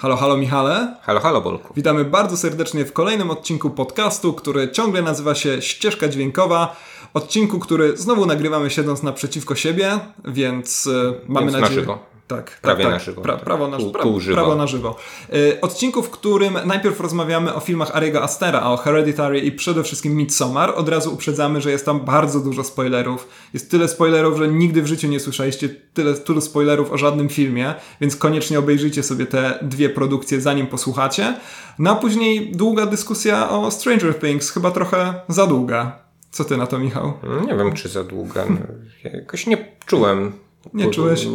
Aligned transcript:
Halo, 0.00 0.16
halo 0.16 0.36
Michale. 0.36 0.94
Halo, 1.02 1.20
halo 1.20 1.40
Bolku. 1.40 1.74
Witamy 1.74 2.04
bardzo 2.04 2.36
serdecznie 2.36 2.84
w 2.84 2.92
kolejnym 2.92 3.30
odcinku 3.30 3.70
podcastu, 3.70 4.32
który 4.32 4.70
ciągle 4.70 5.02
nazywa 5.02 5.34
się 5.34 5.62
Ścieżka 5.62 6.08
Dźwiękowa. 6.08 6.76
Odcinku, 7.14 7.58
który 7.58 7.96
znowu 7.96 8.26
nagrywamy 8.26 8.70
siedząc 8.70 9.02
naprzeciwko 9.02 9.54
siebie, 9.54 9.98
więc 10.24 10.86
e, 10.86 11.14
mamy 11.28 11.46
Więc 11.46 11.52
na 11.52 11.60
nadzieję... 11.60 11.80
żywo. 11.80 11.98
Tak, 12.28 12.58
Prawie 12.62 12.84
tak, 12.84 12.92
na 12.92 12.98
tak. 12.98 13.06
żywo. 13.06 13.22
Pra, 13.22 13.34
Tak. 13.34 13.44
prawo, 13.44 13.68
na, 13.68 13.76
Pół- 13.76 13.92
pra, 13.92 14.02
pół 14.02 14.20
żywo. 14.20 14.34
prawo 14.36 14.56
na 14.56 14.66
żywo. 14.66 14.96
Y, 15.34 15.60
odcinku, 15.60 16.02
w 16.02 16.10
którym 16.10 16.58
najpierw 16.66 17.00
rozmawiamy 17.00 17.54
o 17.54 17.60
filmach 17.60 17.96
Ariego 17.96 18.22
Astera, 18.22 18.62
o 18.70 18.76
Hereditary 18.76 19.40
i 19.40 19.52
przede 19.52 19.82
wszystkim 19.84 20.16
Midsommar. 20.16 20.72
Od 20.76 20.88
razu 20.88 21.14
uprzedzamy, 21.14 21.60
że 21.60 21.70
jest 21.70 21.86
tam 21.86 22.00
bardzo 22.00 22.40
dużo 22.40 22.64
spoilerów. 22.64 23.28
Jest 23.54 23.70
tyle 23.70 23.88
spoilerów, 23.88 24.38
że 24.38 24.48
nigdy 24.48 24.82
w 24.82 24.86
życiu 24.86 25.08
nie 25.08 25.20
słyszeliście 25.20 25.68
tyle, 25.68 26.14
tylu 26.14 26.40
spoilerów 26.40 26.92
o 26.92 26.98
żadnym 26.98 27.28
filmie, 27.28 27.74
więc 28.00 28.16
koniecznie 28.16 28.58
obejrzyjcie 28.58 29.02
sobie 29.02 29.26
te 29.26 29.58
dwie 29.62 29.88
produkcje, 29.88 30.40
zanim 30.40 30.66
posłuchacie. 30.66 31.34
No 31.78 31.90
a 31.90 31.94
później 31.94 32.52
długa 32.52 32.86
dyskusja 32.86 33.50
o 33.50 33.70
Stranger 33.70 34.14
Things, 34.18 34.50
chyba 34.50 34.70
trochę 34.70 35.14
za 35.28 35.46
długa. 35.46 35.98
Co 36.30 36.44
ty 36.44 36.56
na 36.56 36.66
to, 36.66 36.78
Michał? 36.78 37.12
Nie 37.46 37.56
wiem, 37.56 37.72
czy 37.72 37.88
za 37.88 38.04
długa. 38.04 38.44
No, 38.50 38.56
ja 39.04 39.10
jakoś 39.10 39.46
nie 39.46 39.72
czułem. 39.86 40.32
Nie 40.74 40.90
czułeś? 40.90 41.26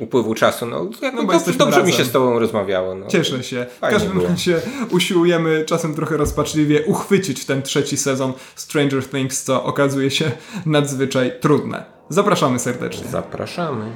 Upływu 0.00 0.34
czasu. 0.34 0.66
No, 0.66 0.86
jak, 1.02 1.14
No 1.14 1.22
no, 1.22 1.32
dobrze 1.58 1.64
mi 1.66 1.70
razem. 1.70 1.92
się 1.92 2.04
z 2.04 2.12
tobą 2.12 2.38
rozmawiało. 2.38 2.94
No. 2.94 3.06
Cieszę 3.06 3.42
się. 3.44 3.66
W 3.76 3.78
Fajnie 3.78 3.98
każdym 3.98 4.12
było. 4.18 4.28
razie 4.28 4.60
usiłujemy 4.90 5.64
czasem 5.64 5.94
trochę 5.94 6.16
rozpaczliwie 6.16 6.84
uchwycić 6.86 7.44
ten 7.44 7.62
trzeci 7.62 7.96
sezon 7.96 8.32
Stranger 8.56 9.04
Things, 9.08 9.42
co 9.42 9.64
okazuje 9.64 10.10
się 10.10 10.30
nadzwyczaj 10.66 11.32
trudne. 11.40 11.84
Zapraszamy 12.08 12.58
serdecznie. 12.58 13.08
Zapraszamy. 13.10 13.90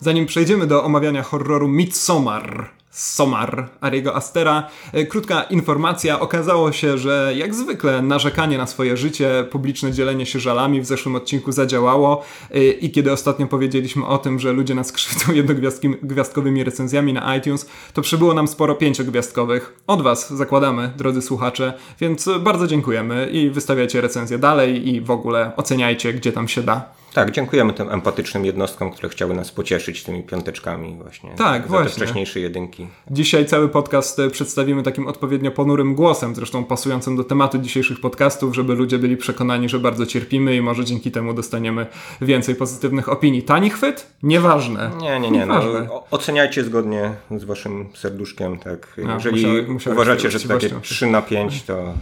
Zanim 0.00 0.26
przejdziemy 0.26 0.66
do 0.66 0.84
omawiania 0.84 1.22
horroru 1.22 1.68
Midsommar, 1.68 2.70
Somar 2.92 3.68
Ariego 3.80 4.16
Astera, 4.16 4.68
e, 4.92 5.06
krótka 5.06 5.42
informacja. 5.42 6.20
Okazało 6.20 6.72
się, 6.72 6.98
że 6.98 7.32
jak 7.36 7.54
zwykle 7.54 8.02
narzekanie 8.02 8.58
na 8.58 8.66
swoje 8.66 8.96
życie, 8.96 9.44
publiczne 9.50 9.92
dzielenie 9.92 10.26
się 10.26 10.40
żalami 10.40 10.80
w 10.80 10.86
zeszłym 10.86 11.16
odcinku 11.16 11.52
zadziałało 11.52 12.24
e, 12.50 12.64
i 12.64 12.90
kiedy 12.90 13.12
ostatnio 13.12 13.46
powiedzieliśmy 13.46 14.06
o 14.06 14.18
tym, 14.18 14.38
że 14.38 14.52
ludzie 14.52 14.74
nas 14.74 14.92
krzywdzą 14.92 15.32
jednogwiazdkowymi 15.42 16.64
recenzjami 16.64 17.12
na 17.12 17.36
iTunes, 17.36 17.68
to 17.92 18.02
przybyło 18.02 18.34
nam 18.34 18.48
sporo 18.48 18.74
pięciogwiazdkowych. 18.74 19.74
Od 19.86 20.02
Was 20.02 20.32
zakładamy, 20.32 20.92
drodzy 20.96 21.22
słuchacze, 21.22 21.74
więc 22.00 22.28
bardzo 22.40 22.66
dziękujemy 22.66 23.28
i 23.32 23.50
wystawiajcie 23.50 24.00
recenzje 24.00 24.38
dalej 24.38 24.88
i 24.88 25.00
w 25.00 25.10
ogóle 25.10 25.52
oceniajcie, 25.56 26.12
gdzie 26.12 26.32
tam 26.32 26.48
się 26.48 26.62
da. 26.62 27.01
Tak, 27.14 27.30
dziękujemy 27.30 27.72
tym 27.72 27.90
empatycznym 27.90 28.44
jednostkom, 28.44 28.90
które 28.90 29.08
chciały 29.08 29.34
nas 29.34 29.50
pocieszyć 29.52 30.02
tymi 30.04 30.22
piąteczkami 30.22 30.96
właśnie. 31.02 31.30
Tak, 31.36 31.66
właśnie. 31.68 31.90
te 31.90 31.96
wcześniejsze 31.96 32.40
jedynki. 32.40 32.86
Dzisiaj 33.10 33.46
cały 33.46 33.68
podcast 33.68 34.18
e, 34.18 34.30
przedstawimy 34.30 34.82
takim 34.82 35.06
odpowiednio 35.06 35.50
ponurym 35.50 35.94
głosem, 35.94 36.34
zresztą 36.34 36.64
pasującym 36.64 37.16
do 37.16 37.24
tematu 37.24 37.58
dzisiejszych 37.58 38.00
podcastów, 38.00 38.54
żeby 38.54 38.74
ludzie 38.74 38.98
byli 38.98 39.16
przekonani, 39.16 39.68
że 39.68 39.78
bardzo 39.78 40.06
cierpimy 40.06 40.56
i 40.56 40.60
może 40.60 40.84
dzięki 40.84 41.10
temu 41.10 41.34
dostaniemy 41.34 41.86
więcej 42.20 42.54
pozytywnych 42.54 43.08
opinii. 43.08 43.42
Tani 43.42 43.70
chwyt? 43.70 44.06
Nieważne. 44.22 44.90
Nie, 45.00 45.20
nie, 45.20 45.30
nie. 45.30 45.46
No, 45.46 45.54
Nieważne. 45.58 45.90
o- 45.92 46.06
oceniajcie 46.10 46.64
zgodnie 46.64 47.10
z 47.30 47.44
waszym 47.44 47.88
serduszkiem, 47.94 48.58
tak. 48.58 48.96
A, 49.08 49.14
Jeżeli 49.14 49.36
musiałeś- 49.36 49.68
musiałeś 49.68 49.96
uważacie, 49.96 50.30
że 50.30 50.40
takie 50.40 50.54
uczciwością. 50.54 50.80
3 50.80 51.06
na 51.06 51.22
5 51.22 51.62
to 51.62 51.94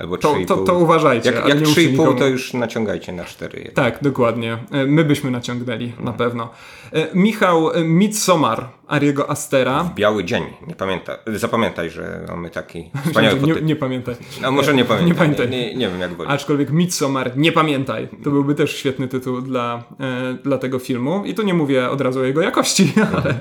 albo 0.00 0.16
3,5. 0.16 0.46
To, 0.46 0.56
to, 0.56 0.64
to 0.64 0.74
uważajcie. 0.74 1.32
Jak, 1.32 1.48
jak 1.48 1.60
nie 1.60 1.66
mówcie 1.66 1.80
3,5 1.82 1.90
nikomu. 1.90 2.14
to 2.14 2.26
już 2.26 2.54
naciągajcie 2.54 3.12
na 3.12 3.24
4. 3.24 3.70
Tak, 3.74 3.98
dokładnie. 4.02 4.58
E, 4.70 4.86
My 4.86 5.04
byśmy 5.04 5.30
naciągnęli, 5.30 5.92
na 6.00 6.12
pewno. 6.12 6.48
E, 6.92 7.08
Michał 7.14 7.70
e, 7.70 7.84
Midsommar 7.84 8.68
Ariego 8.88 9.30
Astera. 9.30 9.90
Biały 9.94 10.24
dzień, 10.24 10.44
nie 10.66 10.74
pamięta, 10.74 11.18
zapamiętaj, 11.26 11.90
że 11.90 12.24
mamy 12.28 12.50
taki 12.50 12.90
wspaniały 13.06 13.40
nie, 13.40 13.54
nie 13.60 13.76
pamiętaj. 13.76 14.14
No 14.42 14.50
może 14.50 14.74
nie 14.74 14.84
pamiętam, 14.84 15.08
Nie 15.08 15.14
pamiętaj. 15.14 15.50
Nie, 15.50 15.66
nie, 15.66 15.74
nie 15.74 15.88
wiem 15.88 16.00
jak 16.00 16.14
woli. 16.14 16.30
Aczkolwiek 16.30 16.70
Midsommar, 16.70 17.36
nie 17.36 17.52
pamiętaj. 17.52 18.08
To 18.24 18.30
byłby 18.30 18.54
też 18.54 18.76
świetny 18.76 19.08
tytuł 19.08 19.40
dla, 19.40 19.82
dla 20.44 20.58
tego 20.58 20.78
filmu. 20.78 21.24
I 21.24 21.34
tu 21.34 21.42
nie 21.42 21.54
mówię 21.54 21.90
od 21.90 22.00
razu 22.00 22.20
o 22.20 22.22
jego 22.22 22.42
jakości, 22.42 22.92
ale 23.16 23.40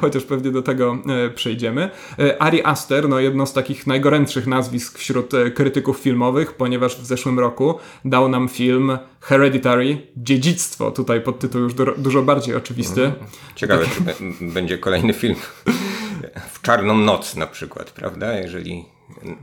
chociaż 0.00 0.24
pewnie 0.24 0.50
do 0.50 0.62
tego 0.62 0.98
przejdziemy. 1.34 1.90
Ari 2.38 2.62
Aster, 2.64 3.08
no 3.08 3.20
jedno 3.20 3.46
z 3.46 3.52
takich 3.52 3.86
najgorętszych 3.86 4.46
nazwisk 4.46 4.98
wśród 4.98 5.34
e, 5.34 5.50
filmowych, 5.92 6.52
ponieważ 6.54 6.96
w 6.96 7.06
zeszłym 7.06 7.38
roku 7.38 7.78
dał 8.04 8.28
nam 8.28 8.48
film 8.48 8.98
Hereditary, 9.20 10.06
Dziedzictwo. 10.16 10.90
Tutaj 10.90 11.20
podtytuł 11.20 11.60
już 11.60 11.74
du- 11.74 11.94
dużo 11.98 12.22
bardziej 12.22 12.54
oczywisty. 12.54 13.12
Ciekawe, 13.54 13.84
czy 13.86 14.24
będzie 14.40 14.78
kolejny 14.78 15.12
film 15.12 15.34
w 16.52 16.62
czarną 16.62 16.94
noc 16.94 17.36
na 17.36 17.46
przykład, 17.46 17.90
prawda? 17.90 18.38
Jeżeli 18.38 18.84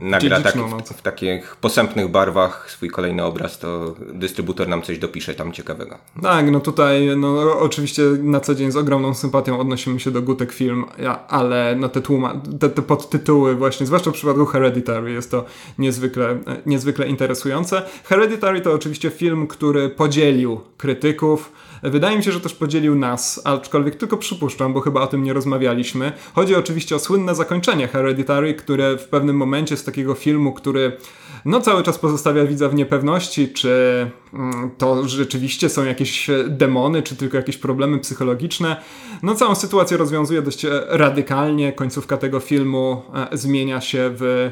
nagra 0.00 0.40
tak, 0.40 0.54
w, 0.54 0.92
w 0.92 1.02
takich 1.02 1.56
posępnych 1.56 2.08
barwach 2.08 2.70
swój 2.70 2.90
kolejny 2.90 3.24
obraz, 3.24 3.58
to 3.58 3.94
dystrybutor 4.12 4.68
nam 4.68 4.82
coś 4.82 4.98
dopisze 4.98 5.34
tam 5.34 5.52
ciekawego. 5.52 5.98
Tak, 6.22 6.50
no 6.50 6.60
tutaj, 6.60 7.16
no 7.16 7.58
oczywiście 7.58 8.02
na 8.22 8.40
co 8.40 8.54
dzień 8.54 8.70
z 8.70 8.76
ogromną 8.76 9.14
sympatią 9.14 9.60
odnosimy 9.60 10.00
się 10.00 10.10
do 10.10 10.22
Gutek 10.22 10.52
Film, 10.52 10.84
ale 11.28 11.76
no 11.78 11.88
te, 11.88 12.00
tłuma, 12.00 12.40
te, 12.60 12.70
te 12.70 12.82
podtytuły 12.82 13.54
właśnie, 13.54 13.86
zwłaszcza 13.86 14.10
w 14.10 14.14
przypadku 14.14 14.46
Hereditary 14.46 15.12
jest 15.12 15.30
to 15.30 15.44
niezwykle, 15.78 16.38
niezwykle 16.66 17.08
interesujące. 17.08 17.82
Hereditary 18.04 18.60
to 18.60 18.72
oczywiście 18.72 19.10
film, 19.10 19.46
który 19.46 19.88
podzielił 19.88 20.60
krytyków, 20.76 21.52
Wydaje 21.82 22.16
mi 22.16 22.24
się, 22.24 22.32
że 22.32 22.40
też 22.40 22.54
podzielił 22.54 22.94
nas, 22.94 23.40
aczkolwiek 23.44 23.96
tylko 23.96 24.16
przypuszczam, 24.16 24.72
bo 24.72 24.80
chyba 24.80 25.00
o 25.00 25.06
tym 25.06 25.22
nie 25.22 25.32
rozmawialiśmy. 25.32 26.12
Chodzi 26.34 26.54
oczywiście 26.54 26.96
o 26.96 26.98
słynne 26.98 27.34
zakończenie 27.34 27.88
Hereditary, 27.88 28.54
które 28.54 28.98
w 28.98 29.04
pewnym 29.04 29.36
momencie 29.36 29.76
z 29.76 29.84
takiego 29.84 30.14
filmu, 30.14 30.52
który 30.52 30.96
no 31.44 31.60
cały 31.60 31.82
czas 31.82 31.98
pozostawia 31.98 32.44
widza 32.44 32.68
w 32.68 32.74
niepewności, 32.74 33.48
czy 33.48 34.06
mm, 34.34 34.70
to 34.78 35.08
rzeczywiście 35.08 35.68
są 35.68 35.84
jakieś 35.84 36.30
e, 36.30 36.44
demony, 36.48 37.02
czy 37.02 37.16
tylko 37.16 37.36
jakieś 37.36 37.56
problemy 37.56 37.98
psychologiczne. 37.98 38.76
No 39.22 39.34
całą 39.34 39.54
sytuację 39.54 39.96
rozwiązuje 39.96 40.42
dość 40.42 40.64
e, 40.64 40.70
radykalnie. 40.88 41.72
Końcówka 41.72 42.16
tego 42.16 42.40
filmu 42.40 43.02
e, 43.14 43.36
zmienia 43.36 43.80
się 43.80 44.10
w 44.14 44.50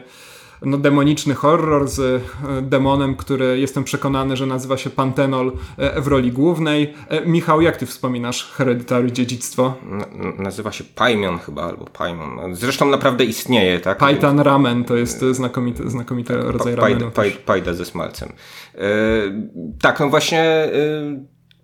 no, 0.63 0.79
demoniczny 0.79 1.35
horror 1.35 1.89
z 1.89 2.01
e, 2.01 2.21
demonem, 2.63 3.17
który 3.17 3.59
jestem 3.59 3.85
przekonany, 3.85 4.37
że 4.37 4.47
nazywa 4.47 4.77
się 4.77 4.91
Pantenol 4.91 5.53
e, 5.77 6.01
w 6.01 6.07
roli 6.07 6.33
głównej. 6.33 6.95
E, 7.09 7.27
Michał, 7.27 7.61
jak 7.61 7.77
ty 7.77 7.87
wspominasz 7.87 8.45
Hereditary 8.53 9.13
Dziedzictwo? 9.13 9.75
N- 9.91 10.33
nazywa 10.39 10.73
się 10.73 10.85
Paimon 10.85 11.39
chyba, 11.39 11.63
albo 11.63 11.85
Paimon. 11.85 12.37
No, 12.37 12.43
Zresztą 12.57 12.87
naprawdę 12.91 13.25
istnieje, 13.25 13.81
tak? 13.81 13.99
Pajtan 13.99 14.41
ramen 14.41 14.85
to 14.85 14.97
jest 14.97 15.21
znakomity, 15.33 15.91
znakomity 15.91 16.35
rodzaj 16.37 16.75
Pa- 16.77 16.81
ramenu. 16.81 17.01
pajda, 17.01 17.15
paj, 17.17 17.31
pajda 17.47 17.73
ze 17.75 17.85
smalcem. 17.85 18.33
Tak, 19.81 20.01
no 20.01 20.09
właśnie 20.09 20.69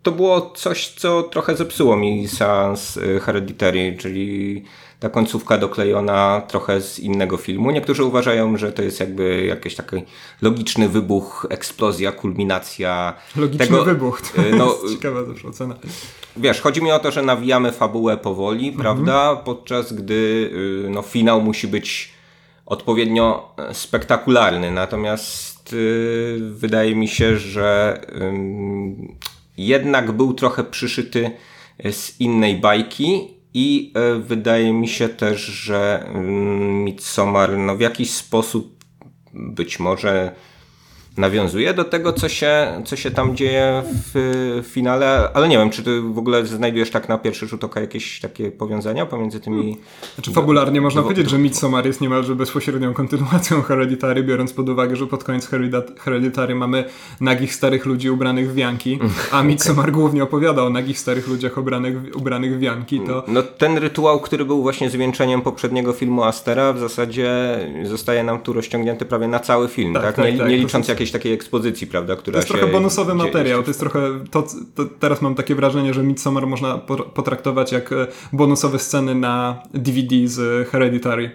to 0.03 0.13
było 0.13 0.41
coś, 0.41 0.89
co 0.89 1.23
trochę 1.23 1.57
zepsuło 1.57 1.97
mi 1.97 2.29
seans 2.29 2.99
Hereditary, 3.21 3.97
czyli 3.99 4.65
ta 5.05 5.11
końcówka 5.11 5.59
doklejona 5.59 6.43
trochę 6.49 6.81
z 6.81 6.99
innego 6.99 7.37
filmu. 7.37 7.71
Niektórzy 7.71 8.05
uważają, 8.05 8.57
że 8.57 8.73
to 8.73 8.83
jest 8.83 9.01
jakby 9.01 9.45
jakiś 9.47 9.75
taki 9.75 9.97
logiczny 10.43 10.89
wybuch, 10.89 11.47
eksplozja, 11.51 12.13
kulminacja 12.13 13.15
Logiczny 13.37 13.67
tego, 13.67 13.85
wybuch. 13.85 14.21
To 14.23 14.43
e, 14.43 14.51
no, 14.57 14.67
jest 14.83 14.95
ciekawa 14.95 15.25
zawsze 15.25 15.49
ocena. 15.49 15.75
Wiesz, 16.37 16.61
chodzi 16.61 16.83
mi 16.83 16.93
o 16.93 16.99
to, 16.99 17.11
że 17.11 17.23
nawijamy 17.23 17.73
fabułę 17.73 18.17
powoli, 18.17 18.69
Mhm. 18.69 18.83
prawda? 18.83 19.37
Podczas 19.37 19.93
gdy 19.93 20.51
y, 20.87 20.91
no, 20.91 21.03
finał 21.03 21.41
musi 21.43 21.69
być 21.69 22.13
odpowiednio 22.67 23.55
e, 23.57 23.75
spektakularny. 23.75 24.71
Natomiast 24.71 25.73
y, 25.73 26.39
wydaje 26.41 26.97
mi 26.97 27.09
się, 27.09 27.37
że 27.37 28.01
ym, 28.23 29.15
jednak 29.57 30.13
był 30.13 30.35
trochę 30.35 30.65
przyszyty 30.65 31.31
z 31.93 32.21
innej 32.21 32.57
bajki. 32.57 33.34
I 33.55 33.93
y, 34.17 34.23
wydaje 34.23 34.73
mi 34.73 34.89
się 34.89 35.09
też, 35.09 35.41
że 35.41 36.11
ym, 36.15 36.85
Midsommar 36.85 37.59
no, 37.59 37.77
w 37.77 37.81
jakiś 37.81 38.11
sposób 38.11 38.85
być 39.35 39.79
może 39.79 40.35
nawiązuje 41.17 41.75
do 41.75 41.85
tego, 41.85 42.13
co 42.13 42.29
się, 42.29 42.83
co 42.85 42.97
się 42.97 43.11
tam 43.11 43.37
dzieje 43.37 43.83
w 44.15 44.63
finale, 44.65 45.29
ale 45.35 45.49
nie 45.49 45.59
wiem, 45.59 45.71
czy 45.71 45.83
ty 45.83 46.01
w 46.01 46.19
ogóle 46.19 46.47
znajdujesz 46.47 46.91
tak 46.91 47.09
na 47.09 47.19
pierwszy 47.19 47.47
rzut 47.47 47.65
oka 47.65 47.81
jakieś 47.81 48.21
takie 48.21 48.51
powiązania 48.51 49.07
pomiędzy 49.07 49.41
tymi... 49.41 49.77
Znaczy 50.15 50.33
fabularnie 50.33 50.81
można 50.81 51.01
Dwo- 51.01 51.11
powiedzieć, 51.11 51.31
że 51.31 51.39
Midsommar 51.39 51.87
jest 51.87 52.01
niemalże 52.01 52.35
bezpośrednią 52.35 52.95
kontynuacją 52.95 53.63
Hereditary, 53.63 54.23
biorąc 54.23 54.53
pod 54.53 54.69
uwagę, 54.69 54.97
że 54.97 55.07
pod 55.07 55.25
koniec 55.25 55.49
Hereditary 55.99 56.55
mamy 56.55 56.85
nagich 57.21 57.55
starych 57.55 57.87
ludzi 57.87 58.11
ubranych 58.11 58.51
w 58.51 58.55
wianki, 58.55 58.99
a 59.33 59.43
Midsommar 59.43 59.93
głównie 59.93 60.23
opowiada 60.23 60.63
o 60.63 60.71
nagich 60.71 60.99
starych 60.99 61.29
ludziach 61.29 61.59
ubranych, 61.59 62.03
w- 62.03 62.17
ubranych 62.17 62.57
w 62.57 62.59
wianki, 62.61 63.01
to 63.01 63.25
No 63.29 63.43
ten 63.43 63.79
rytuał, 63.79 64.21
który 64.21 64.45
był 64.45 64.63
właśnie 64.63 64.91
zwieńczeniem 64.91 65.43
poprzedniego 65.43 65.93
filmu 65.93 66.23
Astera, 66.25 66.73
w 66.73 66.79
zasadzie 66.79 67.31
zostaje 67.85 68.25
nam 68.25 68.39
tu 68.39 68.53
rozciągnięty 68.53 69.05
prawie 69.05 69.29
na 69.29 69.39
cały 69.41 69.69
film, 69.69 69.95
Tak, 69.95 70.03
tak? 70.03 70.15
tak, 70.17 70.33
nie, 70.33 70.39
tak, 70.39 70.49
nie 70.49 70.57
licząc 70.57 70.87
są- 70.87 70.93
jakiejś 71.05 71.13
takiej 71.13 71.33
ekspozycji, 71.33 71.87
prawda? 71.87 72.17
Która 72.17 72.33
to 72.33 72.39
jest 72.39 72.49
trochę 72.49 72.67
bonusowy 72.67 73.15
materiał. 73.15 73.63
To 73.63 73.71
jest 73.71 73.81
trochę. 73.81 74.25
To, 74.31 74.45
to, 74.75 74.85
teraz 74.85 75.23
mam 75.23 75.35
takie 75.35 75.55
wrażenie, 75.55 75.95
że 75.95 76.03
Midsommar 76.03 76.47
można 76.47 76.79
potraktować 77.15 77.73
jak 77.73 77.93
e, 77.93 78.07
bonusowe 78.33 78.79
sceny 78.79 79.15
na 79.15 79.63
DVD 79.75 80.17
z 80.25 80.69
Hereditary 80.69 81.31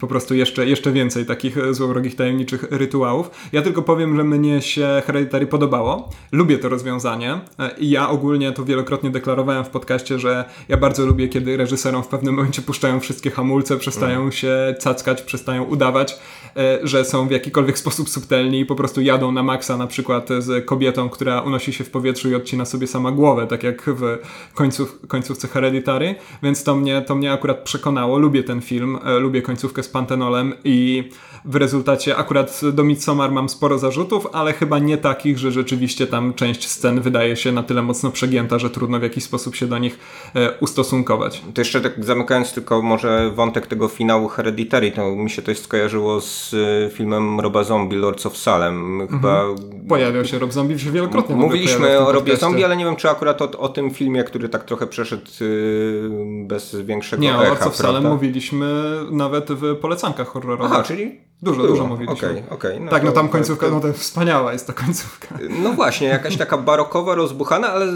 po 0.00 0.06
prostu 0.06 0.34
jeszcze, 0.34 0.66
jeszcze 0.66 0.92
więcej 0.92 1.26
takich 1.26 1.58
e, 1.58 1.74
złowrogich, 1.74 2.16
tajemniczych 2.16 2.64
rytuałów. 2.70 3.30
Ja 3.52 3.62
tylko 3.62 3.82
powiem, 3.82 4.16
że 4.16 4.24
mnie 4.24 4.62
się 4.62 5.02
Hereditary 5.06 5.46
podobało. 5.46 6.08
Lubię 6.32 6.58
to 6.58 6.68
rozwiązanie 6.68 7.40
e, 7.58 7.78
i 7.78 7.90
ja 7.90 8.08
ogólnie 8.08 8.52
to 8.52 8.64
wielokrotnie 8.64 9.10
deklarowałem 9.10 9.64
w 9.64 9.68
podcaście, 9.68 10.18
że 10.18 10.44
ja 10.68 10.76
bardzo 10.76 11.06
lubię, 11.06 11.28
kiedy 11.28 11.56
reżyserom 11.56 12.02
w 12.02 12.08
pewnym 12.08 12.34
momencie 12.34 12.62
puszczają 12.62 13.00
wszystkie 13.00 13.30
hamulce, 13.30 13.76
przestają 13.76 14.18
mm. 14.18 14.32
się 14.32 14.74
cackać, 14.78 15.22
przestają 15.22 15.64
udawać, 15.64 16.18
e, 16.56 16.78
że 16.82 17.04
są 17.04 17.28
w 17.28 17.30
jakikolwiek 17.30 17.78
sposób 17.78 18.08
subtelni 18.08 18.60
i 18.60 18.66
po 18.66 18.74
prostu 18.74 19.00
jadą 19.00 19.32
na 19.32 19.42
maksa 19.42 19.76
na 19.76 19.86
przykład 19.86 20.28
z 20.38 20.66
kobietą, 20.66 21.08
która 21.08 21.40
unosi 21.40 21.72
się 21.72 21.84
w 21.84 21.90
powietrzu 21.90 22.30
i 22.30 22.34
odcina 22.34 22.64
sobie 22.64 22.86
sama 22.86 23.12
głowę, 23.12 23.46
tak 23.46 23.62
jak 23.62 23.82
w 23.86 24.18
końców, 24.54 24.98
końcówce 25.08 25.48
Hereditary, 25.48 26.14
więc 26.42 26.64
to 26.64 26.74
mnie, 26.76 27.02
to 27.02 27.14
mnie 27.14 27.32
akurat 27.32 27.58
przekonało. 27.64 28.18
Lubię 28.18 28.42
ten 28.42 28.60
film, 28.60 28.98
lubię 29.20 29.42
końcówkę 29.42 29.81
z 29.82 29.88
pantenolem 29.88 30.54
i 30.64 31.08
w 31.44 31.56
rezultacie 31.56 32.16
akurat 32.16 32.60
do 32.72 32.84
Midsommar 32.84 33.32
mam 33.32 33.48
sporo 33.48 33.78
zarzutów, 33.78 34.26
ale 34.32 34.52
chyba 34.52 34.78
nie 34.78 34.98
takich, 34.98 35.38
że 35.38 35.52
rzeczywiście 35.52 36.06
tam 36.06 36.34
część 36.34 36.68
scen 36.68 37.00
wydaje 37.00 37.36
się 37.36 37.52
na 37.52 37.62
tyle 37.62 37.82
mocno 37.82 38.10
przegięta, 38.10 38.58
że 38.58 38.70
trudno 38.70 38.98
w 38.98 39.02
jakiś 39.02 39.24
sposób 39.24 39.56
się 39.56 39.66
do 39.66 39.78
nich 39.78 39.98
e, 40.34 40.58
ustosunkować. 40.60 41.42
To 41.54 41.60
jeszcze 41.60 41.80
tak 41.80 42.04
zamykając 42.04 42.52
tylko 42.52 42.82
może 42.82 43.30
wątek 43.34 43.66
tego 43.66 43.88
finału 43.88 44.28
Hereditary, 44.28 44.92
to 44.92 45.16
mi 45.16 45.30
się 45.30 45.42
to 45.42 45.54
skojarzyło 45.54 46.20
z 46.20 46.54
e, 46.54 46.90
filmem 46.90 47.40
Roba 47.40 47.64
Zombie 47.64 47.96
Lords 47.96 48.26
of 48.26 48.36
Salem. 48.36 49.08
Chyba... 49.10 49.42
Mhm. 49.42 49.86
Pojawiał 49.88 50.24
się 50.24 50.38
Rob 50.38 50.52
Zombie 50.52 50.76
wielokrotnie. 50.76 51.36
Mówiliśmy 51.36 51.98
o 51.98 52.12
Robie 52.12 52.36
Zombie, 52.36 52.64
ale 52.64 52.76
nie 52.76 52.84
wiem 52.84 52.96
czy 52.96 53.10
akurat 53.10 53.42
o, 53.42 53.50
o 53.58 53.68
tym 53.68 53.90
filmie, 53.90 54.24
który 54.24 54.48
tak 54.48 54.64
trochę 54.64 54.86
przeszedł 54.86 55.26
y, 55.40 56.10
bez 56.46 56.76
większego 56.76 57.22
nie, 57.22 57.30
echa. 57.30 57.38
Nie, 57.38 57.46
o 57.46 57.48
Lords 57.48 57.66
of 57.66 57.76
Salem 57.76 58.04
mówiliśmy 58.04 58.66
nawet 59.10 59.52
w 59.52 59.76
polecankach 59.76 60.28
horrorowych. 60.28 60.72
Aha, 60.72 60.82
czyli 60.82 61.31
Dużo, 61.42 61.56
Było. 61.56 61.68
dużo 61.68 61.86
mówiliśmy. 61.86 62.28
Okay, 62.28 62.42
okay. 62.50 62.80
No 62.80 62.90
tak, 62.90 63.04
no 63.04 63.12
tam 63.12 63.28
końcówka, 63.28 63.70
no 63.70 63.80
to 63.80 63.92
wspaniała 63.92 64.52
jest 64.52 64.66
ta 64.66 64.72
końcówka. 64.72 65.38
No 65.62 65.72
właśnie, 65.72 66.06
jakaś 66.06 66.36
taka 66.36 66.58
barokowa, 66.58 67.14
rozbuchana, 67.14 67.68
ale 67.68 67.86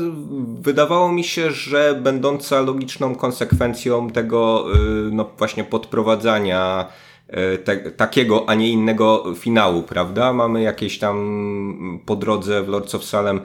wydawało 0.60 1.12
mi 1.12 1.24
się, 1.24 1.50
że 1.50 2.00
będąca 2.02 2.60
logiczną 2.60 3.14
konsekwencją 3.14 4.10
tego 4.10 4.66
y, 4.74 5.10
no 5.12 5.30
właśnie 5.38 5.64
podprowadzania 5.64 6.86
y, 7.54 7.58
te, 7.58 7.76
takiego, 7.76 8.44
a 8.48 8.54
nie 8.54 8.68
innego 8.68 9.24
finału, 9.36 9.82
prawda? 9.82 10.32
Mamy 10.32 10.62
jakieś 10.62 10.98
tam 10.98 11.98
po 12.06 12.16
drodze 12.16 12.62
w 12.62 12.68
Lords 12.68 12.94
of 12.94 13.04
Salem 13.04 13.40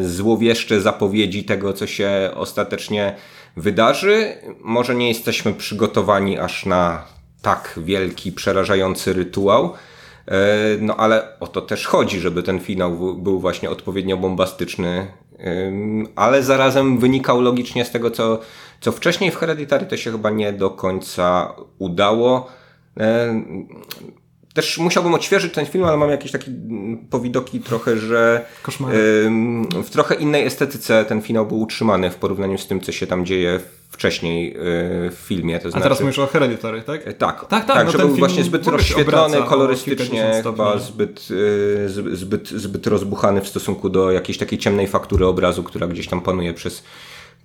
y, 0.00 0.08
złowieszcze 0.08 0.80
zapowiedzi 0.80 1.44
tego, 1.44 1.72
co 1.72 1.86
się 1.86 2.30
ostatecznie 2.34 3.16
wydarzy. 3.56 4.34
Może 4.60 4.94
nie 4.94 5.08
jesteśmy 5.08 5.54
przygotowani 5.54 6.38
aż 6.38 6.66
na 6.66 7.17
tak 7.42 7.74
wielki, 7.76 8.32
przerażający 8.32 9.12
rytuał. 9.12 9.72
E, 10.26 10.36
no 10.80 10.96
ale 10.96 11.38
o 11.40 11.46
to 11.46 11.60
też 11.60 11.86
chodzi, 11.86 12.20
żeby 12.20 12.42
ten 12.42 12.60
finał 12.60 13.14
był 13.14 13.40
właśnie 13.40 13.70
odpowiednio 13.70 14.16
bombastyczny, 14.16 15.06
ale 16.16 16.42
zarazem 16.42 16.98
wynikał 16.98 17.40
logicznie 17.40 17.84
z 17.84 17.90
tego, 17.90 18.10
co, 18.10 18.40
co 18.80 18.92
wcześniej 18.92 19.30
w 19.30 19.36
Hereditary 19.36 19.86
to 19.86 19.96
się 19.96 20.12
chyba 20.12 20.30
nie 20.30 20.52
do 20.52 20.70
końca 20.70 21.54
udało. 21.78 22.46
E, 24.50 24.54
też 24.54 24.78
musiałbym 24.78 25.14
odświeżyć 25.14 25.54
ten 25.54 25.66
film, 25.66 25.84
ale 25.84 25.96
mam 25.96 26.10
jakieś 26.10 26.32
takie 26.32 26.50
powidoki 27.10 27.60
trochę, 27.60 27.96
że 27.96 28.44
w 29.84 29.90
trochę 29.90 30.14
innej 30.14 30.46
estetyce 30.46 31.04
ten 31.04 31.22
finał 31.22 31.46
był 31.46 31.60
utrzymany 31.60 32.10
w 32.10 32.16
porównaniu 32.16 32.58
z 32.58 32.66
tym, 32.66 32.80
co 32.80 32.92
się 32.92 33.06
tam 33.06 33.26
dzieje 33.26 33.60
wcześniej 33.90 34.56
y, 34.56 35.10
w 35.10 35.14
filmie. 35.14 35.58
To 35.58 35.70
znaczy... 35.70 35.78
A 35.78 35.82
teraz 35.82 36.00
mówisz 36.00 36.18
o 36.18 36.26
Hereditary, 36.26 36.82
tak? 36.82 37.04
Tak, 37.04 37.14
tak, 37.18 37.48
tak, 37.48 37.66
tak 37.66 37.86
no 37.86 37.92
że 37.92 37.98
był 37.98 38.08
właśnie 38.08 38.44
zbyt 38.44 38.66
rozświetlony 38.66 39.42
kolorystycznie, 39.42 40.40
chyba 40.42 40.78
zbyt, 40.78 41.28
y, 41.30 41.88
zbyt, 42.16 42.48
zbyt 42.48 42.86
rozbuchany 42.86 43.40
w 43.40 43.48
stosunku 43.48 43.88
do 43.88 44.10
jakiejś 44.10 44.38
takiej 44.38 44.58
ciemnej 44.58 44.86
faktury 44.86 45.26
obrazu, 45.26 45.62
która 45.62 45.86
gdzieś 45.86 46.08
tam 46.08 46.20
panuje 46.20 46.54
przez 46.54 46.82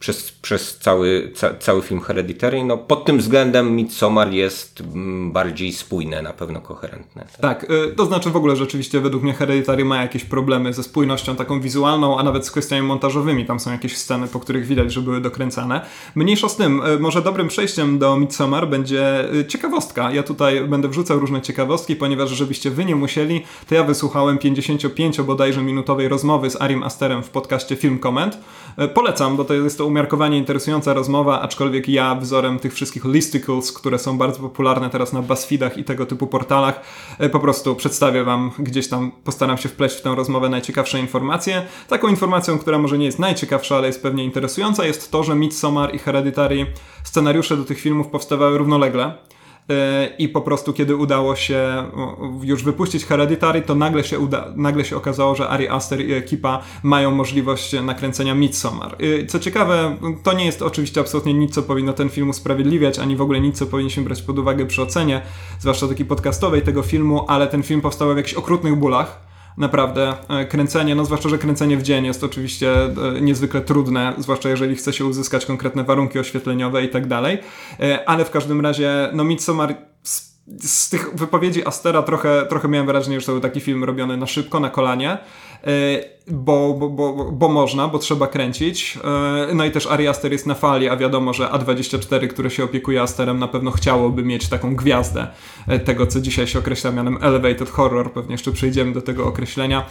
przez, 0.03 0.31
przez 0.31 0.77
cały, 0.77 1.31
ca, 1.35 1.53
cały 1.53 1.81
film 1.81 2.01
Hereditary. 2.01 2.63
No, 2.63 2.77
pod 2.77 3.05
tym 3.05 3.17
względem 3.17 3.75
Midsommar 3.75 4.31
jest 4.31 4.81
mm, 4.81 5.31
bardziej 5.31 5.73
spójne, 5.73 6.21
na 6.21 6.33
pewno 6.33 6.61
koherentne. 6.61 7.25
Tak, 7.41 7.61
tak 7.61 7.71
y, 7.71 7.95
to 7.95 8.05
znaczy 8.05 8.29
w 8.29 8.35
ogóle 8.35 8.55
rzeczywiście 8.55 8.99
według 8.99 9.23
mnie 9.23 9.33
Hereditary 9.33 9.85
ma 9.85 10.01
jakieś 10.01 10.23
problemy 10.23 10.73
ze 10.73 10.83
spójnością 10.83 11.35
taką 11.35 11.61
wizualną, 11.61 12.19
a 12.19 12.23
nawet 12.23 12.45
z 12.45 12.51
kwestiami 12.51 12.81
montażowymi. 12.87 13.45
Tam 13.45 13.59
są 13.59 13.71
jakieś 13.71 13.97
sceny, 13.97 14.27
po 14.27 14.39
których 14.39 14.65
widać, 14.65 14.93
że 14.93 15.01
były 15.01 15.21
dokręcane. 15.21 15.81
Mniejsza 16.15 16.49
z 16.49 16.55
tym, 16.55 16.85
y, 16.85 16.99
może 16.99 17.21
dobrym 17.21 17.47
przejściem 17.47 17.99
do 17.99 18.17
Midsommar 18.17 18.69
będzie 18.69 19.33
y, 19.33 19.45
ciekawostka. 19.45 20.11
Ja 20.11 20.23
tutaj 20.23 20.67
będę 20.67 20.87
wrzucał 20.87 21.19
różne 21.19 21.41
ciekawostki, 21.41 21.95
ponieważ 21.95 22.29
żebyście 22.29 22.71
wy 22.71 22.85
nie 22.85 22.95
musieli, 22.95 23.43
to 23.69 23.75
ja 23.75 23.83
wysłuchałem 23.83 24.37
55 24.37 25.21
bodajże 25.21 25.61
minutowej 25.61 26.07
rozmowy 26.07 26.49
z 26.49 26.61
Arim 26.61 26.83
Asterem 26.83 27.23
w 27.23 27.29
podcaście 27.29 27.75
Film 27.75 27.99
Comment. 27.99 28.37
Polecam, 28.93 29.37
bo 29.37 29.45
to 29.45 29.53
jest 29.53 29.77
to 29.77 29.85
umiarkowanie 29.93 30.37
interesująca 30.37 30.93
rozmowa, 30.93 31.41
aczkolwiek 31.41 31.89
ja 31.89 32.15
wzorem 32.15 32.59
tych 32.59 32.73
wszystkich 32.73 33.05
listicles, 33.05 33.71
które 33.71 33.99
są 33.99 34.17
bardzo 34.17 34.39
popularne 34.39 34.89
teraz 34.89 35.13
na 35.13 35.21
BuzzFeedach 35.21 35.77
i 35.77 35.83
tego 35.83 36.05
typu 36.05 36.27
portalach, 36.27 36.81
e, 37.19 37.29
po 37.29 37.39
prostu 37.39 37.75
przedstawię 37.75 38.23
Wam 38.23 38.51
gdzieś 38.59 38.87
tam, 38.87 39.11
postaram 39.23 39.57
się 39.57 39.69
wpleść 39.69 39.95
w 39.95 40.01
tę 40.01 40.15
rozmowę 40.15 40.49
najciekawsze 40.49 40.99
informacje. 40.99 41.65
Taką 41.87 42.07
informacją, 42.07 42.59
która 42.59 42.77
może 42.79 42.97
nie 42.97 43.05
jest 43.05 43.19
najciekawsza, 43.19 43.75
ale 43.77 43.87
jest 43.87 44.01
pewnie 44.01 44.23
interesująca, 44.23 44.85
jest 44.85 45.11
to, 45.11 45.23
że 45.23 45.35
Midsommar 45.35 45.95
i 45.95 45.99
Hereditary, 45.99 46.65
scenariusze 47.03 47.57
do 47.57 47.63
tych 47.63 47.79
filmów 47.79 48.07
powstawały 48.07 48.57
równolegle. 48.57 49.13
E, 49.69 50.07
i 50.17 50.29
po 50.29 50.41
prostu 50.41 50.73
kiedy 50.73 50.95
udało 50.95 51.35
się 51.35 51.83
już 52.43 52.63
wypuścić 52.63 53.05
Hereditary, 53.05 53.61
to 53.61 53.75
nagle 53.75 54.03
się, 54.03 54.19
uda, 54.19 54.53
nagle 54.55 54.85
się 54.85 54.97
okazało, 54.97 55.35
że 55.35 55.49
Ari 55.49 55.67
Aster 55.67 56.01
i 56.01 56.13
ekipa 56.13 56.63
mają 56.83 57.11
możliwość 57.11 57.75
nakręcenia 57.83 58.35
Midsommar. 58.35 58.95
E, 59.21 59.25
co 59.25 59.39
ciekawe, 59.39 59.97
to 60.23 60.33
nie 60.33 60.45
jest 60.45 60.61
oczywiście 60.61 61.01
absolutnie 61.01 61.33
nic, 61.33 61.53
co 61.53 61.63
powinno 61.63 61.93
ten 61.93 62.09
film 62.09 62.29
usprawiedliwiać, 62.29 62.99
ani 62.99 63.15
w 63.15 63.21
ogóle 63.21 63.41
nic, 63.41 63.57
co 63.57 63.65
powinniśmy 63.65 64.03
brać 64.03 64.21
pod 64.21 64.39
uwagę 64.39 64.65
przy 64.65 64.81
ocenie, 64.81 65.21
zwłaszcza 65.59 65.87
takiej 65.87 66.05
podcastowej 66.05 66.61
tego 66.61 66.81
filmu, 66.81 67.25
ale 67.27 67.47
ten 67.47 67.63
film 67.63 67.81
powstał 67.81 68.13
w 68.13 68.17
jakichś 68.17 68.33
okrutnych 68.33 68.75
bólach 68.75 69.32
naprawdę 69.57 70.13
e, 70.29 70.45
kręcenie, 70.45 70.95
no 70.95 71.05
zwłaszcza, 71.05 71.29
że 71.29 71.37
kręcenie 71.37 71.77
w 71.77 71.83
dzień 71.83 72.05
jest 72.05 72.23
oczywiście 72.23 72.73
e, 72.83 73.21
niezwykle 73.21 73.61
trudne, 73.61 74.13
zwłaszcza 74.17 74.49
jeżeli 74.49 74.75
chce 74.75 74.93
się 74.93 75.05
uzyskać 75.05 75.45
konkretne 75.45 75.83
warunki 75.83 76.19
oświetleniowe 76.19 76.83
i 76.83 76.89
tak 76.89 77.07
dalej, 77.07 77.37
e, 77.79 78.09
ale 78.09 78.25
w 78.25 78.31
każdym 78.31 78.61
razie, 78.61 79.09
no 79.13 79.23
Midsommar 79.23 79.75
z, 80.03 80.89
tych 80.89 81.15
wypowiedzi 81.15 81.67
Astera 81.67 82.01
trochę, 82.01 82.45
trochę 82.49 82.67
miałem 82.67 82.87
wrażenie, 82.87 83.19
że 83.19 83.25
to 83.25 83.31
był 83.31 83.41
taki 83.41 83.59
film 83.59 83.83
robiony 83.83 84.17
na 84.17 84.27
szybko, 84.27 84.59
na 84.59 84.69
kolanie, 84.69 85.17
bo, 86.27 86.73
bo, 86.73 86.89
bo, 86.89 87.31
bo 87.31 87.49
można, 87.49 87.87
bo 87.87 87.99
trzeba 87.99 88.27
kręcić. 88.27 88.99
E, 89.51 89.53
no 89.53 89.65
i 89.65 89.71
też 89.71 89.87
Ari 89.87 90.07
Aster 90.07 90.31
jest 90.31 90.47
na 90.47 90.55
fali, 90.55 90.89
a 90.89 90.97
wiadomo, 90.97 91.33
że 91.33 91.47
A24, 91.47 92.27
które 92.27 92.49
się 92.49 92.63
opiekuje 92.63 93.01
Asterem, 93.01 93.39
na 93.39 93.47
pewno 93.47 93.71
chciałoby 93.71 94.23
mieć 94.23 94.49
taką 94.49 94.75
gwiazdę 94.75 95.27
e, 95.67 95.79
tego, 95.79 96.07
co 96.07 96.21
dzisiaj 96.21 96.47
się 96.47 96.59
określa 96.59 96.91
mianem 96.91 97.17
Elevated 97.21 97.69
Horror. 97.69 98.13
Pewnie 98.13 98.31
jeszcze 98.31 98.51
przejdziemy 98.51 98.93
do 98.93 99.01
tego 99.01 99.27
określenia. 99.27 99.85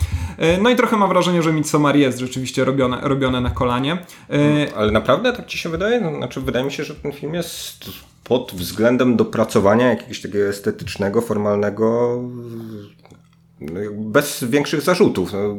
No 0.63 0.71
i 0.71 0.77
trochę 0.77 0.97
mam 0.97 1.09
wrażenie, 1.09 1.43
że 1.43 1.53
Midsommar 1.53 1.97
jest 1.97 2.19
rzeczywiście 2.19 2.65
robione, 2.65 2.99
robione 3.03 3.41
na 3.41 3.51
kolanie. 3.51 3.99
Ale 4.77 4.93
naprawdę 4.93 5.33
tak 5.33 5.47
ci 5.47 5.59
się 5.59 5.69
wydaje? 5.69 6.01
No, 6.01 6.17
znaczy, 6.17 6.41
wydaje 6.41 6.65
mi 6.65 6.73
się, 6.73 6.85
że 6.85 6.95
ten 6.95 7.13
film 7.13 7.35
jest 7.35 7.85
pod 8.25 8.53
względem 8.55 9.17
dopracowania 9.17 9.89
jakiegoś 9.89 10.21
takiego 10.21 10.45
estetycznego, 10.45 11.21
formalnego 11.21 12.19
bez 13.93 14.45
większych 14.45 14.81
zarzutów. 14.81 15.33
No, 15.33 15.57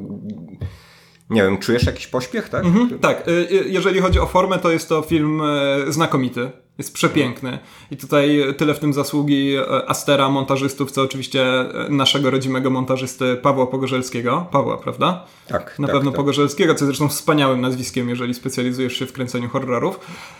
nie 1.29 1.43
wiem, 1.43 1.57
czujesz 1.57 1.85
jakiś 1.85 2.07
pośpiech, 2.07 2.49
tak? 2.49 2.65
Mhm, 2.65 2.99
tak, 2.99 3.27
y, 3.27 3.31
y, 3.31 3.69
jeżeli 3.69 3.99
chodzi 3.99 4.19
o 4.19 4.25
formę, 4.25 4.59
to 4.59 4.71
jest 4.71 4.89
to 4.89 5.01
film 5.01 5.41
e, 5.41 5.91
znakomity. 5.91 6.51
Jest 6.77 6.93
przepiękny. 6.93 7.59
I 7.91 7.97
tutaj 7.97 8.43
tyle 8.57 8.73
w 8.73 8.79
tym 8.79 8.93
zasługi 8.93 9.55
e, 9.55 9.89
Astera, 9.89 10.29
montażystów, 10.29 10.91
co 10.91 11.01
oczywiście 11.01 11.43
e, 11.43 11.89
naszego 11.89 12.31
rodzimego 12.31 12.69
montażysty 12.69 13.35
Pawła 13.35 13.67
Pogorzelskiego. 13.67 14.47
Pawła, 14.51 14.77
prawda? 14.77 15.25
Tak. 15.47 15.79
Na 15.79 15.87
tak, 15.87 15.95
pewno 15.95 16.11
tak. 16.11 16.17
Pogorzelskiego, 16.17 16.75
co 16.75 16.85
jest 16.85 16.97
zresztą 16.97 17.07
wspaniałym 17.07 17.61
nazwiskiem, 17.61 18.09
jeżeli 18.09 18.33
specjalizujesz 18.33 18.93
się 18.93 19.05
w 19.05 19.13
kręceniu 19.13 19.49
horrorów. 19.49 19.99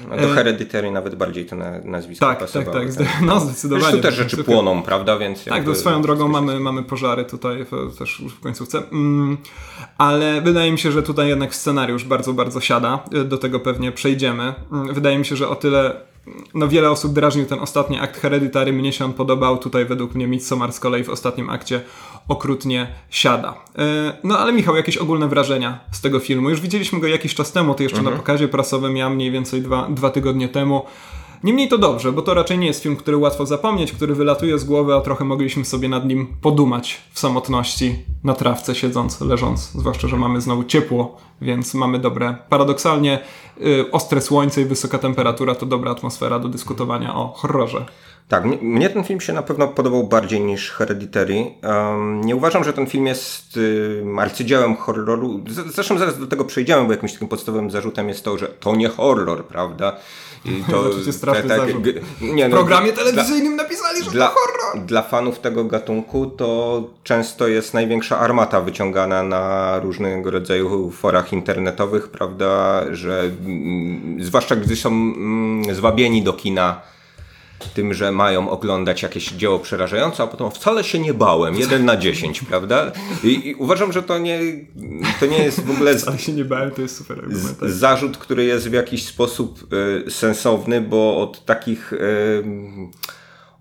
No 0.09 0.17
do 0.17 0.29
Hereditary 0.29 0.91
nawet 0.91 1.15
bardziej 1.15 1.45
to 1.45 1.55
nazwisko 1.83 2.25
tak. 2.25 2.51
Tak, 2.51 2.65
tak, 2.65 2.95
tak. 2.95 3.07
No, 3.21 3.39
zdecydowanie. 3.39 3.91
Zresztą 3.91 4.01
też 4.01 4.15
rzeczy 4.15 4.43
płoną, 4.43 4.83
prawda? 4.83 5.17
Więc 5.17 5.45
tak, 5.45 5.65
to 5.65 5.75
swoją 5.75 6.01
drogą 6.01 6.27
mamy, 6.27 6.59
mamy 6.59 6.83
pożary 6.83 7.25
tutaj 7.25 7.65
w, 7.71 7.97
też 7.97 8.21
w 8.37 8.39
końcówce. 8.39 8.83
Mm, 8.91 9.37
ale 9.97 10.41
wydaje 10.41 10.71
mi 10.71 10.79
się, 10.79 10.91
że 10.91 11.03
tutaj 11.03 11.27
jednak 11.27 11.55
scenariusz 11.55 12.03
bardzo, 12.03 12.33
bardzo 12.33 12.61
siada. 12.61 13.03
Do 13.25 13.37
tego 13.37 13.59
pewnie 13.59 13.91
przejdziemy. 13.91 14.53
Mm, 14.71 14.93
wydaje 14.93 15.17
mi 15.17 15.25
się, 15.25 15.35
że 15.35 15.49
o 15.49 15.55
tyle 15.55 16.13
no 16.53 16.67
wiele 16.67 16.91
osób 16.91 17.13
drażnił 17.13 17.45
ten 17.45 17.59
ostatni 17.59 17.99
akt 17.99 18.19
Hereditary, 18.19 18.73
mnie 18.73 18.93
się 18.93 19.05
on 19.05 19.13
podobał, 19.13 19.57
tutaj 19.57 19.85
według 19.85 20.15
mnie 20.15 20.27
Midsommar 20.27 20.73
z 20.73 20.79
kolei 20.79 21.03
w 21.03 21.09
ostatnim 21.09 21.49
akcie 21.49 21.81
okrutnie 22.27 22.87
siada. 23.09 23.53
E, 23.77 24.13
no 24.23 24.39
ale 24.39 24.53
Michał, 24.53 24.75
jakieś 24.75 24.97
ogólne 24.97 25.27
wrażenia 25.27 25.79
z 25.91 26.01
tego 26.01 26.19
filmu? 26.19 26.49
Już 26.49 26.61
widzieliśmy 26.61 26.99
go 26.99 27.07
jakiś 27.07 27.35
czas 27.35 27.51
temu, 27.51 27.75
ty 27.75 27.83
jeszcze 27.83 27.97
mhm. 27.97 28.15
na 28.15 28.21
pokazie 28.21 28.47
prasowym, 28.47 28.97
ja 28.97 29.09
mniej 29.09 29.31
więcej 29.31 29.61
dwa, 29.61 29.87
dwa 29.89 30.09
tygodnie 30.09 30.49
temu. 30.49 30.85
Niemniej 31.43 31.67
to 31.67 31.77
dobrze, 31.77 32.11
bo 32.11 32.21
to 32.21 32.33
raczej 32.33 32.57
nie 32.57 32.67
jest 32.67 32.83
film, 32.83 32.95
który 32.95 33.17
łatwo 33.17 33.45
zapomnieć, 33.45 33.91
który 33.91 34.15
wylatuje 34.15 34.59
z 34.59 34.63
głowy, 34.63 34.95
a 34.95 35.01
trochę 35.01 35.25
mogliśmy 35.25 35.65
sobie 35.65 35.89
nad 35.89 36.05
nim 36.05 36.27
podumać 36.41 37.01
w 37.11 37.19
samotności, 37.19 37.95
na 38.23 38.33
trawce 38.33 38.75
siedząc, 38.75 39.21
leżąc. 39.21 39.71
Zwłaszcza, 39.71 40.07
że 40.07 40.17
mamy 40.17 40.41
znowu 40.41 40.63
ciepło, 40.63 41.17
więc 41.41 41.73
mamy 41.73 41.99
dobre. 41.99 42.35
Paradoksalnie 42.49 43.19
ostre 43.91 44.21
słońce 44.21 44.61
i 44.61 44.65
wysoka 44.65 44.97
temperatura 44.97 45.55
to 45.55 45.65
dobra 45.65 45.91
atmosfera 45.91 46.39
do 46.39 46.49
dyskutowania 46.49 47.15
o 47.15 47.33
horrorze. 47.35 47.85
Tak, 48.27 48.43
mnie 48.61 48.89
ten 48.89 49.03
film 49.03 49.21
się 49.21 49.33
na 49.33 49.41
pewno 49.41 49.67
podobał 49.67 50.03
bardziej 50.03 50.41
niż 50.41 50.71
Hereditary. 50.71 51.45
Um, 51.63 52.21
nie 52.21 52.35
uważam, 52.35 52.63
że 52.63 52.73
ten 52.73 52.87
film 52.87 53.07
jest 53.07 53.57
y, 53.57 54.05
arcydziełem 54.17 54.75
horroru. 54.75 55.43
Zresztą 55.47 55.97
zaraz 55.97 56.19
do 56.19 56.27
tego 56.27 56.45
przejdziemy, 56.45 56.85
bo 56.85 56.91
jakimś 56.91 57.13
takim 57.13 57.27
podstawowym 57.27 57.71
zarzutem 57.71 58.09
jest 58.09 58.23
to, 58.25 58.37
że 58.37 58.47
to 58.47 58.75
nie 58.75 58.89
horror, 58.89 59.45
prawda? 59.45 59.97
I 60.45 60.63
to 60.71 60.93
znaczy 60.93 61.13
straszny 61.13 61.49
tak. 61.49 61.69
Nie, 62.21 62.49
no, 62.49 62.55
w 62.55 62.59
programie 62.59 62.93
telewizyjnym 62.93 63.55
dla, 63.55 63.63
napisali, 63.63 64.03
że 64.03 64.11
dla, 64.11 64.27
to 64.27 64.33
horror. 64.33 64.85
Dla 64.85 65.01
fanów 65.01 65.39
tego 65.39 65.63
gatunku 65.63 66.25
to 66.25 66.83
często 67.03 67.47
jest 67.47 67.73
największa 67.73 68.19
armata 68.19 68.61
wyciągana 68.61 69.23
na 69.23 69.79
różnego 69.79 70.31
rodzaju 70.31 70.91
forach 70.91 71.33
internetowych, 71.33 72.09
prawda, 72.09 72.83
że 72.91 73.31
mm, 73.45 74.23
zwłaszcza 74.23 74.55
gdy 74.55 74.75
są 74.75 74.89
mm, 74.89 75.75
zwabieni 75.75 76.23
do 76.23 76.33
kina 76.33 76.81
tym, 77.69 77.93
że 77.93 78.11
mają 78.11 78.49
oglądać 78.49 79.03
jakieś 79.03 79.31
dzieło 79.31 79.59
przerażające, 79.59 80.23
a 80.23 80.27
potem 80.27 80.51
wcale 80.51 80.83
się 80.83 80.99
nie 80.99 81.13
bałem. 81.13 81.55
Jeden 81.55 81.85
na 81.85 81.97
dziesięć, 81.97 82.41
prawda? 82.49 82.91
I, 83.23 83.47
I, 83.47 83.55
uważam, 83.55 83.93
że 83.93 84.03
to 84.03 84.17
nie, 84.17 84.39
to 85.19 85.25
nie 85.25 85.37
jest 85.37 85.65
w 85.65 85.71
ogóle... 85.71 85.95
Wcale 85.97 86.19
się 86.19 86.33
nie 86.33 86.45
bałem, 86.45 86.71
to 86.71 86.81
jest 86.81 86.97
super 86.97 87.19
argument. 87.19 87.59
Tak. 87.59 87.69
Zarzut, 87.69 88.17
który 88.17 88.45
jest 88.45 88.69
w 88.69 88.73
jakiś 88.73 89.05
sposób 89.05 89.73
y, 90.07 90.11
sensowny, 90.11 90.81
bo 90.81 91.17
od 91.17 91.45
takich 91.45 91.93
y, 91.93 92.43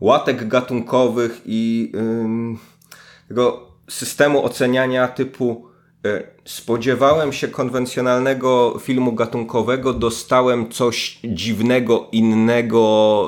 łatek 0.01 0.49
gatunkowych 0.49 1.41
i 1.47 1.93
y, 1.95 3.29
tego 3.29 3.69
systemu 3.89 4.45
oceniania 4.45 5.09
typu 5.09 5.73
E, 6.07 6.23
spodziewałem 6.45 7.33
się 7.33 7.49
konwencjonalnego 7.49 8.79
filmu 8.81 9.13
gatunkowego, 9.13 9.93
dostałem 9.93 10.71
coś 10.71 11.19
dziwnego, 11.25 12.07
innego, 12.13 13.27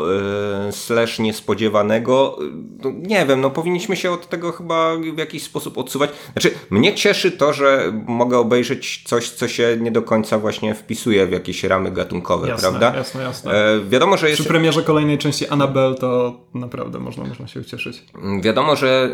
e, 0.69 0.73
slash 0.73 1.19
niespodziewanego. 1.19 2.39
No, 2.85 2.93
nie 2.97 3.27
wiem, 3.27 3.41
no 3.41 3.51
powinniśmy 3.51 3.97
się 3.97 4.11
od 4.11 4.29
tego 4.29 4.53
chyba 4.53 4.97
w 5.15 5.19
jakiś 5.19 5.43
sposób 5.43 5.79
odsuwać. 5.79 6.11
Znaczy, 6.33 6.55
mnie 6.71 6.95
cieszy 6.95 7.33
to, 7.33 7.53
że 7.53 7.93
mogę 8.07 8.39
obejrzeć 8.39 9.03
coś, 9.07 9.31
co 9.31 9.49
się 9.49 9.77
nie 9.81 9.91
do 9.91 10.03
końca 10.03 10.39
właśnie 10.39 10.75
wpisuje 10.75 11.27
w 11.27 11.33
jakieś 11.33 11.65
ramy 11.65 11.91
gatunkowe, 11.91 12.49
jasne, 12.49 12.69
prawda? 12.69 12.99
Jasne, 12.99 13.23
jasne. 13.23 13.53
E, 13.53 13.81
wiadomo, 13.89 14.17
że 14.17 14.29
jest... 14.29 14.41
Przy 14.41 14.49
premierze 14.49 14.83
kolejnej 14.83 15.19
części 15.19 15.49
Annabelle 15.49 15.95
to 15.95 16.41
naprawdę 16.55 16.99
można, 16.99 17.25
można 17.25 17.47
się 17.47 17.61
ucieszyć. 17.61 18.05
Wiadomo, 18.41 18.77
że 18.77 19.11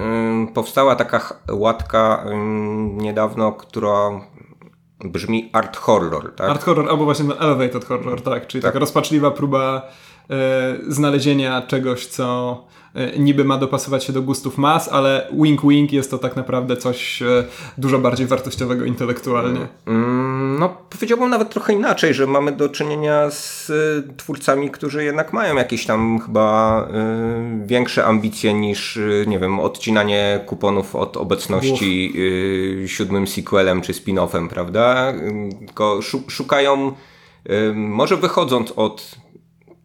y, 0.50 0.54
powstała 0.54 0.96
taka 0.96 1.34
łatka 1.50 2.24
y, 2.26 2.34
niedawno 3.02 3.52
która 3.52 3.89
brzmi 5.04 5.50
art 5.52 5.76
horror, 5.76 6.34
tak? 6.34 6.50
Art 6.50 6.64
horror, 6.64 6.88
albo 6.88 7.04
właśnie 7.04 7.34
elevated 7.38 7.84
horror, 7.84 8.22
tak, 8.22 8.46
czyli 8.46 8.62
tak. 8.62 8.68
taka 8.68 8.78
rozpaczliwa 8.78 9.30
próba 9.30 9.88
znalezienia 10.88 11.62
czegoś, 11.62 12.06
co 12.06 12.56
E, 12.94 13.18
niby 13.18 13.44
ma 13.44 13.58
dopasować 13.58 14.04
się 14.04 14.12
do 14.12 14.22
gustów 14.22 14.58
mas, 14.58 14.88
ale 14.88 15.28
wink 15.32 15.60
wink 15.66 15.92
jest 15.92 16.10
to 16.10 16.18
tak 16.18 16.36
naprawdę 16.36 16.76
coś 16.76 17.22
e, 17.22 17.44
dużo 17.78 17.98
bardziej 17.98 18.26
wartościowego 18.26 18.84
intelektualnie. 18.84 19.68
Mm, 19.86 20.58
no, 20.58 20.76
powiedziałbym 20.90 21.30
nawet 21.30 21.50
trochę 21.50 21.72
inaczej, 21.72 22.14
że 22.14 22.26
mamy 22.26 22.52
do 22.52 22.68
czynienia 22.68 23.30
z 23.30 23.70
e, 23.70 24.16
twórcami, 24.16 24.70
którzy 24.70 25.04
jednak 25.04 25.32
mają 25.32 25.56
jakieś 25.56 25.86
tam 25.86 26.20
chyba 26.20 26.88
większe 27.64 28.04
ambicje 28.04 28.54
niż, 28.54 28.98
nie 29.26 29.38
wiem, 29.38 29.60
odcinanie 29.60 30.40
kuponów 30.46 30.96
od 30.96 31.16
obecności 31.16 32.14
siódmym 32.86 33.26
sequelem 33.26 33.80
czy 33.80 33.92
spin-offem, 33.92 34.48
prawda? 34.48 35.12
Tylko 35.66 36.00
szukają, 36.28 36.92
może 37.74 38.16
wychodząc 38.16 38.72
od 38.76 39.16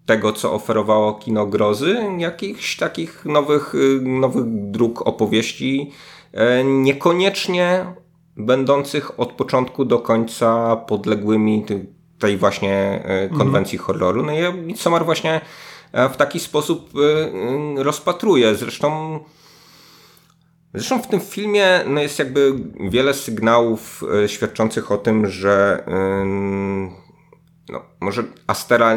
tego, 0.05 0.33
co 0.33 0.53
oferowało 0.53 1.13
kino 1.13 1.45
grozy, 1.45 1.97
jakichś 2.17 2.77
takich 2.77 3.25
nowych, 3.25 3.75
y, 3.75 4.01
nowych 4.01 4.43
dróg 4.47 5.07
opowieści, 5.07 5.91
e, 6.33 6.63
niekoniecznie 6.63 7.85
będących 8.37 9.19
od 9.19 9.31
początku 9.31 9.85
do 9.85 9.99
końca 9.99 10.75
podległymi 10.75 11.65
tej 12.19 12.37
właśnie 12.37 12.73
e, 12.73 13.21
mhm. 13.21 13.39
konwencji 13.39 13.77
mhm. 13.77 13.85
horroru. 13.85 14.23
No 14.23 14.31
i 14.31 14.53
Midsommar 14.53 15.05
właśnie 15.05 15.41
e, 15.91 16.09
w 16.09 16.17
taki 16.17 16.39
sposób 16.39 16.89
rozpatruje. 17.75 18.55
Zresztą 18.55 19.19
Zresztą 20.73 21.01
w 21.01 21.07
tym 21.07 21.19
filmie 21.19 21.81
no 21.87 22.01
jest 22.01 22.19
jakby 22.19 22.53
wiele 22.79 23.13
sygnałów 23.13 24.03
świadczących 24.27 24.91
o 24.91 24.97
tym, 24.97 25.27
że 25.27 25.83
no, 27.69 27.81
może 28.01 28.23
Astera 28.47 28.95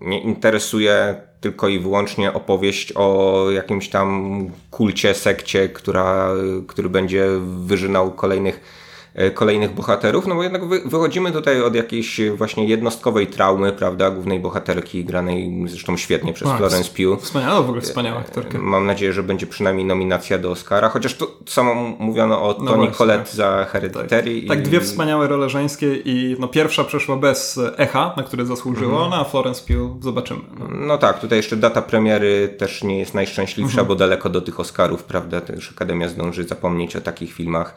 nie 0.00 0.20
interesuje 0.20 1.14
tylko 1.40 1.68
i 1.68 1.78
wyłącznie 1.78 2.32
opowieść 2.32 2.92
o 2.94 3.46
jakimś 3.50 3.88
tam 3.88 4.38
kulcie, 4.70 5.14
sekcie, 5.14 5.68
która, 5.68 6.28
który 6.66 6.88
będzie 6.88 7.26
wyżynał 7.40 8.12
kolejnych 8.12 8.85
kolejnych 9.34 9.74
bohaterów, 9.74 10.26
no 10.26 10.34
bo 10.34 10.42
jednak 10.42 10.64
wychodzimy 10.64 11.32
tutaj 11.32 11.62
od 11.62 11.74
jakiejś 11.74 12.20
właśnie 12.30 12.66
jednostkowej 12.66 13.26
traumy, 13.26 13.72
prawda, 13.72 14.10
głównej 14.10 14.40
bohaterki 14.40 15.04
granej 15.04 15.64
zresztą 15.66 15.96
świetnie 15.96 16.32
przez 16.32 16.48
A, 16.48 16.56
Florence 16.56 16.90
Pugh. 16.90 17.22
Wspaniała, 17.22 17.62
w 17.62 17.64
ogóle 17.64 17.80
wspaniała 17.80 18.20
aktorka. 18.20 18.58
Mam 18.58 18.86
nadzieję, 18.86 19.12
że 19.12 19.22
będzie 19.22 19.46
przynajmniej 19.46 19.86
nominacja 19.86 20.38
do 20.38 20.50
Oscara, 20.50 20.88
chociaż 20.88 21.14
to 21.14 21.30
samo 21.46 21.74
mówiono 21.98 22.42
o 22.42 22.56
no 22.62 22.70
Toni 22.70 22.88
Collette 22.88 23.30
za 23.32 23.64
Hereditary. 23.64 24.40
Tak. 24.40 24.48
tak, 24.48 24.62
dwie 24.62 24.80
wspaniałe 24.80 25.28
role 25.28 25.48
żeńskie 25.48 25.96
i 25.96 26.36
no 26.38 26.48
pierwsza 26.48 26.84
przeszła 26.84 27.16
bez 27.16 27.60
echa, 27.76 28.14
na 28.16 28.22
które 28.22 28.46
zasłużyło, 28.46 28.92
mhm. 28.92 29.10
no 29.10 29.16
a 29.16 29.24
Florence 29.24 29.62
Pugh 29.66 30.02
zobaczymy. 30.02 30.40
No. 30.58 30.66
no. 30.70 30.98
tak, 30.98 31.20
tutaj 31.20 31.38
jeszcze 31.38 31.56
data 31.56 31.82
premiery 31.82 32.54
też 32.58 32.82
nie 32.84 32.98
jest 32.98 33.14
najszczęśliwsza, 33.14 33.80
mhm. 33.80 33.88
bo 33.88 33.94
daleko 33.94 34.28
do 34.28 34.40
tych 34.40 34.60
Oscarów, 34.60 35.04
prawda, 35.04 35.40
też 35.40 35.70
Akademia 35.70 36.08
zdąży 36.08 36.44
zapomnieć 36.44 36.96
o 36.96 37.00
takich 37.00 37.32
filmach. 37.32 37.74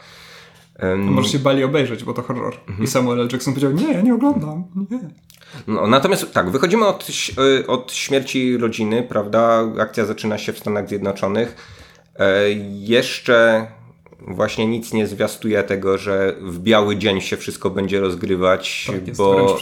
Um, 0.82 1.00
może 1.00 1.30
się 1.30 1.40
bali 1.40 1.64
obejrzeć, 1.64 2.04
bo 2.04 2.14
to 2.14 2.22
horror. 2.22 2.56
Mhm. 2.68 2.84
I 2.84 2.88
Samuel 2.88 3.22
L. 3.22 3.28
Jackson 3.32 3.54
powiedział, 3.54 3.72
nie, 3.72 3.94
ja 3.94 4.02
nie 4.02 4.14
oglądam, 4.14 4.64
nie. 4.92 5.00
No, 5.68 5.88
natomiast 5.88 6.34
tak, 6.34 6.50
wychodzimy 6.50 6.86
od, 6.86 7.08
y, 7.60 7.68
od 7.68 7.94
śmierci 7.94 8.58
rodziny, 8.58 9.04
prawda? 9.04 9.64
Akcja 9.80 10.06
zaczyna 10.06 10.38
się 10.38 10.54
w 10.54 10.60
Stanach 10.60 10.88
Zjednoczonych. 10.88 11.56
E, 12.20 12.50
jeszcze 12.70 13.68
właśnie 14.28 14.68
nic 14.68 14.94
nie 14.94 15.08
zwiastuje 15.08 15.64
tego, 15.64 15.98
że 15.98 16.36
w 16.42 16.60
biały 16.60 16.98
dzień 16.98 17.22
się 17.22 17.38
wszystko 17.38 17.70
będzie 17.70 18.00
rozgrywać, 18.00 18.88
tak, 18.88 19.16
bo 19.16 19.58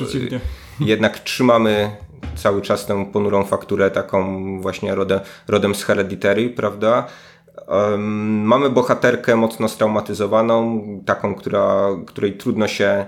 jednak 0.79 1.19
trzymamy 1.19 1.91
cały 2.35 2.61
czas 2.61 2.85
tę 2.85 3.05
ponurą 3.05 3.43
fakturę 3.43 3.91
taką 3.91 4.61
właśnie 4.61 4.95
rodem, 4.95 5.19
rodem 5.47 5.75
z 5.75 5.83
Hereditary, 5.83 6.49
prawda? 6.49 7.07
Mamy 8.43 8.69
bohaterkę 8.69 9.35
mocno 9.35 9.69
straumatyzowaną, 9.69 10.81
taką, 11.05 11.35
która, 11.35 11.87
której 12.05 12.33
trudno 12.33 12.67
się 12.67 13.05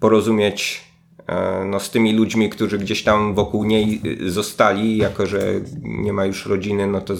porozumieć 0.00 0.84
e, 1.26 1.64
no, 1.64 1.80
z 1.80 1.90
tymi 1.90 2.12
ludźmi, 2.12 2.50
którzy 2.50 2.78
gdzieś 2.78 3.02
tam 3.04 3.34
wokół 3.34 3.64
niej 3.64 4.00
y, 4.22 4.30
zostali, 4.30 4.96
jako 4.96 5.26
że 5.26 5.40
nie 5.82 6.12
ma 6.12 6.24
już 6.24 6.46
rodziny, 6.46 6.86
no 6.86 7.00
to 7.00 7.14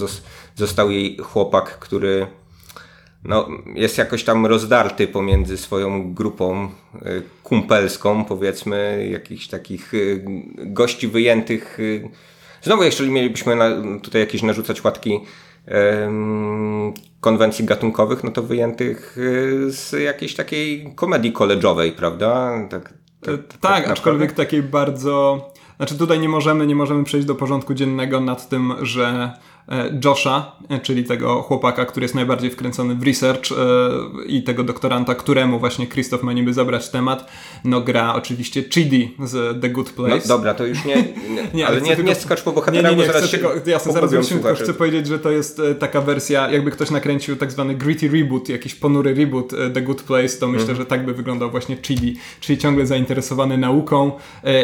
został 0.55 0.91
jej 0.91 1.17
chłopak, 1.17 1.79
który 1.79 2.27
no, 3.25 3.49
jest 3.75 3.99
jakoś 3.99 4.25
tam 4.25 4.47
rozdarty 4.47 5.07
pomiędzy 5.07 5.57
swoją 5.57 6.15
grupą 6.15 6.67
y, 6.67 7.23
kumpelską, 7.43 8.25
powiedzmy, 8.25 9.09
jakichś 9.13 9.49
takich 9.49 9.95
y, 9.95 10.25
gości 10.57 11.09
wyjętych. 11.09 11.79
Znowu, 12.63 12.83
jeżeli 12.83 13.11
mielibyśmy 13.11 13.57
tutaj 14.03 14.21
jakieś 14.21 14.43
narzucać 14.43 14.85
łatki 14.85 15.21
konwencji 17.21 17.65
gatunkowych, 17.65 18.25
no 18.25 18.31
to 18.31 18.43
wyjętych 18.43 19.19
y, 19.19 19.73
z 19.73 19.93
jakiejś 19.93 20.35
takiej 20.35 20.93
komedii 20.95 21.33
koleżowej, 21.33 21.93
prawda? 21.93 22.59
Tak, 22.71 22.95
tak, 23.21 23.47
tak, 23.49 23.61
tak 23.61 23.89
aczkolwiek 23.89 24.33
takiej 24.33 24.63
bardzo... 24.63 25.47
Znaczy 25.77 25.99
tutaj 25.99 26.19
nie 26.19 26.29
możemy, 26.29 26.67
nie 26.67 26.75
możemy 26.75 27.05
przejść 27.05 27.27
do 27.27 27.35
porządku 27.35 27.75
dziennego 27.75 28.21
nad 28.21 28.49
tym, 28.49 28.73
że 28.83 29.33
E, 29.33 29.52
Josha, 30.05 30.57
e, 30.69 30.81
czyli 30.81 31.05
tego 31.05 31.43
chłopaka, 31.43 31.85
który 31.85 32.05
jest 32.05 32.15
najbardziej 32.15 32.51
wkręcony 32.51 32.95
w 32.95 33.03
research 33.03 33.53
e, 33.53 33.55
i 34.27 34.43
tego 34.43 34.65
doktoranta, 34.65 35.15
któremu 35.15 35.59
właśnie 35.59 35.87
Krzysztof 35.87 36.23
ma 36.23 36.33
niby 36.33 36.55
zabrać 36.55 36.89
temat, 36.89 37.33
no 37.65 37.81
gra 37.81 38.15
oczywiście 38.15 38.63
Chidi 38.63 39.17
z 39.25 39.61
The 39.61 39.69
Good 39.69 39.91
Place. 39.91 40.29
No 40.29 40.37
dobra, 40.37 40.55
to 40.55 40.67
już 40.67 40.85
nie, 40.85 41.05
nie, 41.55 41.67
ale 41.67 41.81
nie, 41.81 41.97
tylko, 41.97 42.09
nie 42.09 42.15
skacz 42.15 42.43
po 42.43 42.53
bohaterach, 42.53 42.85
nie, 42.85 42.91
nie, 42.91 42.97
nie, 42.97 43.07
bo 43.07 43.13
zaraz 43.13 43.29
chcę 43.29 43.39
tylko, 43.39 43.71
jasne, 43.71 43.93
zaraz 43.93 44.11
wrócimy, 44.11 44.41
tylko 44.41 44.65
chcę 44.65 44.75
powiedzieć, 44.75 45.07
że 45.07 45.19
to 45.19 45.31
jest 45.31 45.63
taka 45.79 46.01
wersja, 46.01 46.51
jakby 46.51 46.71
ktoś 46.71 46.91
nakręcił 46.91 47.37
tak 47.37 47.53
zwany 47.53 47.75
gritty 47.75 48.09
reboot, 48.09 48.49
jakiś 48.49 48.75
ponury 48.75 49.15
reboot 49.15 49.51
The 49.75 49.83
Good 49.83 50.03
Place, 50.03 50.39
to 50.41 50.49
myślę, 50.49 50.65
mm. 50.65 50.77
że 50.77 50.87
tak 50.87 51.05
by 51.05 51.15
wyglądał 51.15 51.51
właśnie 51.51 51.77
Chidi, 51.83 52.17
czyli 52.41 52.59
ciągle 52.59 52.87
zainteresowany 52.87 53.59
nauką 53.59 54.13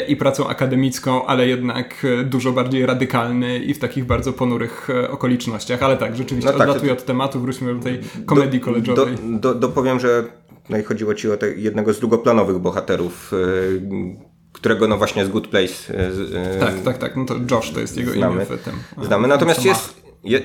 i 0.08 0.16
pracą 0.16 0.48
akademicką, 0.48 1.26
ale 1.26 1.48
jednak 1.48 2.06
dużo 2.24 2.52
bardziej 2.52 2.86
radykalny 2.86 3.58
i 3.58 3.74
w 3.74 3.78
takich 3.78 4.04
bardzo 4.04 4.32
ponurych 4.32 4.87
okolicznościach, 5.10 5.82
ale 5.82 5.96
tak, 5.96 6.16
rzeczywiście 6.16 6.52
no 6.52 6.58
tak, 6.58 6.68
odlatuję 6.68 6.92
od 6.92 7.04
tematu, 7.04 7.40
wróćmy 7.40 7.74
do 7.74 7.82
tej 7.82 8.00
komedii 8.26 8.60
koleżowej. 8.60 9.14
Do, 9.14 9.38
do, 9.38 9.54
dopowiem, 9.54 10.00
że 10.00 10.24
no 10.68 10.78
i 10.78 10.82
chodziło 10.82 11.14
ci 11.14 11.30
o 11.30 11.36
te, 11.36 11.54
jednego 11.54 11.92
z 11.92 11.98
drugoplanowych 11.98 12.58
bohaterów, 12.58 13.32
yy, 13.32 14.16
którego 14.52 14.88
no 14.88 14.98
właśnie 14.98 15.26
z 15.26 15.28
Good 15.28 15.48
Place. 15.48 15.92
Yy, 15.92 16.60
tak, 16.60 16.74
tak, 16.84 16.98
tak, 16.98 17.16
no 17.16 17.24
to 17.24 17.34
Josh 17.50 17.70
to 17.70 17.80
jest 17.80 17.96
jego 17.96 18.12
znamy, 18.12 18.36
imię 18.36 18.58
w 18.58 18.64
tym. 18.64 18.74
Znamy, 19.04 19.28
natomiast 19.28 19.64
jest, 19.64 20.02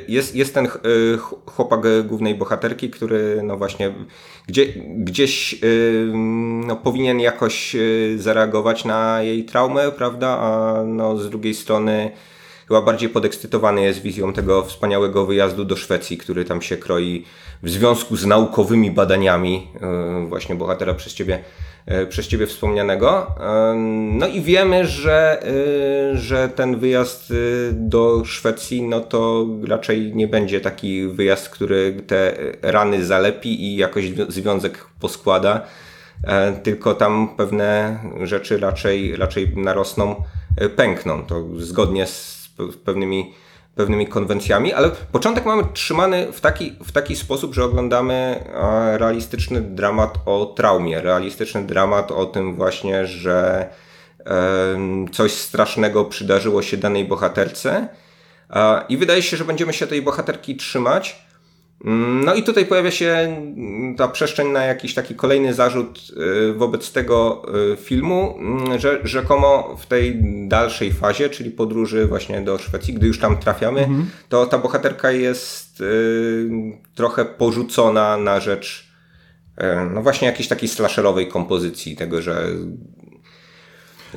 jest, 0.08 0.36
jest 0.36 0.54
ten 0.54 0.68
chłopak 1.46 1.80
głównej 2.08 2.36
bohaterki, 2.36 2.90
który 2.90 3.42
no 3.44 3.58
właśnie 3.58 3.94
gdzie, 4.48 4.66
gdzieś 4.98 5.62
no, 6.68 6.76
powinien 6.76 7.20
jakoś 7.20 7.76
zareagować 8.18 8.86
na 8.86 9.22
jej 9.22 9.46
traumę, 9.46 9.92
prawda, 9.92 10.28
a 10.28 10.84
no 10.86 11.18
z 11.18 11.30
drugiej 11.30 11.54
strony 11.54 12.12
chyba 12.67 12.82
bardziej 12.82 13.10
podekscytowany 13.10 13.82
jest 13.82 14.01
wizją 14.01 14.34
tego 14.34 14.63
wspaniałego 14.63 15.25
wyjazdu 15.25 15.65
do 15.65 15.75
Szwecji, 15.75 16.17
który 16.17 16.46
tam 16.46 16.62
się 16.62 16.77
kroi 16.77 17.25
w 17.63 17.70
związku 17.70 18.15
z 18.15 18.25
naukowymi 18.25 18.91
badaniami 18.91 19.67
e, 19.82 20.25
właśnie 20.27 20.55
bohatera 20.55 20.93
przez 20.93 21.13
ciebie, 21.13 21.39
e, 21.86 22.05
przez 22.05 22.27
ciebie 22.27 22.48
wspomnianego. 22.48 23.36
E, 23.39 23.74
no 24.12 24.27
i 24.27 24.41
wiemy, 24.41 24.88
że, 24.88 25.43
że 26.13 26.50
ten 26.50 26.79
wyjazd 26.79 27.34
do 27.72 28.25
Szwecji, 28.25 28.82
no 28.82 29.00
to 29.00 29.48
raczej 29.67 30.15
nie 30.15 30.27
będzie 30.27 30.62
taki 30.62 31.08
wyjazd, 31.08 31.50
który 31.50 32.03
te 32.08 32.36
rany 32.62 33.05
zalepi 33.05 33.63
i 33.63 33.75
jakoś 33.75 34.05
związek 34.27 34.86
poskłada, 35.00 35.62
tylko 36.63 36.96
tam 36.96 37.29
pewne 37.38 38.00
rzeczy 38.24 38.58
raczej, 38.58 39.15
raczej 39.15 39.58
narosną, 39.58 40.15
pękną. 40.75 41.25
To 41.25 41.43
zgodnie 41.58 42.08
z 42.08 42.43
pewnymi, 42.86 43.34
pewnymi 43.76 44.08
konwencjami, 44.08 44.74
ale 44.74 44.92
początek 45.12 45.46
mamy 45.46 45.64
trzymany 45.74 46.32
w 46.32 46.42
taki, 46.42 46.72
w 46.84 46.92
taki 46.92 47.16
sposób, 47.16 47.54
że 47.54 47.64
oglądamy 47.64 48.44
realistyczny 48.98 49.62
dramat 49.62 50.18
o 50.26 50.46
traumie, 50.46 51.02
realistyczny 51.02 51.64
dramat 51.64 52.12
o 52.12 52.26
tym 52.26 52.56
właśnie, 52.56 53.08
że 53.08 53.70
coś 55.12 55.32
strasznego 55.32 56.06
przydarzyło 56.06 56.62
się 56.62 56.78
danej 56.78 57.06
bohaterce 57.06 57.88
i 58.90 58.98
wydaje 58.98 59.22
się, 59.22 59.38
że 59.38 59.46
będziemy 59.46 59.74
się 59.74 59.88
tej 59.88 60.02
bohaterki 60.02 60.56
trzymać, 60.56 61.23
no 62.25 62.34
i 62.34 62.44
tutaj 62.44 62.66
pojawia 62.66 62.92
się 62.92 63.38
ta 63.98 64.08
przestrzeń 64.08 64.48
na 64.48 64.66
jakiś 64.66 64.94
taki 64.94 65.16
kolejny 65.16 65.54
zarzut 65.54 66.00
y, 66.50 66.54
wobec 66.54 66.92
tego 66.92 67.46
y, 67.74 67.78
filmu, 67.78 68.36
mm, 68.40 68.80
że 68.80 69.00
rzekomo 69.04 69.75
w 69.80 69.86
tej 69.86 70.20
dalszej 70.48 70.94
fazie, 70.94 71.30
czyli 71.30 71.52
podróży 71.52 72.06
właśnie 72.06 72.42
do 72.42 72.58
Szwecji, 72.58 72.94
gdy 72.94 73.08
już 73.08 73.20
tam 73.20 73.38
trafiamy, 73.38 73.80
mhm. 73.80 74.10
to 74.30 74.46
ta 74.46 74.58
bohaterka 74.58 75.12
jest 75.12 75.82
y, 75.82 76.50
trochę 76.96 77.25
porzucona 77.25 78.18
na 78.18 78.40
rzecz 78.40 78.94
no 79.94 80.02
właśnie 80.02 80.28
jakiejś 80.28 80.48
takiej 80.48 80.70
slasherowej 80.70 81.28
kompozycji, 81.28 81.96
tego, 81.96 82.22
że 82.22 82.48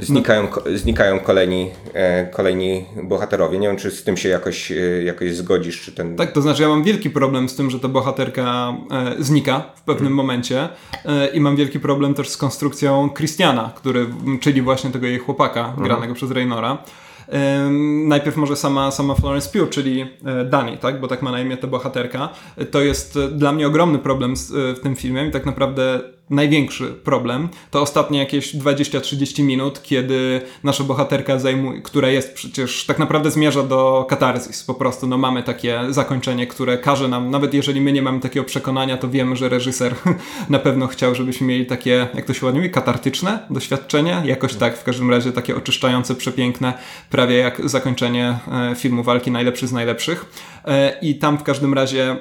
znikają, 0.03 0.49
znikają 0.75 1.21
kolejni, 1.21 1.71
e, 1.95 2.27
kolejni 2.27 2.85
bohaterowie. 3.03 3.59
Nie 3.59 3.69
wiem, 3.69 3.77
czy 3.77 3.91
z 3.91 4.05
tym 4.05 4.17
się 4.17 4.29
jakoś, 4.29 4.73
e, 4.73 4.75
jakoś 5.03 5.35
zgodzisz, 5.35 5.81
czy 5.81 5.93
ten... 5.93 6.17
Tak, 6.17 6.33
to 6.33 6.43
znaczy 6.43 6.63
ja 6.63 6.69
mam 6.69 6.85
wielki 6.85 7.11
problem 7.11 7.49
z 7.49 7.57
tym, 7.57 7.71
że 7.71 7.81
ta 7.81 7.89
bohaterka 7.89 8.77
e, 8.91 9.15
znika 9.19 9.61
w 9.77 9.83
pewnym 9.83 10.13
hmm. 10.13 10.17
momencie 10.17 10.69
i 11.33 11.41
mam 11.41 11.57
wielki 11.57 11.81
problem 11.81 12.15
też 12.15 12.29
z 12.29 12.37
konstrukcją 12.37 13.11
Christiana, 13.17 13.73
który, 13.77 14.07
czyli 14.41 14.63
właśnie 14.63 14.91
tego 14.91 15.07
jej 15.07 15.19
chłopaka, 15.19 15.65
hmm. 15.65 15.85
granego 15.85 16.15
przez 16.15 16.31
Raynora. 16.31 16.79
Najpierw 18.07 18.37
może 18.37 18.57
sama, 18.57 18.91
sama 18.91 19.15
Florence 19.15 19.59
Pugh, 19.59 19.71
czyli 19.71 20.07
Dani, 20.51 20.79
tak? 20.79 21.01
bo 21.01 21.09
tak 21.09 21.23
ma 21.23 21.31
na 21.31 21.41
imię 21.41 21.57
ta 21.57 21.67
bohaterka. 21.67 22.29
To 22.71 22.81
jest 22.81 23.19
dla 23.33 23.53
mnie 23.53 23.67
ogromny 23.67 23.99
problem 23.99 24.35
w 24.53 24.81
tym 24.83 24.97
filmie 24.97 25.27
i 25.27 25.31
tak 25.31 25.47
naprawdę 25.47 26.01
największy 26.31 26.87
problem, 26.87 27.49
to 27.71 27.81
ostatnie 27.81 28.19
jakieś 28.19 28.55
20-30 28.55 29.43
minut, 29.43 29.83
kiedy 29.83 30.41
nasza 30.65 30.85
bohaterka 30.85 31.39
zajmuje, 31.39 31.83
która 31.83 32.09
jest 32.09 32.35
przecież 32.35 32.87
tak 32.87 32.99
naprawdę 32.99 33.31
zmierza 33.31 33.63
do 33.63 34.07
katarzis. 34.09 34.65
Po 34.65 34.75
prostu 34.75 35.07
no, 35.07 35.19
mamy 35.19 35.43
takie 35.43 35.81
zakończenie, 35.91 36.47
które 36.47 36.79
każe 36.79 37.09
nam, 37.09 37.31
nawet 37.31 37.55
jeżeli 37.55 37.81
my 37.81 37.93
nie 37.93 38.03
mamy 38.03 38.21
takiego 38.21 38.45
przekonania, 38.45 38.97
to 38.97 39.09
wiemy, 39.09 39.37
że 39.37 39.49
reżyser 39.49 39.95
na 40.51 40.59
pewno 40.59 40.87
chciał, 40.87 41.15
żebyśmy 41.15 41.47
mieli 41.47 41.67
takie, 41.67 42.09
jak 42.15 42.25
to 42.25 42.35
się 42.35 42.47
ładnie 42.47 42.61
mówi, 42.61 42.73
katartyczne 42.73 43.47
doświadczenie. 43.51 44.23
Jakoś 44.25 44.55
tak, 44.55 44.79
w 44.79 44.85
każdym 44.85 45.11
razie 45.11 45.33
takie 45.33 45.57
oczyszczające, 45.57 46.15
przepiękne, 46.15 46.73
prawie 47.11 47.37
jak 47.37 47.69
zakończenie 47.69 48.39
e, 48.53 48.75
filmu 48.75 49.03
Walki 49.03 49.31
Najlepszy 49.31 49.67
z 49.67 49.73
Najlepszych. 49.73 50.27
E, 50.65 50.99
I 51.03 51.15
tam 51.15 51.39
w 51.39 51.43
każdym 51.43 51.75
razie 51.75 52.17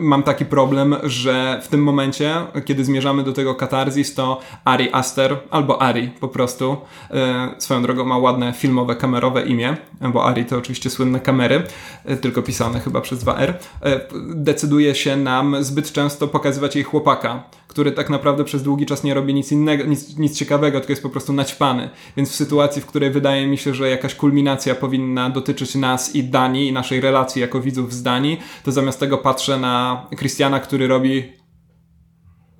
mam 0.00 0.22
taki 0.22 0.44
problem, 0.44 0.96
że 1.02 1.60
w 1.62 1.68
tym 1.68 1.82
momencie, 1.82 2.34
kiedy 2.64 2.84
zmierzamy 2.84 3.22
do 3.22 3.32
tego 3.32 3.54
katarzis, 3.54 4.14
to 4.14 4.40
Ari 4.64 4.88
Aster, 4.92 5.36
albo 5.50 5.82
Ari 5.82 6.08
po 6.20 6.28
prostu, 6.28 6.76
e, 7.10 7.54
swoją 7.58 7.82
drogą 7.82 8.04
ma 8.04 8.18
ładne 8.18 8.52
filmowe, 8.52 8.96
kamerowe 8.96 9.42
imię, 9.42 9.76
bo 10.12 10.26
Ari 10.26 10.44
to 10.44 10.58
oczywiście 10.58 10.90
słynne 10.90 11.20
kamery, 11.20 11.62
e, 12.04 12.16
tylko 12.16 12.42
pisane 12.42 12.80
chyba 12.80 13.00
przez 13.00 13.24
2R, 13.24 13.54
e, 13.82 14.00
decyduje 14.34 14.94
się 14.94 15.16
nam 15.16 15.64
zbyt 15.64 15.92
często 15.92 16.28
pokazywać 16.28 16.74
jej 16.74 16.84
chłopaka, 16.84 17.42
który 17.78 17.92
tak 17.92 18.10
naprawdę 18.10 18.44
przez 18.44 18.62
długi 18.62 18.86
czas 18.86 19.04
nie 19.04 19.14
robi 19.14 19.34
nic 19.34 19.52
innego, 19.52 19.84
nic, 19.84 20.18
nic 20.18 20.36
ciekawego, 20.36 20.78
tylko 20.78 20.92
jest 20.92 21.02
po 21.02 21.10
prostu 21.10 21.32
naćpany. 21.32 21.90
Więc 22.16 22.30
w 22.30 22.34
sytuacji, 22.34 22.82
w 22.82 22.86
której 22.86 23.10
wydaje 23.10 23.46
mi 23.46 23.58
się, 23.58 23.74
że 23.74 23.90
jakaś 23.90 24.14
kulminacja 24.14 24.74
powinna 24.74 25.30
dotyczyć 25.30 25.74
nas 25.74 26.14
i 26.14 26.24
Danii, 26.24 26.68
i 26.68 26.72
naszej 26.72 27.00
relacji 27.00 27.42
jako 27.42 27.60
widzów 27.60 27.92
z 27.92 28.02
Danii, 28.02 28.40
to 28.64 28.72
zamiast 28.72 29.00
tego 29.00 29.18
patrzę 29.18 29.58
na 29.58 30.06
Christiana, 30.16 30.60
który 30.60 30.88
robi 30.88 31.32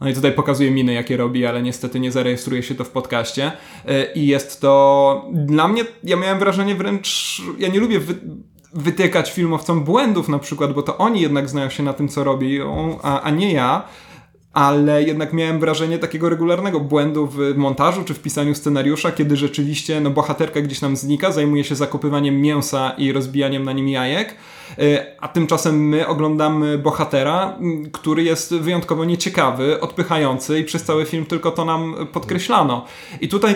no 0.00 0.08
i 0.08 0.14
tutaj 0.14 0.32
pokazuje 0.32 0.70
miny, 0.70 0.92
jakie 0.92 1.16
robi, 1.16 1.46
ale 1.46 1.62
niestety 1.62 2.00
nie 2.00 2.12
zarejestruje 2.12 2.62
się 2.62 2.74
to 2.74 2.84
w 2.84 2.90
podcaście. 2.90 3.52
E, 3.86 4.12
I 4.12 4.26
jest 4.26 4.60
to 4.60 5.24
dla 5.32 5.68
mnie, 5.68 5.84
ja 6.04 6.16
miałem 6.16 6.38
wrażenie 6.38 6.74
wręcz, 6.74 7.42
ja 7.58 7.68
nie 7.68 7.80
lubię 7.80 8.00
wy, 8.00 8.14
wytykać 8.74 9.32
filmowcom 9.32 9.84
błędów 9.84 10.28
na 10.28 10.38
przykład, 10.38 10.72
bo 10.72 10.82
to 10.82 10.98
oni 10.98 11.20
jednak 11.20 11.48
znają 11.48 11.70
się 11.70 11.82
na 11.82 11.92
tym, 11.92 12.08
co 12.08 12.24
robi, 12.24 12.58
a, 13.02 13.20
a 13.20 13.30
nie 13.30 13.52
ja 13.52 13.84
ale 14.58 15.02
jednak 15.02 15.32
miałem 15.32 15.60
wrażenie 15.60 15.98
takiego 15.98 16.28
regularnego 16.28 16.80
błędu 16.80 17.26
w 17.26 17.38
montażu 17.56 18.04
czy 18.04 18.14
w 18.14 18.20
pisaniu 18.20 18.54
scenariusza, 18.54 19.12
kiedy 19.12 19.36
rzeczywiście 19.36 20.00
no, 20.00 20.10
bohaterka 20.10 20.60
gdzieś 20.60 20.80
nam 20.80 20.96
znika, 20.96 21.32
zajmuje 21.32 21.64
się 21.64 21.74
zakopywaniem 21.74 22.40
mięsa 22.40 22.90
i 22.98 23.12
rozbijaniem 23.12 23.64
na 23.64 23.72
nim 23.72 23.88
jajek, 23.88 24.34
e, 24.78 25.06
a 25.20 25.28
tymczasem 25.28 25.88
my 25.88 26.06
oglądamy 26.06 26.78
bohatera, 26.78 27.58
który 27.92 28.22
jest 28.22 28.54
wyjątkowo 28.54 29.04
nieciekawy, 29.04 29.80
odpychający 29.80 30.58
i 30.58 30.64
przez 30.64 30.84
cały 30.84 31.06
film 31.06 31.26
tylko 31.26 31.50
to 31.50 31.64
nam 31.64 31.94
podkreślano. 32.12 32.84
I 33.20 33.28
tutaj 33.28 33.54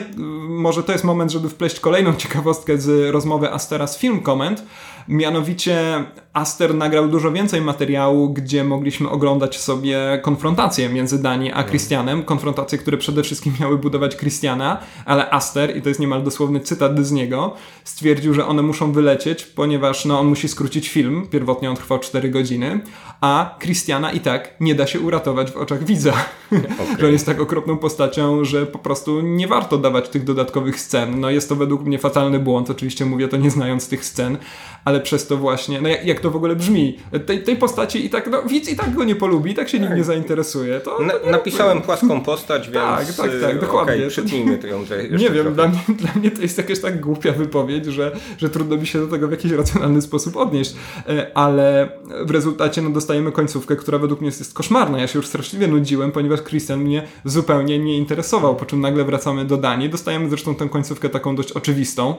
może 0.48 0.82
to 0.82 0.92
jest 0.92 1.04
moment, 1.04 1.32
żeby 1.32 1.48
wpleść 1.48 1.80
kolejną 1.80 2.14
ciekawostkę 2.14 2.78
z 2.78 3.12
rozmowy 3.12 3.52
Astera 3.52 3.86
z 3.86 3.98
Film 3.98 4.22
Comment, 4.22 4.64
Mianowicie 5.08 6.04
Aster 6.32 6.74
nagrał 6.74 7.08
dużo 7.08 7.32
więcej 7.32 7.60
materiału, 7.60 8.32
gdzie 8.32 8.64
mogliśmy 8.64 9.10
oglądać 9.10 9.60
sobie 9.60 10.20
konfrontacje 10.22 10.88
między 10.88 11.22
Dani 11.22 11.52
a 11.52 11.64
Christianem. 11.64 12.22
Konfrontacje, 12.22 12.78
które 12.78 12.96
przede 12.98 13.22
wszystkim 13.22 13.52
miały 13.60 13.78
budować 13.78 14.16
Christiana, 14.16 14.78
ale 15.04 15.30
Aster, 15.30 15.76
i 15.76 15.82
to 15.82 15.88
jest 15.88 16.00
niemal 16.00 16.22
dosłowny 16.22 16.60
cytat 16.60 17.06
z 17.06 17.12
niego, 17.12 17.54
stwierdził, 17.84 18.34
że 18.34 18.46
one 18.46 18.62
muszą 18.62 18.92
wylecieć, 18.92 19.44
ponieważ 19.44 20.04
no, 20.04 20.20
on 20.20 20.26
musi 20.26 20.48
skrócić 20.48 20.88
film. 20.88 21.26
Pierwotnie 21.30 21.70
on 21.70 21.76
trwał 21.76 21.98
4 21.98 22.30
godziny, 22.30 22.80
a 23.20 23.56
Christiana 23.60 24.12
i 24.12 24.20
tak 24.20 24.54
nie 24.60 24.74
da 24.74 24.86
się 24.86 25.00
uratować 25.00 25.50
w 25.50 25.56
oczach 25.56 25.84
widza. 25.84 26.12
Okay. 26.52 26.96
że 26.98 27.06
on 27.06 27.12
jest 27.12 27.26
tak 27.26 27.40
okropną 27.40 27.78
postacią, 27.78 28.44
że 28.44 28.66
po 28.66 28.78
prostu 28.78 29.20
nie 29.20 29.48
warto 29.48 29.78
dawać 29.78 30.08
tych 30.08 30.24
dodatkowych 30.24 30.80
scen. 30.80 31.20
No 31.20 31.30
jest 31.30 31.48
to 31.48 31.56
według 31.56 31.84
mnie 31.84 31.98
fatalny 31.98 32.38
błąd, 32.38 32.70
oczywiście 32.70 33.06
mówię 33.06 33.28
to 33.28 33.36
nie 33.36 33.50
znając 33.50 33.88
tych 33.88 34.04
scen, 34.04 34.38
ale 34.84 34.91
ale 34.92 35.00
przez 35.00 35.26
to 35.26 35.36
właśnie, 35.36 35.80
no 35.80 35.88
jak, 35.88 36.06
jak 36.06 36.20
to 36.20 36.30
w 36.30 36.36
ogóle 36.36 36.56
brzmi, 36.56 36.98
tej, 37.26 37.42
tej 37.42 37.56
postaci 37.56 38.06
i 38.06 38.10
tak, 38.10 38.30
no 38.30 38.42
widz 38.42 38.68
i 38.68 38.76
tak 38.76 38.94
go 38.94 39.04
nie 39.04 39.14
polubi, 39.14 39.50
i 39.50 39.54
tak 39.54 39.68
się 39.68 39.78
nikt 39.78 39.94
nie 39.96 40.04
zainteresuje. 40.04 40.80
To, 40.80 40.96
to 40.96 41.02
Na, 41.02 41.30
napisałem 41.30 41.82
płaską 41.82 42.20
postać, 42.20 42.70
więc 42.70 43.16
tak, 43.16 43.16
tak, 43.16 43.30
tak, 43.42 43.60
dokładnie. 43.60 43.94
Okay, 43.94 44.08
przytnijmy 44.08 44.58
to 44.58 44.66
ją 44.66 44.84
Nie 45.10 45.30
wiem, 45.30 45.54
dla 45.54 45.68
mnie, 45.68 45.78
dla 45.88 46.12
mnie 46.14 46.30
to 46.30 46.42
jest 46.42 46.58
jakaś 46.58 46.80
tak 46.80 47.00
głupia 47.00 47.32
wypowiedź, 47.32 47.86
że, 47.86 48.16
że 48.38 48.50
trudno 48.50 48.76
mi 48.76 48.86
się 48.86 49.00
do 49.00 49.06
tego 49.06 49.28
w 49.28 49.30
jakiś 49.30 49.52
racjonalny 49.52 50.02
sposób 50.02 50.36
odnieść, 50.36 50.74
e, 51.08 51.30
ale 51.34 51.88
w 52.24 52.30
rezultacie 52.30 52.82
no, 52.82 52.90
dostajemy 52.90 53.32
końcówkę, 53.32 53.76
która 53.76 53.98
według 53.98 54.20
mnie 54.20 54.30
jest 54.30 54.54
koszmarna. 54.54 54.98
Ja 54.98 55.06
się 55.06 55.18
już 55.18 55.26
straszliwie 55.26 55.68
nudziłem, 55.68 56.12
ponieważ 56.12 56.42
Christian 56.42 56.80
mnie 56.80 57.02
zupełnie 57.24 57.78
nie 57.78 57.96
interesował, 57.96 58.56
po 58.56 58.64
czym 58.64 58.80
nagle 58.80 59.04
wracamy 59.04 59.44
do 59.44 59.56
Danii. 59.56 59.88
Dostajemy 59.88 60.28
zresztą 60.28 60.54
tę 60.54 60.68
końcówkę 60.68 61.08
taką 61.08 61.36
dość 61.36 61.52
oczywistą, 61.52 62.14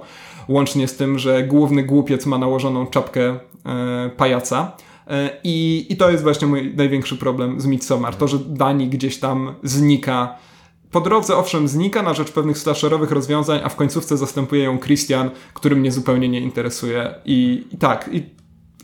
łącznie 0.47 0.87
z 0.87 0.95
tym, 0.95 1.19
że 1.19 1.43
główny 1.43 1.83
głupiec 1.83 2.25
ma 2.25 2.37
nałożoną 2.63 2.87
czapkę 2.87 3.39
e, 3.65 4.09
pajaca. 4.17 4.71
E, 5.07 5.29
I, 5.43 5.85
I 5.89 5.97
to 5.97 6.11
jest 6.11 6.23
właśnie 6.23 6.47
mój 6.47 6.73
największy 6.75 7.17
problem 7.17 7.61
z 7.61 7.65
Midsommar. 7.65 8.15
To, 8.15 8.27
że 8.27 8.39
Dani 8.39 8.87
gdzieś 8.87 9.19
tam 9.19 9.55
znika. 9.63 10.35
Po 10.91 11.01
drodze 11.01 11.35
owszem 11.37 11.67
znika 11.67 12.03
na 12.03 12.13
rzecz 12.13 12.31
pewnych 12.31 12.57
slasherowych 12.57 13.11
rozwiązań, 13.11 13.59
a 13.63 13.69
w 13.69 13.75
końcówce 13.75 14.17
zastępuje 14.17 14.63
ją 14.63 14.79
Christian, 14.79 15.29
który 15.53 15.75
mnie 15.75 15.91
zupełnie 15.91 16.29
nie 16.29 16.39
interesuje. 16.39 17.15
I, 17.25 17.67
i 17.71 17.77
tak, 17.77 18.09
i 18.13 18.23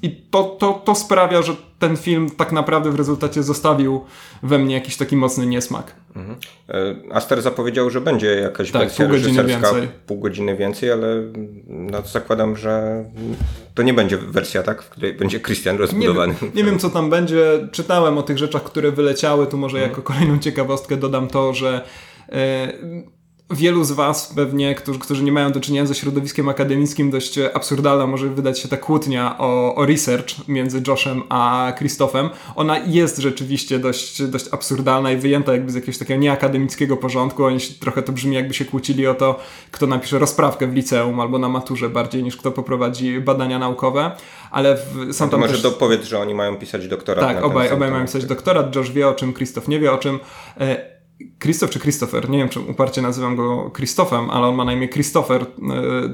i 0.01 0.21
to, 0.31 0.43
to, 0.43 0.73
to 0.85 0.95
sprawia, 0.95 1.41
że 1.41 1.55
ten 1.79 1.97
film 1.97 2.29
tak 2.29 2.51
naprawdę 2.51 2.91
w 2.91 2.95
rezultacie 2.95 3.43
zostawił 3.43 4.01
we 4.43 4.59
mnie 4.59 4.75
jakiś 4.75 4.97
taki 4.97 5.15
mocny 5.15 5.45
niesmak. 5.45 5.95
Mhm. 6.15 6.37
E, 6.69 7.15
Aster 7.15 7.41
zapowiedział, 7.41 7.89
że 7.89 8.01
będzie 8.01 8.27
jakaś 8.27 8.71
tak, 8.71 8.81
wersja 8.81 9.05
pół 9.05 9.13
godziny 9.13 9.43
więcej. 9.43 9.87
pół 10.05 10.19
godziny 10.19 10.55
więcej, 10.55 10.91
ale 10.91 11.07
no, 11.67 12.01
zakładam, 12.01 12.55
że 12.55 13.03
to 13.75 13.83
nie 13.83 13.93
będzie 13.93 14.17
wersja, 14.17 14.63
tak, 14.63 14.83
w 14.83 14.89
której 14.89 15.13
będzie 15.13 15.39
Christian 15.39 15.77
rozbudowany. 15.77 16.33
Nie 16.33 16.39
wiem, 16.39 16.51
nie 16.55 16.63
wiem 16.63 16.79
co 16.79 16.89
tam 16.89 17.09
będzie. 17.09 17.67
Czytałem 17.71 18.17
o 18.17 18.23
tych 18.23 18.37
rzeczach, 18.37 18.63
które 18.63 18.91
wyleciały. 18.91 19.47
Tu 19.47 19.57
może 19.57 19.77
mhm. 19.77 19.91
jako 19.91 20.01
kolejną 20.01 20.39
ciekawostkę 20.39 20.97
dodam 20.97 21.27
to, 21.27 21.53
że 21.53 21.85
e, 22.29 22.73
wielu 23.51 23.83
z 23.83 23.91
Was 23.91 24.33
pewnie, 24.35 24.75
którzy, 24.75 24.99
którzy 24.99 25.23
nie 25.23 25.31
mają 25.31 25.51
do 25.51 25.59
czynienia 25.59 25.85
ze 25.85 25.95
środowiskiem 25.95 26.49
akademickim, 26.49 27.11
dość 27.11 27.39
absurdalna 27.53 28.07
może 28.07 28.29
wydać 28.29 28.59
się 28.59 28.67
ta 28.67 28.77
kłótnia 28.77 29.35
o, 29.37 29.75
o 29.75 29.85
research 29.85 30.47
między 30.47 30.81
Joshem 30.87 31.23
a 31.29 31.73
Krzysztofem. 31.77 32.29
Ona 32.55 32.77
jest 32.77 33.17
rzeczywiście 33.17 33.79
dość, 33.79 34.23
dość 34.23 34.45
absurdalna 34.51 35.11
i 35.11 35.17
wyjęta 35.17 35.51
jakby 35.51 35.71
z 35.71 35.75
jakiegoś 35.75 35.97
takiego 35.97 36.19
nieakademickiego 36.19 36.97
porządku. 36.97 37.43
Oni 37.43 37.59
się, 37.59 37.73
trochę 37.73 38.01
to 38.01 38.11
brzmi 38.11 38.35
jakby 38.35 38.53
się 38.53 38.65
kłócili 38.65 39.07
o 39.07 39.13
to, 39.13 39.39
kto 39.71 39.87
napisze 39.87 40.19
rozprawkę 40.19 40.67
w 40.67 40.73
liceum 40.73 41.19
albo 41.19 41.39
na 41.39 41.49
maturze 41.49 41.89
bardziej 41.89 42.23
niż 42.23 42.37
kto 42.37 42.51
poprowadzi 42.51 43.19
badania 43.19 43.59
naukowe. 43.59 44.11
Ale 44.51 44.75
w, 44.75 45.13
sam 45.13 45.29
tam 45.29 45.39
może 45.39 45.53
też... 45.53 45.61
dopowiedz, 45.61 46.05
że 46.05 46.19
oni 46.19 46.35
mają 46.35 46.55
pisać 46.55 46.87
doktorat. 46.87 47.25
Tak, 47.25 47.43
obaj, 47.43 47.71
obaj 47.71 47.91
mają 47.91 48.05
pisać 48.05 48.25
doktorat. 48.25 48.75
Josh 48.75 48.91
wie 48.91 49.07
o 49.07 49.13
czym, 49.13 49.33
Krzysztof 49.33 49.67
nie 49.67 49.79
wie 49.79 49.91
o 49.91 49.97
czym. 49.97 50.19
E, 50.59 50.98
Krzysztof 51.39 51.69
czy 51.69 51.79
Christopher, 51.79 52.29
nie 52.29 52.37
wiem 52.37 52.49
czym 52.49 52.69
uparcie 52.69 53.01
nazywam 53.01 53.35
go 53.35 53.71
Krzysztofem, 53.71 54.29
ale 54.29 54.47
on 54.47 54.55
ma 54.55 54.65
na 54.65 54.73
imię 54.73 54.89
Christopher, 54.89 55.41
e, 55.41 55.45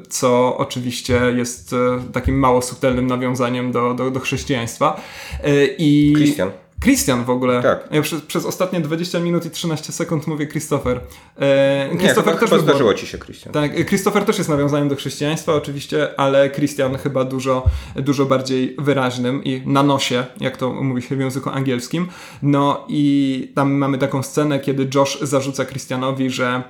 co 0.09 0.57
oczywiście 0.57 1.21
jest 1.35 1.73
e, 1.73 2.03
takim 2.13 2.39
mało 2.39 2.61
subtelnym 2.61 3.07
nawiązaniem 3.07 3.71
do, 3.71 3.93
do, 3.93 4.11
do 4.11 4.19
chrześcijaństwa. 4.19 5.01
E, 5.43 5.65
I 5.65 6.13
Christian. 6.15 6.51
Christian 6.85 7.23
w 7.23 7.29
ogóle. 7.29 7.61
Tak. 7.61 7.87
Ja 7.91 8.01
przez, 8.01 8.21
przez 8.21 8.45
ostatnie 8.45 8.81
20 8.81 9.19
minut 9.19 9.45
i 9.45 9.49
13 9.49 9.93
sekund 9.93 10.27
mówię 10.27 10.47
Christopher. 10.47 10.99
E, 11.39 11.89
Christopher 11.89 12.33
Nie, 12.33 12.39
chyba, 12.39 12.39
też 12.39 12.49
chyba 12.49 12.61
zdarzyło 12.61 12.93
ci 12.93 13.07
się 13.07 13.17
Christian. 13.17 13.53
Tak, 13.53 13.87
Christopher 13.87 14.25
też 14.25 14.37
jest 14.37 14.49
nawiązaniem 14.49 14.89
do 14.89 14.95
chrześcijaństwa 14.95 15.53
oczywiście, 15.53 16.19
ale 16.19 16.49
Christian 16.49 16.97
chyba 16.97 17.23
dużo, 17.23 17.65
dużo 17.95 18.25
bardziej 18.25 18.75
wyraźnym 18.79 19.43
i 19.43 19.61
na 19.65 19.83
nosie, 19.83 20.25
jak 20.39 20.57
to 20.57 20.73
mówi 20.73 21.01
się 21.01 21.15
w 21.15 21.19
języku 21.19 21.49
angielskim. 21.49 22.07
No 22.41 22.85
i 22.87 23.51
tam 23.55 23.73
mamy 23.73 23.97
taką 23.97 24.23
scenę, 24.23 24.59
kiedy 24.59 24.87
Josh 24.95 25.19
zarzuca 25.21 25.65
Christianowi, 25.65 26.29
że 26.29 26.63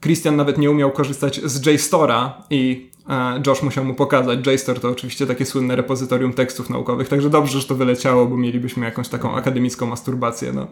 Christian 0.00 0.36
nawet 0.36 0.58
nie 0.58 0.70
umiał 0.70 0.90
korzystać 0.90 1.40
z 1.44 1.66
JSTORa 1.66 2.42
i 2.50 2.90
Josh 3.46 3.62
musiał 3.62 3.84
mu 3.84 3.94
pokazać. 3.94 4.46
JSTOR 4.46 4.80
to 4.80 4.88
oczywiście 4.88 5.26
takie 5.26 5.46
słynne 5.46 5.76
repozytorium 5.76 6.32
tekstów 6.32 6.70
naukowych, 6.70 7.08
także 7.08 7.30
dobrze, 7.30 7.60
że 7.60 7.66
to 7.66 7.74
wyleciało, 7.74 8.26
bo 8.26 8.36
mielibyśmy 8.36 8.86
jakąś 8.86 9.08
taką 9.08 9.34
akademicką 9.34 9.86
masturbację. 9.86 10.52
No, 10.52 10.66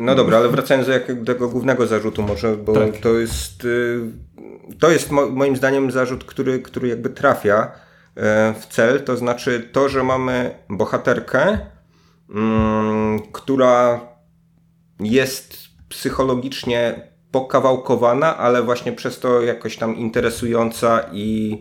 no 0.00 0.14
dobra, 0.14 0.38
ale 0.38 0.48
wracając 0.48 0.86
do 0.86 1.24
tego 1.24 1.48
głównego 1.48 1.86
zarzutu 1.86 2.22
może, 2.22 2.56
bo 2.56 2.72
tak. 2.72 2.96
to 2.96 3.18
jest 3.18 3.64
y, 3.64 4.00
to 4.78 4.90
jest 4.90 5.10
moim 5.10 5.56
zdaniem 5.56 5.90
zarzut, 5.90 6.24
który, 6.24 6.58
który 6.58 6.88
jakby 6.88 7.10
trafia 7.10 7.72
e, 8.16 8.54
w 8.60 8.66
cel, 8.66 9.04
to 9.04 9.16
znaczy 9.16 9.68
to, 9.72 9.88
że 9.88 10.02
mamy 10.02 10.54
bohaterkę, 10.68 11.58
mm, 12.30 13.20
która 13.32 14.00
jest 15.00 15.56
psychologicznie 15.88 17.08
pokawałkowana, 17.34 18.36
ale 18.36 18.62
właśnie 18.62 18.92
przez 18.92 19.20
to 19.20 19.42
jakoś 19.42 19.76
tam 19.76 19.96
interesująca 19.96 21.04
i 21.12 21.58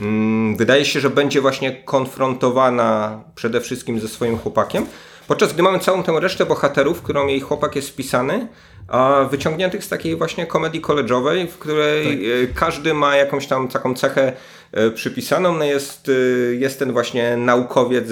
mm, 0.00 0.56
wydaje 0.56 0.84
się, 0.84 1.00
że 1.00 1.10
będzie 1.10 1.40
właśnie 1.40 1.72
konfrontowana 1.72 3.20
przede 3.34 3.60
wszystkim 3.60 4.00
ze 4.00 4.08
swoim 4.08 4.38
chłopakiem. 4.38 4.86
Podczas 5.28 5.52
gdy 5.52 5.62
mamy 5.62 5.78
całą 5.78 6.02
tę 6.02 6.20
resztę 6.20 6.46
bohaterów, 6.46 7.02
którą 7.02 7.26
jej 7.26 7.40
chłopak 7.40 7.76
jest 7.76 7.88
wpisany, 7.88 8.48
a 8.88 9.28
wyciągniętych 9.30 9.84
z 9.84 9.88
takiej 9.88 10.16
właśnie 10.16 10.46
komedii 10.46 10.80
koleżowej, 10.80 11.46
w 11.48 11.58
której 11.58 12.04
tak. 12.04 12.50
E, 12.50 12.54
każdy 12.54 12.94
ma 12.94 13.16
jakąś 13.16 13.46
tam 13.46 13.68
taką 13.68 13.94
cechę 13.94 14.32
e, 14.72 14.90
przypisaną. 14.90 15.58
No 15.58 15.64
jest, 15.64 16.08
e, 16.08 16.54
jest 16.54 16.78
ten 16.78 16.92
właśnie 16.92 17.36
naukowiec 17.36 18.04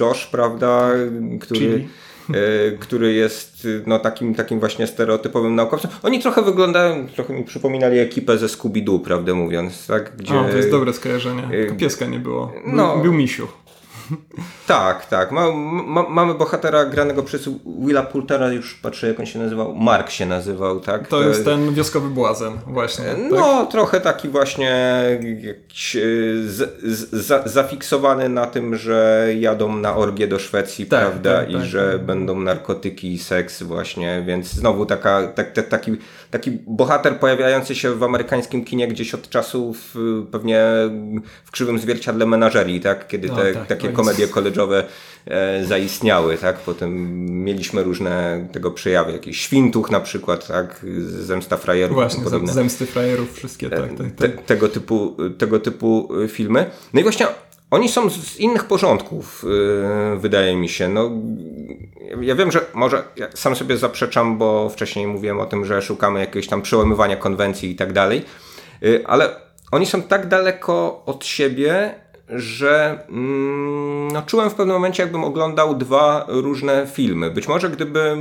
Josh, 0.00 0.26
prawda, 0.26 0.90
który... 1.40 1.60
Chili 1.60 1.88
który 2.78 3.12
jest 3.12 3.68
no, 3.86 3.98
takim, 3.98 4.34
takim 4.34 4.60
właśnie 4.60 4.86
stereotypowym 4.86 5.54
naukowcem. 5.54 5.90
Oni 6.02 6.20
trochę 6.22 6.42
wyglądają, 6.42 7.06
trochę 7.06 7.34
mi 7.34 7.44
przypominali 7.44 7.98
ekipę 7.98 8.38
ze 8.38 8.46
Scooby-Doo, 8.46 9.00
prawdę 9.00 9.34
mówiąc. 9.34 9.86
Tak? 9.86 10.16
Gdzie, 10.16 10.34
o, 10.38 10.44
to 10.44 10.56
jest 10.56 10.70
dobre 10.70 10.92
skojarzenie. 10.92 11.42
Tylko 11.50 11.74
pieska 11.74 12.06
nie 12.06 12.18
było. 12.18 12.46
Był, 12.46 12.76
no, 12.76 12.98
był 12.98 13.12
misiu. 13.12 13.48
Tak, 14.66 15.06
tak. 15.06 15.32
Ma, 15.32 15.52
ma, 15.86 16.02
mamy 16.08 16.34
bohatera 16.34 16.84
granego 16.84 17.22
przez 17.22 17.48
Willa 17.78 18.02
Poultera, 18.02 18.52
już 18.52 18.74
patrzę 18.74 19.08
jak 19.08 19.20
on 19.20 19.26
się 19.26 19.38
nazywał. 19.38 19.74
Mark 19.74 20.10
się 20.10 20.26
nazywał, 20.26 20.80
tak? 20.80 21.08
To 21.08 21.22
jest 21.22 21.44
ten 21.44 21.74
wioskowy 21.74 22.08
błazen, 22.08 22.52
właśnie. 22.66 23.04
No, 23.30 23.60
tak? 23.60 23.70
trochę 23.70 24.00
taki 24.00 24.28
właśnie 24.28 24.72
e, 24.72 25.18
z, 26.46 26.80
z, 26.82 27.52
zafiksowany 27.52 28.28
na 28.28 28.46
tym, 28.46 28.76
że 28.76 29.28
jadą 29.38 29.76
na 29.76 29.96
orgię 29.96 30.28
do 30.28 30.38
Szwecji, 30.38 30.86
tak, 30.86 31.00
prawda? 31.00 31.40
Tak, 31.40 31.50
I 31.50 31.54
tak, 31.54 31.64
że 31.64 31.92
tak. 31.92 32.04
będą 32.04 32.40
narkotyki 32.40 33.12
i 33.12 33.18
seks 33.18 33.62
właśnie, 33.62 34.22
więc 34.26 34.52
znowu 34.52 34.86
taka, 34.86 35.28
tak, 35.28 35.68
taki, 35.68 35.96
taki 36.30 36.50
bohater 36.66 37.18
pojawiający 37.18 37.74
się 37.74 37.94
w 37.94 38.02
amerykańskim 38.02 38.64
kinie 38.64 38.88
gdzieś 38.88 39.14
od 39.14 39.28
czasów 39.28 39.94
pewnie 40.30 40.64
w 41.44 41.50
krzywym 41.50 41.78
zwierciadle 41.78 42.26
menażerii, 42.26 42.80
tak? 42.80 43.08
Kiedy 43.08 43.28
te, 43.28 43.52
no, 43.54 43.64
takie 43.68 43.88
komedie 43.98 44.28
koleżowe 44.28 44.84
e, 45.26 45.64
zaistniały, 45.64 46.36
tak? 46.36 46.56
Potem 46.56 47.20
mieliśmy 47.44 47.82
różne 47.82 48.46
tego 48.52 48.70
przejawy, 48.70 49.12
jakiś 49.12 49.40
Świntuch 49.40 49.90
na 49.90 50.00
przykład, 50.00 50.46
tak? 50.46 50.86
Zemsta 51.00 51.56
frajerów. 51.56 51.94
Właśnie, 51.94 52.24
podobne. 52.24 52.52
Zemsty 52.52 52.86
frajerów, 52.86 53.34
wszystkie, 53.34 53.70
tak, 53.70 53.80
tak, 53.80 53.96
tak. 53.96 54.12
Te, 54.16 54.28
tego, 54.28 54.68
typu, 54.68 55.16
tego 55.38 55.60
typu 55.60 56.08
e, 56.24 56.28
filmy. 56.28 56.70
No 56.92 57.00
i 57.00 57.02
właśnie 57.02 57.26
oni 57.70 57.88
są 57.88 58.10
z 58.10 58.36
innych 58.36 58.64
porządków, 58.64 59.44
wydaje 60.16 60.56
mi 60.56 60.68
się. 60.68 60.88
No, 60.88 61.10
ja 62.20 62.34
wiem, 62.34 62.52
że 62.52 62.60
może 62.74 63.02
ja 63.16 63.26
sam 63.34 63.56
sobie 63.56 63.76
zaprzeczam, 63.76 64.38
bo 64.38 64.68
wcześniej 64.68 65.06
mówiłem 65.06 65.40
o 65.40 65.46
tym, 65.46 65.64
że 65.64 65.82
szukamy 65.82 66.20
jakiegoś 66.20 66.46
tam 66.46 66.62
przełamywania 66.62 67.16
konwencji 67.16 67.70
i 67.70 67.76
tak 67.76 67.92
dalej, 67.92 68.24
ale 69.06 69.36
oni 69.72 69.86
są 69.86 70.02
tak 70.02 70.28
daleko 70.28 71.02
od 71.06 71.24
siebie, 71.24 71.94
że 72.30 73.04
mm, 73.08 74.08
no, 74.08 74.22
czułem 74.22 74.50
w 74.50 74.54
pewnym 74.54 74.76
momencie, 74.76 75.02
jakbym 75.02 75.24
oglądał 75.24 75.74
dwa 75.74 76.24
różne 76.28 76.86
filmy. 76.86 77.30
Być 77.30 77.48
może 77.48 77.70
gdyby 77.70 78.16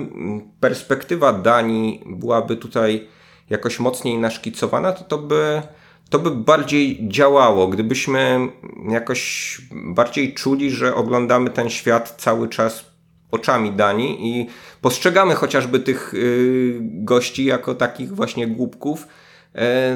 perspektywa 0.59 1.33
Danii 1.33 2.03
byłaby 2.05 2.57
tutaj 2.57 3.07
jakoś 3.49 3.79
mocniej 3.79 4.17
naszkicowana, 4.17 4.91
to 4.91 5.03
to 5.03 5.17
by, 5.17 5.61
to 6.09 6.19
by 6.19 6.31
bardziej 6.31 7.09
działało. 7.09 7.67
Gdybyśmy 7.67 8.49
jakoś 8.89 9.61
bardziej 9.71 10.33
czuli, 10.33 10.71
że 10.71 10.95
oglądamy 10.95 11.49
ten 11.49 11.69
świat 11.69 12.15
cały 12.17 12.49
czas 12.49 12.85
oczami 13.31 13.71
Danii 13.71 14.27
i 14.27 14.47
postrzegamy 14.81 15.35
chociażby 15.35 15.79
tych 15.79 16.13
yy, 16.13 16.79
gości 16.81 17.45
jako 17.45 17.75
takich 17.75 18.15
właśnie 18.15 18.47
głupków, 18.47 19.07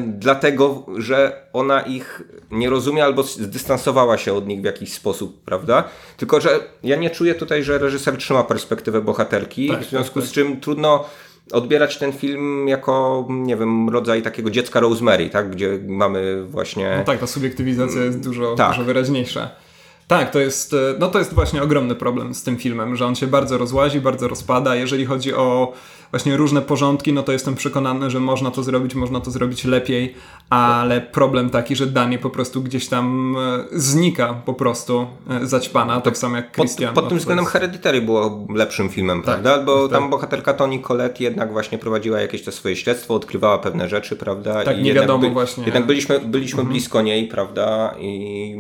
dlatego, 0.08 0.86
że 0.98 1.46
ona 1.54 1.82
ich 1.82 2.22
nie 2.52 2.70
rozumie 2.70 3.04
albo 3.04 3.24
zdystansowała 3.24 4.18
się 4.18 4.34
od 4.34 4.48
nich 4.48 4.62
w 4.62 4.64
jakiś 4.64 4.94
sposób, 4.94 5.44
prawda? 5.44 5.84
Tylko, 6.18 6.42
że 6.42 6.60
ja 6.84 6.96
nie 6.96 7.10
czuję 7.10 7.36
tutaj, 7.36 7.64
że 7.64 7.78
reżyser 7.78 8.18
trzyma 8.18 8.44
perspektywę 8.44 9.02
bohaterki, 9.02 9.68
tak, 9.68 9.80
w 9.82 9.90
związku 9.90 10.20
tak, 10.20 10.30
z 10.30 10.32
tak. 10.32 10.36
czym 10.36 10.60
trudno 10.60 11.06
odbierać 11.52 11.98
ten 11.98 12.14
film 12.14 12.68
jako, 12.68 13.26
nie 13.30 13.58
wiem, 13.58 13.90
rodzaj 13.90 14.22
takiego 14.22 14.50
dziecka 14.50 14.80
Rosemary, 14.80 15.30
tak? 15.30 15.52
Gdzie 15.52 15.80
mamy 15.88 16.44
właśnie... 16.46 16.96
No 16.98 17.04
tak, 17.04 17.20
ta 17.20 17.28
subiektywizacja 17.28 18.04
jest 18.04 18.24
dużo, 18.24 18.56
tak. 18.56 18.72
dużo 18.72 18.84
wyraźniejsza. 18.84 19.50
Tak, 20.12 20.32
to 20.32 20.40
jest, 20.40 20.74
e, 20.74 20.78
no 21.00 21.08
to 21.08 21.20
jest 21.20 21.34
właśnie 21.34 21.64
ogromny 21.64 21.96
problem 21.96 22.36
z 22.36 22.44
tym 22.44 22.58
filmem, 22.58 22.96
że 22.96 23.06
on 23.06 23.16
się 23.16 23.28
bardzo 23.28 23.58
rozłazi, 23.58 24.02
bardzo 24.02 24.28
rozpada. 24.28 24.76
Jeżeli 24.76 25.06
chodzi 25.06 25.34
o 25.34 25.74
właśnie 26.12 26.38
różne 26.38 26.62
porządki, 26.62 27.14
no 27.14 27.24
to 27.24 27.32
jestem 27.32 27.56
przekonany, 27.56 28.10
że 28.10 28.20
można 28.20 28.52
to 28.52 28.64
zrobić, 28.64 28.96
można 28.96 29.20
to 29.20 29.32
zrobić 29.32 29.66
lepiej, 29.66 30.16
ale 30.50 31.02
problem 31.02 31.50
taki, 31.50 31.76
że 31.76 31.88
Dani 31.88 32.18
po 32.18 32.30
prostu 32.30 32.62
gdzieś 32.62 32.88
tam 32.88 33.36
e, 33.38 33.80
znika 33.80 34.34
po 34.46 34.54
prostu 34.54 35.08
e, 35.30 35.46
zaćpana, 35.46 36.02
tak 36.02 36.18
samo 36.18 36.36
jak 36.36 36.52
Christian. 36.52 36.94
Pod, 36.94 37.04
pod 37.04 37.10
tym 37.10 37.18
względem 37.18 37.46
Hereditary 37.46 38.02
było 38.02 38.48
lepszym 38.56 38.90
filmem, 38.90 39.22
Tak, 39.22 39.26
prawda? 39.26 39.64
Bo 39.66 39.88
tak. 39.88 40.00
tam 40.00 40.10
bohaterka 40.10 40.54
Toni 40.54 40.80
Collette 40.80 41.24
jednak 41.24 41.52
właśnie 41.52 41.78
prowadziła 41.78 42.22
jakieś 42.22 42.44
to 42.44 42.52
swoje 42.52 42.76
śledztwo, 42.76 43.16
odkrywała 43.16 43.58
pewne 43.58 43.90
rzeczy, 43.90 44.16
prawda? 44.16 44.64
Tak, 44.64 44.78
nie 44.78 44.84
jednak 44.84 45.04
wiadomo 45.04 45.30
właśnie. 45.30 45.64
Mhm. 45.64 45.66
Jednak 45.66 45.88
byliśmy, 45.88 46.20
byliśmy 46.20 46.64
blisko 46.64 47.02
niej, 47.02 47.28
prawda? 47.28 47.96
I 48.00 48.56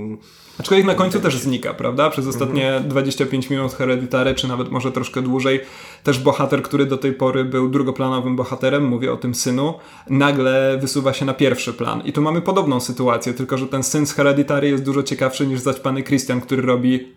Aczkolwiek 0.61 0.87
na 0.87 0.95
końcu 0.95 1.19
też 1.19 1.37
znika, 1.37 1.73
prawda? 1.73 2.09
Przez 2.09 2.27
ostatnie 2.27 2.67
Mhm. 2.67 2.89
25 2.89 3.49
minut 3.49 3.73
Hereditary, 3.73 4.35
czy 4.35 4.47
nawet 4.47 4.71
może 4.71 4.91
troszkę 4.91 5.21
dłużej, 5.21 5.59
też 6.03 6.19
bohater, 6.19 6.63
który 6.63 6.85
do 6.85 6.97
tej 6.97 7.13
pory 7.13 7.45
był 7.45 7.69
drugoplanowym 7.69 8.35
bohaterem, 8.35 8.85
mówię 8.85 9.13
o 9.13 9.17
tym 9.17 9.35
synu, 9.35 9.73
nagle 10.09 10.77
wysuwa 10.81 11.13
się 11.13 11.25
na 11.25 11.33
pierwszy 11.33 11.73
plan. 11.73 12.01
I 12.05 12.13
tu 12.13 12.21
mamy 12.21 12.41
podobną 12.41 12.79
sytuację, 12.79 13.33
tylko 13.33 13.57
że 13.57 13.67
ten 13.67 13.83
syn 13.83 14.05
z 14.05 14.13
Hereditary 14.13 14.69
jest 14.69 14.83
dużo 14.83 15.03
ciekawszy 15.03 15.47
niż 15.47 15.59
zaćpany 15.59 16.03
Christian, 16.03 16.41
który 16.41 16.61
robi... 16.61 17.07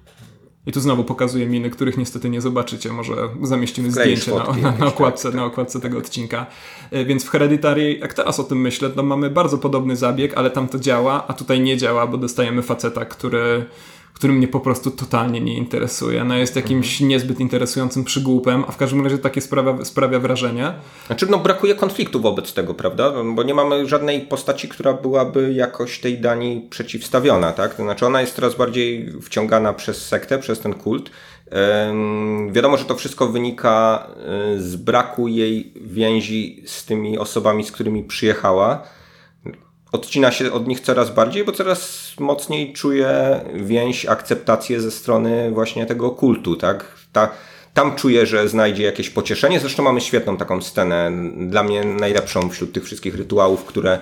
I 0.67 0.73
tu 0.73 0.81
znowu 0.81 1.05
pokazuję 1.05 1.47
miny, 1.47 1.71
których 1.71 1.99
niestety 1.99 2.31
nie 2.31 2.41
zobaczycie. 2.41 2.93
Może 2.93 3.15
zamieścimy 3.43 3.91
Wkleisz 3.91 4.21
zdjęcie 4.21 4.39
na, 4.39 4.45
fotki 4.45 4.63
na, 4.63 4.71
na, 4.71 4.79
tak, 4.79 4.89
okładce, 4.89 5.29
tak. 5.29 5.35
na 5.35 5.45
okładce 5.45 5.81
tego 5.81 5.99
odcinka. 5.99 6.47
E, 6.91 7.05
Więc 7.05 7.25
w 7.25 7.29
Hereditary, 7.31 7.95
jak 7.95 8.15
teraz 8.15 8.41
o 8.41 8.45
tym 8.45 8.61
myślę, 8.61 8.91
to 8.91 9.03
mamy 9.03 9.31
bardzo 9.31 9.59
podobny 9.59 9.97
zabieg, 9.97 10.35
ale 10.37 10.51
tam 10.51 10.69
to 10.69 10.79
działa, 10.79 11.27
a 11.27 11.33
tutaj 11.33 11.61
nie 11.61 11.77
działa, 11.77 12.07
bo 12.07 12.17
dostajemy 12.17 12.63
faceta, 12.63 13.05
który, 13.05 13.67
który 14.15 14.33
mnie 14.33 14.49
po 14.49 14.61
prostu 14.61 14.91
totalnie 14.91 15.41
nie 15.41 15.57
interesuje. 15.57 16.25
No 16.25 16.37
jest 16.37 16.57
jakimś 16.57 17.01
niezbyt 17.01 17.41
interesującym 17.41 18.05
przygłupem, 18.05 18.65
a 18.69 18.73
w 18.73 18.77
każdym 18.77 19.05
razie 19.05 19.19
takie 19.19 19.41
sprawia, 19.41 19.85
sprawia 19.85 20.19
wrażenie. 20.19 20.73
Znaczy, 21.07 21.27
no 21.31 21.39
brakuje 21.39 21.75
konfliktu 21.75 22.21
wobec 22.21 22.53
tego, 22.53 22.75
prawda? 22.75 23.13
Bo 23.35 23.43
nie 23.43 23.55
mamy 23.55 23.89
żadnej 23.89 24.21
postaci, 24.21 24.69
która 24.69 24.93
byłaby 24.93 25.53
jakoś 25.53 25.99
tej 25.99 26.19
Danii 26.19 26.67
przeciwstawiona, 26.71 27.53
tak? 27.53 27.75
To 27.75 27.83
znaczy, 27.83 28.07
ona 28.07 28.21
jest 28.21 28.35
coraz 28.35 28.55
bardziej 28.55 29.13
wciągana 29.23 29.73
przez 29.73 30.07
sektę, 30.07 30.39
przez 30.39 30.61
ten 30.61 30.75
kult. 30.75 31.11
Wiadomo, 32.51 32.77
że 32.77 32.85
to 32.85 32.95
wszystko 32.95 33.29
wynika 33.29 34.07
y, 34.57 34.63
z 34.63 34.77
braku 34.77 35.29
jej 35.29 35.73
więzi 35.77 36.63
z 36.67 36.85
tymi 36.85 37.19
osobami, 37.19 37.65
z 37.65 37.73
którymi 37.73 38.05
przyjechała. 38.05 38.83
Odcina 39.95 40.33
się 40.33 40.53
od 40.53 40.69
nich 40.69 40.81
coraz 40.81 41.11
bardziej, 41.11 41.45
bo 41.45 41.53
coraz 41.53 42.13
mocniej 42.19 42.73
czuje 42.73 43.41
więź, 43.55 44.07
akceptację 44.07 44.81
ze 44.81 44.91
strony 44.91 45.51
właśnie 45.51 45.87
tego 45.87 46.11
kultu, 46.11 46.57
tak? 46.57 46.87
Ta, 47.13 47.31
tam 47.75 47.95
czuje, 47.97 48.27
że 48.27 48.49
znajdzie 48.49 48.83
jakieś 48.83 49.11
pocieszenie. 49.11 49.61
Zresztą 49.61 49.83
mamy 49.83 50.01
świetną 50.01 50.37
taką 50.37 50.63
scenę, 50.63 51.13
dla 51.37 51.63
mnie 51.63 51.85
najlepszą 51.85 52.51
wśród 52.51 52.73
tych 52.73 52.85
wszystkich 52.85 53.15
rytuałów, 53.15 53.65
które 53.65 53.99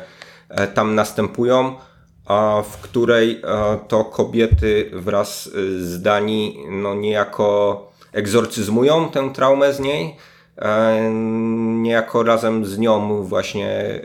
e, 0.49 0.67
tam 0.67 0.95
następują, 0.95 1.77
a 2.27 2.63
w 2.71 2.77
której 2.77 3.41
e, 3.45 3.79
to 3.89 4.05
kobiety 4.05 4.91
wraz 4.93 5.47
e, 5.47 5.51
z 5.79 6.03
Danii 6.03 6.59
no 6.71 6.95
niejako 6.95 7.93
egzorcyzmują 8.13 9.09
tę 9.09 9.31
traumę 9.35 9.73
z 9.73 9.81
niej, 9.81 10.17
niejako 11.83 12.23
razem 12.23 12.65
z 12.67 12.79
nią 12.79 13.23
właśnie 13.23 14.01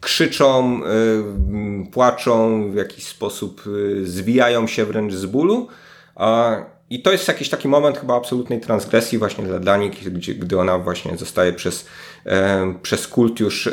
krzyczą, 0.00 0.80
e, 0.84 1.90
płaczą, 1.92 2.70
w 2.70 2.74
jakiś 2.74 3.06
sposób 3.06 3.62
e, 3.66 4.04
zwijają 4.04 4.66
się 4.66 4.84
wręcz 4.84 5.14
z 5.14 5.26
bólu. 5.26 5.68
A, 6.16 6.56
I 6.90 7.02
to 7.02 7.12
jest 7.12 7.28
jakiś 7.28 7.48
taki 7.48 7.68
moment 7.68 7.98
chyba 7.98 8.16
absolutnej 8.16 8.60
transgresji 8.60 9.18
właśnie 9.18 9.44
dla 9.44 9.58
Danii, 9.58 9.90
gdzie, 9.90 10.34
gdy 10.34 10.60
ona 10.60 10.78
właśnie 10.78 11.16
zostaje 11.16 11.52
przez, 11.52 11.86
e, 12.26 12.74
przez 12.82 13.08
kult 13.08 13.40
już 13.40 13.66
e, 13.66 13.72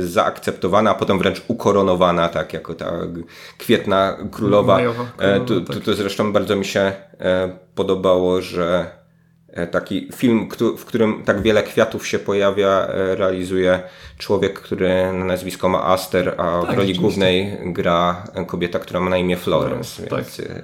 zaakceptowana, 0.00 0.90
a 0.90 0.94
potem 0.94 1.18
wręcz 1.18 1.42
ukoronowana, 1.48 2.28
tak 2.28 2.52
jako 2.52 2.74
ta 2.74 2.92
kwietna 3.58 4.16
królowa. 4.30 4.74
Majowa 4.74 5.02
E, 5.02 5.06
królowa, 5.16 5.44
tu, 5.44 5.60
tu, 5.60 5.72
tak. 5.72 5.82
tu 5.82 5.94
zresztą 5.94 6.32
bardzo 6.32 6.56
mi 6.56 6.64
się 6.64 6.92
e, 7.20 7.56
podobało, 7.74 8.40
że 8.40 8.86
e, 8.96 8.99
taki 9.70 10.08
film, 10.16 10.48
w 10.78 10.84
którym 10.84 11.22
tak 11.24 11.42
wiele 11.42 11.62
kwiatów 11.62 12.06
się 12.06 12.18
pojawia, 12.18 12.68
e, 12.68 13.14
realizuje 13.14 13.82
człowiek, 14.18 14.60
który 14.60 15.12
na 15.12 15.24
nazwisko 15.24 15.68
ma 15.68 15.84
Aster, 15.84 16.34
a 16.36 16.60
w 16.60 16.74
roli 16.74 16.94
głównej 16.94 17.58
gra 17.64 18.24
kobieta, 18.46 18.78
która 18.78 19.00
ma 19.00 19.10
na 19.10 19.18
imię 19.18 19.36
Florence. 19.36 20.02
Tak. 20.02 20.18
Więc, 20.18 20.40
e, 20.40 20.62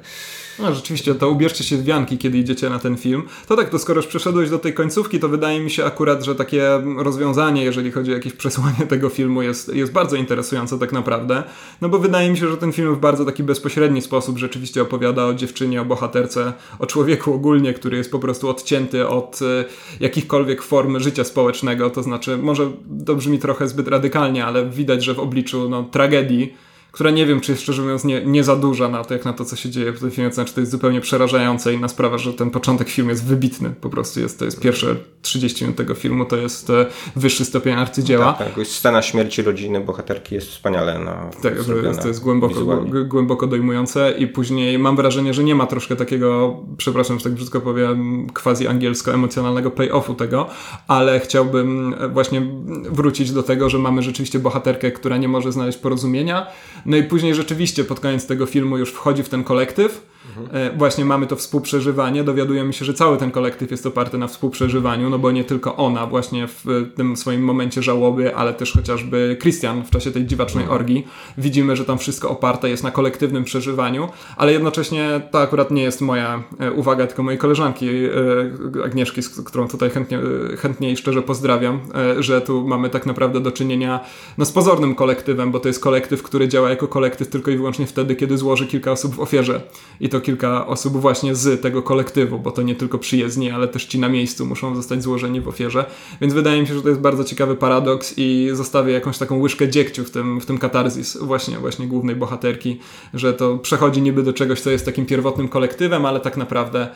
No 0.59 0.75
rzeczywiście, 0.75 1.15
to 1.15 1.31
ubierzcie 1.31 1.65
się 1.65 1.77
w 1.77 1.85
wianki, 1.85 2.19
kiedy 2.19 2.39
idziecie 2.39 2.71
na 2.71 2.79
ten 2.79 2.97
film. 2.97 3.23
To 3.49 3.57
tak, 3.57 3.71
to 3.71 3.79
skoro 3.79 3.99
już 3.99 4.07
przeszedłeś 4.07 4.51
do 4.51 4.59
tej 4.59 4.75
końcówki, 4.75 5.21
to 5.21 5.29
wydaje 5.29 5.61
mi 5.61 5.71
się 5.71 5.85
akurat, 5.85 6.25
że 6.25 6.35
takie 6.35 6.83
rozwiązanie, 6.97 7.65
jeżeli 7.65 7.93
chodzi 7.93 8.11
o 8.11 8.15
jakieś 8.15 8.33
przesłanie 8.33 8.87
tego 8.89 9.09
filmu, 9.09 9.43
jest, 9.43 9.75
jest 9.75 9.93
bardzo 9.93 10.17
interesujące 10.17 10.79
tak 10.79 10.93
naprawdę. 10.93 11.43
No 11.81 11.89
bo 11.89 11.99
wydaje 11.99 12.31
mi 12.31 12.39
się, 12.39 12.49
że 12.49 12.57
ten 12.57 12.73
film 12.73 12.95
w 12.95 12.99
bardzo 12.99 13.25
taki 13.25 13.43
bezpośredni 13.43 14.03
sposób 14.03 14.39
rzeczywiście 14.39 14.83
opowiada 14.83 15.25
o 15.25 15.35
dziewczynie, 15.35 15.81
o 15.81 15.85
bohaterce, 15.85 16.53
o 16.79 16.87
człowieku 16.87 17.35
ogólnie, 17.35 17.75
który 17.75 17.97
jest 17.97 18.11
po 18.11 18.19
prostu 18.19 18.49
odcięty 18.49 19.09
od 19.09 19.41
e, 19.43 19.65
jakichkolwiek 20.01 20.63
form 20.63 21.01
życia 21.01 21.25
społecznego. 21.25 21.91
To 21.91 22.03
znaczy, 22.03 22.39
może 22.39 22.71
to 23.07 23.15
brzmi 23.15 23.39
trochę 23.39 23.69
zbyt 23.69 23.89
radykalnie, 23.89 24.47
ale 24.47 24.67
widać, 24.71 25.05
że 25.05 25.15
w 25.15 25.19
obliczu 25.19 25.69
no, 25.69 25.83
tragedii, 25.83 26.66
która 26.97 27.11
nie 27.11 27.27
wiem, 27.27 27.41
czy 27.41 27.53
jest 27.53 27.63
szczerze 27.63 27.83
mówiąc 27.83 28.05
nie, 28.05 28.25
nie 28.25 28.45
za 28.45 28.57
duża 28.57 28.89
na 28.89 29.05
to, 29.05 29.15
jak 29.15 29.25
na 29.25 29.33
to, 29.33 29.45
co 29.45 29.57
się 29.57 29.71
dzieje 29.71 29.93
w 29.93 30.01
tym 30.01 30.11
filmie. 30.11 30.31
To 30.31 30.35
znaczy, 30.35 30.55
to 30.55 30.61
jest 30.61 30.73
zupełnie 30.73 31.01
przerażające. 31.01 31.75
Inna 31.75 31.89
sprawa, 31.89 32.19
że 32.19 32.33
ten 32.33 32.51
początek 32.51 32.89
filmu 32.89 33.11
jest 33.11 33.25
wybitny. 33.25 33.71
Po 33.81 33.91
prostu 33.91 34.21
jest, 34.21 34.39
to 34.39 34.45
jest 34.45 34.61
pierwsze 34.61 34.97
30 35.23 35.65
minut 35.65 35.77
tego 35.77 35.95
filmu, 35.95 36.25
to 36.25 36.37
jest 36.37 36.71
e, 36.71 36.87
wyższy 37.17 37.45
stopień 37.45 37.75
arcydzieła. 37.75 38.33
tak, 38.33 38.49
jakoś 38.49 38.69
scena 38.69 39.03
śmierci 39.03 39.43
rodziny 39.43 39.81
bohaterki 39.81 40.35
jest 40.35 40.49
wspaniale 40.49 40.99
na 40.99 41.31
Tak, 41.43 41.65
to 41.65 41.77
jest, 41.77 42.03
to 42.03 42.09
jest 42.09 42.23
głęboko, 42.23 42.55
wizualnie. 42.55 43.05
głęboko 43.05 43.47
dojmujące 43.47 44.15
i 44.19 44.27
później 44.27 44.79
mam 44.79 44.97
wrażenie, 44.97 45.35
że 45.35 45.45
nie 45.45 45.55
ma 45.55 45.67
troszkę 45.67 45.97
takiego, 45.97 46.57
przepraszam, 46.77 47.19
że 47.19 47.25
tak 47.25 47.33
brzydko 47.33 47.61
powiem, 47.61 48.27
quasi 48.43 48.69
angielsko-emocjonalnego 48.69 49.71
pay-offu 49.71 50.15
tego, 50.15 50.47
ale 50.89 51.21
chciałbym 51.21 51.95
właśnie 52.13 52.43
wrócić 52.91 53.33
do 53.33 53.43
tego, 53.43 53.71
że 53.71 53.79
mamy 53.79 54.03
rzeczywiście 54.03 54.39
bohaterkę, 54.39 54.91
która 54.91 55.17
nie 55.17 55.29
może 55.29 55.53
znaleźć 55.53 55.79
porozumienia, 55.79 56.47
no 56.87 56.97
i 56.97 57.03
później 57.03 57.35
rzeczywiście 57.35 57.85
pod 57.85 58.01
koniec 58.01 58.27
tego 58.27 58.47
filmu 58.47 58.79
już 58.79 58.93
wchodzi 58.93 59.23
w 59.23 59.29
ten 59.29 59.45
kolektyw, 59.45 60.07
E, 60.53 60.77
Właśnie 60.77 61.05
mamy 61.05 61.27
to 61.27 61.37
współprzeżywanie, 61.37 62.25
dowiadujemy 62.25 62.73
się, 62.73 62.85
że 62.85 62.95
cały 62.95 63.17
ten 63.17 63.31
kolektyw 63.31 63.71
jest 63.71 63.87
oparty 63.87 64.19
na 64.19 64.27
współprzeżywaniu, 64.27 65.11
no 65.11 65.19
bo 65.19 65.31
nie 65.31 65.45
tylko 65.45 65.77
ona 65.77 66.07
właśnie 66.07 66.49
w 66.49 66.65
tym 66.97 67.17
swoim 67.17 67.45
momencie 67.45 67.83
żałoby, 67.83 68.37
ale 68.37 68.55
też 68.55 68.73
chociażby 68.73 69.37
Christian 69.41 69.85
w 69.85 69.91
czasie 69.91 70.11
tej 70.11 70.27
dziwacznej 70.27 70.69
orgii. 70.69 71.07
Widzimy, 71.39 71.77
że 71.77 71.85
tam 71.85 71.99
wszystko 71.99 72.31
oparte 72.31 72.69
jest 72.69 72.85
na 72.85 72.91
kolektywnym 72.91 73.45
przeżywaniu, 73.45 74.09
ale 74.37 74.53
jednocześnie 74.53 75.21
to 75.31 75.41
akurat 75.41 75.71
nie 75.71 75.83
jest 75.83 76.01
moja 76.01 76.43
e, 76.61 76.73
uwaga, 76.73 77.07
tylko 77.07 77.23
mojej 77.23 77.39
koleżanki 77.39 77.89
e, 77.89 78.85
Agnieszki, 78.85 79.23
z 79.23 79.29
którą 79.29 79.69
tutaj 79.69 79.91
chętnie, 79.91 80.19
chętnie 80.59 80.93
i 80.93 80.97
szczerze 80.97 81.23
pozdrawiam, 81.23 81.81
że 82.19 82.41
tu 82.41 82.69
mamy 82.69 82.91
tak 82.91 83.07
naprawdę 83.07 83.41
do 83.41 83.53
czynienia 83.53 84.01
no, 84.39 84.45
z 84.45 84.53
pozornym 84.53 84.95
kolektywem, 84.95 85.51
bo 85.51 85.61
to 85.61 85.69
jest 85.69 85.81
kolektyw, 85.81 86.23
który 86.23 86.49
działa 86.49 86.71
jako 86.77 86.89
kolektyw 86.89 87.29
tylko 87.29 87.51
i 87.51 87.57
wyłącznie 87.57 87.87
wtedy, 87.87 88.17
kiedy 88.17 88.39
złoży 88.39 88.67
kilka 88.67 88.93
osób 88.93 89.15
w 89.15 89.21
ofierze. 89.21 89.61
I 90.01 90.09
to 90.09 90.21
kilka 90.21 90.67
osób 90.67 90.97
właśnie 90.97 91.35
z 91.35 91.63
tego 91.63 91.83
kolektywu, 91.83 92.39
bo 92.39 92.51
to 92.51 92.63
nie 92.63 92.75
tylko 92.75 92.99
przyjezdni, 92.99 93.51
ale 93.51 93.69
też 93.69 93.85
ci 93.85 93.99
na 93.99 94.09
miejscu 94.09 94.47
muszą 94.47 94.77
zostać 94.77 95.03
złożeni 95.03 95.41
w 95.41 95.49
ofierze. 95.49 95.85
Więc 96.21 96.35
wydaje 96.35 96.61
mi 96.61 96.67
się, 96.67 96.75
że 96.75 96.83
to 96.83 96.89
jest 96.89 97.01
bardzo 97.01 97.25
ciekawy 97.25 97.55
paradoks 97.55 98.15
i 98.17 98.51
zostawię 98.53 98.93
jakąś 98.93 99.19
taką 99.19 99.41
łyżkę 99.41 99.69
dziegciu 99.69 100.05
w 100.05 100.11
tym, 100.11 100.41
w 100.41 100.47
tym 100.47 100.59
katarzis 100.59 101.17
właśnie, 101.17 101.59
właśnie 101.59 101.87
głównej 101.87 102.17
bohaterki, 102.17 102.81
że 103.15 103.35
to 103.35 103.59
przechodzi 103.59 104.03
niby 104.03 104.23
do 104.23 104.33
czegoś, 104.33 104.61
co 104.61 104.71
jest 104.71 104.85
takim 104.85 105.07
pierwotnym 105.07 105.49
kolektywem, 105.49 106.07
ale 106.07 106.21
tak 106.21 106.37
naprawdę 106.37 106.89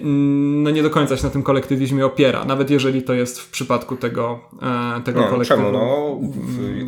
no 0.00 0.70
nie 0.70 0.82
do 0.82 0.90
końca 0.90 1.16
się 1.16 1.24
na 1.24 1.30
tym 1.30 1.42
kolektywizmie 1.42 2.06
opiera, 2.06 2.44
nawet 2.44 2.70
jeżeli 2.70 3.02
to 3.02 3.14
jest 3.14 3.40
w 3.40 3.50
przypadku 3.50 3.96
tego, 3.96 4.40
e, 4.98 5.00
tego 5.02 5.20
No, 5.20 5.28
kolektywu. 5.28 5.62
czemu? 5.62 5.72
No, 5.72 6.18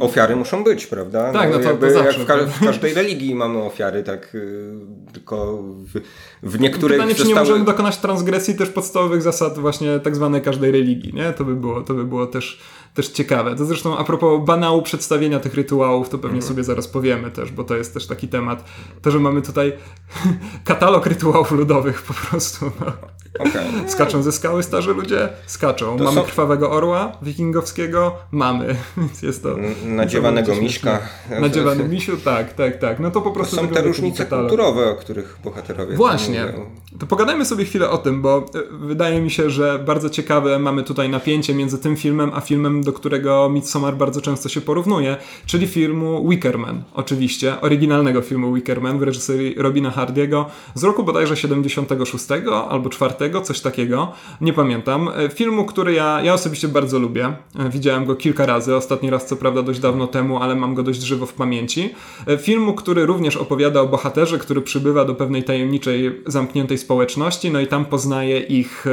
ofiary 0.00 0.36
muszą 0.36 0.64
być, 0.64 0.86
prawda? 0.86 1.32
Tak, 1.32 1.50
no 1.50 1.56
to- 1.56 1.62
to 1.64 1.68
jakby 1.70 1.90
zawsze. 1.92 2.18
Jak 2.18 2.20
w, 2.22 2.26
ka- 2.26 2.46
w 2.46 2.64
każdej 2.64 2.94
religii 2.94 3.34
mamy 3.34 3.58
ofiary, 3.62 4.02
tak 4.02 4.34
y, 4.34 4.70
tylko 5.12 5.62
w, 5.62 6.00
w 6.42 6.60
niektórych 6.60 6.98
Pytanie, 6.98 7.14
czy 7.14 7.28
nie 7.28 7.34
możemy 7.34 7.64
dokonać 7.64 7.96
transgresji 7.96 8.54
też 8.54 8.68
podstawowych 8.68 9.22
zasad 9.22 9.58
właśnie 9.58 9.98
tak 10.00 10.16
zwanej 10.16 10.42
każdej 10.42 10.70
religii, 10.72 11.14
nie? 11.14 11.32
To 11.32 11.44
by 11.44 11.54
było, 11.56 11.80
to 11.82 11.94
by 11.94 12.04
było 12.04 12.26
też, 12.26 12.60
też 12.94 13.09
ciekawe. 13.09 13.57
To 13.57 13.64
zresztą 13.64 13.98
a 13.98 14.05
propos 14.05 14.44
banału 14.44 14.83
przedstawienia 14.83 15.40
tych 15.40 15.55
rytuałów, 15.55 16.09
to 16.09 16.18
pewnie 16.18 16.42
sobie 16.42 16.64
zaraz 16.64 16.88
powiemy 16.88 17.31
też, 17.31 17.53
bo 17.53 17.64
to 17.64 17.76
jest 17.76 17.94
też 17.94 18.07
taki 18.07 18.29
temat. 18.29 18.64
To, 19.03 19.11
że 19.11 19.18
mamy 19.18 19.42
tutaj 19.42 19.72
katalog 20.64 21.07
rytuałów 21.07 21.50
ludowych 21.50 22.03
po 22.03 22.14
prostu. 22.14 22.70
No. 22.81 22.92
Okay. 23.38 23.62
Skaczą 23.86 24.22
ze 24.22 24.32
skały 24.32 24.62
starzy 24.62 24.94
ludzie? 24.94 25.28
Skaczą. 25.46 25.98
To 25.98 26.04
mamy 26.04 26.20
są... 26.20 26.26
krwawego 26.26 26.70
orła 26.70 27.12
wikingowskiego? 27.22 28.16
Mamy. 28.32 28.76
Więc 28.96 29.22
jest 29.22 29.42
to... 29.42 29.56
Nadziewanego 29.84 30.56
miśka. 30.56 30.98
Nadziewany 31.40 31.84
misiu? 31.88 32.16
Tak, 32.16 32.52
tak, 32.52 32.78
tak. 32.78 33.00
No 33.00 33.10
to 33.10 33.20
po 33.20 33.30
prostu... 33.30 33.56
To 33.56 33.62
są 33.62 33.68
te 33.68 33.82
różnice 33.82 34.26
kulturowe, 34.26 34.90
o 34.90 34.94
których 34.94 35.38
bohaterowie 35.44 35.96
Właśnie. 35.96 36.52
To 36.98 37.06
pogadajmy 37.06 37.44
sobie 37.44 37.64
chwilę 37.64 37.90
o 37.90 37.98
tym, 37.98 38.22
bo 38.22 38.38
e, 38.38 38.86
wydaje 38.86 39.20
mi 39.20 39.30
się, 39.30 39.50
że 39.50 39.78
bardzo 39.78 40.10
ciekawe 40.10 40.58
mamy 40.58 40.82
tutaj 40.82 41.08
napięcie 41.08 41.54
między 41.54 41.78
tym 41.78 41.96
filmem, 41.96 42.30
a 42.34 42.40
filmem, 42.40 42.82
do 42.82 42.92
którego 42.92 43.48
Midsommar 43.48 43.96
bardzo 43.96 44.20
często 44.20 44.48
się 44.48 44.60
porównuje, 44.60 45.16
czyli 45.46 45.66
filmu 45.66 46.28
Wickerman. 46.28 46.82
Oczywiście. 46.94 47.60
Oryginalnego 47.60 48.22
filmu 48.22 48.54
Wickerman 48.54 48.98
w 48.98 49.02
reżyserii 49.02 49.54
Robina 49.54 49.90
Hardiego 49.90 50.46
z 50.74 50.84
roku 50.84 51.04
bodajże 51.04 51.36
76 51.36 52.26
albo 52.70 52.90
4 52.90 53.14
coś 53.42 53.61
takiego, 53.61 54.12
nie 54.40 54.52
pamiętam. 54.52 55.09
E, 55.09 55.28
filmu, 55.28 55.64
który 55.64 55.92
ja, 55.92 56.20
ja 56.22 56.35
osobiście 56.35 56.68
bardzo 56.68 56.98
lubię. 56.98 57.33
E, 57.59 57.70
widziałem 57.70 58.04
go 58.04 58.16
kilka 58.16 58.46
razy, 58.46 58.76
ostatni 58.76 59.11
raz 59.11 59.26
co 59.26 59.37
prawda 59.37 59.62
dość 59.62 59.80
dawno 59.80 60.06
temu, 60.06 60.42
ale 60.42 60.54
mam 60.54 60.74
go 60.74 60.83
dość 60.83 61.02
żywo 61.02 61.26
w 61.26 61.33
pamięci. 61.33 61.94
E, 62.26 62.38
filmu, 62.38 62.74
który 62.74 63.06
również 63.06 63.37
opowiada 63.37 63.80
o 63.80 63.87
bohaterze, 63.87 64.38
który 64.38 64.62
przybywa 64.62 65.04
do 65.04 65.14
pewnej 65.14 65.44
tajemniczej, 65.44 66.22
zamkniętej 66.26 66.78
społeczności, 66.78 67.50
no 67.50 67.61
i 67.61 67.66
tam 67.66 67.85
poznaje 67.85 68.40
ich 68.40 68.85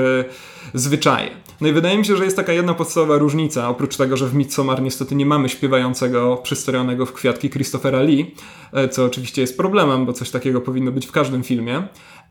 zwyczaje. 0.74 1.30
No 1.62 1.68
i 1.68 1.72
wydaje 1.72 1.98
mi 1.98 2.06
się, 2.06 2.18
że 2.18 2.24
jest 2.24 2.36
taka 2.36 2.54
jedna 2.54 2.74
podstawowa 2.74 3.18
różnica, 3.18 3.70
oprócz 3.70 3.98
tego, 3.98 4.18
że 4.18 4.28
w 4.28 4.36
Midsommar 4.36 4.82
niestety 4.82 5.16
nie 5.16 5.26
mamy 5.26 5.50
śpiewającego, 5.50 6.38
przystrojionego 6.38 7.06
w 7.06 7.13
kwiatki 7.13 7.50
Christophera 7.50 8.02
Lee, 8.02 8.36
co 8.92 9.06
oczywiście 9.06 9.42
jest 9.42 9.58
problemem, 9.58 10.06
bo 10.06 10.13
coś 10.13 10.30
takiego 10.30 10.62
powinno 10.62 10.92
być 10.92 11.06
w 11.06 11.12
każdym 11.12 11.44
filmie, 11.44 11.84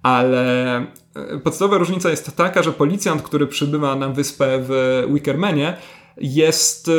ale 0.02 0.76
e, 1.14 1.38
podstawowa 1.44 1.78
różnica 1.78 2.10
jest 2.10 2.36
taka, 2.36 2.62
że 2.62 2.72
policjant, 2.72 3.22
który 3.22 3.46
przybywa 3.46 3.96
na 3.96 4.08
wyspę 4.08 4.58
w 4.60 5.02
Wickermanie, 5.12 5.76
jest 6.20 6.88
e, 6.88 6.92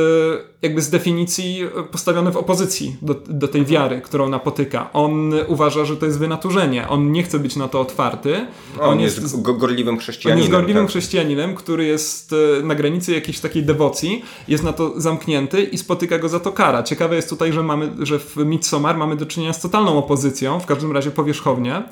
jakby 0.61 0.81
z 0.81 0.89
definicji 0.89 1.61
postawiony 1.91 2.31
w 2.31 2.37
opozycji 2.37 2.95
do, 3.01 3.13
do 3.13 3.47
tej 3.47 3.65
wiary, 3.65 4.01
którą 4.01 4.29
napotyka. 4.29 4.89
On 4.93 5.33
uważa, 5.47 5.85
że 5.85 5.97
to 5.97 6.05
jest 6.05 6.19
wynaturzenie. 6.19 6.87
On 6.87 7.11
nie 7.11 7.23
chce 7.23 7.39
być 7.39 7.55
na 7.55 7.67
to 7.67 7.81
otwarty. 7.81 8.47
On, 8.79 8.89
on 8.89 8.99
jest, 8.99 9.21
jest 9.21 9.41
gorliwym 9.41 9.97
chrześcijaninem. 9.97 10.37
On 10.37 10.41
jest 10.41 10.51
gorliwym 10.51 10.83
tak. 10.83 10.89
chrześcijaninem, 10.89 11.55
który 11.55 11.85
jest 11.85 12.33
e, 12.59 12.63
na 12.63 12.75
granicy 12.75 13.13
jakiejś 13.13 13.39
takiej 13.39 13.63
dewocji, 13.63 14.23
jest 14.47 14.63
na 14.63 14.73
to 14.73 15.01
zamknięty 15.01 15.63
i 15.63 15.77
spotyka 15.77 16.19
go 16.19 16.29
za 16.29 16.39
to 16.39 16.51
kara. 16.51 16.83
Ciekawe 16.83 17.15
jest 17.15 17.29
tutaj, 17.29 17.53
że, 17.53 17.63
mamy, 17.63 17.91
że 17.99 18.19
w 18.19 18.37
Midsommar 18.37 18.97
mamy 18.97 19.15
do 19.15 19.25
czynienia 19.25 19.53
z 19.53 19.61
totalną 19.61 19.97
opozycją, 19.97 20.59
w 20.59 20.65
każdym 20.65 20.91
razie 20.91 21.11
powierzchownie 21.11 21.83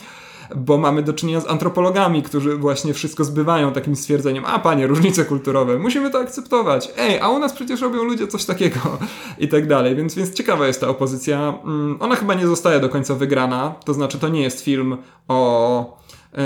bo 0.56 0.78
mamy 0.78 1.04
do 1.04 1.14
czynienia 1.14 1.42
z 1.42 1.48
antropologami, 1.48 2.24
którzy 2.24 2.58
właśnie 2.58 2.94
wszystko 2.94 3.24
zbywają 3.24 3.74
takim 3.74 3.96
stwierdzeniem, 3.96 4.44
a 4.46 4.60
panie, 4.60 4.88
różnice 4.88 5.26
kulturowe, 5.26 5.80
musimy 5.80 6.10
to 6.10 6.20
akceptować, 6.20 6.92
ej, 6.98 7.20
a 7.20 7.30
u 7.30 7.40
nas 7.40 7.54
przecież 7.54 7.82
robią 7.82 8.04
ludzie 8.04 8.28
coś 8.28 8.46
takiego 8.46 8.80
i 9.38 9.48
tak 9.48 9.68
dalej, 9.68 9.96
więc, 9.96 10.16
więc 10.16 10.34
ciekawa 10.34 10.68
jest 10.68 10.82
ta 10.82 10.88
opozycja. 10.88 11.60
Mm, 11.64 11.98
ona 12.00 12.16
chyba 12.16 12.34
nie 12.34 12.48
zostaje 12.48 12.80
do 12.80 12.90
końca 12.90 13.16
wygrana, 13.16 13.76
to 13.86 13.94
znaczy 13.94 14.20
to 14.20 14.30
nie 14.30 14.42
jest 14.42 14.62
film 14.62 14.98
o 15.28 15.98
e, 16.34 16.38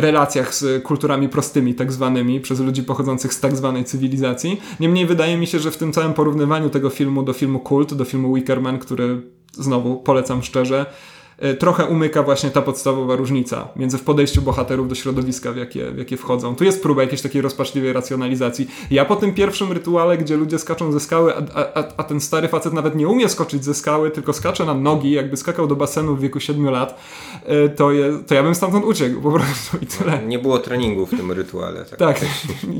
relacjach 0.00 0.54
z 0.54 0.82
kulturami 0.84 1.28
prostymi, 1.28 1.74
tak 1.74 1.92
zwanymi, 1.92 2.40
przez 2.40 2.60
ludzi 2.60 2.82
pochodzących 2.82 3.34
z 3.34 3.40
tak 3.40 3.56
zwanej 3.56 3.84
cywilizacji. 3.84 4.60
Niemniej 4.80 5.06
wydaje 5.06 5.36
mi 5.36 5.46
się, 5.46 5.58
że 5.58 5.70
w 5.70 5.76
tym 5.76 5.92
całym 5.92 6.14
porównywaniu 6.14 6.70
tego 6.70 6.90
filmu 6.90 7.22
do 7.22 7.32
filmu 7.32 7.60
Kult, 7.60 7.94
do 7.94 8.04
filmu 8.04 8.34
Wickerman, 8.34 8.78
który 8.78 9.22
znowu 9.52 9.96
polecam 9.96 10.42
szczerze, 10.42 10.86
trochę 11.58 11.86
umyka 11.86 12.22
właśnie 12.22 12.50
ta 12.50 12.62
podstawowa 12.62 13.16
różnica 13.16 13.68
między 13.76 13.98
w 13.98 14.02
podejściu 14.02 14.42
bohaterów 14.42 14.88
do 14.88 14.94
środowiska, 14.94 15.52
w 15.52 15.56
jakie, 15.56 15.90
w 15.90 15.98
jakie 15.98 16.16
wchodzą. 16.16 16.56
Tu 16.56 16.64
jest 16.64 16.82
próba 16.82 17.02
jakiejś 17.02 17.22
takiej 17.22 17.42
rozpaczliwej 17.42 17.92
racjonalizacji. 17.92 18.68
Ja 18.90 19.04
po 19.04 19.16
tym 19.16 19.34
pierwszym 19.34 19.72
rytuale, 19.72 20.18
gdzie 20.18 20.36
ludzie 20.36 20.58
skaczą 20.58 20.92
ze 20.92 21.00
skały, 21.00 21.32
a, 21.36 21.40
a, 21.74 21.84
a 21.96 22.04
ten 22.04 22.20
stary 22.20 22.48
facet 22.48 22.72
nawet 22.72 22.94
nie 22.94 23.08
umie 23.08 23.28
skoczyć 23.28 23.64
ze 23.64 23.74
skały, 23.74 24.10
tylko 24.10 24.32
skacze 24.32 24.64
na 24.64 24.74
nogi, 24.74 25.10
jakby 25.10 25.36
skakał 25.36 25.66
do 25.66 25.76
basenu 25.76 26.16
w 26.16 26.20
wieku 26.20 26.40
7 26.40 26.64
lat, 26.64 27.00
e, 27.44 27.68
to, 27.68 27.92
je, 27.92 28.18
to 28.26 28.34
ja 28.34 28.42
bym 28.42 28.54
stamtąd 28.54 28.84
uciekł 28.84 29.20
po 29.20 29.30
prostu 29.30 29.76
i 29.82 29.86
tyle. 29.86 30.26
Nie 30.26 30.38
było 30.38 30.58
treningu 30.58 31.06
w 31.06 31.10
tym 31.10 31.32
rytuale. 31.32 31.84
Tak, 31.84 31.98
tak 31.98 32.20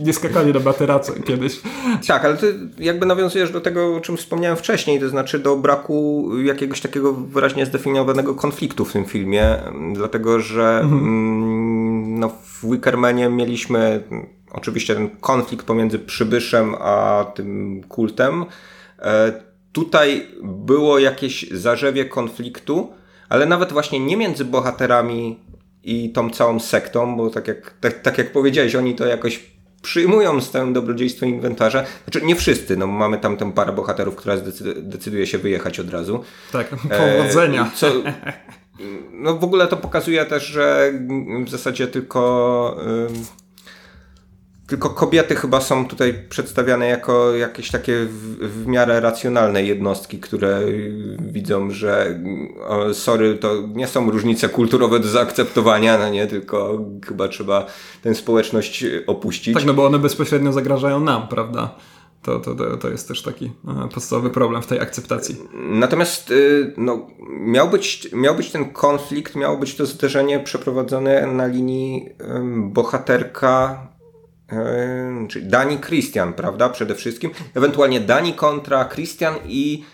nie 0.04 0.12
skakali 0.12 0.52
do 0.52 0.60
bateracu 0.60 1.12
kiedyś. 1.22 1.60
Tak, 2.06 2.24
ale 2.24 2.36
ty 2.36 2.58
jakby 2.78 3.06
nawiązujesz 3.06 3.50
do 3.50 3.60
tego, 3.60 3.96
o 3.96 4.00
czym 4.00 4.16
wspomniałem 4.16 4.56
wcześniej, 4.56 5.00
to 5.00 5.08
znaczy 5.08 5.38
do 5.38 5.56
braku 5.56 6.28
jakiegoś 6.44 6.80
takiego 6.80 7.12
wyraźnie 7.12 7.66
zdefiniowanego 7.66 8.34
konfliktu 8.48 8.84
w 8.84 8.92
tym 8.92 9.04
filmie, 9.04 9.56
dlatego 9.92 10.40
że 10.40 10.80
mhm. 10.82 11.02
Mm, 11.02 12.20
no, 12.20 12.28
w 12.28 12.70
Wickermanie 12.70 13.28
mieliśmy 13.28 14.02
oczywiście 14.52 14.94
ten 14.94 15.10
konflikt 15.10 15.66
pomiędzy 15.66 15.98
przybyszem 15.98 16.74
a 16.80 17.24
tym 17.34 17.82
kultem. 17.88 18.44
E, 18.98 19.32
tutaj 19.72 20.26
było 20.42 20.98
jakieś 20.98 21.50
zarzewie 21.50 22.04
konfliktu, 22.04 22.92
ale 23.28 23.46
nawet 23.46 23.72
właśnie 23.72 24.00
nie 24.00 24.16
między 24.16 24.44
bohaterami 24.44 25.38
i 25.84 26.12
tą 26.12 26.30
całą 26.30 26.60
sektą, 26.60 27.16
bo 27.16 27.30
tak 27.30 27.48
jak, 27.48 27.74
tak, 27.80 28.02
tak 28.02 28.18
jak 28.18 28.32
powiedziałeś, 28.32 28.74
oni 28.74 28.94
to 28.94 29.06
jakoś 29.06 29.57
przyjmują 29.82 30.40
z 30.40 30.50
tym 30.50 30.72
dobrodziejstwo 30.72 31.26
inwentarza. 31.26 31.84
Znaczy 32.04 32.26
nie 32.26 32.36
wszyscy, 32.36 32.76
no 32.76 32.86
mamy 32.86 33.18
tam 33.18 33.36
tę 33.36 33.52
parę 33.52 33.72
bohaterów, 33.72 34.16
która 34.16 34.36
decyduje 34.76 35.26
się 35.26 35.38
wyjechać 35.38 35.80
od 35.80 35.90
razu. 35.90 36.24
Tak, 36.52 36.68
powodzenia. 36.68 37.70
E, 37.74 37.76
co, 37.76 37.86
no 39.12 39.34
w 39.34 39.44
ogóle 39.44 39.66
to 39.66 39.76
pokazuje 39.76 40.24
też, 40.24 40.46
że 40.46 40.92
w 41.44 41.50
zasadzie 41.50 41.86
tylko 41.86 42.76
tylko 44.68 44.90
kobiety 44.90 45.34
chyba 45.36 45.60
są 45.60 45.86
tutaj 45.86 46.14
przedstawiane 46.28 46.88
jako 46.88 47.34
jakieś 47.34 47.70
takie 47.70 48.04
w, 48.04 48.38
w 48.38 48.66
miarę 48.66 49.00
racjonalne 49.00 49.62
jednostki, 49.62 50.18
które 50.18 50.60
widzą, 51.18 51.70
że 51.70 52.20
o, 52.68 52.94
sorry, 52.94 53.36
to 53.36 53.54
nie 53.74 53.86
są 53.86 54.10
różnice 54.10 54.48
kulturowe 54.48 55.00
do 55.00 55.08
zaakceptowania, 55.08 55.98
no 55.98 56.08
nie, 56.08 56.26
tylko 56.26 56.84
chyba 57.06 57.28
trzeba 57.28 57.66
tę 58.02 58.14
społeczność 58.14 58.84
opuścić. 59.06 59.54
Tak, 59.54 59.64
no 59.64 59.74
bo 59.74 59.86
one 59.86 59.98
bezpośrednio 59.98 60.52
zagrażają 60.52 61.00
nam, 61.00 61.28
prawda? 61.28 61.74
To, 62.22 62.40
to, 62.40 62.76
to 62.76 62.90
jest 62.90 63.08
też 63.08 63.22
taki 63.22 63.44
e, 63.84 63.88
podstawowy 63.94 64.30
problem 64.30 64.62
w 64.62 64.66
tej 64.66 64.80
akceptacji. 64.80 65.36
Natomiast 65.54 66.30
y, 66.30 66.74
no, 66.76 67.06
miał, 67.30 67.70
być, 67.70 68.08
miał 68.12 68.34
być 68.34 68.50
ten 68.50 68.72
konflikt, 68.72 69.36
miało 69.36 69.56
być 69.56 69.74
to 69.74 69.86
zderzenie 69.86 70.40
przeprowadzone 70.40 71.26
na 71.26 71.46
linii 71.46 72.08
bohaterka 72.56 73.78
czyli 75.28 75.46
Dani 75.46 75.78
Christian, 75.78 76.32
prawda? 76.32 76.68
Przede 76.68 76.94
wszystkim. 76.94 77.30
Ewentualnie 77.54 78.00
Dani 78.00 78.34
kontra 78.34 78.84
Christian 78.84 79.34
i 79.46 79.84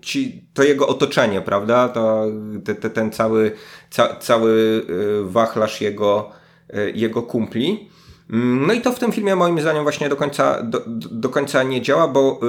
ci, 0.00 0.44
to 0.54 0.62
jego 0.62 0.88
otoczenie, 0.88 1.40
prawda? 1.40 1.88
To, 1.88 2.26
te, 2.64 2.74
te, 2.74 2.90
ten 2.90 3.12
cały, 3.12 3.52
ca, 3.90 4.16
cały 4.16 4.82
e, 4.88 5.30
wachlarz 5.30 5.80
jego, 5.80 6.30
e, 6.70 6.90
jego 6.90 7.22
kumpli. 7.22 7.90
No 8.28 8.72
i 8.72 8.80
to 8.80 8.92
w 8.92 8.98
tym 8.98 9.12
filmie 9.12 9.36
moim 9.36 9.60
zdaniem 9.60 9.82
właśnie 9.82 10.08
do 10.08 10.16
końca, 10.16 10.62
do, 10.62 10.82
do 11.10 11.28
końca 11.28 11.62
nie 11.62 11.82
działa, 11.82 12.08
bo 12.08 12.40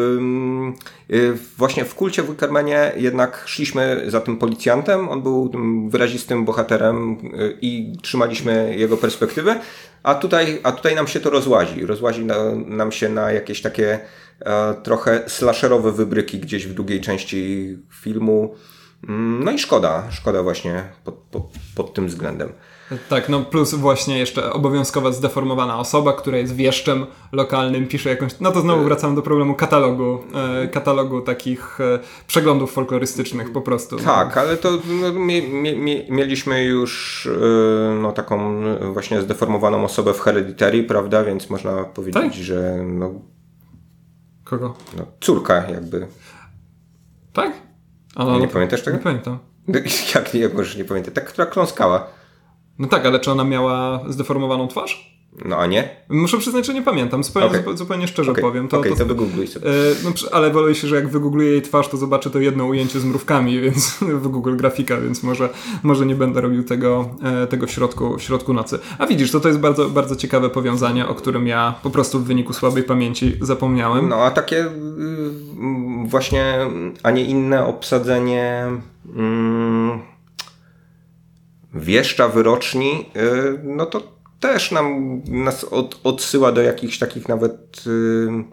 yy, 1.09 1.38
właśnie 1.57 1.85
w 1.85 1.95
kulcie 1.95 2.23
w 2.23 2.29
Wickermanie 2.29 2.91
jednak 2.97 3.43
szliśmy 3.45 4.03
za 4.07 4.21
tym 4.21 4.38
policjantem, 4.38 5.09
on 5.09 5.21
był 5.21 5.49
tym 5.49 5.89
wyrazistym 5.89 6.45
bohaterem 6.45 7.17
yy, 7.33 7.57
i 7.61 7.97
trzymaliśmy 8.01 8.75
jego 8.77 8.97
perspektywę, 8.97 9.59
a 10.05 10.15
tutaj, 10.15 10.59
a 10.63 10.71
tutaj 10.71 10.95
nam 10.95 11.07
się 11.07 11.19
to 11.19 11.29
rozłazi. 11.29 11.85
Rozłazi 11.85 12.25
na, 12.25 12.35
nam 12.55 12.91
się 12.91 13.09
na 13.09 13.31
jakieś 13.31 13.61
takie 13.61 13.99
e, 14.39 14.73
trochę 14.83 15.23
slasherowe 15.27 15.91
wybryki 15.91 16.39
gdzieś 16.39 16.67
w 16.67 16.73
drugiej 16.73 17.01
części 17.01 17.77
filmu. 17.91 18.55
Mm, 19.07 19.43
no 19.43 19.51
i 19.51 19.59
szkoda, 19.59 20.03
szkoda 20.11 20.43
właśnie 20.43 20.83
pod, 21.03 21.15
pod, 21.15 21.43
pod 21.75 21.93
tym 21.93 22.07
względem. 22.07 22.49
Tak, 23.10 23.30
no 23.30 23.41
plus 23.41 23.74
właśnie 23.74 24.19
jeszcze 24.19 24.54
obowiązkowa 24.54 25.12
zdeformowana 25.12 25.80
osoba, 25.80 26.13
która 26.13 26.38
jest 26.38 26.56
wieszczem 26.56 27.06
lokalnym, 27.32 27.88
pisze 27.88 28.10
jakąś... 28.10 28.39
No 28.39 28.52
to 28.52 28.62
znowu 28.62 28.84
wracamy 28.84 29.15
do 29.15 29.21
problemu 29.21 29.56
katalogu, 29.56 30.24
e, 30.63 30.67
katalogu 30.67 31.21
takich 31.21 31.82
e, 31.82 32.00
przeglądów 32.28 32.74
folklorystycznych 32.74 33.52
po 33.52 33.62
prostu. 33.62 33.98
Tak, 33.98 34.38
ale 34.38 34.58
to 34.58 34.71
no, 35.02 35.13
mie, 35.13 35.41
mie, 35.76 36.06
mieliśmy 36.10 36.63
już 36.63 37.26
e, 37.28 37.95
no, 37.95 38.12
taką 38.12 38.63
właśnie 38.93 39.21
zdeformowaną 39.21 39.84
osobę 39.84 40.13
w 40.13 40.19
Hereditary, 40.19 40.84
prawda, 40.84 41.24
więc 41.24 41.50
można 41.50 41.84
powiedzieć, 41.84 42.24
tak? 42.24 42.34
że 42.34 42.78
no... 42.84 43.13
Kogo? 44.43 44.74
No, 44.98 45.06
córka 45.21 45.56
jakby. 45.71 46.08
Tak? 47.34 47.52
Ale, 48.15 48.39
nie 48.39 48.48
pamiętasz 48.48 48.82
tego? 48.84 48.98
Nie 48.98 49.04
pamiętam. 49.04 49.39
Jak 50.15 50.34
nie, 50.34 50.50
możesz 50.50 50.78
nie 50.78 50.86
pamiętać? 50.86 51.13
Ta, 51.13 51.21
która 51.21 51.45
kląskała. 51.45 52.08
No 52.79 52.88
tak, 52.88 53.05
ale 53.05 53.19
czy 53.19 53.31
ona 53.31 53.43
miała 53.43 54.03
zdeformowaną 54.07 54.67
twarz? 54.67 55.15
No 55.45 55.57
a 55.57 55.65
nie? 55.65 55.89
Muszę 56.09 56.38
przyznać, 56.38 56.65
że 56.65 56.73
nie 56.73 56.81
pamiętam. 56.81 57.23
Zupełnie, 57.23 57.59
okay. 57.59 57.77
zupełnie 57.77 58.07
szczerze 58.07 58.31
okay. 58.31 58.41
powiem. 58.41 58.65
Okej, 58.65 58.79
okay, 58.79 58.91
to, 58.91 58.97
to 58.97 59.05
wygoogluj 59.05 59.47
sobie. 59.47 59.69
E, 59.69 59.71
no, 60.03 60.11
ale 60.31 60.51
wolę 60.51 60.75
się, 60.75 60.88
że 60.88 60.95
jak 60.95 61.09
wygoogluję 61.09 61.51
jej 61.51 61.61
twarz, 61.61 61.88
to 61.88 61.97
zobaczę 61.97 62.29
to 62.29 62.39
jedno 62.39 62.65
ujęcie 62.65 62.99
z 62.99 63.05
mrówkami, 63.05 63.59
więc 63.65 63.97
w 63.99 64.27
Google 64.27 64.55
grafika, 64.55 65.01
więc 65.01 65.23
może, 65.23 65.49
może 65.83 66.05
nie 66.05 66.15
będę 66.15 66.41
robił 66.41 66.63
tego, 66.63 67.09
e, 67.23 67.47
tego 67.47 67.67
w, 67.67 67.71
środku, 67.71 68.17
w 68.17 68.21
środku 68.21 68.53
nocy. 68.53 68.80
A 68.97 69.07
widzisz, 69.07 69.32
to 69.32 69.39
to 69.39 69.47
jest 69.47 69.59
bardzo, 69.59 69.89
bardzo 69.89 70.15
ciekawe 70.15 70.49
powiązanie, 70.49 71.07
o 71.07 71.15
którym 71.15 71.47
ja 71.47 71.76
po 71.84 71.89
prostu 71.89 72.19
w 72.19 72.23
wyniku 72.23 72.53
słabej 72.53 72.84
pamięci 72.84 73.38
zapomniałem. 73.41 74.09
No 74.09 74.15
a 74.15 74.32
takie 74.32 74.65
y, 74.65 74.69
właśnie, 76.05 76.57
a 77.03 77.11
nie 77.11 77.23
inne 77.23 77.65
obsadzenie... 77.65 78.65
Mm, 79.15 80.14
wieszcza 81.76 82.28
wyroczni, 82.28 83.09
y, 83.15 83.59
no 83.63 83.86
to 83.86 84.01
też 84.39 84.71
nam 84.71 85.21
nas 85.28 85.63
od, 85.63 85.99
odsyła 86.03 86.51
do 86.51 86.61
jakichś 86.61 86.97
takich 86.97 87.28
nawet. 87.28 87.86
Yy, 87.86 88.43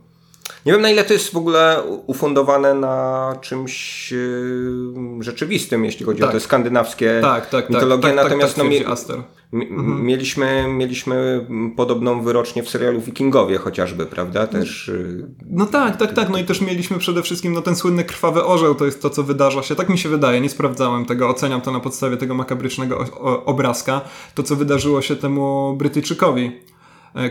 nie 0.66 0.72
wiem 0.72 0.82
na 0.82 0.90
ile 0.90 1.04
to 1.04 1.12
jest 1.12 1.32
w 1.32 1.36
ogóle 1.36 1.82
ufundowane 2.06 2.74
na 2.74 3.36
czymś 3.40 4.12
yy, 4.12 4.94
rzeczywistym, 5.20 5.84
jeśli 5.84 6.06
chodzi 6.06 6.20
tak. 6.20 6.30
o 6.30 6.32
te 6.32 6.40
skandynawskie 6.40 7.18
tak, 7.22 7.50
tak, 7.50 7.70
mitologie. 7.70 8.02
Tak, 8.02 8.14
tak, 8.16 8.24
Natomiast 8.24 8.56
tak, 8.56 8.64
no, 9.16 9.24
mhm. 9.52 10.06
mieliśmy, 10.06 10.64
mieliśmy 10.68 11.46
podobną 11.76 12.22
wyrocznię 12.22 12.62
w 12.62 12.70
serialu 12.70 13.00
Wikingowie 13.00 13.58
chociażby, 13.58 14.06
prawda? 14.06 14.46
Też. 14.46 14.88
Yy, 14.88 15.26
no 15.50 15.66
tak, 15.66 15.96
tak, 15.96 16.12
tak. 16.12 16.30
No 16.30 16.38
i 16.38 16.44
też 16.44 16.60
mieliśmy 16.60 16.98
przede 16.98 17.22
wszystkim 17.22 17.52
no, 17.52 17.62
ten 17.62 17.76
słynny 17.76 18.04
krwawy 18.04 18.44
orzeł, 18.44 18.74
to 18.74 18.84
jest 18.84 19.02
to, 19.02 19.10
co 19.10 19.22
wydarza 19.22 19.62
się. 19.62 19.74
Tak 19.74 19.88
mi 19.88 19.98
się 19.98 20.08
wydaje, 20.08 20.40
nie 20.40 20.48
sprawdzałem 20.48 21.04
tego, 21.04 21.28
oceniam 21.28 21.60
to 21.60 21.72
na 21.72 21.80
podstawie 21.80 22.16
tego 22.16 22.34
makabrycznego 22.34 23.04
obrazka. 23.44 24.00
To, 24.34 24.42
co 24.42 24.56
wydarzyło 24.56 25.02
się 25.02 25.16
temu 25.16 25.74
Brytyjczykowi 25.78 26.52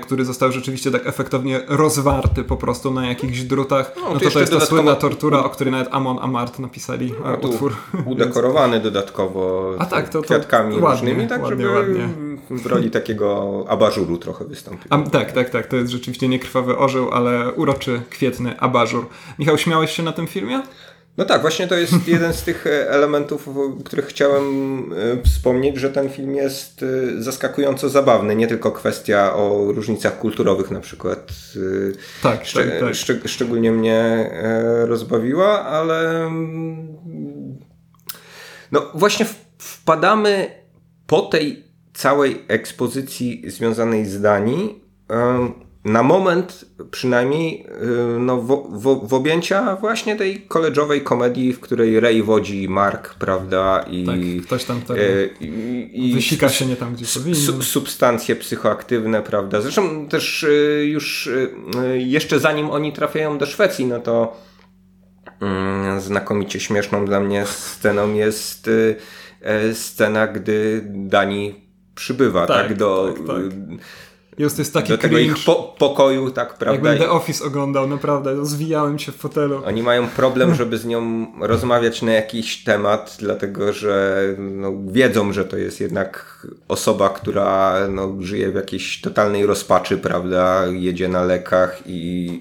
który 0.02 0.26
został 0.26 0.52
rzeczywiście 0.52 0.92
tak 0.92 1.08
efektownie 1.08 1.62
rozwarty 1.68 2.44
po 2.44 2.58
prostu 2.58 2.92
na 2.92 3.08
jakichś 3.08 3.42
drutach. 3.42 3.94
No, 3.96 4.14
no 4.14 4.20
to, 4.20 4.32
to 4.32 4.40
jest 4.40 4.52
ta 4.52 4.60
słynna 4.60 4.96
tortura, 4.96 5.44
o 5.44 5.50
której 5.50 5.72
nawet 5.72 5.88
Amon 5.92 6.20
Amart 6.22 6.60
napisali 6.60 7.14
e, 7.26 7.38
no, 7.42 7.50
utwór. 7.50 7.76
Udekorowany 8.06 8.80
dodatkowo 8.80 9.74
A 9.80 9.86
tak, 9.86 10.10
to, 10.10 10.22
to 10.22 10.26
kwiatkami 10.26 10.80
ładnie, 10.80 10.90
różnymi, 10.90 11.30
tak 11.30 11.42
ładnie, 11.44 11.66
żeby 11.66 11.80
ładnie. 11.80 12.10
w 12.50 12.66
roli 12.66 12.92
takiego 12.92 13.66
abażuru 13.68 14.18
trochę 14.18 14.46
wystąpił. 14.46 14.88
A, 14.90 14.98
tak, 14.98 15.32
tak, 15.32 15.50
tak. 15.50 15.68
To 15.68 15.76
jest 15.76 15.92
rzeczywiście 15.92 16.28
nie 16.28 16.40
krwawy 16.40 16.78
orzeł, 16.78 17.12
ale 17.12 17.52
uroczy, 17.54 18.02
kwietny 18.10 18.60
abażur. 18.60 19.08
Michał, 19.40 19.58
śmiałeś 19.58 19.92
się 19.92 20.04
na 20.04 20.12
tym 20.12 20.28
filmie? 20.28 20.62
No 21.18 21.26
tak, 21.26 21.42
właśnie 21.42 21.68
to 21.68 21.76
jest 21.76 22.08
jeden 22.08 22.34
z 22.34 22.44
tych 22.44 22.68
e, 22.68 22.90
elementów, 22.90 23.48
o 23.48 23.84
których 23.86 24.06
chciałem 24.06 24.46
e, 24.94 25.24
wspomnieć, 25.24 25.78
że 25.78 25.90
ten 25.90 26.10
film 26.10 26.36
jest 26.36 26.84
e, 26.84 27.22
zaskakująco 27.24 27.90
zabawny. 27.90 28.36
Nie 28.36 28.48
tylko 28.48 28.72
kwestia 28.72 29.36
o 29.36 29.72
różnicach 29.72 30.20
kulturowych 30.20 30.72
na 30.72 30.80
przykład. 30.80 31.32
Tak, 32.24 32.46
Szcz 32.46 32.54
tak, 32.54 32.80
tak. 32.80 32.96
Szcz 32.96 33.12
szczególnie 33.26 33.72
mnie 33.72 34.30
rozbawiła, 34.86 35.66
ale 35.66 36.26
mm, 36.26 36.98
no 38.72 38.92
właśnie 38.94 39.26
wpadamy 39.58 40.50
po 41.08 41.22
tej 41.22 41.64
całej 41.94 42.46
ekspozycji 42.48 43.44
związanej 43.48 44.06
z 44.06 44.22
Danii 44.22 44.84
na 45.86 46.04
moment 46.04 46.66
przynajmniej 46.92 47.66
y, 48.16 48.20
no, 48.20 48.38
w, 48.38 48.70
w, 48.72 49.08
w, 49.08 49.14
objęcia 49.14 49.76
właśnie 49.76 50.16
tej 50.16 50.42
koleżowej 50.42 51.02
komedii, 51.02 51.54
w 51.54 51.60
której 51.60 52.00
Ray 52.00 52.24
wodzi 52.24 52.70
Mark, 52.70 53.14
prawda? 53.14 53.86
I, 53.90 54.06
tak, 54.06 54.46
ktoś 54.46 54.64
tam 54.64 54.82
tak 54.82 54.98
i, 55.40 56.12
wysika 56.16 56.50
się 56.50 56.66
nie 56.66 56.76
tam, 56.76 56.94
gdzie 56.94 57.06
powinien. 57.14 57.42
Su, 57.42 57.64
substancje 57.64 58.36
psychoaktywne, 58.36 59.22
prawda? 59.22 59.62
Zresztą 59.62 60.08
też 60.08 60.44
y, 60.44 60.86
już 60.90 61.30
jeszcze 61.98 62.40
zanim 62.40 62.70
oni 62.70 62.94
trafiają 62.94 63.38
do 63.38 63.46
Szwecji, 63.46 63.86
no 63.86 64.00
to 64.00 64.38
mm, 65.42 66.02
znakomicie 66.02 66.60
śmieszną 66.60 67.06
dla 67.06 67.20
mnie 67.20 67.46
sceną 67.46 68.14
jest 68.14 68.70
e, 69.42 69.74
scena, 69.74 70.28
gdy 70.28 70.82
Dani 70.86 71.56
przybywa, 71.96 72.48
tak, 72.48 72.68
tak 72.68 72.78
do... 72.78 73.14
Tak, 73.18 73.28
tak 73.28 73.42
jest, 74.38 74.60
jest 74.60 74.74
taki 74.74 74.90
do 74.90 74.98
tego 74.98 75.18
ich 75.18 75.36
po 75.46 75.76
pokoju, 75.78 76.32
tak, 76.32 76.58
prawda? 76.58 76.90
Jakbym 76.90 77.08
The 77.08 77.14
Office 77.14 77.46
oglądał, 77.46 77.88
naprawdę, 77.88 78.46
zwijałem 78.46 79.00
się 79.00 79.12
w 79.12 79.16
fotelu. 79.16 79.62
Oni 79.66 79.84
mają 79.84 80.08
problem, 80.08 80.56
żeby 80.56 80.78
z 80.78 80.86
nią 80.86 81.26
rozmawiać 81.40 82.02
na 82.02 82.12
jakiś 82.12 82.64
temat, 82.64 83.18
dlatego 83.20 83.74
że 83.74 84.24
no, 84.38 84.74
wiedzą, 84.88 85.34
że 85.34 85.46
to 85.46 85.58
jest 85.58 85.82
jednak 85.82 86.48
osoba, 86.68 87.10
która 87.10 87.78
no, 87.90 88.16
żyje 88.20 88.52
w 88.52 88.56
jakiejś 88.56 89.02
totalnej 89.02 89.46
rozpaczy, 89.46 89.98
prawda? 89.98 90.68
Jedzie 90.68 91.08
na 91.08 91.24
lekach 91.24 91.82
i... 91.86 92.40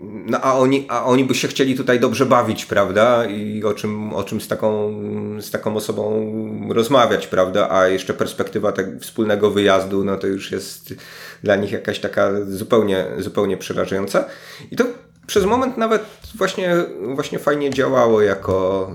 No 0.00 0.40
a 0.40 0.58
oni, 0.58 0.86
a 0.88 1.04
oni 1.04 1.24
by 1.24 1.34
się 1.34 1.48
chcieli 1.48 1.74
tutaj 1.74 2.00
dobrze 2.00 2.26
bawić, 2.26 2.66
prawda? 2.66 3.26
I 3.26 3.64
o 3.64 3.74
czym, 3.74 4.14
o 4.14 4.24
czym 4.24 4.40
z, 4.40 4.48
taką, 4.48 4.94
z 5.40 5.50
taką 5.50 5.76
osobą 5.76 6.32
rozmawiać, 6.70 7.26
prawda? 7.26 7.70
A 7.70 7.88
jeszcze 7.88 8.14
perspektywa 8.14 8.72
tego 8.72 9.00
wspólnego 9.00 9.50
wyjazdu, 9.50 10.04
no 10.04 10.16
to 10.16 10.26
już 10.26 10.52
jest 10.52 10.94
dla 11.42 11.56
nich 11.56 11.72
jakaś 11.72 11.98
taka 11.98 12.30
zupełnie, 12.44 13.06
zupełnie 13.18 13.56
przerażająca. 13.56 14.24
I 14.70 14.76
to 14.76 14.84
przez 15.26 15.44
moment 15.44 15.76
nawet 15.76 16.02
właśnie, 16.34 16.76
właśnie 17.14 17.38
fajnie 17.38 17.70
działało 17.70 18.22
jako, 18.22 18.90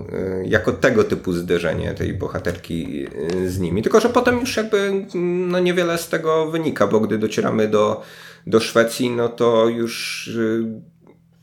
jako 0.45 0.71
tego 0.71 1.03
typu 1.03 1.33
zderzenie 1.33 1.93
tej 1.93 2.13
bohaterki 2.13 3.07
z 3.45 3.59
nimi. 3.59 3.81
Tylko, 3.81 3.99
że 3.99 4.09
potem 4.09 4.39
już 4.39 4.57
jakby 4.57 5.05
no 5.49 5.59
niewiele 5.59 5.97
z 5.97 6.09
tego 6.09 6.51
wynika, 6.51 6.87
bo 6.87 6.99
gdy 6.99 7.17
docieramy 7.17 7.67
do 7.67 8.01
do 8.47 8.59
Szwecji, 8.59 9.09
no 9.09 9.29
to 9.29 9.67
już 9.67 10.27
y, 10.27 10.81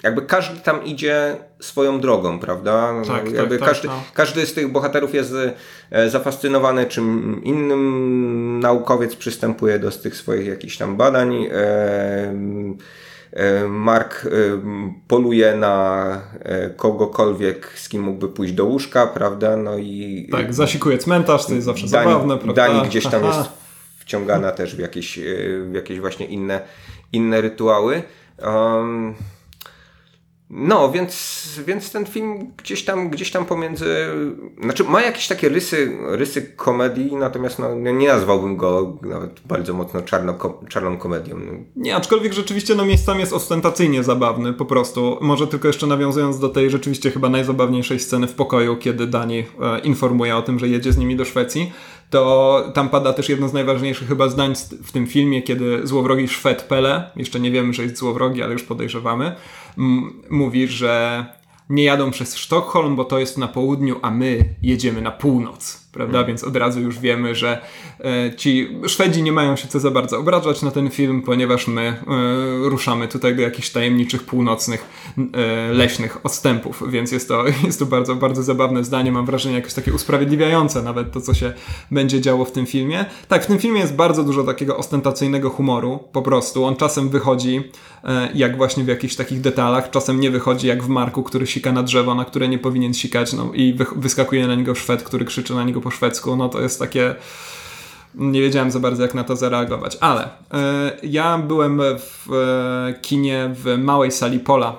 jakby 0.03 0.22
każdy 0.22 0.61
tam 0.61 0.84
idzie 0.84 1.36
swoją 1.61 2.00
drogą, 2.00 2.38
prawda? 2.38 2.92
No, 2.92 3.05
tak, 3.05 3.32
jakby 3.32 3.59
tak, 3.59 3.68
każdy, 3.68 3.88
tak, 3.88 3.96
no. 3.96 4.05
każdy 4.14 4.46
z 4.46 4.55
tych 4.55 4.72
bohaterów 4.72 5.14
jest 5.14 5.34
e, 5.90 6.11
zafascynowany 6.11 6.86
czym 6.86 7.40
innym. 7.44 8.61
Naukowiec 8.61 9.16
przystępuje 9.16 9.78
do 9.78 9.90
tych 9.90 10.16
swoich 10.16 10.46
jakichś 10.46 10.76
tam 10.76 10.96
badań. 10.96 11.44
E, 11.44 12.34
e, 13.32 13.68
Mark 13.68 14.26
poluje 15.09 15.57
na 15.57 16.20
kogokolwiek, 16.76 17.72
z 17.76 17.88
kim 17.88 18.03
mógłby 18.03 18.28
pójść 18.28 18.53
do 18.53 18.64
łóżka, 18.64 19.07
prawda? 19.07 19.57
No 19.57 19.78
i. 19.78 20.28
Tak, 20.32 20.55
zasikuje 20.55 20.98
cmentarz, 20.98 21.46
to 21.46 21.55
jest 21.55 21.66
zawsze 21.66 21.86
Dani, 21.86 22.11
zabawne, 22.11 22.38
prawda? 22.38 22.68
Dani 22.68 22.88
gdzieś 22.88 23.07
tam 23.07 23.22
Aha. 23.24 23.38
jest 23.38 23.50
wciągana 23.98 24.53
też 24.53 24.76
w 24.76 24.78
jakieś, 24.78 25.18
w 25.70 25.74
jakieś 25.74 26.00
właśnie 26.00 26.26
inne 26.26 26.61
inne 27.12 27.40
rytuały. 27.40 28.02
Um, 28.38 29.14
no, 30.54 30.90
więc, 30.90 31.42
więc 31.66 31.92
ten 31.92 32.06
film 32.06 32.52
gdzieś 32.56 32.84
tam, 32.84 33.10
gdzieś 33.10 33.30
tam 33.30 33.44
pomiędzy. 33.44 34.06
Znaczy, 34.62 34.84
ma 34.84 35.02
jakieś 35.02 35.28
takie 35.28 35.48
rysy, 35.48 35.98
rysy 36.02 36.42
komedii, 36.42 37.16
natomiast 37.16 37.58
no, 37.58 37.74
nie 37.74 38.08
nazwałbym 38.08 38.56
go 38.56 38.98
nawet 39.02 39.40
bardzo 39.40 39.74
mocno 39.74 40.02
czarno, 40.02 40.38
czarną 40.68 40.98
komedią. 40.98 41.36
Nie, 41.76 41.96
aczkolwiek 41.96 42.32
rzeczywiście 42.32 42.74
no, 42.74 42.84
miejscami 42.84 43.20
jest 43.20 43.32
ostentacyjnie 43.32 44.02
zabawny, 44.02 44.52
po 44.52 44.64
prostu. 44.64 45.18
Może 45.20 45.46
tylko 45.46 45.68
jeszcze 45.68 45.86
nawiązując 45.86 46.38
do 46.38 46.48
tej 46.48 46.70
rzeczywiście 46.70 47.10
chyba 47.10 47.28
najzabawniejszej 47.28 48.00
sceny 48.00 48.26
w 48.26 48.34
pokoju, 48.34 48.76
kiedy 48.76 49.06
Dani 49.06 49.38
e, 49.38 49.78
informuje 49.78 50.36
o 50.36 50.42
tym, 50.42 50.58
że 50.58 50.68
jedzie 50.68 50.92
z 50.92 50.98
nimi 50.98 51.16
do 51.16 51.24
Szwecji 51.24 51.72
to 52.12 52.64
tam 52.74 52.88
pada 52.88 53.12
też 53.12 53.28
jedno 53.28 53.48
z 53.48 53.52
najważniejszych 53.52 54.08
chyba 54.08 54.28
zdań 54.28 54.54
w 54.84 54.92
tym 54.92 55.06
filmie, 55.06 55.42
kiedy 55.42 55.86
złowrogi 55.86 56.28
Szwed 56.28 56.62
Pele, 56.62 57.10
jeszcze 57.16 57.40
nie 57.40 57.50
wiemy, 57.50 57.72
że 57.72 57.82
jest 57.82 57.96
złowrogi, 57.96 58.42
ale 58.42 58.52
już 58.52 58.62
podejrzewamy, 58.62 59.36
mówi, 60.30 60.68
że 60.68 61.24
nie 61.70 61.84
jadą 61.84 62.10
przez 62.10 62.36
Sztokholm, 62.36 62.96
bo 62.96 63.04
to 63.04 63.18
jest 63.18 63.38
na 63.38 63.48
południu, 63.48 63.96
a 64.02 64.10
my 64.10 64.44
jedziemy 64.62 65.02
na 65.02 65.10
północ, 65.10 65.81
prawda? 65.93 66.12
Hmm. 66.12 66.26
Więc 66.26 66.45
od 66.45 66.57
razu 66.57 66.80
już 66.80 66.99
wiemy, 66.99 67.34
że 67.34 67.61
e, 68.01 68.36
ci 68.36 68.68
Szwedzi 68.86 69.22
nie 69.22 69.32
mają 69.32 69.57
się 69.57 69.68
co 69.68 69.80
za 69.80 69.90
bardzo 69.90 70.18
obrażać 70.18 70.62
na 70.62 70.70
ten 70.70 70.90
film, 70.90 71.22
ponieważ 71.22 71.66
my 71.68 71.82
e, 71.82 71.97
ruszamy 72.68 73.09
tutaj 73.09 73.36
do 73.36 73.43
jakichś 73.43 73.70
tajemniczych 73.70 74.24
północnych 74.24 74.86
e, 75.18 75.72
leśnych 75.72 76.26
odstępów, 76.26 76.82
więc 76.90 77.12
jest 77.12 77.28
to, 77.28 77.45
jest 77.66 77.78
to 77.78 77.86
bardzo, 77.86 78.14
bardzo 78.14 78.43
zabawne 78.43 78.84
zdanie, 78.84 79.12
mam 79.12 79.26
wrażenie 79.26 79.55
jakoś 79.55 79.74
takie 79.74 79.93
usprawiedliwiające 79.93 80.82
nawet 80.82 81.12
to, 81.12 81.20
co 81.20 81.34
się 81.34 81.53
będzie 81.90 82.20
działo 82.20 82.45
w 82.45 82.53
tym 82.53 82.66
filmie. 82.66 83.05
Tak, 83.28 83.45
w 83.45 83.47
tym 83.47 83.59
filmie 83.59 83.80
jest 83.80 83.95
bardzo 83.95 84.24
dużo 84.24 84.45
takiego 84.45 84.76
ostentacyjnego 84.76 85.51
humoru, 85.51 85.99
po 86.12 86.22
prostu. 86.22 86.64
On 86.64 86.76
czasem 86.76 87.09
wychodzi 87.09 87.70
jak 88.34 88.57
właśnie 88.57 88.84
w 88.84 88.88
jakichś 88.88 89.16
takich 89.16 89.40
detalach. 89.40 89.90
Czasem 89.90 90.20
nie 90.20 90.30
wychodzi 90.30 90.66
jak 90.66 90.82
w 90.82 90.88
Marku, 90.88 91.22
który 91.22 91.46
sika 91.46 91.72
na 91.72 91.82
drzewo, 91.82 92.14
na 92.14 92.24
które 92.24 92.48
nie 92.48 92.59
powinien 92.59 92.94
sikać, 92.94 93.32
no 93.32 93.50
i 93.55 93.78
wyskakuje 93.96 94.46
na 94.46 94.55
niego 94.55 94.74
Szwed, 94.74 95.03
który 95.03 95.24
krzyczy 95.24 95.55
na 95.55 95.64
niego 95.64 95.80
po 95.80 95.90
szwedzku. 95.90 96.36
No 96.36 96.48
to 96.48 96.61
jest 96.61 96.78
takie 96.78 97.14
nie 98.14 98.40
wiedziałem 98.40 98.70
za 98.70 98.80
bardzo 98.80 99.03
jak 99.03 99.14
na 99.14 99.24
to 99.24 99.36
zareagować, 99.36 99.96
ale 100.00 100.24
e, 100.24 100.28
ja 101.03 101.38
byłem 101.38 101.80
w 101.98 102.32
e, 102.32 102.94
kinie 103.00 103.50
w 103.55 103.78
małej 103.78 104.11
sali 104.11 104.38
Pola, 104.38 104.76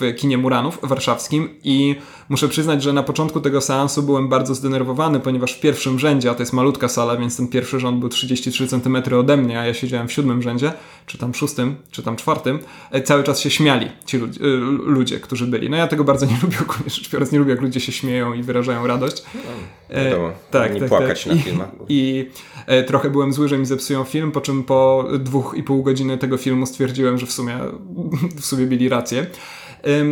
w 0.00 0.14
kinie 0.16 0.38
Muranów 0.38 0.78
warszawskim 0.82 1.48
i 1.64 1.96
Muszę 2.28 2.48
przyznać, 2.48 2.82
że 2.82 2.92
na 2.92 3.02
początku 3.02 3.40
tego 3.40 3.60
seansu 3.60 4.02
byłem 4.02 4.28
bardzo 4.28 4.54
zdenerwowany, 4.54 5.20
ponieważ 5.20 5.52
w 5.52 5.60
pierwszym 5.60 5.98
rzędzie, 5.98 6.30
a 6.30 6.34
to 6.34 6.42
jest 6.42 6.52
malutka 6.52 6.88
sala, 6.88 7.16
więc 7.16 7.36
ten 7.36 7.48
pierwszy 7.48 7.80
rząd 7.80 8.00
był 8.00 8.08
33 8.08 8.68
cm 8.68 8.96
ode 9.18 9.36
mnie, 9.36 9.60
a 9.60 9.66
ja 9.66 9.74
siedziałem 9.74 10.08
w 10.08 10.12
siódmym 10.12 10.42
rzędzie, 10.42 10.72
czy 11.06 11.18
tam 11.18 11.34
szóstym, 11.34 11.76
czy 11.90 12.02
tam 12.02 12.16
czwartym, 12.16 12.58
e, 12.90 13.02
cały 13.02 13.24
czas 13.24 13.40
się 13.40 13.50
śmiali 13.50 13.88
ci 14.06 14.18
ludzie, 14.18 14.40
e, 14.40 14.46
ludzie 14.84 15.20
którzy 15.20 15.46
byli. 15.46 15.70
No 15.70 15.76
ja 15.76 15.86
tego 15.86 16.04
bardzo 16.04 16.26
nie 16.26 16.38
lubię, 16.42 16.56
rzecz 16.86 17.10
biorąc, 17.10 17.32
nie 17.32 17.38
lubię, 17.38 17.50
jak 17.50 17.60
ludzie 17.60 17.80
się 17.80 17.92
śmieją 17.92 18.32
i 18.32 18.42
wyrażają 18.42 18.86
radość. 18.86 19.22
No, 19.34 20.04
wiadomo, 20.04 20.30
tak, 20.50 20.74
nie 20.74 20.80
tak, 20.80 20.88
płakać 20.88 21.24
tak. 21.24 21.36
na 21.36 21.42
filmach. 21.42 21.68
I, 21.88 22.30
i 22.68 22.84
trochę 22.86 23.10
byłem 23.10 23.32
zły, 23.32 23.48
że 23.48 23.58
mi 23.58 23.66
zepsują 23.66 24.04
film, 24.04 24.32
po 24.32 24.40
czym 24.40 24.64
po 24.64 25.08
dwóch 25.18 25.54
i 25.56 25.62
pół 25.62 25.82
godziny 25.82 26.18
tego 26.18 26.36
filmu 26.36 26.66
stwierdziłem, 26.66 27.18
że 27.18 27.26
w 27.26 27.32
sumie, 27.32 27.58
w 28.40 28.44
sumie 28.44 28.66
mieli 28.66 28.88
rację. 28.88 29.26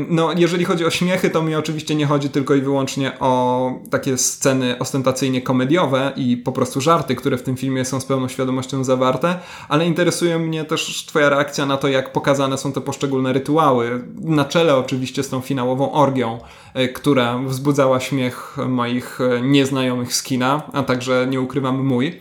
No, 0.08 0.32
jeżeli 0.36 0.64
chodzi 0.64 0.84
o 0.84 0.90
śmiechy, 0.90 1.30
to 1.30 1.42
mi 1.42 1.54
oczywiście 1.54 1.94
nie 1.94 2.06
chodzi 2.06 2.30
tylko 2.30 2.54
i 2.54 2.60
wyłącznie 2.60 3.18
o 3.20 3.72
takie 3.90 4.18
sceny 4.18 4.78
ostentacyjnie 4.78 5.42
komediowe 5.42 6.12
i 6.16 6.36
po 6.36 6.52
prostu 6.52 6.80
żarty, 6.80 7.14
które 7.14 7.36
w 7.36 7.42
tym 7.42 7.56
filmie 7.56 7.84
są 7.84 8.00
z 8.00 8.04
pełną 8.04 8.28
świadomością 8.28 8.84
zawarte, 8.84 9.38
ale 9.68 9.86
interesuje 9.86 10.38
mnie 10.38 10.64
też 10.64 11.06
Twoja 11.06 11.28
reakcja 11.28 11.66
na 11.66 11.76
to, 11.76 11.88
jak 11.88 12.12
pokazane 12.12 12.58
są 12.58 12.72
te 12.72 12.80
poszczególne 12.80 13.32
rytuały. 13.32 14.04
Na 14.20 14.44
czele 14.44 14.76
oczywiście 14.76 15.22
z 15.22 15.28
tą 15.28 15.40
finałową 15.40 15.92
orgią, 15.92 16.38
e, 16.74 16.88
która 16.88 17.38
wzbudzała 17.38 18.00
śmiech 18.00 18.56
moich 18.68 19.20
e, 19.20 19.42
nieznajomych 19.42 20.14
z 20.14 20.22
kina, 20.22 20.62
a 20.72 20.82
także 20.82 21.26
nie 21.30 21.40
ukrywam 21.40 21.86
mój. 21.86 22.20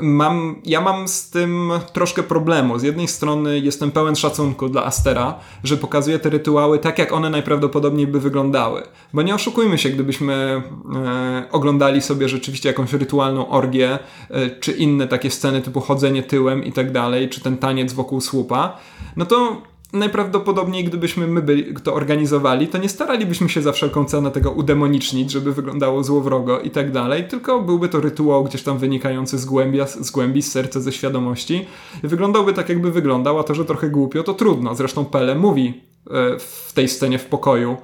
Mam, 0.00 0.60
ja 0.64 0.80
mam 0.80 1.08
z 1.08 1.30
tym 1.30 1.72
troszkę 1.92 2.22
problemu. 2.22 2.78
Z 2.78 2.82
jednej 2.82 3.08
strony 3.08 3.58
jestem 3.58 3.90
pełen 3.90 4.16
szacunku 4.16 4.68
dla 4.68 4.84
Astera, 4.84 5.38
że 5.64 5.76
pokazuje 5.76 6.18
te 6.18 6.30
rytuały 6.30 6.78
tak, 6.78 6.98
jak 6.98 7.12
one 7.12 7.30
najprawdopodobniej 7.30 8.06
by 8.06 8.20
wyglądały. 8.20 8.82
Bo 9.12 9.22
nie 9.22 9.34
oszukujmy 9.34 9.78
się, 9.78 9.90
gdybyśmy 9.90 10.62
e, 10.94 11.42
oglądali 11.52 12.02
sobie 12.02 12.28
rzeczywiście 12.28 12.68
jakąś 12.68 12.92
rytualną 12.92 13.48
orgię, 13.48 13.98
e, 14.30 14.50
czy 14.50 14.72
inne 14.72 15.08
takie 15.08 15.30
sceny 15.30 15.62
typu 15.62 15.80
chodzenie 15.80 16.22
tyłem 16.22 16.64
i 16.64 16.72
tak 16.72 16.92
dalej, 16.92 17.28
czy 17.28 17.40
ten 17.40 17.58
taniec 17.58 17.92
wokół 17.92 18.20
słupa, 18.20 18.78
no 19.16 19.26
to 19.26 19.62
najprawdopodobniej 19.92 20.84
gdybyśmy 20.84 21.26
my 21.26 21.42
byli, 21.42 21.74
to 21.74 21.94
organizowali, 21.94 22.68
to 22.68 22.78
nie 22.78 22.88
staralibyśmy 22.88 23.48
się 23.48 23.62
za 23.62 23.72
wszelką 23.72 24.04
cenę 24.04 24.30
tego 24.30 24.50
udemonicznić, 24.50 25.30
żeby 25.30 25.52
wyglądało 25.52 26.04
złowrogo 26.04 26.60
i 26.60 26.70
tak 26.70 26.92
dalej, 26.92 27.28
tylko 27.28 27.62
byłby 27.62 27.88
to 27.88 28.00
rytuał 28.00 28.44
gdzieś 28.44 28.62
tam 28.62 28.78
wynikający 28.78 29.38
z, 29.38 29.44
głębia, 29.44 29.86
z 29.86 30.10
głębi, 30.10 30.42
z 30.42 30.52
serca, 30.52 30.80
ze 30.80 30.92
świadomości. 30.92 31.66
Wyglądałby 32.02 32.52
tak, 32.52 32.68
jakby 32.68 32.90
wyglądał, 32.90 33.38
a 33.38 33.44
to, 33.44 33.54
że 33.54 33.64
trochę 33.64 33.90
głupio, 33.90 34.22
to 34.22 34.34
trudno. 34.34 34.74
Zresztą 34.74 35.04
Pele 35.04 35.34
mówi 35.34 35.82
e, 36.10 36.38
w 36.38 36.72
tej 36.74 36.88
scenie 36.88 37.18
w 37.18 37.26
pokoju, 37.26 37.76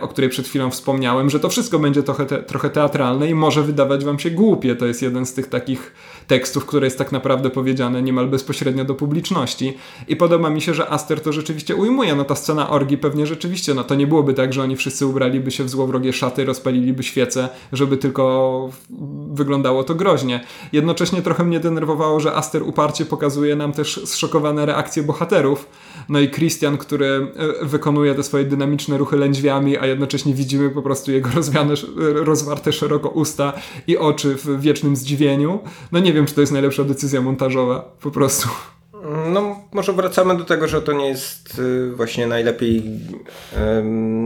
o 0.00 0.08
której 0.08 0.30
przed 0.30 0.48
chwilą 0.48 0.70
wspomniałem, 0.70 1.30
że 1.30 1.40
to 1.40 1.48
wszystko 1.48 1.78
będzie 1.78 2.02
trochę, 2.02 2.26
te, 2.26 2.42
trochę 2.42 2.70
teatralne 2.70 3.30
i 3.30 3.34
może 3.34 3.62
wydawać 3.62 4.04
wam 4.04 4.18
się 4.18 4.30
głupie. 4.30 4.76
To 4.76 4.86
jest 4.86 5.02
jeden 5.02 5.26
z 5.26 5.34
tych 5.34 5.46
takich 5.46 5.92
tekstów, 6.26 6.66
które 6.66 6.86
jest 6.86 6.98
tak 6.98 7.12
naprawdę 7.12 7.50
powiedziane 7.50 8.02
niemal 8.02 8.28
bezpośrednio 8.28 8.84
do 8.84 8.94
publiczności. 8.94 9.76
I 10.08 10.16
podoba 10.16 10.50
mi 10.50 10.60
się, 10.60 10.74
że 10.74 10.90
Aster 10.90 11.20
to 11.20 11.32
rzeczywiście 11.32 11.76
ujmuje. 11.76 12.14
No 12.14 12.24
ta 12.24 12.34
scena 12.34 12.70
orgi 12.70 12.98
pewnie 12.98 13.26
rzeczywiście, 13.26 13.74
no 13.74 13.84
to 13.84 13.94
nie 13.94 14.06
byłoby 14.06 14.34
tak, 14.34 14.52
że 14.52 14.62
oni 14.62 14.76
wszyscy 14.76 15.06
ubraliby 15.06 15.50
się 15.50 15.64
w 15.64 15.70
złowrogie 15.70 16.12
szaty, 16.12 16.44
rozpaliliby 16.44 17.02
świece, 17.02 17.48
żeby 17.72 17.96
tylko 17.96 18.70
wyglądało 19.32 19.84
to 19.84 19.94
groźnie. 19.94 20.40
Jednocześnie 20.72 21.22
trochę 21.22 21.44
mnie 21.44 21.60
denerwowało, 21.60 22.20
że 22.20 22.34
Aster 22.34 22.62
uparcie 22.62 23.04
pokazuje 23.04 23.56
nam 23.56 23.72
też 23.72 24.00
zszokowane 24.04 24.66
reakcje 24.66 25.02
bohaterów. 25.02 25.66
No 26.08 26.20
i 26.20 26.30
Christian, 26.30 26.78
który 26.78 27.32
e, 27.62 27.66
wykonuje 27.66 28.14
te 28.14 28.22
swoje 28.22 28.44
dynamiczne 28.44 28.98
ruchy 28.98 29.16
a 29.80 29.86
jednocześnie 29.86 30.34
widzimy 30.34 30.70
po 30.70 30.82
prostu 30.82 31.12
jego 31.12 31.30
rozwiane, 31.34 31.74
rozwarte 32.14 32.72
szeroko 32.72 33.08
usta 33.08 33.52
i 33.86 33.98
oczy 33.98 34.34
w 34.34 34.60
wiecznym 34.60 34.96
zdziwieniu. 34.96 35.58
No 35.92 35.98
nie 35.98 36.12
wiem, 36.12 36.26
czy 36.26 36.34
to 36.34 36.40
jest 36.40 36.52
najlepsza 36.52 36.84
decyzja 36.84 37.20
montażowa, 37.20 37.96
po 38.00 38.10
prostu. 38.10 38.48
No, 39.32 39.56
może 39.72 39.92
wracamy 39.92 40.36
do 40.36 40.44
tego, 40.44 40.68
że 40.68 40.82
to 40.82 40.92
nie 40.92 41.08
jest 41.08 41.58
y, 41.58 41.92
właśnie 41.96 42.26
najlepiej 42.26 42.82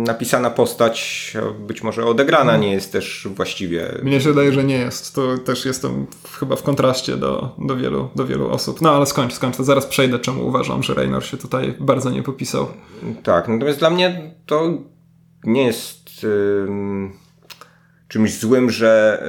napisana 0.06 0.50
postać, 0.50 1.32
być 1.58 1.82
może 1.82 2.04
odegrana 2.04 2.56
nie 2.56 2.72
jest 2.72 2.92
też 2.92 3.28
właściwie. 3.34 3.94
Mnie 4.02 4.20
się 4.20 4.28
wydaje, 4.28 4.52
że 4.52 4.64
nie 4.64 4.78
jest. 4.78 5.14
To 5.14 5.38
też 5.38 5.64
jestem 5.64 6.06
chyba 6.40 6.56
w 6.56 6.62
kontraście 6.62 7.16
do, 7.16 7.54
do, 7.58 7.76
wielu, 7.76 8.08
do 8.16 8.26
wielu 8.26 8.50
osób. 8.50 8.80
No 8.80 8.90
ale 8.90 9.06
skończ, 9.06 9.32
skończ, 9.32 9.56
to 9.56 9.64
zaraz 9.64 9.86
przejdę, 9.86 10.18
czemu 10.18 10.46
uważam, 10.46 10.82
że 10.82 10.94
Raynor 10.94 11.24
się 11.24 11.36
tutaj 11.36 11.74
bardzo 11.80 12.10
nie 12.10 12.22
popisał. 12.22 12.66
Tak, 13.22 13.48
natomiast 13.48 13.78
dla 13.78 13.90
mnie 13.90 14.34
to 14.46 14.78
nie 15.44 15.64
jest 15.66 16.26
czymś 18.08 18.34
złym, 18.38 18.70
że 18.70 19.22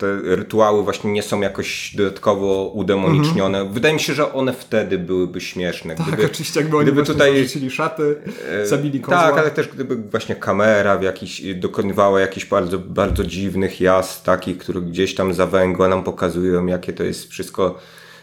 te 0.00 0.36
rytuały 0.36 0.82
właśnie 0.82 1.12
nie 1.12 1.22
są 1.22 1.40
jakoś 1.40 1.94
dodatkowo 1.96 2.70
udemonicznione. 2.74 3.58
Mhm. 3.58 3.74
Wydaje 3.74 3.94
mi 3.94 4.00
się, 4.00 4.14
że 4.14 4.32
one 4.32 4.52
wtedy 4.52 4.98
byłyby 4.98 5.40
śmieszne. 5.40 5.94
Tak, 5.94 6.06
gdyby, 6.06 6.26
oczywiście, 6.26 6.60
jakby 6.60 6.76
oni 6.76 6.86
gdyby 6.86 7.02
tutaj 7.02 7.36
zarzucili 7.36 7.70
szaty, 7.70 8.16
e, 8.48 8.66
zabili 8.66 9.00
kozła. 9.00 9.20
Tak, 9.22 9.38
ale 9.38 9.50
też 9.50 9.68
gdyby 9.68 9.96
właśnie 9.96 10.34
kamera 10.34 10.98
w 10.98 11.02
jakiś, 11.02 11.42
dokonywała 11.54 12.20
jakichś 12.20 12.46
bardzo, 12.46 12.78
bardzo 12.78 13.24
dziwnych 13.24 13.80
jazd, 13.80 14.24
takich, 14.24 14.58
które 14.58 14.80
gdzieś 14.80 15.14
tam 15.14 15.34
za 15.34 15.46
węgła 15.46 15.88
nam 15.88 16.04
pokazują, 16.04 16.66
jakie 16.66 16.92
to 16.92 17.04
jest 17.04 17.30
wszystko 17.30 17.78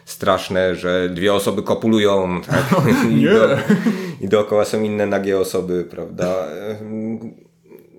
straszne, 0.08 0.76
że 0.76 1.10
dwie 1.10 1.34
osoby 1.34 1.64
kopulują, 1.64 2.42
tak? 2.42 2.66
I, 3.18 3.24
do, 3.24 3.58
I 4.22 4.28
dookoła 4.28 4.66
są 4.66 4.82
inne 4.82 5.06
nagie 5.06 5.40
osoby, 5.40 5.88
prawda? 5.90 6.48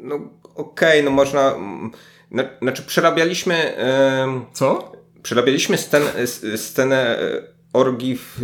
No 0.00 0.14
okej, 0.54 1.00
okay, 1.00 1.02
no 1.02 1.10
można... 1.10 1.54
Znaczy 2.62 2.82
przerabialiśmy... 2.82 3.74
Co? 4.52 4.92
Przerabialiśmy 5.22 5.76
scenę, 5.76 6.26
scenę 6.56 7.18
orgii 7.72 8.16
w, 8.16 8.40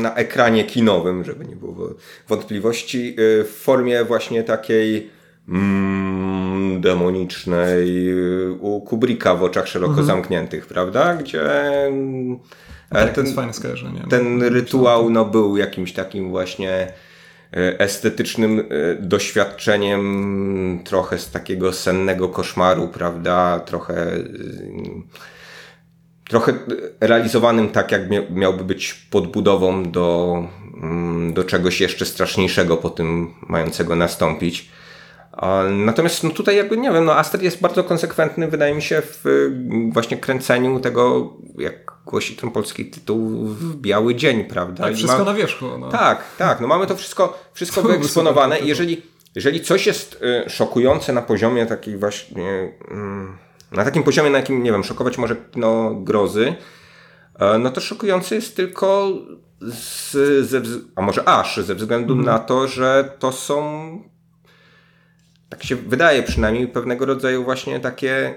na 0.00 0.14
ekranie 0.14 0.64
kinowym, 0.64 1.24
żeby 1.24 1.44
nie 1.44 1.56
było 1.56 1.94
wątpliwości, 2.28 3.16
w 3.18 3.54
formie 3.62 4.04
właśnie 4.04 4.44
takiej 4.44 5.10
mm, 5.48 6.80
demonicznej 6.80 8.14
u 8.60 8.80
Kubricka 8.80 9.34
w 9.34 9.42
oczach 9.42 9.68
szeroko 9.68 9.90
mhm. 9.90 10.06
zamkniętych, 10.06 10.66
prawda? 10.66 11.14
Gdzie 11.14 11.42
tak, 12.90 13.12
ten, 13.12 13.52
skojarzenie. 13.52 14.04
Ten 14.10 14.42
rytuał 14.42 15.10
no, 15.10 15.24
był 15.24 15.56
jakimś 15.56 15.92
takim 15.92 16.30
właśnie 16.30 16.70
e, 17.56 17.80
estetycznym 17.80 18.60
e, 18.60 18.64
doświadczeniem 18.94 20.80
trochę 20.84 21.18
z 21.18 21.30
takiego 21.30 21.72
sennego 21.72 22.28
koszmaru, 22.28 22.88
prawda? 22.88 23.60
Trochę 23.60 24.06
trochę 26.30 26.52
realizowanym 27.00 27.68
tak, 27.68 27.92
jak 27.92 28.02
miałby 28.30 28.64
być 28.64 28.94
podbudową 28.94 29.90
do, 29.90 30.38
mm, 30.82 31.32
do 31.32 31.44
czegoś 31.44 31.80
jeszcze 31.80 32.06
straszniejszego 32.06 32.76
po 32.76 32.90
tym 32.90 33.34
mającego 33.48 33.96
nastąpić. 33.96 34.70
Natomiast 35.70 36.24
no 36.24 36.30
tutaj 36.30 36.56
jakby, 36.56 36.76
nie 36.76 36.90
wiem, 36.90 37.04
no 37.04 37.14
Aster 37.14 37.42
jest 37.42 37.60
bardzo 37.60 37.84
konsekwentny, 37.84 38.48
wydaje 38.48 38.74
mi 38.74 38.82
się, 38.82 39.02
w 39.04 39.50
właśnie 39.92 40.16
kręceniu 40.16 40.80
tego, 40.80 41.32
jak 41.58 41.92
głosi 42.06 42.36
ten 42.36 42.50
polski 42.50 42.86
tytuł, 42.86 43.46
w 43.46 43.76
biały 43.76 44.14
dzień, 44.14 44.44
prawda? 44.44 44.84
Tak, 44.84 44.94
wszystko 44.94 45.18
ma... 45.18 45.24
na 45.24 45.34
wierzchu. 45.34 45.78
No. 45.78 45.88
Tak, 45.88 46.24
tak, 46.38 46.60
no 46.60 46.66
mamy 46.66 46.86
to 46.86 46.96
wszystko, 46.96 47.38
wszystko 47.52 47.82
wyeksponowane 47.88 48.58
i 48.58 48.66
jeżeli, 48.66 49.02
jeżeli 49.34 49.60
coś 49.60 49.86
jest 49.86 50.22
y, 50.46 50.50
szokujące 50.50 51.12
na 51.12 51.22
poziomie 51.22 51.66
takiej 51.66 51.96
właśnie, 51.96 52.72
y, 53.72 53.76
na 53.76 53.84
takim 53.84 54.02
poziomie, 54.02 54.30
na 54.30 54.38
jakim, 54.38 54.62
nie 54.62 54.72
wiem, 54.72 54.84
szokować 54.84 55.18
może 55.18 55.36
no, 55.56 55.94
grozy, 55.94 56.54
y, 57.34 57.58
no 57.58 57.70
to 57.70 57.80
szokujące 57.80 58.34
jest 58.34 58.56
tylko 58.56 59.08
z, 59.60 60.12
ze, 60.46 60.62
a 60.96 61.02
może 61.02 61.28
aż 61.28 61.56
ze 61.56 61.74
względu 61.74 62.12
mm. 62.12 62.24
na 62.24 62.38
to, 62.38 62.68
że 62.68 63.12
to 63.18 63.32
są 63.32 64.10
tak 65.50 65.64
się 65.64 65.76
wydaje 65.76 66.22
przynajmniej, 66.22 66.68
pewnego 66.68 67.06
rodzaju 67.06 67.44
właśnie 67.44 67.80
takie 67.80 68.34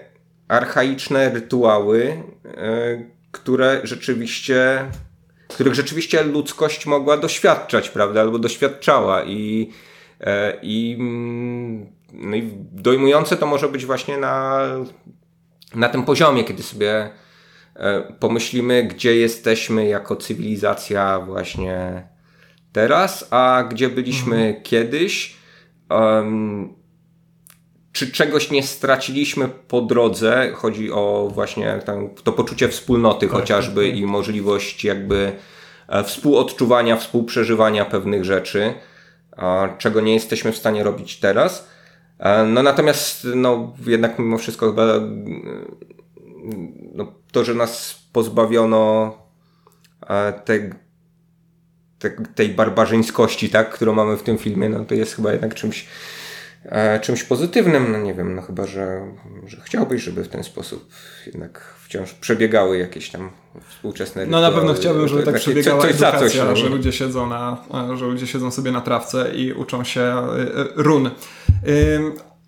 archaiczne 0.47 1.29
rytuały, 1.29 2.23
e, 2.45 3.03
które 3.31 3.81
rzeczywiście, 3.83 4.85
których 5.47 5.75
rzeczywiście 5.75 6.23
ludzkość 6.23 6.85
mogła 6.85 7.17
doświadczać, 7.17 7.89
prawda, 7.89 8.21
albo 8.21 8.39
doświadczała 8.39 9.23
i, 9.23 9.71
e, 10.21 10.59
i, 10.61 10.95
mm, 10.99 11.85
no 12.13 12.35
i 12.35 12.51
dojmujące 12.71 13.37
to 13.37 13.45
może 13.45 13.69
być 13.69 13.85
właśnie 13.85 14.17
na, 14.17 14.59
na 15.75 15.89
tym 15.89 16.03
poziomie, 16.03 16.43
kiedy 16.43 16.63
sobie 16.63 17.09
e, 17.75 18.01
pomyślimy, 18.19 18.83
gdzie 18.83 19.15
jesteśmy 19.15 19.87
jako 19.87 20.15
cywilizacja 20.15 21.19
właśnie 21.19 22.07
teraz, 22.71 23.27
a 23.31 23.63
gdzie 23.69 23.89
byliśmy 23.89 24.35
mhm. 24.35 24.63
kiedyś. 24.63 25.35
Um, 25.89 26.82
czy 27.93 28.11
czegoś 28.11 28.51
nie 28.51 28.63
straciliśmy 28.63 29.49
po 29.67 29.81
drodze? 29.81 30.51
Chodzi 30.55 30.91
o 30.91 31.29
właśnie 31.33 31.79
tam, 31.85 32.09
to 32.23 32.31
poczucie 32.31 32.69
wspólnoty 32.69 33.27
tak, 33.27 33.35
chociażby 33.35 33.81
tak, 33.81 33.91
tak. 33.91 33.99
i 33.99 34.05
możliwość 34.05 34.83
jakby 34.83 35.31
e, 35.87 36.03
współodczuwania, 36.03 36.97
współprzeżywania 36.97 37.85
pewnych 37.85 38.25
rzeczy. 38.25 38.73
czego 39.77 40.01
nie 40.01 40.13
jesteśmy 40.13 40.51
w 40.51 40.57
stanie 40.57 40.83
robić 40.83 41.19
teraz. 41.19 41.67
No 42.47 42.63
natomiast 42.63 43.27
no, 43.35 43.73
jednak 43.85 44.19
mimo 44.19 44.37
wszystko 44.37 44.67
chyba 44.67 44.83
no, 46.93 47.13
to, 47.31 47.43
że 47.43 47.53
nas 47.53 47.99
pozbawiono 48.13 49.13
te, 50.45 50.69
te, 51.99 52.09
tej 52.35 52.49
barbarzyńskości, 52.49 53.49
tak, 53.49 53.69
którą 53.69 53.93
mamy 53.93 54.17
w 54.17 54.23
tym 54.23 54.37
filmie, 54.37 54.69
no 54.69 54.85
to 54.85 54.95
jest 54.95 55.15
chyba 55.15 55.31
jednak 55.31 55.55
czymś, 55.55 55.87
czymś 57.01 57.23
pozytywnym. 57.23 57.91
No 57.91 57.99
nie 57.99 58.13
wiem, 58.13 58.35
no 58.35 58.41
chyba, 58.41 58.65
że, 58.65 59.01
że 59.47 59.57
chciałbyś, 59.63 60.03
żeby 60.03 60.23
w 60.23 60.27
ten 60.27 60.43
sposób 60.43 60.89
jednak 61.25 61.73
wciąż 61.83 62.13
przebiegały 62.13 62.77
jakieś 62.77 63.09
tam 63.09 63.31
współczesne 63.69 64.25
No 64.25 64.41
na 64.41 64.51
pewno 64.51 64.73
chciałbym, 64.73 65.07
żeby 65.07 65.23
tak 65.23 65.35
przebiegała 65.35 65.81
coś, 65.81 65.91
edukacja, 65.91 66.19
coś, 66.19 66.35
no. 66.37 66.55
że 66.55 66.69
ludzie 66.69 66.91
siedzą 66.91 67.29
na, 67.29 67.57
że 67.95 68.05
ludzie 68.05 68.27
siedzą 68.27 68.51
sobie 68.51 68.71
na 68.71 68.81
trawce 68.81 69.35
i 69.35 69.53
uczą 69.53 69.83
się 69.83 70.01
e, 70.01 70.23
run. 70.75 71.09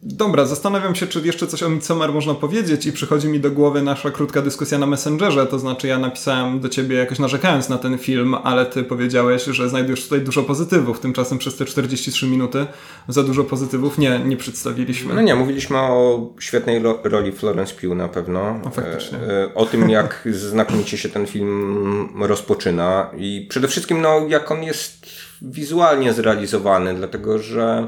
Dobra, 0.08 0.46
zastanawiam 0.46 0.96
się, 0.96 1.08
czy 1.08 1.22
jeszcze 1.22 1.48
coś 1.48 1.64
o 1.64 1.70
Midsommar 1.70 2.14
można 2.14 2.34
powiedzieć 2.34 2.86
i 2.86 2.92
przychodzi 2.92 3.28
mi 3.28 3.40
do 3.40 3.52
głowy 3.52 3.82
nasza 3.82 4.12
krótka 4.12 4.42
dyskusja 4.42 4.78
na 4.78 4.86
Messengerze, 4.86 5.46
to 5.46 5.60
znaczy 5.60 5.88
ja 5.88 6.00
napisałem 6.00 6.60
do 6.60 6.70
ciebie 6.70 6.96
jakoś 6.96 7.20
narzekając 7.20 7.70
na 7.70 7.78
ten 7.78 7.98
film, 7.98 8.36
ale 8.44 8.66
ty 8.66 8.84
powiedziałeś, 8.84 9.44
że 9.44 9.70
znajdujesz 9.70 10.04
tutaj 10.04 10.22
dużo 10.22 10.44
pozytywów, 10.44 11.00
tymczasem 11.00 11.38
przez 11.38 11.56
te 11.56 11.66
43 11.66 12.28
minuty 12.28 12.66
za 13.08 13.24
dużo 13.24 13.44
pozytywów 13.44 13.98
nie, 13.98 14.20
nie 14.20 14.38
przedstawiliśmy. 14.38 15.14
No 15.14 15.22
nie, 15.22 15.36
mówiliśmy 15.36 15.78
o 15.78 16.30
świetnej 16.40 16.82
roli 17.04 17.32
Florence 17.32 17.74
Pugh 17.74 17.96
na 17.96 18.08
pewno. 18.08 18.60
No, 18.64 18.72
faktycznie. 18.72 19.18
E, 19.18 19.54
o 19.56 19.66
tym, 19.66 19.90
jak 19.90 20.28
znakomicie 20.50 20.98
się 20.98 21.10
ten 21.10 21.28
film 21.28 22.10
rozpoczyna 22.20 23.12
i 23.18 23.48
przede 23.50 23.68
wszystkim 23.68 24.02
no, 24.02 24.22
jak 24.28 24.52
on 24.52 24.64
jest 24.64 25.06
wizualnie 25.42 26.14
zrealizowany, 26.14 26.94
dlatego 26.94 27.40
że 27.40 27.88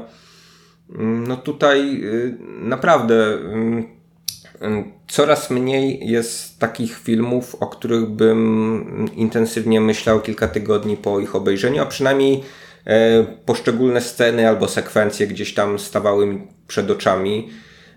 no 0.98 1.36
tutaj 1.36 2.04
y, 2.04 2.36
naprawdę 2.60 3.14
y, 3.14 4.66
y, 4.66 4.84
coraz 5.08 5.50
mniej 5.50 6.08
jest 6.08 6.58
takich 6.58 6.98
filmów, 6.98 7.54
o 7.54 7.66
których 7.66 8.06
bym 8.06 9.06
intensywnie 9.16 9.80
myślał 9.80 10.20
kilka 10.20 10.48
tygodni 10.48 10.96
po 10.96 11.20
ich 11.20 11.36
obejrzeniu, 11.36 11.82
a 11.82 11.86
przynajmniej 11.86 12.42
e, 12.86 13.24
poszczególne 13.44 14.00
sceny 14.00 14.48
albo 14.48 14.68
sekwencje 14.68 15.26
gdzieś 15.26 15.54
tam 15.54 15.78
stawały 15.78 16.26
mi 16.26 16.46
przed 16.66 16.90
oczami. 16.90 17.50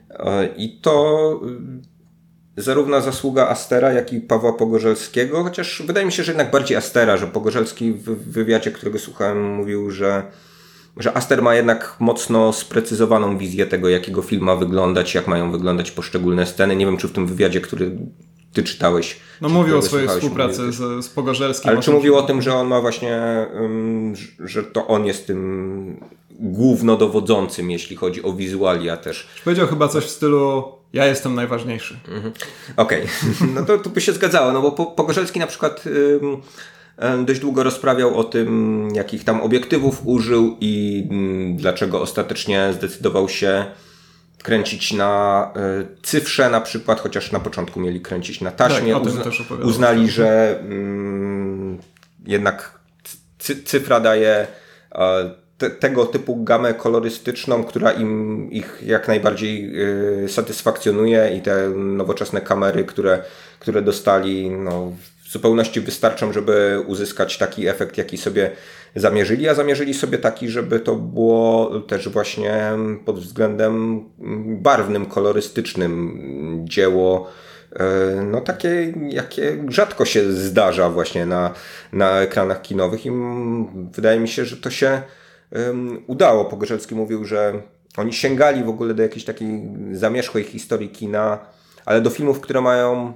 E, 0.10 0.50
I 0.58 0.80
to 0.80 1.42
zarówno 2.58 3.02
zasługa 3.02 3.48
Astera, 3.48 3.94
jak 3.94 4.14
i 4.14 4.22
Pawła 4.22 4.54
Pogorzelskiego, 4.54 5.44
chociaż 5.44 5.84
wydaje 5.86 6.06
mi 6.06 6.12
się, 6.12 6.24
że 6.24 6.32
jednak 6.32 6.52
bardziej 6.52 6.78
Astera, 6.78 7.18
że 7.18 7.28
Pogorzelski 7.28 7.92
w 7.92 8.32
wywiadzie, 8.32 8.72
którego 8.72 9.00
słuchałem, 9.00 9.54
mówił, 9.54 9.92
że 9.92 10.24
że 10.98 11.18
Aster 11.18 11.42
ma 11.42 11.56
jednak 11.56 11.96
mocno 12.00 12.54
sprecyzowaną 12.54 13.38
wizję 13.38 13.66
tego, 13.66 13.90
jakiego 13.90 14.22
film 14.22 14.44
ma 14.44 14.56
wyglądać, 14.56 15.16
jak 15.16 15.28
mają 15.28 15.52
wyglądać 15.52 15.92
poszczególne 15.92 16.46
sceny. 16.46 16.76
Nie 16.76 16.86
wiem, 16.86 16.98
czy 16.98 17.08
w 17.08 17.12
tym 17.12 17.28
wywiadzie, 17.28 17.62
który 17.62 17.98
ty 18.54 18.64
czytałeś. 18.64 19.20
No 19.42 19.50
mówił 19.50 19.78
o 19.78 19.82
swojej 19.82 20.08
współpracy 20.08 20.72
z, 20.72 21.06
z 21.06 21.10
Pogorzelskim. 21.10 21.70
Ale 21.70 21.80
czy 21.80 21.92
mówił 21.92 22.16
o 22.16 22.22
tym, 22.22 22.42
że 22.42 22.56
on 22.56 22.68
ma 22.68 22.82
właśnie, 22.82 23.22
że 24.40 24.64
to 24.64 24.88
on 24.88 25.06
jest 25.06 25.28
tym 25.28 26.00
głównodowodzącym, 26.30 27.72
jeśli 27.72 27.96
chodzi 27.96 28.24
o 28.24 28.34
wizualia 28.34 28.98
też. 28.98 29.28
Powiedział 29.44 29.68
chyba 29.68 29.88
coś 29.88 30.04
w 30.04 30.10
stylu 30.10 30.64
ja 30.94 31.06
jestem 31.06 31.36
najważniejszy. 31.36 32.00
Mhm. 32.08 32.34
Okej, 32.78 33.04
okay. 33.04 33.48
no 33.56 33.66
to, 33.66 33.78
to 33.78 33.90
by 33.90 34.02
się 34.02 34.14
zgadzało, 34.14 34.52
no 34.52 34.62
bo 34.62 34.72
Pogorzelski 34.86 35.40
na 35.40 35.48
przykład... 35.48 35.84
dość 37.26 37.40
długo 37.40 37.64
rozprawiał 37.64 38.18
o 38.18 38.24
tym, 38.24 38.88
jakich 38.94 39.24
tam 39.24 39.42
obiektywów 39.42 40.02
użył 40.06 40.58
i 40.62 41.08
mm, 41.12 41.58
dlaczego 41.58 42.02
ostatecznie 42.02 42.74
zdecydował 42.74 43.30
się 43.30 43.66
kręcić 44.44 44.94
na 44.94 45.52
e, 45.56 45.86
cyfrze 46.04 46.50
na 46.50 46.62
przykład, 46.62 47.00
chociaż 47.00 47.32
na 47.32 47.40
początku 47.40 47.80
mieli 47.80 48.02
kręcić 48.02 48.42
na 48.42 48.52
taśmie. 48.52 48.94
Tak, 48.94 49.04
Uzna 49.04 49.24
uznali, 49.64 50.10
że 50.10 50.60
mm, 50.60 51.78
jednak 52.26 52.80
cyfra 53.66 54.00
daje 54.00 54.48
e, 54.96 55.42
te, 55.62 55.70
tego 55.70 56.06
typu 56.06 56.44
gamę 56.44 56.74
kolorystyczną, 56.74 57.64
która 57.64 57.92
im 57.92 58.52
ich 58.52 58.84
jak 58.86 59.08
najbardziej 59.08 59.72
y, 60.24 60.30
satysfakcjonuje 60.30 61.32
i 61.38 61.42
te 61.42 61.70
nowoczesne 61.70 62.42
kamery, 62.42 62.84
które, 62.84 63.24
które 63.60 63.82
dostali, 63.82 64.50
no, 64.50 64.92
zupełności 65.32 65.82
wystarczą, 65.82 66.34
żeby 66.34 66.84
uzyskać 66.88 67.38
taki 67.38 67.68
efekt, 67.68 67.98
jaki 67.98 68.18
sobie 68.18 68.52
zamierzyli, 68.96 69.50
a 69.50 69.54
zamierzyli 69.54 69.94
sobie 69.94 70.18
taki, 70.18 70.50
żeby 70.50 70.80
to 70.80 70.96
było 70.96 71.80
też 71.80 72.10
właśnie 72.10 72.62
pod 73.06 73.20
względem 73.20 74.04
barwnym, 74.62 75.06
kolorystycznym 75.06 76.66
dzieło, 76.70 77.28
e, 77.74 77.86
no 78.32 78.42
takie, 78.42 78.94
jakie 79.10 79.64
rzadko 79.68 80.06
się 80.06 80.32
zdarza 80.32 80.90
właśnie 80.90 81.26
na, 81.26 81.54
na 81.94 82.22
ekranach 82.22 82.62
kinowych 82.62 83.06
i 83.06 83.12
wydaje 83.96 84.20
mi 84.20 84.28
się, 84.28 84.46
że 84.46 84.58
to 84.58 84.70
się 84.70 85.02
um, 85.52 86.04
udało. 86.08 86.46
Pogorzelski 86.46 86.96
mówił, 86.96 87.26
że 87.26 87.62
oni 87.98 88.14
sięgali 88.14 88.64
w 88.64 88.70
ogóle 88.70 88.94
do 88.94 89.04
jakiejś 89.04 89.26
takiej 89.26 89.62
zamierzchłej 89.92 90.44
historii 90.44 90.90
kina, 90.90 91.40
ale 91.86 92.02
do 92.02 92.10
filmów, 92.10 92.40
które 92.40 92.62
mają 92.62 93.14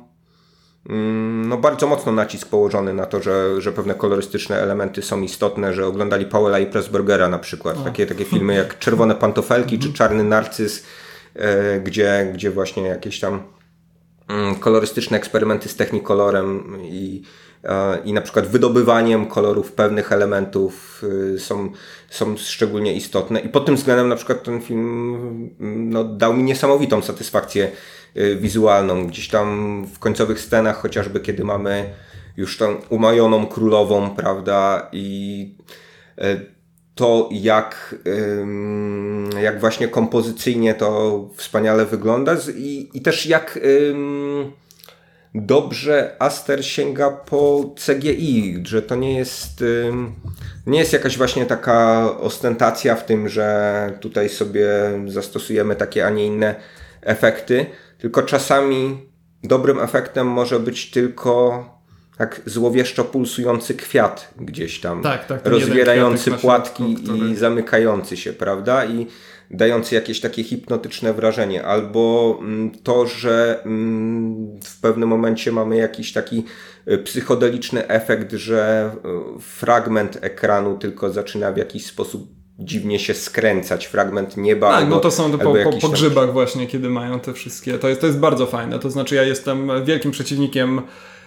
no 1.46 1.58
bardzo 1.58 1.88
mocno 1.88 2.12
nacisk 2.12 2.50
położony 2.50 2.94
na 2.94 3.06
to, 3.06 3.22
że, 3.22 3.62
że 3.62 3.72
pewne 3.72 3.96
kolorystyczne 3.96 4.62
elementy 4.62 5.02
są 5.02 5.22
istotne, 5.22 5.74
że 5.74 5.88
oglądali 5.88 6.26
Powella 6.26 6.60
i 6.60 6.66
Pressburgera 6.66 7.30
na 7.30 7.40
przykład. 7.40 7.84
Takie, 7.84 8.06
takie 8.06 8.26
filmy 8.26 8.56
jak 8.56 8.80
Czerwone 8.80 9.16
Pantofelki 9.16 9.80
czy 9.80 9.94
Czarny 9.94 10.24
Narcyz, 10.24 10.86
e, 11.36 11.80
gdzie, 11.80 12.32
gdzie 12.34 12.52
właśnie 12.52 12.84
jakieś 12.84 13.20
tam 13.20 13.44
mm, 14.28 14.56
kolorystyczne 14.56 15.18
eksperymenty 15.18 15.70
z 15.70 15.76
technikolorem 15.76 16.78
i, 16.84 17.22
e, 17.64 17.98
i 18.06 18.14
na 18.14 18.22
przykład 18.22 18.48
wydobywaniem 18.48 19.26
kolorów 19.26 19.72
pewnych 19.72 20.12
elementów 20.12 21.04
y, 21.36 21.40
są, 21.40 21.72
są 22.10 22.38
szczególnie 22.38 22.94
istotne. 22.94 23.40
I 23.40 23.50
pod 23.50 23.66
tym 23.66 23.76
względem 23.76 24.10
na 24.10 24.16
przykład 24.16 24.44
ten 24.44 24.62
film 24.62 25.52
mm, 25.60 25.90
no, 25.90 26.04
dał 26.04 26.34
mi 26.34 26.44
niesamowitą 26.44 27.02
satysfakcję 27.02 27.72
wizualną. 28.40 29.08
Gdzieś 29.08 29.28
tam 29.28 29.88
w 29.94 30.00
końcowych 30.00 30.40
scenach, 30.40 30.78
chociażby 30.78 31.20
kiedy 31.20 31.44
mamy 31.44 31.90
już 32.38 32.58
tą 32.58 32.76
umajoną 32.90 33.48
królową, 33.48 34.10
prawda, 34.10 34.90
i 34.92 35.56
y, 36.18 36.56
to 36.96 37.30
jak, 37.32 37.96
jak 39.42 39.60
właśnie 39.60 39.88
kompozycyjnie 39.88 40.74
to 40.74 41.30
wspaniale 41.36 41.86
wygląda 41.86 42.38
i, 42.56 42.90
i 42.94 43.02
też 43.02 43.26
jak 43.26 43.60
dobrze 45.36 46.16
Aster 46.20 46.66
sięga 46.66 47.10
po 47.10 47.76
CGI, 47.86 48.64
że 48.64 48.82
to 48.82 48.96
nie 48.96 49.18
jest, 49.18 49.64
nie 50.68 50.80
jest 50.80 50.94
jakaś 50.94 51.18
właśnie 51.18 51.46
taka 51.46 52.10
ostentacja 52.20 52.96
w 52.96 53.06
tym, 53.06 53.30
że 53.30 53.98
tutaj 54.02 54.30
sobie 54.30 54.68
zastosujemy 55.08 55.76
takie, 55.76 56.06
a 56.06 56.10
nie 56.10 56.26
inne 56.26 56.56
efekty, 57.02 57.66
tylko 58.06 58.24
czasami 58.24 58.98
dobrym 59.44 59.80
efektem 59.80 60.28
może 60.28 60.60
być 60.60 60.92
tylko 60.92 61.66
tak 62.18 62.42
złowieszczo 62.46 63.04
pulsujący 63.04 63.74
kwiat 63.74 64.34
gdzieś 64.40 64.82
tam, 64.82 65.04
tak, 65.04 65.26
tak, 65.26 65.46
rozwierający 65.46 66.32
płatki 66.32 66.96
który... 66.96 67.18
i 67.18 67.36
zamykający 67.36 68.18
się, 68.18 68.34
prawda? 68.34 68.86
I 68.86 69.08
dający 69.52 69.96
jakieś 69.96 70.22
takie 70.22 70.44
hipnotyczne 70.44 71.14
wrażenie, 71.14 71.66
albo 71.66 72.38
mm, 72.42 72.72
to, 72.84 73.08
że 73.08 73.64
mm, 73.64 74.60
w 74.64 74.82
pewnym 74.82 75.10
momencie 75.10 75.52
mamy 75.52 75.78
jakiś 75.78 76.14
taki 76.14 76.46
y, 76.92 76.98
psychodeliczny 76.98 77.88
efekt, 77.88 78.34
że 78.34 78.92
y, 79.38 79.42
fragment 79.42 80.18
ekranu 80.22 80.78
tylko 80.78 81.10
zaczyna 81.10 81.52
w 81.52 81.58
jakiś 81.58 81.86
sposób 81.86 82.35
dziwnie 82.60 83.00
się 83.00 83.14
skręcać, 83.14 83.86
fragment 83.86 84.38
nieba. 84.38 84.72
Tak, 84.72 84.80
albo, 84.80 84.96
no 84.96 85.02
to 85.02 85.12
są 85.12 85.32
po, 85.32 85.38
po, 85.38 85.80
po 85.82 85.90
grzybach 85.90 86.34
właśnie, 86.34 86.68
kiedy 86.68 86.90
mają 86.90 87.20
te 87.20 87.34
wszystkie. 87.34 87.78
To 87.80 87.90
jest, 87.90 88.02
to 88.02 88.08
jest 88.08 88.20
bardzo 88.20 88.46
fajne. 88.46 88.80
To 88.80 88.90
znaczy 88.90 89.16
ja 89.16 89.24
jestem 89.24 89.86
wielkim 89.86 90.12
przeciwnikiem 90.12 90.82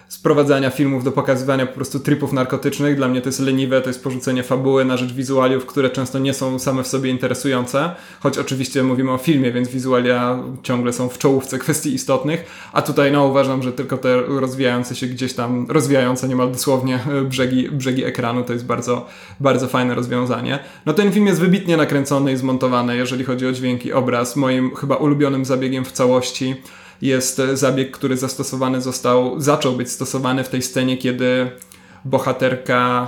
sprowadzania 0.09 0.69
filmów 0.69 1.03
do 1.03 1.11
pokazywania 1.11 1.65
po 1.65 1.73
prostu 1.73 1.99
tripów 1.99 2.33
narkotycznych. 2.33 2.95
Dla 2.95 3.07
mnie 3.07 3.21
to 3.21 3.29
jest 3.29 3.39
leniwe, 3.39 3.81
to 3.81 3.89
jest 3.89 4.03
porzucenie 4.03 4.43
fabuły 4.43 4.85
na 4.85 4.97
rzecz 4.97 5.13
wizualiów, 5.13 5.65
które 5.65 5.89
często 5.89 6.19
nie 6.19 6.33
są 6.33 6.59
same 6.59 6.83
w 6.83 6.87
sobie 6.87 7.09
interesujące, 7.09 7.95
choć 8.19 8.37
oczywiście 8.37 8.83
mówimy 8.83 9.11
o 9.11 9.17
filmie, 9.17 9.51
więc 9.51 9.69
wizualia 9.69 10.43
ciągle 10.63 10.93
są 10.93 11.09
w 11.09 11.17
czołówce 11.17 11.59
kwestii 11.59 11.93
istotnych, 11.93 12.69
a 12.73 12.81
tutaj 12.81 13.11
no 13.11 13.25
uważam, 13.25 13.63
że 13.63 13.73
tylko 13.73 13.97
te 13.97 14.21
rozwijające 14.21 14.95
się 14.95 15.07
gdzieś 15.07 15.33
tam, 15.33 15.65
rozwijające 15.69 16.27
niemal 16.27 16.51
dosłownie 16.51 16.99
brzegi, 17.23 17.69
brzegi 17.71 18.03
ekranu 18.03 18.43
to 18.43 18.53
jest 18.53 18.65
bardzo, 18.65 19.07
bardzo 19.39 19.67
fajne 19.67 19.95
rozwiązanie. 19.95 20.59
No 20.85 20.93
ten 20.93 21.11
film 21.11 21.27
jest 21.27 21.39
wybitnie 21.39 21.77
nakręcony 21.77 22.33
i 22.33 22.37
zmontowany, 22.37 22.97
jeżeli 22.97 23.23
chodzi 23.23 23.47
o 23.47 23.51
dźwięki, 23.51 23.93
obraz. 23.93 24.35
Moim 24.35 24.75
chyba 24.75 24.95
ulubionym 24.95 25.45
zabiegiem 25.45 25.85
w 25.85 25.91
całości 25.91 26.55
jest 27.01 27.41
zabieg, 27.53 27.91
który 27.91 28.17
zastosowany 28.17 28.81
został, 28.81 29.41
zaczął 29.41 29.73
być 29.73 29.91
stosowany 29.91 30.43
w 30.43 30.49
tej 30.49 30.61
scenie, 30.61 30.97
kiedy 30.97 31.51
bohaterka 32.05 33.07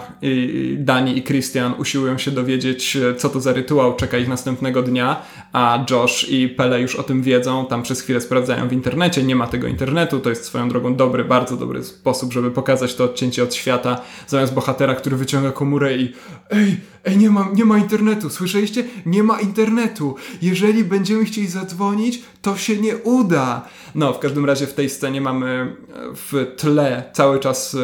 Dani 0.77 1.17
i 1.17 1.23
Christian 1.23 1.73
usiłują 1.77 2.17
się 2.17 2.31
dowiedzieć, 2.31 2.97
co 3.17 3.29
to 3.29 3.41
za 3.41 3.53
rytuał 3.53 3.95
czeka 3.95 4.17
ich 4.17 4.27
następnego 4.27 4.81
dnia, 4.81 5.21
a 5.53 5.85
Josh 5.89 6.29
i 6.29 6.49
Pele 6.49 6.81
już 6.81 6.95
o 6.95 7.03
tym 7.03 7.21
wiedzą, 7.21 7.65
tam 7.65 7.83
przez 7.83 8.01
chwilę 8.01 8.21
sprawdzają 8.21 8.67
w 8.67 8.73
internecie, 8.73 9.23
nie 9.23 9.35
ma 9.35 9.47
tego 9.47 9.67
internetu, 9.67 10.19
to 10.19 10.29
jest 10.29 10.45
swoją 10.45 10.69
drogą 10.69 10.95
dobry, 10.95 11.25
bardzo 11.25 11.57
dobry 11.57 11.83
sposób, 11.83 12.33
żeby 12.33 12.51
pokazać 12.51 12.95
to 12.95 13.03
odcięcie 13.03 13.43
od 13.43 13.55
świata, 13.55 14.01
zamiast 14.27 14.53
bohatera, 14.53 14.95
który 14.95 15.15
wyciąga 15.15 15.51
komórę 15.51 15.97
i 15.97 16.13
ej, 16.49 16.77
ej, 17.03 17.17
nie 17.17 17.29
ma, 17.29 17.49
nie 17.53 17.65
ma 17.65 17.77
internetu, 17.77 18.29
słyszeliście? 18.29 18.83
Nie 19.05 19.23
ma 19.23 19.39
internetu. 19.39 20.15
Jeżeli 20.41 20.83
będziemy 20.83 21.25
chcieli 21.25 21.47
zadzwonić, 21.47 22.21
to 22.41 22.57
się 22.57 22.77
nie 22.77 22.97
uda. 22.97 23.69
No, 23.95 24.13
w 24.13 24.19
każdym 24.19 24.45
razie 24.45 24.67
w 24.67 24.73
tej 24.73 24.89
scenie 24.89 25.21
mamy 25.21 25.47
e, 25.49 25.75
w 26.15 26.55
tle 26.57 27.03
cały 27.13 27.39
czas 27.39 27.75
e, 27.75 27.77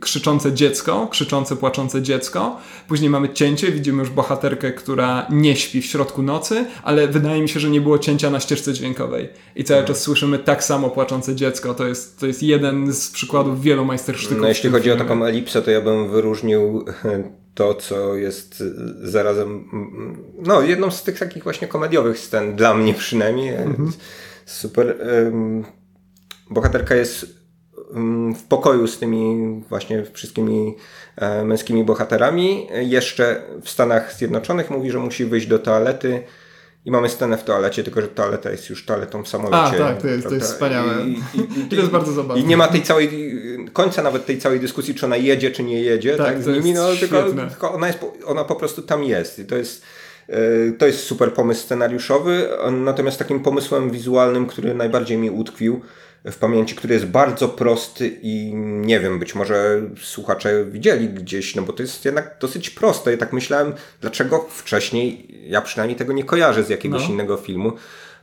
krzyczące 0.00 0.52
dziecko, 0.52 1.08
krzyczące, 1.10 1.56
płaczące 1.56 2.02
dziecko. 2.02 2.56
Później 2.88 3.10
mamy 3.10 3.28
cięcie, 3.28 3.72
widzimy 3.72 3.98
już 3.98 4.10
bohaterkę, 4.10 4.72
która 4.72 5.26
nie 5.30 5.56
śpi 5.56 5.82
w 5.82 5.86
środku 5.86 6.22
nocy, 6.22 6.66
ale 6.82 7.08
wydaje 7.08 7.42
mi 7.42 7.48
się, 7.48 7.60
że 7.60 7.70
nie 7.70 7.80
było 7.80 7.98
cięcia 7.98 8.30
na 8.30 8.40
ścieżce 8.40 8.72
dźwiękowej. 8.72 9.28
I 9.56 9.64
cały 9.64 9.84
czas 9.84 10.00
słyszymy 10.00 10.38
tak 10.38 10.64
samo 10.64 10.90
płaczące 10.90 11.34
dziecko. 11.34 11.74
To 11.74 11.86
jest, 11.86 12.20
to 12.20 12.26
jest 12.26 12.42
jeden 12.42 12.92
z 12.92 13.10
przykładów 13.10 13.62
wielu 13.62 13.84
majstersztyków. 13.84 14.42
No, 14.42 14.48
jeśli 14.48 14.70
chodzi 14.70 14.84
filmie. 14.84 15.02
o 15.02 15.04
taką 15.04 15.24
elipsę, 15.24 15.62
to 15.62 15.70
ja 15.70 15.80
bym 15.80 16.10
wyróżnił 16.10 16.84
to, 17.54 17.74
co 17.74 18.16
jest 18.16 18.62
zarazem 19.02 19.68
no, 20.38 20.62
jedną 20.62 20.90
z 20.90 21.02
tych 21.02 21.18
takich 21.18 21.44
właśnie 21.44 21.68
komediowych 21.68 22.18
scen, 22.18 22.56
dla 22.56 22.74
mnie 22.74 22.94
przynajmniej. 22.94 23.54
Mhm. 23.54 23.92
Super. 24.46 24.96
Bohaterka 26.50 26.94
jest 26.94 27.44
w 28.36 28.42
pokoju 28.48 28.86
z 28.86 28.98
tymi 28.98 29.62
właśnie 29.68 30.04
wszystkimi 30.12 30.74
e, 31.16 31.44
męskimi 31.44 31.84
bohaterami. 31.84 32.66
Jeszcze 32.80 33.42
w 33.62 33.70
Stanach 33.70 34.14
Zjednoczonych 34.14 34.70
mówi, 34.70 34.90
że 34.90 34.98
musi 34.98 35.24
wyjść 35.24 35.46
do 35.46 35.58
toalety 35.58 36.22
i 36.84 36.90
mamy 36.90 37.08
scenę 37.08 37.38
w 37.38 37.44
toalecie, 37.44 37.84
tylko 37.84 38.00
że 38.00 38.08
toaleta 38.08 38.50
jest 38.50 38.70
już 38.70 38.86
toaletą 38.86 39.22
w 39.22 39.28
samolocie. 39.28 39.84
A, 39.84 39.88
tak, 39.88 40.02
to 40.02 40.08
jest, 40.08 40.28
to 40.28 40.34
jest 40.34 40.46
wspaniałe. 40.46 41.04
I, 41.04 41.10
i, 41.10 41.60
i, 41.60 41.64
to 41.70 41.76
jest 41.76 41.88
bardzo 41.88 42.12
zabawne. 42.12 42.42
I 42.42 42.46
nie 42.46 42.56
ma 42.56 42.68
tej 42.68 42.82
całej, 42.82 43.34
końca 43.72 44.02
nawet 44.02 44.26
tej 44.26 44.38
całej 44.38 44.60
dyskusji, 44.60 44.94
czy 44.94 45.06
ona 45.06 45.16
jedzie, 45.16 45.50
czy 45.50 45.62
nie 45.62 45.80
jedzie, 45.80 46.16
tak, 46.16 46.26
tak 46.26 46.42
z 46.42 46.46
nimi, 46.46 46.72
no 46.72 46.88
tylko, 47.00 47.22
tylko, 47.22 47.72
ona, 47.72 47.86
jest, 47.86 47.98
ona 48.26 48.44
po 48.44 48.56
prostu 48.56 48.82
tam 48.82 49.04
jest. 49.04 49.38
I 49.38 49.44
to 49.44 49.56
jest, 49.56 49.82
e, 50.28 50.38
to 50.78 50.86
jest 50.86 50.98
super 50.98 51.32
pomysł 51.32 51.62
scenariuszowy, 51.62 52.48
natomiast 52.70 53.18
takim 53.18 53.40
pomysłem 53.40 53.90
wizualnym, 53.90 54.46
który 54.46 54.74
najbardziej 54.74 55.18
mi 55.18 55.30
utkwił, 55.30 55.80
w 56.24 56.36
pamięci, 56.36 56.74
który 56.74 56.94
jest 56.94 57.06
bardzo 57.06 57.48
prosty 57.48 58.18
i 58.22 58.54
nie 58.54 59.00
wiem, 59.00 59.18
być 59.18 59.34
może 59.34 59.82
słuchacze 60.02 60.64
widzieli 60.64 61.08
gdzieś, 61.08 61.54
no 61.54 61.62
bo 61.62 61.72
to 61.72 61.82
jest 61.82 62.04
jednak 62.04 62.36
dosyć 62.40 62.70
proste. 62.70 63.10
Ja 63.10 63.16
tak 63.16 63.32
myślałem, 63.32 63.72
dlaczego 64.00 64.46
wcześniej, 64.50 65.28
ja 65.48 65.62
przynajmniej 65.62 65.98
tego 65.98 66.12
nie 66.12 66.24
kojarzę 66.24 66.64
z 66.64 66.68
jakiegoś 66.68 67.02
no. 67.02 67.08
innego 67.08 67.36
filmu. 67.36 67.72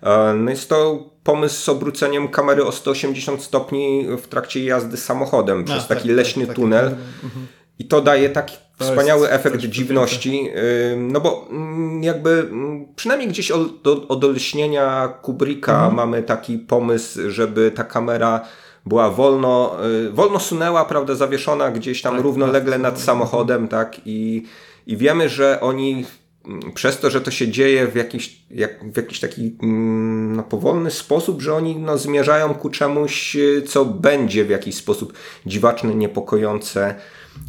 E, 0.03 0.33
no 0.33 0.51
jest 0.51 0.69
to 0.69 1.09
pomysł 1.23 1.63
z 1.63 1.69
obróceniem 1.69 2.27
kamery 2.27 2.65
o 2.65 2.71
180 2.71 3.43
stopni 3.43 4.07
w 4.21 4.27
trakcie 4.27 4.65
jazdy 4.65 4.97
samochodem 4.97 5.63
przez 5.63 5.87
taki 5.87 6.07
tak, 6.07 6.17
leśny 6.17 6.47
tak, 6.47 6.55
tunel. 6.55 6.89
Tak, 6.89 6.99
mhm. 7.23 7.47
I 7.79 7.85
to 7.85 8.01
daje 8.01 8.29
taki 8.29 8.57
wspaniały 8.81 9.29
efekt 9.29 9.59
dziwności, 9.59 10.49
no 10.97 11.21
bo 11.21 11.47
mm, 11.49 12.03
jakby 12.03 12.29
mm, 12.29 12.85
przynajmniej 12.95 13.29
gdzieś 13.29 13.51
od, 13.51 13.87
od 13.87 14.23
olśnienia 14.23 15.07
Kubricka 15.21 15.73
mhm. 15.73 15.95
mamy 15.95 16.23
taki 16.23 16.57
pomysł, 16.57 17.19
żeby 17.29 17.71
ta 17.71 17.83
kamera 17.83 18.41
była 18.85 19.09
wolno, 19.09 19.77
y, 20.07 20.11
wolno 20.11 20.39
sunęła, 20.39 20.85
prawda, 20.85 21.15
zawieszona 21.15 21.71
gdzieś 21.71 22.01
tam 22.01 22.13
tak, 22.13 22.23
równolegle 22.23 22.71
tak, 22.71 22.81
nad 22.81 22.99
samochodem, 22.99 23.67
tak, 23.67 24.01
i, 24.05 24.45
i 24.87 24.97
wiemy, 24.97 25.29
że 25.29 25.61
oni 25.61 26.05
mm, 26.45 26.71
przez 26.73 26.99
to, 26.99 27.09
że 27.09 27.21
to 27.21 27.31
się 27.31 27.47
dzieje 27.47 27.87
w 27.87 27.95
jakiś, 27.95 28.41
jak, 28.51 28.93
w 28.93 28.97
jakiś 28.97 29.19
taki 29.19 29.57
no, 29.61 30.43
powolny 30.43 30.91
sposób, 30.91 31.41
że 31.41 31.53
oni 31.53 31.75
no, 31.75 31.97
zmierzają 31.97 32.53
ku 32.53 32.69
czemuś, 32.69 33.35
y, 33.35 33.61
co 33.67 33.85
będzie 33.85 34.45
w 34.45 34.49
jakiś 34.49 34.75
sposób 34.75 35.13
dziwaczne, 35.45 35.95
niepokojące, 35.95 36.95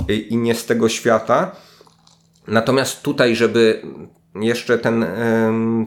i 0.08 0.36
nie 0.36 0.54
z 0.54 0.66
tego 0.66 0.88
świata. 0.88 1.56
Natomiast 2.46 3.02
tutaj, 3.02 3.36
żeby 3.36 3.82
jeszcze 4.40 4.78
ten 4.78 5.06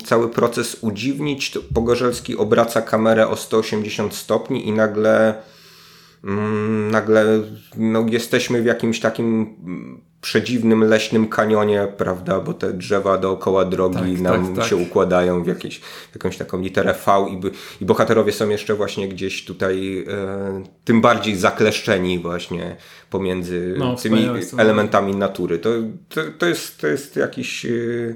cały 0.06 0.30
proces 0.30 0.78
udziwnić, 0.82 1.58
Pogorzelski 1.74 2.38
obraca 2.38 2.82
kamerę 2.82 3.28
o 3.28 3.36
180 3.36 4.16
stopni 4.16 4.68
i 4.68 4.72
nagle 4.72 5.44
nagle 6.92 7.26
no, 7.78 8.06
jesteśmy 8.10 8.62
w 8.62 8.66
jakimś 8.66 9.00
takim 9.00 9.56
przedziwnym 10.22 10.84
leśnym 10.84 11.28
kanionie, 11.28 11.88
prawda, 11.98 12.40
bo 12.40 12.54
te 12.54 12.74
drzewa 12.74 13.18
dookoła 13.18 13.66
drogi 13.66 14.14
tak, 14.14 14.22
nam 14.22 14.48
tak, 14.48 14.56
tak. 14.56 14.66
się 14.66 14.76
układają 14.76 15.44
w, 15.44 15.48
jakieś, 15.48 15.80
w 15.80 16.16
jakąś 16.16 16.38
taką 16.38 16.62
literę 16.62 16.96
V 17.06 17.26
i, 17.30 17.42
i 17.84 17.86
bohaterowie 17.86 18.32
są 18.32 18.50
jeszcze 18.50 18.76
właśnie 18.76 19.10
gdzieś 19.10 19.46
tutaj 19.46 20.06
e, 20.08 20.64
tym 20.84 21.02
bardziej 21.02 21.36
zakleszczeni 21.36 22.20
właśnie 22.20 22.76
pomiędzy 23.10 23.76
no, 23.78 23.96
tymi 23.96 24.28
elementami 24.58 25.16
natury. 25.16 25.60
To, 25.60 25.70
to, 26.10 26.22
to, 26.38 26.46
jest, 26.46 26.82
to 26.82 26.88
jest 26.88 27.16
jakiś... 27.16 27.66
E, 27.66 28.16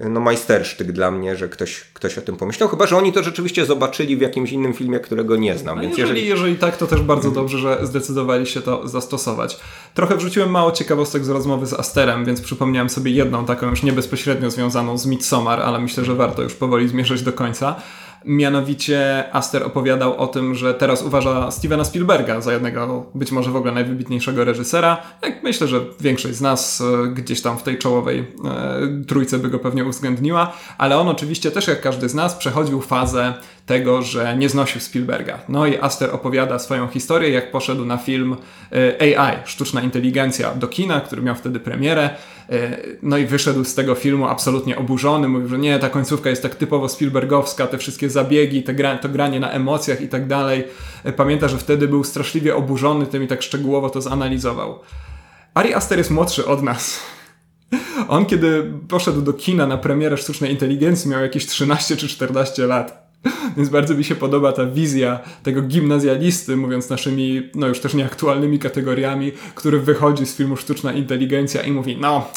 no 0.00 0.20
majstersztyk 0.20 0.92
dla 0.92 1.10
mnie, 1.10 1.36
że 1.36 1.48
ktoś, 1.48 1.80
ktoś 1.80 2.18
o 2.18 2.22
tym 2.22 2.36
pomyślał, 2.36 2.68
chyba, 2.68 2.86
że 2.86 2.96
oni 2.96 3.12
to 3.12 3.22
rzeczywiście 3.22 3.66
zobaczyli 3.66 4.16
w 4.16 4.20
jakimś 4.20 4.52
innym 4.52 4.72
filmie, 4.72 5.00
którego 5.00 5.36
nie 5.36 5.58
znam. 5.58 5.76
No 5.76 5.82
więc 5.82 5.98
jeżeli, 5.98 6.20
jeżeli... 6.20 6.30
jeżeli 6.30 6.56
tak, 6.58 6.76
to 6.76 6.86
też 6.86 7.00
bardzo 7.00 7.30
dobrze, 7.30 7.58
że 7.58 7.78
zdecydowali 7.82 8.46
się 8.46 8.60
to 8.60 8.88
zastosować. 8.88 9.60
Trochę 9.94 10.16
wrzuciłem 10.16 10.50
mało 10.50 10.72
ciekawostek 10.72 11.24
z 11.24 11.28
rozmowy 11.28 11.66
z 11.66 11.72
Asterem, 11.72 12.24
więc 12.24 12.40
przypomniałem 12.40 12.90
sobie 12.90 13.10
jedną 13.10 13.44
taką 13.44 13.70
już 13.70 13.82
nie 13.82 13.92
bezpośrednio 13.92 14.50
związaną 14.50 14.98
z 14.98 15.06
Midsommar, 15.06 15.60
ale 15.60 15.78
myślę, 15.78 16.04
że 16.04 16.14
warto 16.14 16.42
już 16.42 16.54
powoli 16.54 16.88
zmierzać 16.88 17.22
do 17.22 17.32
końca. 17.32 17.76
Mianowicie 18.24 19.24
Aster 19.32 19.62
opowiadał 19.62 20.16
o 20.16 20.26
tym, 20.26 20.54
że 20.54 20.74
teraz 20.74 21.02
uważa 21.02 21.50
Stevena 21.50 21.84
Spielberga 21.84 22.40
za 22.40 22.52
jednego 22.52 23.06
być 23.14 23.32
może 23.32 23.50
w 23.50 23.56
ogóle 23.56 23.72
najwybitniejszego 23.72 24.44
reżysera. 24.44 25.02
Jak 25.22 25.42
myślę, 25.42 25.68
że 25.68 25.80
większość 26.00 26.34
z 26.34 26.40
nas 26.40 26.80
e, 26.80 27.08
gdzieś 27.08 27.42
tam 27.42 27.58
w 27.58 27.62
tej 27.62 27.78
czołowej 27.78 28.18
e, 28.18 29.04
trójce 29.08 29.38
by 29.38 29.48
go 29.48 29.58
pewnie 29.58 29.84
uwzględniła, 29.84 30.52
ale 30.78 30.98
on 30.98 31.08
oczywiście 31.08 31.50
też 31.50 31.68
jak 31.68 31.80
każdy 31.80 32.08
z 32.08 32.14
nas 32.14 32.34
przechodził 32.34 32.80
fazę 32.80 33.34
tego, 33.66 34.02
że 34.02 34.36
nie 34.36 34.48
znosił 34.48 34.80
Spielberga. 34.80 35.38
No 35.48 35.66
i 35.66 35.78
Aster 35.78 36.10
opowiada 36.14 36.58
swoją 36.58 36.88
historię, 36.88 37.30
jak 37.30 37.50
poszedł 37.50 37.84
na 37.84 37.96
film 37.96 38.36
e, 38.72 39.18
AI, 39.18 39.36
sztuczna 39.44 39.82
inteligencja, 39.82 40.54
do 40.54 40.68
kina, 40.68 41.00
który 41.00 41.22
miał 41.22 41.34
wtedy 41.34 41.60
premierę. 41.60 42.10
E, 42.50 42.76
no 43.02 43.18
i 43.18 43.26
wyszedł 43.26 43.64
z 43.64 43.74
tego 43.74 43.94
filmu 43.94 44.28
absolutnie 44.28 44.78
oburzony, 44.78 45.28
mówił, 45.28 45.48
że 45.48 45.58
nie, 45.58 45.78
ta 45.78 45.90
końcówka 45.90 46.30
jest 46.30 46.42
tak 46.42 46.54
typowo 46.54 46.88
Spielbergowska, 46.88 47.66
te 47.66 47.78
wszystkie 47.78 48.10
zabiegi, 48.10 48.62
te 48.62 48.74
gra, 48.74 48.98
to 48.98 49.08
granie 49.08 49.40
na 49.40 49.50
emocjach 49.50 50.00
i 50.00 50.08
tak 50.08 50.26
dalej. 50.26 50.64
E, 51.04 51.12
pamięta, 51.12 51.48
że 51.48 51.58
wtedy 51.58 51.88
był 51.88 52.04
straszliwie 52.04 52.56
oburzony 52.56 53.06
tym 53.06 53.22
i 53.22 53.26
tak 53.26 53.42
szczegółowo 53.42 53.90
to 53.90 54.00
zanalizował. 54.00 54.78
Ari 55.54 55.74
Aster 55.74 55.98
jest 55.98 56.10
młodszy 56.10 56.46
od 56.46 56.62
nas. 56.62 57.00
On, 58.08 58.26
kiedy 58.26 58.72
poszedł 58.88 59.22
do 59.22 59.32
kina 59.32 59.66
na 59.66 59.78
premierę 59.78 60.16
sztucznej 60.16 60.50
inteligencji, 60.50 61.10
miał 61.10 61.22
jakieś 61.22 61.46
13 61.46 61.96
czy 61.96 62.08
14 62.08 62.66
lat. 62.66 63.03
Więc 63.56 63.68
bardzo 63.68 63.94
mi 63.94 64.04
się 64.04 64.14
podoba 64.14 64.52
ta 64.52 64.66
wizja 64.66 65.18
tego 65.42 65.62
gimnazjalisty, 65.62 66.56
mówiąc 66.56 66.90
naszymi, 66.90 67.50
no 67.54 67.66
już 67.66 67.80
też 67.80 67.94
nieaktualnymi 67.94 68.58
kategoriami, 68.58 69.32
który 69.54 69.80
wychodzi 69.80 70.26
z 70.26 70.36
filmu 70.36 70.56
Sztuczna 70.56 70.92
Inteligencja 70.92 71.62
i 71.62 71.72
mówi, 71.72 71.96
no, 72.00 72.28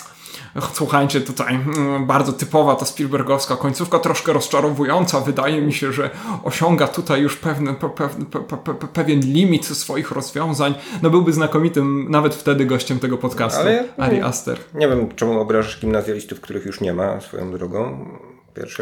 Słuchajcie, 0.74 1.22
tutaj 1.22 1.56
mm, 1.56 2.06
bardzo 2.06 2.34
typowa 2.34 2.76
ta 2.76 2.86
Spielbergowska 2.86 3.56
końcówka, 3.56 4.00
troszkę 4.00 4.34
rozczarowująca. 4.34 5.20
Wydaje 5.20 5.62
mi 5.62 5.74
się, 5.74 5.94
że 5.94 6.10
osiąga 6.44 6.88
tutaj 6.88 7.22
już 7.22 7.38
pewne, 7.38 7.74
pe, 7.74 7.90
pe, 7.90 8.74
pe, 8.74 8.88
pewien 8.88 9.20
limit 9.20 9.66
swoich 9.66 10.12
rozwiązań. 10.12 10.76
No 11.02 11.10
byłby 11.10 11.34
znakomitym 11.34 12.12
nawet 12.12 12.36
wtedy 12.36 12.66
gościem 12.66 13.00
tego 13.00 13.18
podcastu, 13.18 13.62
Ale, 13.62 13.84
Ari 13.98 14.22
Aster. 14.22 14.58
Nie 14.74 14.88
wiem, 14.88 15.16
czemu 15.16 15.40
obrażasz 15.40 15.80
gimnazjalistów, 15.80 16.42
których 16.42 16.66
już 16.66 16.82
nie 16.82 16.94
ma 16.94 17.22
swoją 17.22 17.52
drogą 17.52 18.06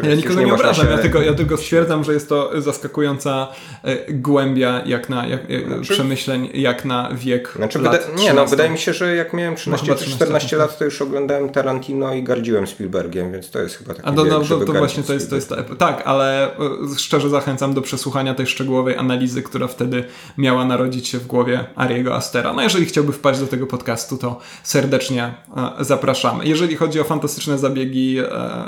Ja 0.02 0.14
nikogo 0.14 0.40
nie, 0.40 0.46
nie 0.46 0.54
obrażam, 0.54 0.86
się... 0.86 0.92
ja, 0.92 0.98
tylko, 0.98 1.22
ja 1.22 1.34
tylko 1.34 1.56
stwierdzam, 1.56 2.04
że 2.04 2.12
jest 2.12 2.28
to 2.28 2.60
zaskakująca 2.60 3.48
e, 3.82 4.12
głębia 4.12 4.82
jak 4.86 5.08
na 5.08 5.26
jak, 5.26 5.40
e, 5.50 5.66
znaczy... 5.66 5.92
przemyśleń, 5.92 6.50
jak 6.54 6.84
na 6.84 7.08
wiek 7.12 7.52
znaczy, 7.56 7.78
lat 7.78 8.06
wyda... 8.06 8.22
Nie, 8.22 8.32
no 8.32 8.46
wydaje 8.46 8.70
mi 8.70 8.78
się, 8.78 8.92
że 8.92 9.16
jak 9.16 9.32
miałem 9.32 9.56
13 9.56 9.94
czy 9.94 10.10
14 10.10 10.56
lat, 10.56 10.78
to 10.78 10.84
już 10.84 11.02
oglądałem 11.02 11.48
Tarantino 11.48 12.14
i 12.14 12.22
gardziłem 12.22 12.66
Spielbergiem, 12.66 13.32
więc 13.32 13.50
to 13.50 13.58
jest 13.58 13.76
chyba 13.76 13.94
taki 13.94 14.08
A 14.08 14.12
no, 14.12 14.24
no, 14.24 14.40
wiek, 14.40 14.48
to, 14.48 14.64
to 14.64 14.72
właśnie 14.72 15.02
to 15.02 15.12
jest, 15.12 15.30
to 15.30 15.36
jest 15.36 15.54
tak, 15.78 16.02
ale 16.04 16.56
e, 16.56 16.58
szczerze 16.98 17.30
zachęcam 17.30 17.74
do 17.74 17.82
przesłuchania 17.82 18.34
tej 18.34 18.46
szczegółowej 18.46 18.96
analizy, 18.96 19.42
która 19.42 19.66
wtedy 19.66 20.04
miała 20.38 20.64
narodzić 20.64 21.08
się 21.08 21.18
w 21.18 21.26
głowie 21.26 21.64
Ariego 21.76 22.14
Astera. 22.14 22.52
No 22.52 22.62
jeżeli 22.62 22.86
chciałby 22.86 23.12
wpaść 23.12 23.40
do 23.40 23.46
tego 23.46 23.66
podcastu, 23.66 24.16
to 24.16 24.40
serdecznie 24.62 25.34
zapraszamy. 25.80 26.44
Jeżeli 26.44 26.76
chodzi 26.76 27.00
o 27.00 27.04
fantastyczne 27.04 27.58
zabiegi 27.58 28.18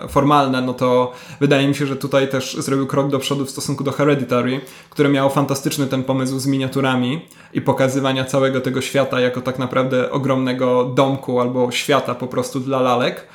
formalne, 0.09 0.63
no 0.63 0.75
to 0.75 0.98
wydaje 1.41 1.69
mi 1.69 1.75
się, 1.75 1.87
że 1.87 1.97
tutaj 1.97 2.29
też 2.29 2.57
zrobił 2.57 2.87
krok 2.87 3.09
do 3.09 3.19
przodu 3.19 3.45
w 3.45 3.51
stosunku 3.51 3.85
do 3.85 3.93
Hereditary, 3.93 4.61
które 4.91 5.09
miało 5.09 5.31
fantastyczny 5.31 5.87
ten 5.87 6.05
pomysł 6.05 6.39
z 6.39 6.47
miniaturami 6.47 7.21
i 7.53 7.61
pokazywania 7.61 8.25
całego 8.25 8.61
tego 8.61 8.81
świata 8.81 9.21
jako 9.21 9.41
tak 9.41 9.59
naprawdę 9.59 10.11
ogromnego 10.11 10.85
domku 10.85 11.41
albo 11.41 11.71
świata 11.71 12.15
po 12.15 12.27
prostu 12.27 12.61
dla 12.61 12.81
lalek 12.81 13.27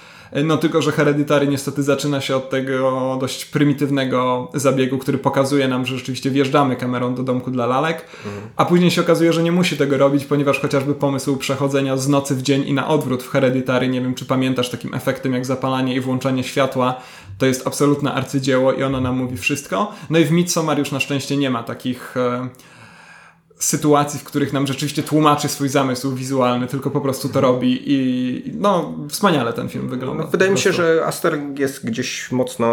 no 0.44 0.58
tylko, 0.58 0.82
że 0.82 0.92
Hereditary 0.92 1.48
niestety 1.48 1.84
zaczyna 1.84 2.22
się 2.22 2.36
od 2.36 2.50
tego 2.50 3.18
dość 3.20 3.46
prymitywnego 3.46 4.50
zabiegu, 4.54 4.98
który 4.98 5.18
pokazuje 5.18 5.68
nam, 5.68 5.86
że 5.86 5.98
rzeczywiście 5.98 6.32
wjeżdżamy 6.32 6.76
kamerą 6.76 7.16
do 7.16 7.24
domku 7.24 7.52
dla 7.52 7.66
lalek, 7.66 8.06
mhm. 8.26 8.44
a 8.56 8.66
później 8.66 8.92
się 8.92 9.02
okazuje, 9.02 9.34
że 9.34 9.44
nie 9.44 9.52
musi 9.52 9.78
tego 9.78 9.98
robić, 9.98 10.26
ponieważ 10.26 10.60
chociażby 10.60 10.94
pomysł 10.94 11.38
przechodzenia 11.38 11.98
z 11.98 12.08
nocy 12.08 12.36
w 12.36 12.42
dzień 12.42 12.68
i 12.68 12.74
na 12.74 12.88
odwrót 12.88 13.24
w 13.24 13.30
Hereditary, 13.30 13.88
nie 13.88 14.02
wiem 14.02 14.16
czy 14.16 14.26
pamiętasz 14.26 14.70
takim 14.70 14.94
efektem 14.94 15.34
jak 15.34 15.46
zapalanie 15.46 15.96
i 15.96 16.00
włączanie 16.00 16.44
światła, 16.44 16.96
to 17.38 17.46
jest 17.46 17.68
absolutne 17.68 18.14
arcydzieło 18.14 18.74
i 18.74 18.84
ono 18.84 19.02
nam 19.02 19.18
mówi 19.18 19.38
wszystko. 19.38 19.92
No 20.10 20.20
i 20.20 20.26
w 20.26 20.32
Midsommar 20.32 20.80
już 20.80 20.92
na 20.92 21.00
szczęście 21.00 21.38
nie 21.38 21.50
ma 21.50 21.64
takich... 21.64 22.18
E, 22.18 22.50
sytuacji, 23.64 24.20
w 24.20 24.24
których 24.24 24.54
nam 24.54 24.68
rzeczywiście 24.68 25.04
tłumaczy 25.04 25.48
swój 25.48 25.70
zamysł 25.70 26.16
wizualny, 26.16 26.68
tylko 26.68 26.92
po 26.92 27.02
prostu 27.02 27.30
to 27.30 27.42
robi 27.42 27.82
i 27.86 28.52
no 28.60 28.94
wspaniale 29.10 29.54
ten 29.54 29.70
film 29.70 29.90
wygląda. 29.90 30.24
No, 30.24 30.30
wydaje 30.30 30.52
mi 30.52 30.58
się, 30.58 30.74
że 30.74 31.04
Aster 31.06 31.40
jest 31.58 31.86
gdzieś 31.86 32.32
mocno 32.32 32.68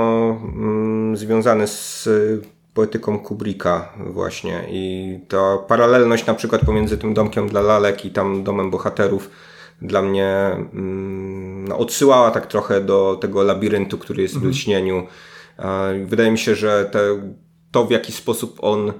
mm, 0.55 1.16
związany 1.16 1.66
z 1.66 2.09
poetyką 2.74 3.18
Kubricka 3.18 3.93
właśnie 4.07 4.64
i 4.70 5.18
ta 5.28 5.59
paralelność 5.59 6.26
na 6.26 6.34
przykład 6.34 6.61
pomiędzy 6.64 6.99
tym 6.99 7.14
domkiem 7.14 7.49
dla 7.49 7.61
lalek 7.61 8.05
i 8.05 8.11
tam 8.11 8.45
domem 8.45 8.70
bohaterów 8.70 9.30
dla 9.82 10.03
mnie 10.03 10.26
mm, 10.72 11.68
no, 11.68 11.78
odsyłała 11.78 12.30
tak 12.30 12.47
trochę 12.47 12.80
do 12.80 13.18
tego 13.20 13.43
labiryntu, 13.43 13.99
który 13.99 14.22
jest 14.22 14.34
mhm. 14.34 14.53
w 14.53 14.57
lśnieniu. 14.57 15.07
Wydaje 16.07 16.30
mi 16.30 16.38
się, 16.38 16.55
że 16.55 16.84
te, 16.93 17.01
to 17.70 17.84
w 17.84 17.91
jaki 17.91 18.12
sposób 18.12 18.59
on 18.61 18.93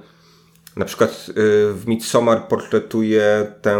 na 0.75 0.85
przykład 0.85 1.25
y, 1.29 1.33
w 1.73 1.83
Midsommar 1.87 2.47
portretuje 2.47 3.47
tę 3.61 3.79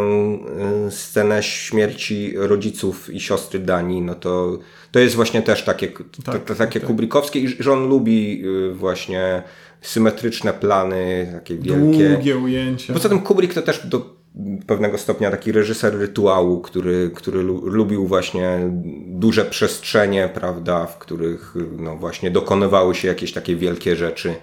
y, 0.87 0.91
scenę 0.91 1.43
śmierci 1.43 2.33
rodziców 2.35 3.09
i 3.09 3.19
siostry 3.19 3.59
Dani, 3.59 4.01
no 4.01 4.15
to, 4.15 4.59
to 4.91 4.99
jest 4.99 5.15
właśnie 5.15 5.41
też 5.41 5.63
takie, 5.63 5.87
tak, 6.25 6.57
takie 6.57 6.79
tak. 6.79 6.87
kubrikowskie 6.87 7.39
i 7.39 7.63
że 7.63 7.73
on 7.73 7.87
lubi 7.89 8.43
y, 8.45 8.73
właśnie 8.73 9.43
symetryczne 9.81 10.53
plany, 10.53 11.29
takie 11.33 11.55
wielkie. 11.55 12.09
Długie 12.09 12.37
ujęcia. 12.37 12.93
Poza 12.93 13.09
tym 13.09 13.21
Kubrick 13.21 13.53
to 13.53 13.61
też 13.61 13.87
do 13.87 14.21
pewnego 14.67 14.97
stopnia 14.97 15.31
taki 15.31 15.51
reżyser 15.51 15.97
rytuału, 15.97 16.61
który, 16.61 17.11
który 17.15 17.43
lubił 17.63 18.07
właśnie 18.07 18.59
duże 19.07 19.45
przestrzenie, 19.45 20.29
prawda, 20.33 20.85
w 20.85 20.97
których 20.97 21.55
no 21.77 21.97
właśnie 21.97 22.31
dokonywały 22.31 22.95
się 22.95 23.07
jakieś 23.07 23.33
takie 23.33 23.55
wielkie 23.55 23.95
rzeczy. 23.95 24.33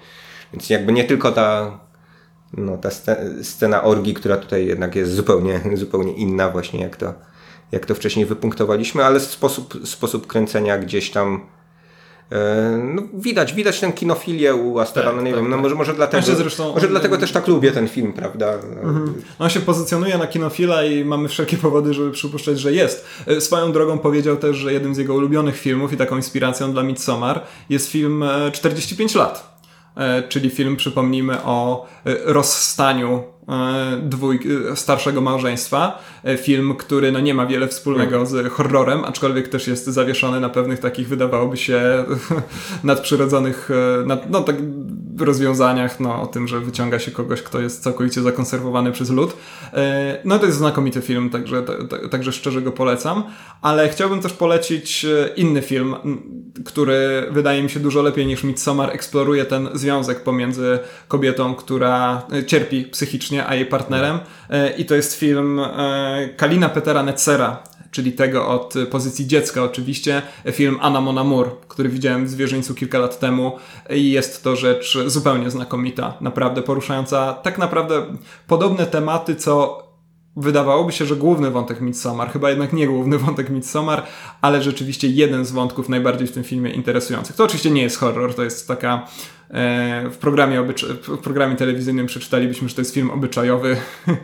Więc 0.53 0.71
jakby 0.71 0.93
nie 0.93 1.05
tylko 1.05 1.33
ta 1.33 1.79
no, 2.57 2.79
ta 2.79 2.91
scena 3.43 3.83
orgi, 3.83 4.15
która 4.15 4.37
tutaj 4.37 4.67
jednak 4.67 4.97
jest 4.97 5.15
zupełnie, 5.15 5.61
zupełnie 5.75 6.13
inna 6.13 6.51
właśnie 6.51 6.81
jak 6.81 6.97
to, 6.97 7.15
jak 7.73 7.87
to 7.87 7.95
wcześniej 7.95 8.27
wypunktowaliśmy, 8.27 9.05
ale 9.05 9.21
sposób, 9.21 9.75
sposób 9.85 10.27
kręcenia 10.27 10.79
gdzieś 10.79 11.11
tam 11.11 11.41
e, 12.33 12.81
no, 12.95 13.03
widać, 13.15 13.55
widać 13.55 13.81
tę 13.81 13.93
kinofilię 13.93 14.55
u 14.55 14.79
Astera, 14.79 15.07
tak, 15.07 15.17
no 15.17 15.23
nie 15.23 15.31
tak, 15.31 15.41
wiem, 15.41 15.51
no 15.51 15.57
tak. 15.57 15.63
może, 15.63 15.75
może 15.75 15.95
dlatego, 15.95 16.27
zresztą, 16.37 16.73
może 16.75 16.89
dlatego 16.89 17.19
też 17.19 17.33
tak 17.33 17.49
lubię 17.49 17.73
ten 17.73 17.89
film, 17.89 18.13
prawda? 18.13 18.55
Mhm. 18.55 19.15
On 19.39 19.51
się 19.51 19.61
pozycjonuje 19.61 20.19
na 20.19 20.27
kinofila 20.27 20.85
i 20.85 21.05
mamy 21.05 21.29
wszelkie 21.29 21.57
powody, 21.57 21.95
żeby 21.95 22.11
przypuszczać, 22.11 22.61
że 22.61 22.73
jest. 22.73 23.07
E, 23.27 23.41
swoją 23.41 23.73
drogą 23.73 23.99
powiedział 23.99 24.37
też, 24.37 24.57
że 24.57 24.73
jednym 24.73 24.95
z 24.95 24.99
jego 24.99 25.15
ulubionych 25.15 25.59
filmów 25.59 25.93
i 25.93 25.97
taką 25.97 26.17
inspiracją 26.17 26.73
dla 26.73 26.83
Midsommar 26.83 27.45
jest 27.71 27.91
film 27.91 28.25
45 28.53 29.17
e, 29.17 29.19
lat 29.19 29.58
czyli 30.29 30.51
film, 30.51 30.77
przypomnijmy, 30.77 31.43
o 31.45 31.87
e, 32.05 32.17
rozstaniu 32.25 33.17
e, 33.19 33.38
dwój, 34.03 34.41
starszego 34.75 35.21
małżeństwa. 35.21 36.03
Film, 36.37 36.75
który 36.77 37.13
no, 37.13 37.21
nie 37.21 37.35
ma 37.35 37.47
wiele 37.47 37.69
wspólnego 37.69 38.27
z 38.27 38.53
horrorem, 38.53 39.05
aczkolwiek 39.05 39.49
też 39.49 39.67
jest 39.67 39.87
zawieszony 39.87 40.41
na 40.41 40.49
pewnych 40.49 40.79
takich, 40.79 41.09
wydawałoby 41.09 41.57
się, 41.57 42.05
nadprzyrodzonych 42.85 43.71
nad, 44.07 44.31
no, 44.31 44.41
tak, 44.41 44.57
rozwiązaniach, 45.19 46.01
no, 46.01 46.23
o 46.23 46.27
tym, 46.27 46.49
że 46.49 46.61
wyciąga 46.61 46.99
się 46.99 47.11
kogoś, 47.11 47.43
kto 47.43 47.61
jest 47.61 47.83
całkowicie 47.83 48.23
zakonserwowany 48.23 48.93
przez 48.93 49.11
lud. 49.11 49.37
No 50.25 50.39
to 50.39 50.47
jest 50.47 50.59
znakomity 50.59 51.01
film, 51.01 51.31
także, 51.31 51.63
także 52.11 52.33
szczerze 52.33 52.63
go 52.63 52.73
polecam, 52.73 53.23
ale 53.63 53.89
chciałbym 53.89 54.21
też 54.21 54.33
polecić 54.33 55.07
inny 55.37 55.63
film, 55.63 55.95
który 56.65 57.27
wydaje 57.31 57.63
mi 57.63 57.71
się 57.71 57.81
dużo 57.81 58.03
lepiej 58.03 58.27
niż 58.27 58.45
Midsommar 58.45 58.91
eksploruje 58.91 59.45
ten 59.45 59.69
związek 59.75 60.23
pomiędzy 60.23 60.79
kobietą, 61.09 61.55
która 61.55 62.23
e, 62.33 62.45
cierpi 62.45 62.85
psychicznie, 62.85 63.38
a 63.47 63.55
jej 63.55 63.67
partnerem. 63.67 64.19
E, 64.51 64.71
I 64.71 64.85
to 64.85 64.95
jest 64.95 65.15
film 65.15 65.61
e, 65.61 66.29
Kalina 66.37 66.69
Petera 66.69 67.03
Netzera, 67.03 67.63
czyli 67.91 68.13
tego 68.13 68.49
od 68.49 68.75
pozycji 68.91 69.27
dziecka 69.27 69.63
oczywiście, 69.63 70.23
film 70.53 70.79
Anna 70.81 71.01
Mon 71.01 71.19
Amour, 71.19 71.61
który 71.69 71.89
widziałem 71.89 72.27
w 72.27 72.31
Zwierzyńcu 72.31 72.75
kilka 72.75 72.99
lat 72.99 73.19
temu 73.19 73.59
i 73.91 74.11
jest 74.11 74.45
to 74.45 74.57
rzecz 74.57 74.99
zupełnie 75.07 75.51
znakomita, 75.51 76.15
naprawdę 76.21 76.63
poruszająca 76.63 77.35
tak 77.35 77.59
naprawdę 77.59 78.07
podobne 78.47 78.87
tematy, 78.87 79.37
co 79.37 79.89
wydawałoby 80.37 80.93
się, 80.93 81.07
że 81.07 81.17
główny 81.17 81.51
wątek 81.51 81.81
Midsommar, 81.81 82.31
chyba 82.31 82.51
jednak 82.51 82.73
nie 82.73 82.87
główny 82.87 83.19
wątek 83.29 83.51
Midsommar, 83.51 84.03
ale 84.41 84.63
rzeczywiście 84.63 85.09
jeden 85.09 85.45
z 85.45 85.53
wątków 85.53 85.89
najbardziej 85.89 86.29
w 86.29 86.33
tym 86.33 86.45
filmie 86.45 86.71
interesujących. 86.71 87.37
To 87.37 87.45
oczywiście 87.45 87.71
nie 87.71 87.83
jest 87.83 87.99
horror, 87.99 88.35
to 88.35 88.45
jest 88.45 88.69
taka 88.69 89.07
E, 89.38 89.38
w 90.11 90.17
programie, 90.21 90.63
w 91.03 91.19
programie 91.19 91.57
telewizyjnym 91.57 92.07
przeczytalibyśmy, 92.07 92.69
że 92.69 92.75
to 92.75 92.81
jest 92.81 92.95
film 92.95 93.11
obyczajowy. 93.11 93.77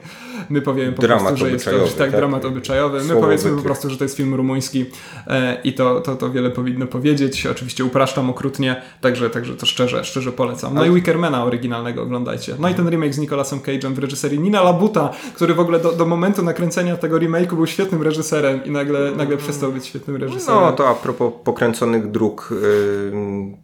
My 0.50 0.62
powiemy 0.62 0.92
po 0.92 1.02
dramat 1.02 1.26
prostu, 1.26 1.46
że 1.46 1.50
jest 1.50 1.64
to 1.64 1.70
tak, 1.70 1.96
tak, 1.98 2.10
dramat 2.10 2.44
obyczajowy. 2.44 3.04
My 3.04 3.20
powiedzmy 3.20 3.56
po 3.56 3.62
prostu, 3.62 3.90
że 3.90 3.96
to 3.96 4.04
jest 4.04 4.16
film 4.16 4.34
rumuński 4.34 4.86
e, 5.26 5.60
i 5.64 5.72
to, 5.72 6.00
to, 6.00 6.16
to 6.16 6.30
wiele 6.30 6.50
powinno 6.50 6.86
powiedzieć. 6.86 7.46
Oczywiście 7.46 7.84
upraszczam 7.84 8.30
okrutnie, 8.30 8.82
także, 9.00 9.30
także 9.30 9.56
to 9.56 9.66
szczerze, 9.66 10.04
szczerze 10.04 10.32
polecam. 10.32 10.74
No 10.74 10.84
i 10.84 10.90
Wickermana 10.90 11.44
oryginalnego 11.44 12.02
oglądajcie. 12.02 12.54
No 12.58 12.68
i 12.68 12.74
ten 12.74 12.90
remake 12.90 13.14
z 13.14 13.18
Nicolasem 13.18 13.58
Cage'em 13.58 13.92
w 13.92 13.98
reżyserii 13.98 14.40
Nina 14.40 14.62
Labuta, 14.62 15.10
który 15.34 15.54
w 15.54 15.60
ogóle 15.60 15.80
do, 15.80 15.92
do 15.92 16.06
momentu 16.06 16.42
nakręcenia 16.42 16.96
tego 16.96 17.18
remake'u 17.18 17.54
był 17.54 17.66
świetnym 17.66 18.02
reżyserem 18.02 18.64
i 18.64 18.70
nagle, 18.70 19.10
nagle 19.10 19.36
przestał 19.36 19.72
być 19.72 19.86
świetnym 19.86 20.16
reżyserem. 20.16 20.60
No 20.60 20.72
to 20.72 20.88
a 20.88 20.94
propos 20.94 21.32
pokręconych 21.44 22.10
dróg 22.10 22.48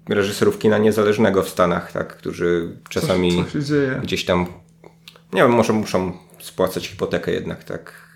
yy, 0.08 0.14
reżyserów 0.14 0.58
kina 0.58 0.78
niezależnego 0.78 1.42
w 1.42 1.49
Stanach, 1.50 1.92
tak, 1.92 2.16
którzy 2.16 2.76
czasami 2.88 3.44
co, 3.44 3.50
co 3.52 4.00
gdzieś 4.02 4.24
tam, 4.24 4.46
nie 5.32 5.42
wiem, 5.42 5.52
może 5.52 5.72
muszą 5.72 6.12
spłacać 6.38 6.88
hipotekę 6.88 7.32
jednak, 7.32 7.64
tak. 7.64 8.14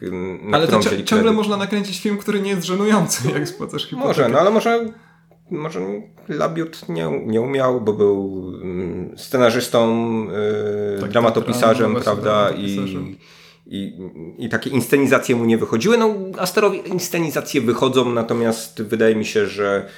ale 0.52 0.66
to 0.66 0.80
ciągle 0.80 1.02
kredyt. 1.02 1.34
można 1.34 1.56
nakręcić 1.56 2.00
film, 2.00 2.18
który 2.18 2.40
nie 2.40 2.50
jest 2.50 2.64
żenujący, 2.64 3.28
jak 3.34 3.48
spłacasz 3.48 3.82
hipotekę. 3.82 4.08
Może, 4.08 4.28
no 4.28 4.38
ale 4.38 4.50
może 4.50 4.88
może 5.50 5.80
Labiut 6.28 6.88
nie, 6.88 7.22
nie 7.26 7.40
umiał, 7.40 7.80
bo 7.80 7.92
był 7.92 8.52
scenarzystą, 9.16 10.06
yy, 10.94 11.00
tak, 11.00 11.10
dramatopisarzem, 11.10 11.94
tak, 11.94 12.04
prawda, 12.04 12.50
i, 12.50 12.98
i, 13.66 13.98
i 14.38 14.48
takie 14.48 14.70
inscenizacje 14.70 15.36
mu 15.36 15.44
nie 15.44 15.58
wychodziły. 15.58 15.98
No, 15.98 16.14
Asterowi 16.38 16.88
inscenizacje 16.88 17.60
wychodzą, 17.60 18.12
natomiast 18.12 18.82
wydaje 18.82 19.16
mi 19.16 19.24
się, 19.24 19.46
że 19.46 19.88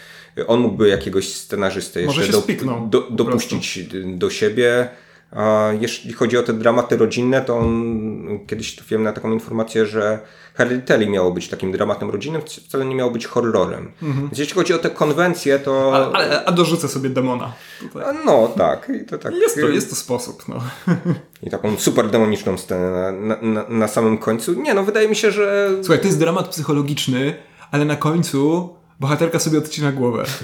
on 0.47 0.61
mógłby 0.61 0.89
jakiegoś 0.89 1.35
scenarzystę 1.35 2.03
jeszcze 2.03 2.33
do, 2.33 2.43
do, 2.81 3.01
dopuścić 3.11 3.89
do 4.05 4.31
siebie. 4.31 4.89
A 5.31 5.69
jeśli 5.81 6.13
chodzi 6.13 6.39
o 6.39 6.43
te 6.43 6.53
dramaty 6.53 6.97
rodzinne, 6.97 7.43
to 7.43 7.59
on 7.59 8.39
kiedyś 8.47 8.77
trafiłem 8.77 9.03
na 9.03 9.13
taką 9.13 9.33
informację, 9.33 9.87
że 9.87 10.19
Hereditary 10.55 11.07
miało 11.07 11.31
być 11.31 11.49
takim 11.49 11.73
dramatem 11.73 12.11
rodzinnym, 12.11 12.43
wcale 12.43 12.85
nie 12.85 12.95
miało 12.95 13.11
być 13.11 13.27
horrorem. 13.27 13.93
Mhm. 14.03 14.27
Więc 14.27 14.39
jeśli 14.39 14.55
chodzi 14.55 14.75
o 14.75 14.79
te 14.79 14.91
konwencje, 14.91 15.59
to. 15.59 15.95
Ale, 15.95 16.07
ale, 16.07 16.45
a 16.45 16.53
dorzucę 16.53 16.89
sobie 16.89 17.11
demona. 17.11 17.53
Tutaj. 17.81 18.17
No 18.25 18.49
tak. 18.49 18.93
I 19.03 19.07
to 19.07 19.19
tak. 19.19 19.35
Jest 19.35 19.61
to, 19.61 19.69
jest 19.69 19.91
to 19.91 19.97
sposób. 19.97 20.49
No. 20.49 20.61
I 21.47 21.51
taką 21.51 21.77
super 21.77 22.11
demoniczną 22.11 22.59
scenę 22.59 23.13
na, 23.13 23.37
na, 23.43 23.69
na 23.69 23.89
samym 23.89 24.19
końcu. 24.19 24.63
Nie, 24.63 24.75
no 24.75 24.85
wydaje 24.85 25.09
mi 25.09 25.17
się, 25.17 25.31
że. 25.31 25.71
Słuchaj, 25.81 25.99
to 25.99 26.07
jest 26.07 26.19
dramat 26.19 26.49
psychologiczny, 26.49 27.35
ale 27.71 27.85
na 27.85 27.97
końcu 27.97 28.71
bohaterka 29.01 29.39
sobie 29.39 29.59
odcina 29.59 29.93
głowę. 29.93 30.25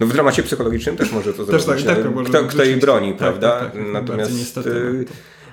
No 0.00 0.06
w 0.06 0.12
dramacie 0.12 0.42
psychologicznym 0.42 0.96
też 0.96 1.12
może 1.12 1.32
to 1.32 1.44
też 1.44 1.62
zrobić. 1.62 1.84
Tak, 1.84 2.02
tak, 2.02 2.14
no. 2.14 2.22
kto, 2.22 2.44
kto 2.44 2.64
jej 2.64 2.76
broni, 2.76 3.08
tak, 3.08 3.18
prawda? 3.18 3.60
Tak, 3.60 3.72
tak, 3.72 3.82
Natomiast 3.92 4.38
niestety, 4.38 4.70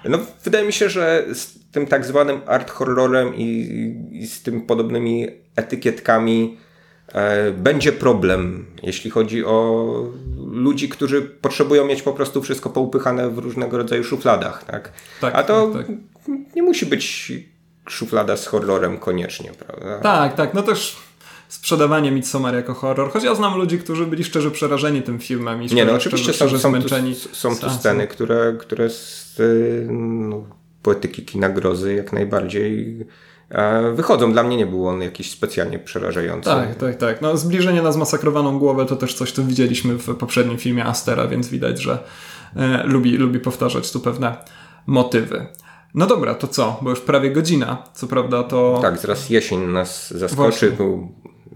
y, 0.06 0.10
no, 0.10 0.18
wydaje 0.44 0.66
mi 0.66 0.74
się, 0.74 0.90
że 0.90 1.26
z 1.34 1.54
tym 1.72 1.88
tak 1.88 2.06
zwanym 2.06 2.42
art 2.46 2.72
horrorem 2.72 3.36
i, 3.36 3.48
i 4.12 4.28
z 4.28 4.44
tym 4.44 4.62
podobnymi 4.62 5.28
etykietkami 5.56 6.58
e, 7.08 7.52
będzie 7.52 7.92
problem, 7.92 8.66
jeśli 8.84 9.12
chodzi 9.12 9.46
o 9.46 9.88
ludzi, 10.52 10.90
którzy 10.90 11.22
potrzebują 11.22 11.86
mieć 11.86 12.02
po 12.02 12.14
prostu 12.14 12.42
wszystko 12.42 12.70
poupychane 12.70 13.30
w 13.30 13.38
różnego 13.38 13.78
rodzaju 13.78 14.04
szufladach. 14.04 14.64
Tak? 14.64 14.92
tak 15.22 15.36
A 15.36 15.44
to 15.44 15.68
tak, 15.68 15.88
tak. 15.88 15.96
nie 16.56 16.64
musi 16.64 16.86
być 16.86 17.32
szuflada 17.90 18.38
z 18.38 18.48
horrorem 18.48 18.98
koniecznie, 18.98 19.52
prawda? 19.52 20.00
Tak, 20.00 20.36
tak. 20.36 20.54
No 20.54 20.64
też 20.64 21.07
sprzedawanie 21.48 22.12
Midsommar 22.12 22.56
jako 22.56 22.74
horror, 22.74 23.12
choć 23.12 23.24
ja 23.24 23.36
znam 23.36 23.58
ludzi, 23.58 23.80
którzy 23.80 24.06
byli 24.06 24.24
szczerze 24.24 24.52
przerażeni 24.52 25.02
tym 25.02 25.20
filmem 25.20 25.64
i 25.64 25.66
szczerze, 25.68 25.86
Nie, 25.86 25.92
no 25.92 25.98
oczywiście 25.98 26.34
szczerze, 26.34 26.60
są, 26.60 26.64
są, 26.64 26.70
zmęczeni. 26.70 27.16
tu, 27.16 27.36
są 27.36 27.56
tu 27.56 27.70
sceny, 27.70 28.08
które, 28.08 28.56
które 28.60 28.90
z 28.90 29.42
no, 30.30 30.44
poetyki 30.82 31.26
kina 31.26 31.50
grozy 31.50 31.94
jak 31.94 32.14
najbardziej 32.14 33.06
wychodzą. 33.94 34.32
Dla 34.32 34.44
mnie 34.44 34.58
nie 34.58 34.66
był 34.66 34.88
on 34.88 35.02
jakiś 35.02 35.32
specjalnie 35.32 35.80
przerażający. 35.80 36.50
Tak, 36.50 36.76
tak, 36.76 36.96
tak. 36.96 37.22
No, 37.22 37.38
zbliżenie 37.38 37.82
na 37.82 37.92
zmasakrowaną 37.92 38.60
głowę 38.60 38.86
to 38.86 38.96
też 38.96 39.14
coś, 39.14 39.32
co 39.32 39.44
widzieliśmy 39.44 39.94
w 39.94 40.16
poprzednim 40.16 40.58
filmie 40.58 40.86
Astera, 40.86 41.28
więc 41.28 41.48
widać, 41.48 41.82
że 41.82 42.04
e, 42.56 42.84
lubi, 42.84 43.18
lubi 43.18 43.40
powtarzać 43.40 43.92
tu 43.92 44.00
pewne 44.00 44.38
motywy. 44.88 45.48
No 45.94 46.08
dobra, 46.08 46.36
to 46.36 46.48
co? 46.48 46.80
Bo 46.82 46.90
już 46.90 47.02
prawie 47.02 47.32
godzina. 47.32 47.84
Co 47.94 48.08
prawda 48.08 48.44
to. 48.44 48.80
Tak, 48.82 48.98
zaraz 48.98 49.30
jesień 49.30 49.60
nas 49.60 50.12
zaskoczy. 50.14 50.72
Był... 50.72 51.12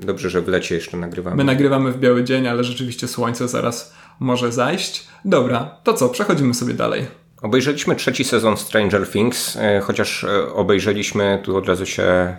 Dobrze, 0.05 0.29
że 0.29 0.41
w 0.41 0.47
lecie 0.47 0.75
jeszcze 0.75 0.97
nagrywamy. 0.97 1.35
My 1.35 1.43
nagrywamy 1.43 1.91
w 1.91 1.99
biały 1.99 2.23
dzień, 2.23 2.47
ale 2.47 2.63
rzeczywiście 2.63 3.07
słońce 3.07 3.47
zaraz 3.47 3.93
może 4.19 4.51
zajść. 4.51 5.07
Dobra, 5.25 5.77
to 5.83 5.93
co? 5.93 6.09
Przechodzimy 6.09 6.53
sobie 6.53 6.73
dalej. 6.73 7.05
Obejrzeliśmy 7.41 7.95
trzeci 7.95 8.23
sezon 8.23 8.57
Stranger 8.57 9.09
Things, 9.09 9.55
e, 9.55 9.79
chociaż 9.79 10.23
e, 10.23 10.53
obejrzeliśmy, 10.53 11.41
tu 11.43 11.57
od 11.57 11.67
razu 11.67 11.85
się. 11.85 12.37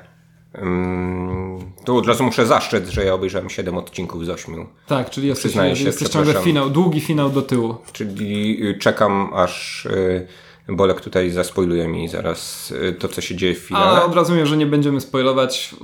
Um, 0.58 1.58
tu 1.84 1.96
od 1.96 2.06
razu 2.06 2.24
muszę 2.24 2.46
zaszczec, 2.46 2.88
że 2.88 3.04
ja 3.04 3.14
obejrzałem 3.14 3.50
7 3.50 3.76
odcinków 3.76 4.26
z 4.26 4.28
8. 4.28 4.66
Tak, 4.86 5.10
czyli 5.10 5.28
jesteś, 5.28 5.44
Przyznaję 5.44 5.76
się, 5.76 5.84
jesteś 5.84 6.08
ciągle 6.08 6.34
finał, 6.34 6.70
długi 6.70 7.00
finał 7.00 7.30
do 7.30 7.42
tyłu. 7.42 7.76
Czyli 7.92 8.58
y, 8.66 8.78
czekam 8.78 9.30
aż. 9.34 9.88
Bolek 10.68 11.00
tutaj 11.00 11.30
zaspoiluje 11.30 11.88
mi 11.88 12.08
zaraz 12.08 12.70
y, 12.70 12.92
to, 12.92 13.08
co 13.08 13.20
się 13.20 13.36
dzieje 13.36 13.54
w 13.54 13.58
finale. 13.58 14.00
A 14.00 14.04
od 14.04 14.14
razu 14.14 14.32
mówię, 14.32 14.46
że 14.46 14.56
nie 14.56 14.66
będziemy 14.66 15.00
spoilować. 15.00 15.74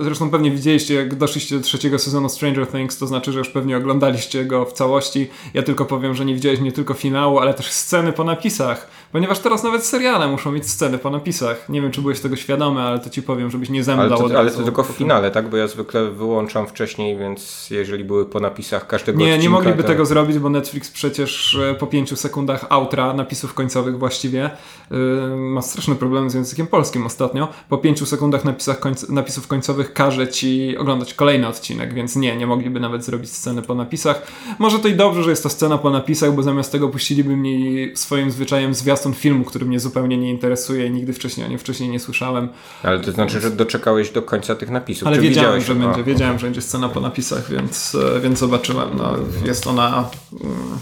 Zresztą 0.00 0.30
pewnie 0.30 0.50
widzieliście, 0.50 0.94
jak 0.94 1.14
doszliście 1.14 1.56
do 1.56 1.62
trzeciego 1.62 1.98
sezonu 1.98 2.28
Stranger 2.28 2.66
Things, 2.66 2.98
to 2.98 3.06
znaczy, 3.06 3.32
że 3.32 3.38
już 3.38 3.48
pewnie 3.48 3.76
oglądaliście 3.76 4.44
go 4.44 4.64
w 4.64 4.72
całości. 4.72 5.30
Ja 5.54 5.62
tylko 5.62 5.84
powiem, 5.84 6.14
że 6.14 6.24
nie 6.24 6.34
widziałeś 6.34 6.60
nie 6.60 6.72
tylko 6.72 6.94
finału, 6.94 7.38
ale 7.38 7.54
też 7.54 7.66
sceny 7.66 8.12
po 8.12 8.24
napisach. 8.24 8.88
Ponieważ 9.12 9.38
teraz 9.38 9.62
nawet 9.62 9.86
seriale 9.86 10.28
muszą 10.28 10.52
mieć 10.52 10.70
sceny 10.70 10.98
po 10.98 11.10
napisach. 11.10 11.68
Nie 11.68 11.82
wiem, 11.82 11.90
czy 11.90 12.02
byłeś 12.02 12.20
tego 12.20 12.36
świadomy, 12.36 12.80
ale 12.80 12.98
to 12.98 13.10
ci 13.10 13.22
powiem, 13.22 13.50
żebyś 13.50 13.70
nie 13.70 13.84
zemdlał 13.84 14.06
ale 14.06 14.24
od 14.24 14.32
to, 14.32 14.38
ale 14.38 14.50
to 14.50 14.62
tylko 14.62 14.84
w 14.84 14.86
finale, 14.86 15.30
tak? 15.30 15.48
Bo 15.48 15.56
ja 15.56 15.68
zwykle 15.68 16.10
wyłączam 16.10 16.66
wcześniej, 16.66 17.16
więc 17.16 17.70
jeżeli 17.70 18.04
były 18.04 18.26
po 18.26 18.40
napisach 18.40 18.86
każdego 18.86 19.18
Nie, 19.18 19.24
odcinka, 19.24 19.42
nie 19.42 19.50
mogliby 19.50 19.82
to... 19.82 19.88
tego 19.88 20.06
zrobić, 20.06 20.38
bo 20.38 20.50
Netflix 20.50 20.90
przecież 20.90 21.54
e, 21.54 21.74
po 21.74 21.86
pięciu 21.86 22.16
sekundach 22.16 22.66
outra, 22.68 23.14
napisów 23.14 23.54
końcowych 23.54 23.98
właściwie, 23.98 24.50
yy, 24.90 24.98
ma 25.36 25.62
straszne 25.62 25.94
problemy 25.94 26.30
z 26.30 26.34
językiem 26.34 26.66
polskim 26.66 27.06
ostatnio. 27.06 27.48
Po 27.68 27.78
pięciu 27.78 28.06
sekundach 28.06 28.44
napisach 28.44 28.80
końc 28.80 29.08
napisów 29.08 29.46
końcowych 29.46 29.92
każe 29.92 30.28
ci 30.28 30.76
oglądać 30.76 31.14
kolejny 31.14 31.48
odcinek, 31.48 31.94
więc 31.94 32.16
nie, 32.16 32.36
nie 32.36 32.46
mogliby 32.46 32.80
nawet 32.80 33.04
zrobić 33.04 33.32
sceny 33.32 33.62
po 33.62 33.74
napisach. 33.74 34.26
Może 34.58 34.78
to 34.78 34.88
i 34.88 34.94
dobrze, 34.94 35.22
że 35.22 35.30
jest 35.30 35.42
to 35.42 35.48
scena 35.48 35.78
po 35.78 35.90
napisach, 35.90 36.34
bo 36.34 36.42
zamiast 36.42 36.72
tego 36.72 36.88
puściliby 36.88 37.36
mi 37.36 37.90
swoim 37.94 38.30
zwyczajem 38.30 38.74
zwiastun 38.74 39.01
filmu, 39.14 39.44
który 39.44 39.66
mnie 39.66 39.80
zupełnie 39.80 40.18
nie 40.18 40.30
interesuje 40.30 40.86
i 40.86 40.90
nigdy 40.90 41.12
wcześniej 41.12 41.46
o 41.46 41.48
nim 41.48 41.58
wcześniej 41.58 41.88
nie 41.90 42.00
słyszałem. 42.00 42.48
Ale 42.82 43.00
to 43.00 43.12
znaczy, 43.12 43.40
że 43.40 43.50
doczekałeś 43.50 44.10
do 44.10 44.22
końca 44.22 44.54
tych 44.54 44.70
napisów. 44.70 45.08
Ale 45.08 45.16
Czy 45.16 45.22
wiedziałem, 45.22 45.60
widziałeś? 45.60 45.64
że 45.64 45.86
będzie, 45.86 46.00
A, 46.00 46.04
wiedziałem, 46.04 46.38
że 46.38 46.46
będzie 46.46 46.62
scena 46.62 46.88
po 46.88 47.00
napisach, 47.00 47.50
więc, 47.50 47.94
e, 48.16 48.20
więc 48.20 48.38
zobaczyłem. 48.38 48.88
No, 48.96 49.14
jest 49.44 49.66
ona 49.66 50.10
mm, 50.44 50.78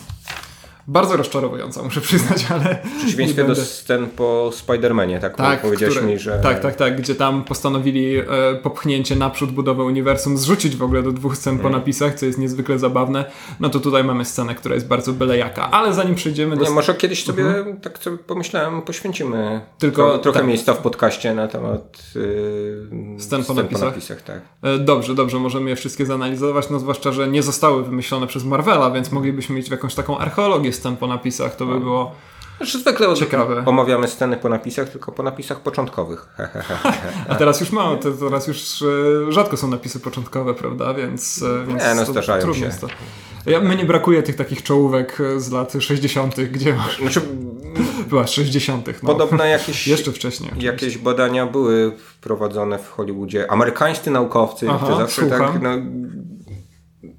bardzo 0.86 1.16
rozczarowująca, 1.16 1.82
muszę 1.82 2.00
przyznać, 2.00 2.46
ale. 2.50 2.78
W 2.94 2.98
przeciwieństwie 2.98 3.44
do 3.44 3.54
scen 3.56 4.06
po 4.06 4.50
Spider-Manie, 4.54 5.20
tak? 5.20 5.36
Tak, 5.36 5.62
Powiedziałeś 5.62 6.02
mi, 6.02 6.18
że... 6.18 6.38
tak, 6.42 6.60
tak, 6.60 6.76
tak, 6.76 6.96
gdzie 6.96 7.14
tam 7.14 7.44
postanowili 7.44 8.16
e, 8.16 8.24
popchnięcie 8.62 9.16
naprzód 9.16 9.50
budowę 9.52 9.84
uniwersum, 9.84 10.38
zrzucić 10.38 10.76
w 10.76 10.82
ogóle 10.82 11.02
do 11.02 11.12
dwóch 11.12 11.36
scen 11.36 11.54
Mhm. 11.54 11.72
po 11.72 11.78
napisach, 11.78 12.14
co 12.14 12.26
jest 12.26 12.38
niezwykle 12.38 12.78
zabawne. 12.78 13.24
No 13.60 13.68
to 13.70 13.80
tutaj 13.80 14.04
mamy 14.04 14.24
scenę, 14.24 14.54
która 14.54 14.74
jest 14.74 14.86
bardzo 14.88 15.12
belejaka. 15.12 15.70
Ale 15.70 15.94
zanim 15.94 16.14
przejdziemy 16.14 16.56
do. 16.56 16.64
Nie, 16.64 16.70
może 16.70 16.94
kiedyś 16.94 17.24
sobie, 17.24 17.44
tak 17.82 17.98
sobie 17.98 18.18
pomyślałem, 18.18 18.82
poświęcimy 18.82 19.36
Mhm. 19.36 19.60
Tylko- 19.78 20.10
tro, 20.10 20.18
trochę 20.18 20.38
tak. 20.38 20.48
miejsca 20.48 20.74
w 20.74 20.78
podcaście 20.78 21.34
na 21.34 21.48
temat 21.48 22.02
yy, 22.14 23.20
Scen 23.20 23.44
po 23.44 23.54
napisach? 23.54 23.94
tak. 24.26 24.40
E, 24.62 24.78
Dobrze, 24.78 25.14
dobrze, 25.14 25.38
możemy 25.38 25.70
je 25.70 25.76
wszystkie 25.76 26.06
zanalizować, 26.06 26.70
no 26.70 26.78
zwłaszcza, 26.78 27.12
że 27.12 27.28
nie 27.28 27.42
zostały 27.42 27.84
wymyślone 27.84 28.26
przez 28.26 28.44
Marvela, 28.44 28.90
więc 28.90 29.12
moglibyśmy 29.12 29.54
mieć 29.56 29.68
jakąś 29.70 29.94
taką 29.94 30.18
archeologię 30.18 30.69
scen 30.72 30.96
po 30.96 31.06
napisach, 31.06 31.56
to 31.56 31.66
by 31.66 31.80
było 31.80 32.14
Znaczy, 32.56 32.78
zwykle 32.78 33.14
Ciekawe. 33.14 33.62
omawiamy 33.66 34.08
sceny 34.08 34.36
po 34.36 34.48
napisach, 34.48 34.88
tylko 34.88 35.12
po 35.12 35.22
napisach 35.22 35.60
początkowych. 35.60 36.28
A 37.28 37.34
teraz 37.34 37.60
już 37.60 37.72
mało, 37.72 37.96
to, 37.96 38.12
teraz 38.12 38.46
już 38.46 38.82
e, 38.82 39.32
rzadko 39.32 39.56
są 39.56 39.68
napisy 39.68 40.00
początkowe, 40.00 40.54
prawda? 40.54 40.94
Więc, 40.94 41.42
e, 41.62 41.66
więc 41.66 41.82
Nie, 41.82 41.94
no, 41.94 42.04
to 42.04 42.12
zdarzają 42.12 42.40
trudno 42.42 42.60
się. 42.60 42.66
jest 42.66 42.80
to. 42.80 42.86
Ja, 43.46 43.60
mnie 43.60 43.76
nie 43.76 43.84
brakuje 43.84 44.22
tych 44.22 44.36
takich 44.36 44.62
czołówek 44.62 45.18
e, 45.20 45.40
z 45.40 45.50
lat 45.52 45.72
60., 45.80 46.40
gdzie 46.40 46.74
masz, 46.74 46.98
Znaczy, 46.98 47.20
była 48.08 48.26
60., 48.26 48.86
no. 49.02 49.08
podobne 49.08 49.48
jakieś, 49.48 49.86
Jeszcze 49.88 50.12
wcześniej. 50.12 50.50
jakieś 50.58 50.98
badania 50.98 51.46
były 51.46 51.92
wprowadzone 51.96 52.78
w 52.78 52.90
Hollywoodzie. 52.90 53.50
Amerykańscy 53.50 54.10
naukowcy, 54.10 54.66
Aha, 54.70 54.86
to 54.86 54.96
zawsze 54.96 55.20
słucham. 55.20 55.52
tak, 55.52 55.62
no, 55.62 55.70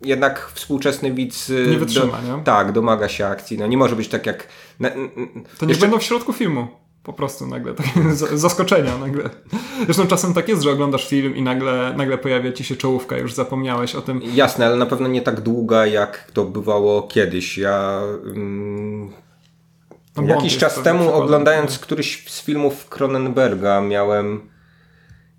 jednak 0.03 0.51
współczesny 0.53 1.11
widz 1.13 1.49
y, 1.49 1.67
Nie 1.69 1.77
wytrzyma, 1.77 2.17
do, 2.27 2.37
nie? 2.37 2.43
Tak, 2.43 2.71
domaga 2.71 3.07
się 3.09 3.27
akcji. 3.27 3.57
No, 3.57 3.67
nie 3.67 3.77
może 3.77 3.95
być 3.95 4.07
tak 4.07 4.25
jak... 4.25 4.47
Na, 4.79 4.89
To 4.89 4.95
nie 5.65 5.67
jeszcze- 5.67 5.81
będą 5.81 5.97
w 5.99 6.03
środku 6.03 6.33
filmu. 6.33 6.67
Po 7.03 7.13
prostu 7.13 7.47
nagle, 7.47 7.73
takie 7.83 8.11
z- 8.15 8.39
zaskoczenia 8.39 8.97
nagle. 8.97 9.29
Zresztą 9.85 10.07
czasem 10.07 10.33
tak 10.33 10.49
jest, 10.49 10.61
że 10.61 10.71
oglądasz 10.71 11.07
film 11.07 11.35
i 11.35 11.41
nagle, 11.41 11.93
nagle 11.97 12.17
pojawia 12.17 12.51
ci 12.51 12.63
się 12.63 12.75
czołówka, 12.75 13.17
już 13.17 13.33
zapomniałeś 13.33 13.95
o 13.95 14.01
tym. 14.01 14.21
Jasne, 14.33 14.65
ale 14.65 14.75
na 14.75 14.85
pewno 14.85 15.07
nie 15.07 15.21
tak 15.21 15.41
długa, 15.41 15.85
jak 15.85 16.31
to 16.33 16.45
bywało 16.45 17.01
kiedyś. 17.01 17.57
Ja 17.57 18.01
mm, 18.25 19.09
No, 20.17 20.23
jakiś 20.23 20.57
czas 20.57 20.81
temu, 20.83 21.13
oglądając 21.13 21.79
któryś 21.79 22.25
z 22.29 22.41
filmów 22.43 22.89
Cronenberga, 22.89 23.81
miałem 23.81 24.50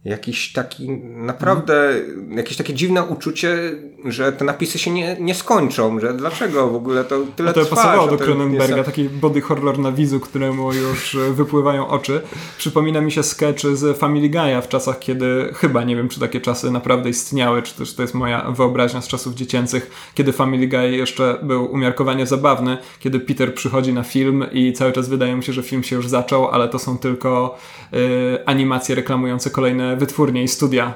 jakiś 0.04 0.52
taki 0.52 0.90
naprawdę, 1.16 1.92
jakieś 2.30 2.56
takie 2.56 2.74
dziwne 2.74 3.04
uczucie, 3.04 3.58
że 4.04 4.32
te 4.32 4.44
napisy 4.44 4.78
się 4.78 4.90
nie, 4.90 5.16
nie 5.20 5.34
skończą, 5.34 6.00
że 6.00 6.14
dlaczego 6.14 6.70
w 6.70 6.74
ogóle 6.74 7.04
to 7.04 7.20
tyle 7.36 7.48
No 7.48 7.52
to 7.54 7.64
trwa, 7.64 7.76
pasowało 7.76 8.08
do 8.08 8.18
Cronenberga, 8.18 8.76
jest- 8.76 8.86
taki 8.86 9.08
body 9.08 9.40
horror 9.40 9.78
na 9.78 9.92
widzu, 9.92 10.20
któremu 10.20 10.72
już 10.72 11.14
e, 11.14 11.32
wypływają 11.32 11.88
oczy. 11.88 12.20
Przypomina 12.58 13.00
mi 13.00 13.12
się 13.12 13.22
sketch 13.22 13.62
z 13.72 13.98
Family 13.98 14.30
Guy'a 14.30 14.62
w 14.62 14.68
czasach, 14.68 14.98
kiedy 14.98 15.50
chyba, 15.54 15.84
nie 15.84 15.96
wiem 15.96 16.08
czy 16.08 16.20
takie 16.20 16.40
czasy 16.40 16.70
naprawdę 16.70 17.10
istniały, 17.10 17.62
czy 17.62 17.74
też 17.74 17.94
to 17.94 18.02
jest 18.02 18.14
moja 18.14 18.50
wyobraźnia 18.50 19.00
z 19.00 19.08
czasów 19.08 19.34
dziecięcych, 19.34 20.10
kiedy 20.14 20.32
Family 20.32 20.68
Guy 20.68 20.90
jeszcze 20.90 21.38
był 21.42 21.72
umiarkowanie 21.72 22.26
zabawny, 22.26 22.78
kiedy 23.00 23.20
Peter 23.20 23.54
przychodzi 23.54 23.92
na 23.92 24.02
film 24.02 24.46
i 24.52 24.72
cały 24.72 24.92
czas 24.92 25.08
wydaje 25.08 25.36
mu 25.36 25.42
się, 25.42 25.52
że 25.52 25.62
film 25.62 25.82
się 25.82 25.96
już 25.96 26.08
zaczął, 26.08 26.48
ale 26.48 26.68
to 26.68 26.78
są 26.78 26.98
tylko 26.98 27.58
e, 27.92 28.48
animacje 28.48 28.94
reklamujące 28.94 29.50
kolejne 29.50 29.91
wytwórnie 29.96 30.42
i 30.42 30.48
studia. 30.48 30.94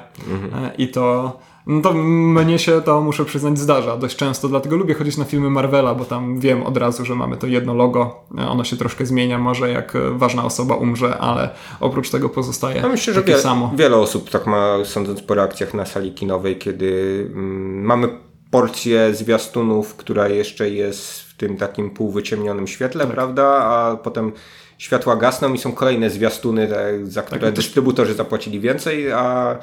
E, 0.55 0.71
I 0.77 0.87
to 0.87 1.37
no 1.67 1.81
to 1.81 1.93
mnie 1.93 2.59
się 2.59 2.81
to, 2.81 3.01
muszę 3.01 3.25
przyznać, 3.25 3.59
zdarza 3.59 3.97
dość 3.97 4.15
często, 4.15 4.47
dlatego 4.47 4.75
lubię 4.75 4.93
chodzić 4.93 5.17
na 5.17 5.25
filmy 5.25 5.49
Marvela, 5.49 5.95
bo 5.95 6.05
tam 6.05 6.39
wiem 6.39 6.63
od 6.63 6.77
razu, 6.77 7.05
że 7.05 7.15
mamy 7.15 7.37
to 7.37 7.47
jedno 7.47 7.73
logo. 7.73 8.25
Ono 8.49 8.63
się 8.63 8.77
troszkę 8.77 9.05
zmienia, 9.05 9.37
może 9.39 9.69
jak 9.71 9.95
e, 9.95 10.11
ważna 10.11 10.45
osoba 10.45 10.75
umrze, 10.75 11.17
ale 11.17 11.49
oprócz 11.79 12.09
tego 12.09 12.29
pozostaje 12.29 12.81
No 12.81 12.89
myślę, 12.89 13.13
że 13.13 13.21
takie 13.23 13.37
samo. 13.37 13.71
wiele 13.75 13.97
osób 13.97 14.29
tak 14.29 14.47
ma, 14.47 14.77
sądząc 14.85 15.21
po 15.21 15.33
reakcjach 15.33 15.73
na 15.73 15.85
sali 15.85 16.11
kinowej, 16.11 16.57
kiedy 16.57 17.21
mm, 17.33 17.81
mamy 17.85 18.09
porcję 18.51 19.13
zwiastunów, 19.15 19.95
która 19.95 20.27
jeszcze 20.27 20.69
jest 20.69 21.19
w 21.21 21.37
tym 21.37 21.57
takim 21.57 21.89
półwyciemnionym 21.89 22.67
świetle, 22.67 23.05
Tak. 23.05 23.13
prawda? 23.13 23.45
A 23.45 23.95
potem 23.95 24.31
światła 24.77 25.15
gasną 25.15 25.53
i 25.53 25.57
są 25.57 25.71
kolejne 25.71 26.09
zwiastuny, 26.09 26.69
za 27.03 27.21
które 27.21 27.41
no 27.41 27.47
to- 27.47 27.53
dystrybutorzy 27.53 28.13
zapłacili 28.13 28.59
więcej, 28.59 29.11
a 29.11 29.57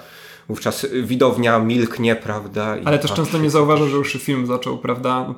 wówczas 0.49 0.87
widownia 1.03 1.59
milknie, 1.59 2.17
prawda? 2.17 2.77
Ale 2.85 2.99
też 2.99 3.11
patrzy. 3.11 3.23
często 3.25 3.39
nie 3.39 3.51
zauważa, 3.51 3.87
że 3.87 3.97
już 3.97 4.13
się 4.13 4.19
film 4.19 4.47
zaczął, 4.47 4.79
prawda? 4.79 5.35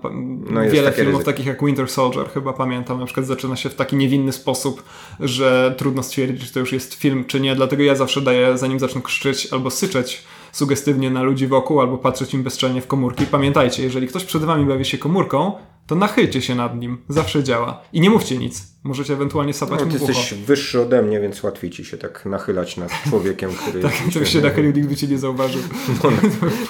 No, 0.51 0.61
Wiele 0.71 0.93
filmów 0.93 1.15
ryzyko. 1.15 1.33
takich 1.33 1.47
jak 1.47 1.65
Winter 1.65 1.89
Soldier, 1.89 2.29
chyba 2.35 2.53
pamiętam, 2.53 3.01
na 3.01 3.05
przykład 3.07 3.27
zaczyna 3.27 3.57
się 3.57 3.69
w 3.69 3.75
taki 3.75 3.97
niewinny 3.97 4.33
sposób, 4.33 4.83
że 5.21 5.75
trudno 5.79 6.03
stwierdzić, 6.03 6.47
czy 6.49 6.55
to 6.55 6.61
już 6.61 6.73
jest 6.73 6.95
film, 6.95 7.25
czy 7.25 7.41
nie. 7.41 7.55
Dlatego 7.55 7.83
ja 7.83 7.95
zawsze 7.95 8.21
daję, 8.21 8.59
zanim 8.59 8.79
zacznę 8.81 9.03
krzyczeć 9.03 9.53
albo 9.53 9.71
syczeć 9.71 10.23
sugestywnie 10.53 11.11
na 11.11 11.23
ludzi 11.23 11.47
wokół, 11.47 11.81
albo 11.81 11.99
patrzeć 11.99 12.35
im 12.35 12.43
bezczelnie 12.43 12.81
w 12.81 12.87
komórki. 12.87 13.27
Pamiętajcie, 13.27 13.83
jeżeli 13.83 14.07
ktoś 14.07 14.25
przed 14.25 14.45
wami 14.45 14.65
bawi 14.67 14.85
się 14.85 14.99
komórką, 14.99 15.53
to 15.87 15.95
nachylcie 15.95 16.43
się 16.43 16.55
nad 16.55 16.77
nim. 16.81 16.99
Zawsze 17.09 17.45
działa. 17.45 17.81
I 17.93 18.01
nie 18.01 18.11
mówcie 18.11 18.39
nic. 18.39 18.63
Możecie 18.87 19.13
ewentualnie 19.13 19.55
sapać 19.55 19.81
no, 19.81 19.87
mu 19.87 19.93
w 19.93 20.03
ucho. 20.03 20.13
jesteś 20.13 20.35
wyższy 20.35 20.81
ode 20.81 21.03
mnie, 21.03 21.21
więc 21.21 21.43
łatwiej 21.43 21.71
ci 21.71 21.85
się 21.85 21.97
tak 21.99 22.27
nachylać 22.27 22.77
nad 22.77 22.91
człowiekiem, 23.09 23.51
który... 23.51 23.81
tak, 23.81 23.93
gdybyś 24.07 24.33
się 24.33 24.41
nachylił, 24.41 24.73
nikt 24.73 24.89
by 24.89 24.97
cię 24.97 25.07
nie 25.07 25.19
zauważył. 25.19 25.63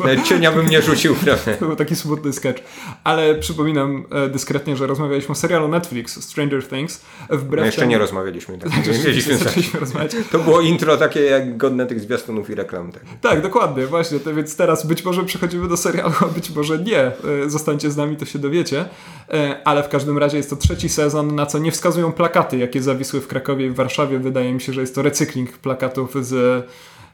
No, 0.01 0.23
cienia 0.25 0.53
bym 0.53 0.67
nie 0.69 0.83
rzucił, 0.83 1.15
prawda? 1.15 1.57
To 1.61 1.67
był 1.67 1.77
taki 1.77 1.97
smutny 1.97 2.33
sketch. 2.33 2.63
Ale 3.05 3.35
przypominam 3.35 4.05
e, 4.11 4.29
dyskretnie, 4.29 4.77
że 4.77 4.87
rozmawialiśmy 4.87 5.33
o 5.33 5.35
serialu 5.35 5.69
Netflix 5.69 6.25
Stranger 6.25 6.69
Things. 6.69 7.01
Wbrew 7.31 7.61
No 7.61 7.67
jeszcze 7.67 7.81
temu... 7.81 7.91
nie 7.91 7.99
rozmawialiśmy. 7.99 8.59
Tak, 8.59 8.71
Tak, 8.71 8.87
nie 8.87 8.99
mieliśmy 8.99 9.39
zaczęliśmy 9.39 9.81
rozmawiać. 9.81 10.13
To 10.33 10.39
było 10.39 10.61
intro 10.61 10.97
takie 10.97 11.21
jak 11.21 11.57
godne 11.57 11.87
tych 11.87 12.01
zwiastunów 12.01 12.51
i 12.51 12.55
reklam. 12.55 12.93
Tak. 12.93 13.03
Tak, 13.21 13.43
dokładnie, 13.43 13.87
właśnie. 13.87 14.21
To 14.21 14.35
więc 14.35 14.57
teraz 14.57 14.87
być 14.87 15.05
może 15.05 15.25
przechodzimy 15.25 15.69
do 15.69 15.77
serialu, 15.77 16.13
a 16.21 16.25
być 16.25 16.51
może 16.51 16.79
nie. 16.79 17.01
E, 17.01 17.13
Zostańcie 17.47 17.91
z 17.91 17.97
nami, 17.97 18.17
to 18.17 18.25
się 18.25 18.39
dowiecie. 18.39 18.85
E, 19.31 19.61
Ale 19.65 19.83
w 19.83 19.89
każdym 19.89 20.19
razie 20.19 20.37
jest 20.37 20.51
to 20.51 20.57
trzeci 20.57 20.89
sezon, 20.89 21.35
na 21.35 21.47
co 21.47 21.59
nie 21.59 21.73
wskazują 21.73 22.06
plakaty, 22.13 22.59
jakie 22.59 22.83
zawisły 22.83 23.21
w 23.21 23.29
Krakowie 23.29 23.67
i 23.67 23.71
w 23.71 23.75
Warszawie. 23.75 24.19
Wydaje 24.19 24.53
mi 24.53 24.61
się, 24.61 24.73
że 24.73 24.81
jest 24.81 24.95
to 24.95 25.03
recykling 25.03 25.59
plakatów 25.59 26.15
z 26.21 26.65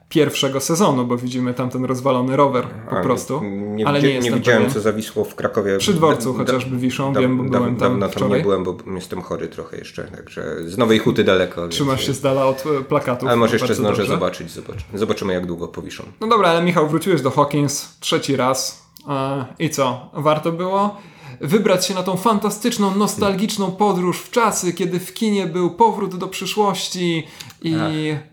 pierwszego 0.09 0.61
sezonu, 0.61 1.07
bo 1.07 1.17
widzimy 1.17 1.55
tam 1.55 1.71
ten 1.71 1.85
rozwalony 1.85 2.37
rower 2.37 2.65
po 2.91 2.99
A, 2.99 3.03
prostu. 3.03 3.41
Nie, 3.45 3.87
ale 3.89 4.03
nie, 4.03 4.09
nie 4.09 4.15
jestem 4.15 4.35
widziałem, 4.35 4.61
pewien. 4.63 4.75
co 4.75 4.81
zawisło 4.81 5.25
w 5.25 5.35
Krakowie. 5.35 5.79
Przy 5.79 5.95
dworcu 5.95 6.33
Da- 6.33 6.39
chociażby 6.39 6.77
wiszą, 6.77 7.13
da- 7.13 7.21
wiem, 7.21 7.37
bo 7.39 7.45
da- 7.45 7.51
byłem 7.59 7.77
tam 7.77 8.01
Dawno 8.01 8.21
tam 8.21 8.37
nie 8.37 8.43
byłem, 8.43 8.65
bo 8.65 8.77
jestem 8.95 9.23
chory 9.23 9.49
trochę 9.49 9.77
jeszcze, 9.79 10.05
także 10.05 10.57
z 10.67 10.79
Nowej 10.79 10.99
Huty 10.99 11.25
daleko. 11.25 11.61
więc- 11.63 11.75
Trzymasz 11.75 12.07
się 12.07 12.13
z 12.13 12.21
dala 12.21 12.47
od 12.47 12.65
e, 12.81 12.85
plakatów. 12.85 13.29
Ale 13.29 13.37
może 13.37 13.57
jeszcze 13.57 13.75
zdążę 13.75 13.97
dobrze. 13.97 14.13
zobaczyć, 14.13 14.51
zobacz. 14.51 14.79
zobaczymy 14.95 15.33
jak 15.33 15.47
długo 15.47 15.69
powiszą. 15.69 16.05
No 16.21 16.27
dobra, 16.27 16.49
ale 16.49 16.63
Michał, 16.63 16.89
wróciłeś 16.89 17.23
do 17.23 17.31
Hawkins 17.31 17.97
trzeci 18.01 18.37
raz. 18.37 18.87
E, 19.09 19.45
I 19.59 19.71
co? 19.71 20.11
Warto 20.15 20.53
było? 20.53 20.97
Wybrać 21.43 21.87
się 21.87 21.95
na 21.95 22.03
tą 22.03 22.17
fantastyczną, 22.17 22.95
nostalgiczną 22.97 23.71
podróż 23.73 24.19
w 24.21 24.31
czasy, 24.31 24.73
kiedy 24.73 25.01
w 25.01 25.15
kinie 25.15 25.47
był 25.47 25.71
powrót 25.71 26.17
do 26.17 26.29
przyszłości 26.29 27.27
i 27.63 27.75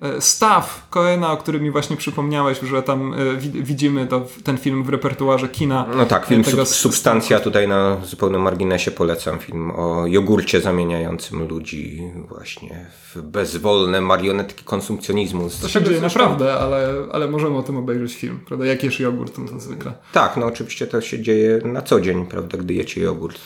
e, 0.01 0.21
staw 0.21 0.87
Coena, 0.89 1.31
o 1.31 1.37
którym 1.37 1.63
mi 1.63 1.71
właśnie 1.71 1.97
przypomniałeś, 1.97 2.59
że 2.59 2.83
tam 2.83 3.13
e, 3.13 3.35
wi- 3.37 3.63
widzimy 3.63 4.07
to, 4.07 4.25
ten 4.43 4.57
film 4.57 4.83
w 4.83 4.89
repertuarze 4.89 5.49
kina. 5.49 5.85
No 5.95 6.05
tak, 6.05 6.25
film 6.25 6.43
sub, 6.45 6.67
Substancja 6.67 7.39
tutaj 7.39 7.67
na 7.67 7.97
zupełnym 8.05 8.41
marginesie 8.41 8.91
polecam. 8.91 9.39
Film 9.39 9.71
o 9.71 10.07
jogurcie 10.07 10.61
zamieniającym 10.61 11.47
ludzi 11.47 12.01
właśnie 12.29 12.85
w 13.15 13.21
bezwolne 13.21 14.01
marionetki 14.01 14.63
konsumpcjonizmu. 14.63 15.49
To 15.61 15.67
się 15.69 15.83
dzieje 15.83 16.01
naprawdę, 16.01 16.53
ale, 16.53 16.93
ale 17.11 17.27
możemy 17.27 17.57
o 17.57 17.63
tym 17.63 17.77
obejrzeć 17.77 18.15
film, 18.15 18.39
prawda? 18.47 18.65
Jak 18.65 18.83
jesz 18.83 18.99
jogurt, 18.99 19.37
no 19.37 19.47
to 19.47 19.59
zwykle. 19.59 19.93
Tak, 20.13 20.37
no 20.37 20.45
oczywiście 20.45 20.87
to 20.87 21.01
się 21.01 21.21
dzieje 21.21 21.61
na 21.65 21.81
co 21.81 22.01
dzień, 22.01 22.25
prawda, 22.25 22.57
gdy 22.57 22.73
jecie 22.73 22.98
jogurt. 22.99 23.39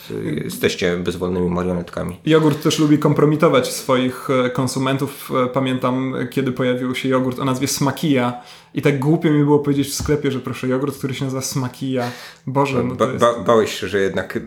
Jesteście 0.44 0.96
bezwolnymi 0.96 1.48
marionetkami. 1.48 2.20
Jogurt 2.26 2.62
też 2.62 2.78
lubi 2.78 2.98
kompromitować 2.98 3.72
swoich 3.72 4.28
e, 4.30 4.50
konsumentów. 4.50 5.30
E, 5.44 5.46
Pamiętam, 5.46 6.14
kiedy 6.30 6.52
pojawił 6.52 6.94
się 6.94 7.08
jogurt 7.08 7.38
o 7.38 7.44
nazwie 7.44 7.68
Smakija 7.68 8.42
i 8.74 8.82
tak 8.82 8.98
głupio 8.98 9.30
mi 9.30 9.44
było 9.44 9.58
powiedzieć 9.58 9.88
w 9.88 9.94
sklepie, 9.94 10.30
że 10.30 10.40
proszę 10.40 10.68
jogurt, 10.68 10.98
który 10.98 11.14
się 11.14 11.24
nazywa 11.24 11.42
Smakija. 11.42 12.10
Boże, 12.46 12.82
no 12.82 12.96
to 12.96 13.06
Ba, 13.06 13.12
jest... 13.12 13.24
ba, 13.24 13.38
bałeś 13.38 13.80
się, 13.80 13.88
że 13.88 14.00
jednak 14.00 14.38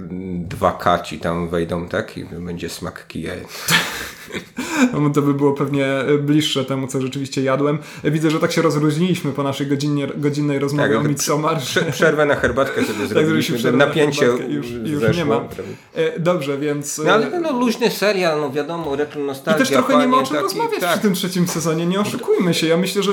dwa 0.47 0.72
kaci 0.72 1.20
tam 1.20 1.49
wejdą, 1.49 1.88
tak? 1.88 2.18
I 2.18 2.26
będzie 2.26 2.70
smak 2.70 3.08
kija. 3.08 3.34
No, 4.94 5.10
to 5.10 5.22
by 5.22 5.34
było 5.34 5.54
pewnie 5.54 5.86
e, 5.86 6.18
bliższe 6.18 6.66
temu, 6.66 6.88
co 6.88 7.02
rzeczywiście 7.02 7.42
jadłem. 7.44 7.78
E, 8.04 8.12
Widzę, 8.12 8.32
że 8.32 8.40
tak 8.40 8.52
się 8.52 8.62
rozluźniliśmy 8.62 9.32
po 9.32 9.44
naszej 9.44 9.68
godzinie, 9.68 10.08
godzinnej 10.16 10.60
rozmowie 10.60 10.90
Tak, 10.90 10.98
o 10.98 11.00
prze- 11.02 11.10
Midsommar. 11.10 11.58
Prze, 11.60 11.82
przerwę 11.92 12.26
na 12.26 12.36
herbatkę 12.36 12.84
sobie 12.84 12.88
zrobiliśmy. 13.08 13.58
zrobiliśmy 13.58 13.72
na 13.72 13.86
napięcie 13.86 14.20
herbatkę, 14.22 14.48
już- 14.48 14.70
już 14.72 15.00
zeszło, 15.00 15.16
nie 15.24 15.26
ma. 15.26 15.40
prawda? 15.40 15.74
E, 15.96 16.20
Dobrze, 16.20 16.58
więc... 16.58 17.00
e, 17.00 17.04
No 17.04 17.12
ale 17.14 17.40
no, 17.40 17.60
luźny 17.60 17.92
serial, 17.92 18.42
no 18.42 18.52
wiadomo, 18.52 18.96
retro 18.96 19.22
I 19.22 19.24
nostalgia. 19.24 19.60
też 19.60 19.70
trochę 19.70 19.98
nie 19.98 20.08
ma 20.08 20.18
o 20.18 20.24
czym 20.24 20.30
taki- 20.36 20.44
rozmawiać 20.44 20.80
tak. 20.82 20.92
przy 20.92 21.00
tym 21.02 21.14
trzecim 21.14 21.48
sezonie, 21.48 21.86
nie 21.86 22.00
oszukujmy 22.00 22.54
się. 22.54 22.68
Ja 22.68 22.78
myślę, 22.78 23.04
że 23.04 23.12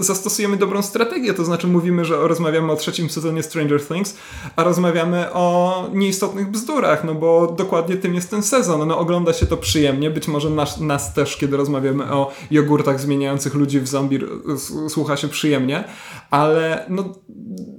zastosujemy 0.00 0.56
dobrą 0.56 0.82
strategię, 0.82 1.34
to 1.34 1.44
znaczy 1.44 1.66
mówimy, 1.66 2.04
że 2.04 2.16
rozmawiamy 2.16 2.72
o 2.72 2.76
trzecim 2.76 3.10
sezonie 3.10 3.42
Stranger 3.42 3.86
Things, 3.86 4.16
a 4.56 4.64
rozmawiamy 4.64 5.32
o 5.32 5.84
nieistotnych 5.92 6.50
bzdurach, 6.50 7.04
no 7.04 7.14
bo 7.14 7.54
dokładnie 7.58 7.96
tym 7.96 8.14
jest 8.14 8.30
ten 8.30 8.42
sezon. 8.42 8.88
No 8.88 8.98
ogląda 8.98 9.32
się 9.32 9.46
to 9.46 9.56
przyjemnie, 9.56 10.10
być 10.10 10.28
może 10.28 10.50
nas, 10.54 10.80
nas 10.80 11.14
też, 11.14 11.36
kiedy 11.36 11.56
rozmawiamy 11.56 12.12
o 12.12 12.32
jogurtach 12.50 13.00
zmieniających 13.00 13.54
ludzi 13.54 13.80
w 13.80 13.88
zombie, 13.88 14.18
słucha 14.88 15.16
się 15.16 15.28
przyjemnie, 15.28 15.84
ale 16.30 16.86
no 16.88 17.04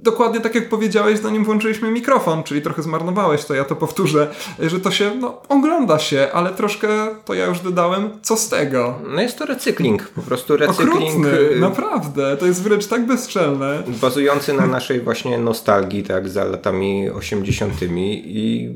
dokładnie 0.02 0.40
tak 0.40 0.54
jak 0.54 0.68
powiedziałeś, 0.68 1.18
zanim 1.18 1.44
włączyliśmy 1.44 1.90
mikrofon, 1.90 2.42
czyli 2.42 2.62
trochę 2.62 2.82
zmarnowałeś 2.82 3.44
to, 3.44 3.54
ja 3.54 3.64
to 3.64 3.76
powtórzę, 3.76 4.30
że 4.58 4.80
to 4.80 4.90
się, 4.90 5.12
no 5.20 5.42
ogląda 5.48 5.98
się, 5.98 6.28
ale 6.32 6.50
troszkę, 6.50 6.88
to 7.24 7.34
ja 7.34 7.46
już 7.46 7.60
dodałem, 7.60 8.10
co 8.22 8.36
z 8.36 8.48
tego? 8.48 8.98
No 9.14 9.22
jest 9.22 9.38
to 9.38 9.46
recykling, 9.46 10.08
po 10.08 10.22
prostu 10.22 10.56
recykling 10.56 10.90
Okrutny, 10.92 11.38
y, 11.38 11.60
naprawdę, 11.60 12.36
to 12.36 12.46
jest 12.46 12.62
wręcz 12.62 12.86
tak 12.86 13.06
bezczelne. 13.06 13.82
bazujący 14.00 14.52
na 14.52 14.66
naszej 14.66 15.00
właśnie 15.00 15.38
nostalgii, 15.38 16.02
tak, 16.02 16.28
za 16.28 16.44
latami 16.44 17.10
80. 17.10 17.72
i 17.82 18.74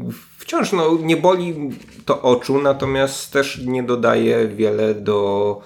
wciąż 0.51 0.72
no, 0.72 0.98
nie 1.03 1.16
boli 1.16 1.55
to 2.05 2.22
oczu, 2.22 2.62
natomiast 2.62 3.32
też 3.32 3.59
nie 3.66 3.82
dodaje 3.82 4.48
wiele 4.48 4.94
do 4.94 5.61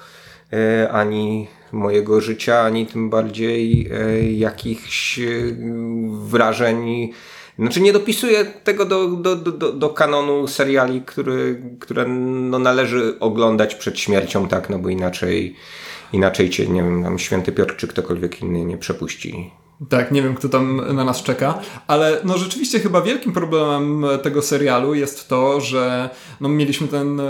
e, 0.52 0.92
ani 0.92 1.48
mojego 1.72 2.20
życia, 2.20 2.60
ani 2.60 2.86
tym 2.86 3.10
bardziej 3.10 3.90
e, 3.92 4.32
jakichś 4.32 5.18
e, 5.18 5.22
wrażeń. 6.10 7.10
Znaczy 7.58 7.80
nie 7.80 7.92
dopisuje 7.92 8.44
tego 8.44 8.84
do, 8.84 9.08
do, 9.08 9.36
do, 9.36 9.52
do, 9.52 9.72
do 9.72 9.88
kanonu 9.88 10.46
seriali, 10.46 11.02
który, 11.02 11.62
które 11.80 12.08
no, 12.08 12.58
należy 12.58 13.16
oglądać 13.20 13.74
przed 13.74 13.98
śmiercią, 13.98 14.48
tak, 14.48 14.70
no 14.70 14.78
bo 14.78 14.88
inaczej 14.88 15.56
inaczej 16.12 16.50
cię, 16.50 16.66
nie 16.66 16.82
wiem, 16.82 17.02
tam 17.02 17.18
święty 17.18 17.52
Piotr 17.52 17.76
czy 17.76 17.88
ktokolwiek 17.88 18.42
inny 18.42 18.64
nie 18.64 18.78
przepuści. 18.78 19.50
Tak, 19.88 20.12
nie 20.12 20.22
wiem, 20.22 20.34
kto 20.34 20.48
tam 20.48 20.94
na 20.96 21.04
nas 21.04 21.22
czeka, 21.22 21.58
ale 21.86 22.20
no 22.24 22.38
rzeczywiście 22.38 22.80
chyba 22.80 23.00
wielkim 23.02 23.32
problemem 23.32 24.04
tego 24.22 24.42
serialu 24.42 24.94
jest 24.94 25.28
to, 25.28 25.60
że 25.60 26.10
no, 26.40 26.48
mieliśmy 26.48 26.88
ten 26.88 27.20
e, 27.20 27.24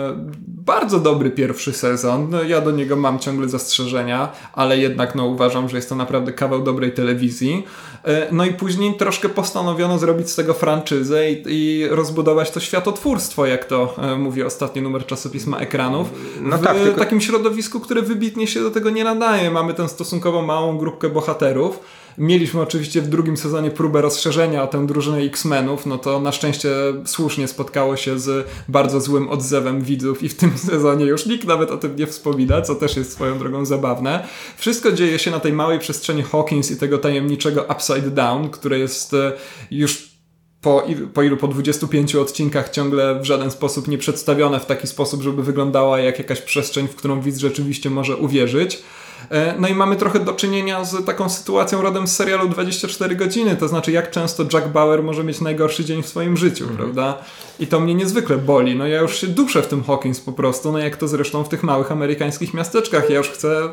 bardzo 0.47 1.01
dobry 1.01 1.31
pierwszy 1.31 1.73
sezon. 1.73 2.31
Ja 2.47 2.61
do 2.61 2.71
niego 2.71 2.97
mam 2.97 3.19
ciągle 3.19 3.49
zastrzeżenia, 3.49 4.33
ale 4.53 4.79
jednak 4.79 5.15
no, 5.15 5.27
uważam, 5.27 5.69
że 5.69 5.77
jest 5.77 5.89
to 5.89 5.95
naprawdę 5.95 6.33
kawał 6.33 6.63
dobrej 6.63 6.93
telewizji. 6.93 7.65
E, 8.05 8.29
No 8.33 8.45
i 8.45 8.53
później 8.53 8.95
troszkę 8.97 9.29
postanowiono 9.29 9.99
zrobić 9.99 10.31
z 10.31 10.35
tego 10.35 10.55
franczyzę 10.55 11.31
i, 11.31 11.43
i 11.47 11.89
rozbudować 11.89 12.51
to 12.51 12.61
światotwórstwo, 12.61 13.47
jak 13.47 13.65
to 13.65 13.95
e, 13.99 14.17
mówi 14.17 14.43
ostatni 14.43 14.83
numer 14.83 15.07
czasopisma 15.07 15.59
ekranów. 15.59 16.11
No 16.41 16.59
w 16.59 16.63
tak, 16.63 16.77
tylko- 16.77 16.99
takim 16.99 17.21
środowisku, 17.21 17.81
które 17.81 18.03
wybitnie 18.03 18.47
się 18.47 18.61
do 18.61 18.71
tego 18.71 18.91
nie 18.91 19.05
nadaje. 19.05 19.51
Mamy 19.51 19.75
tę 19.75 19.89
stosunkowo 19.89 20.43
małą 20.43 20.79
grupkę 20.79 21.09
bohaterów. 21.11 21.81
Mieliśmy 22.19 22.61
oczywiście 22.61 23.03
w 23.03 23.09
drugim 23.09 23.37
sezonie 23.37 23.71
próbę 23.71 24.01
rozszerzenia 24.01 24.67
tę 24.67 24.87
drużynę 24.87 25.19
X-Menów, 25.19 25.87
no 25.87 25.99
to 25.99 26.21
na 26.21 26.33
szczęście 26.33 26.71
słusznie 27.05 27.49
spotkało 27.49 27.97
się 27.97 28.19
z 28.19 28.49
bardzo 28.69 29.01
złym 29.01 29.29
odzewem 29.29 29.83
widzów 29.83 30.23
i 30.23 30.29
w 30.29 30.37
tym 30.37 30.59
sezonie 30.71 31.05
już 31.05 31.27
nikt 31.27 31.47
nawet 31.47 31.71
o 31.71 31.77
tym 31.77 31.97
nie 31.97 32.07
wspomina, 32.07 32.63
co 32.63 32.75
też 32.75 32.97
jest 32.97 33.13
swoją 33.13 33.39
drogą 33.39 33.65
zabawne. 33.65 34.27
Wszystko 34.57 34.93
dzieje 34.93 35.19
się 35.19 35.31
na 35.31 35.41
tej 35.41 35.53
małej 35.53 35.79
przestrzeni 35.79 36.23
Hawkins 36.23 36.71
i 36.71 36.77
tego 36.77 36.99
tajemniczego 36.99 37.67
Upside 37.73 38.11
Down, 38.11 38.51
które 38.51 38.79
jest 38.79 39.15
e, 39.15 39.33
już 39.71 40.15
po, 40.61 40.83
po 41.15 41.23
ilu? 41.23 41.37
Po 41.37 41.49
25 41.49 42.15
odcinkach 42.15 42.71
ciągle 42.71 43.21
w 43.21 43.25
żaden 43.25 43.51
sposób 43.51 43.89
nie 43.89 43.99
przedstawione 43.99 44.61
w 44.61 44.67
taki 44.67 44.87
sposób, 44.87 45.23
żeby 45.23 45.43
wyglądała 45.43 45.99
jak 45.99 46.19
jakaś 46.19 46.41
przestrzeń, 46.41 46.89
w 46.89 46.95
którą 46.95 47.21
widz 47.21 47.39
rzeczywiście 47.39 47.91
może 47.91 48.17
uwierzyć. 48.17 48.83
E, 49.31 49.55
No 49.59 49.69
i 49.69 49.75
mamy 49.75 49.97
trochę 49.97 50.21
do 50.21 50.33
czynienia 50.33 50.85
z 50.85 51.05
taką 51.07 51.29
sytuacją 51.29 51.83
rodem 51.83 52.07
z 52.07 52.17
serialu 52.17 52.49
24 52.49 53.17
godziny, 53.17 53.57
to 53.57 53.69
znaczy 53.69 53.93
jak 53.93 54.11
często 54.11 54.45
Jack 54.53 54.69
Bauer 54.69 55.03
może 55.03 55.25
mieć 55.25 55.41
najgorszy 55.41 55.85
dzień 55.85 56.03
w 56.03 56.07
swoim 56.09 56.37
życiu, 56.37 56.67
prawda? 56.77 57.19
I 57.61 57.67
to 57.67 57.81
mnie 57.81 57.95
niezwykle 57.95 58.37
boli. 58.39 58.77
No 58.77 58.87
ja 58.87 59.01
już 59.01 59.17
się 59.17 59.27
duszę 59.27 59.63
w 59.63 59.67
tym 59.67 59.85
Hawkins 59.85 60.21
po 60.21 60.33
prostu, 60.33 60.73
no 60.73 60.79
jak 60.79 60.97
to 60.97 61.09
zresztą 61.09 61.45
w 61.45 61.49
tych 61.49 61.63
małych 61.63 61.93
amerykańskich 61.93 62.55
miasteczkach. 62.55 63.11
Ja 63.11 63.17
już 63.17 63.29
chcę 63.31 63.69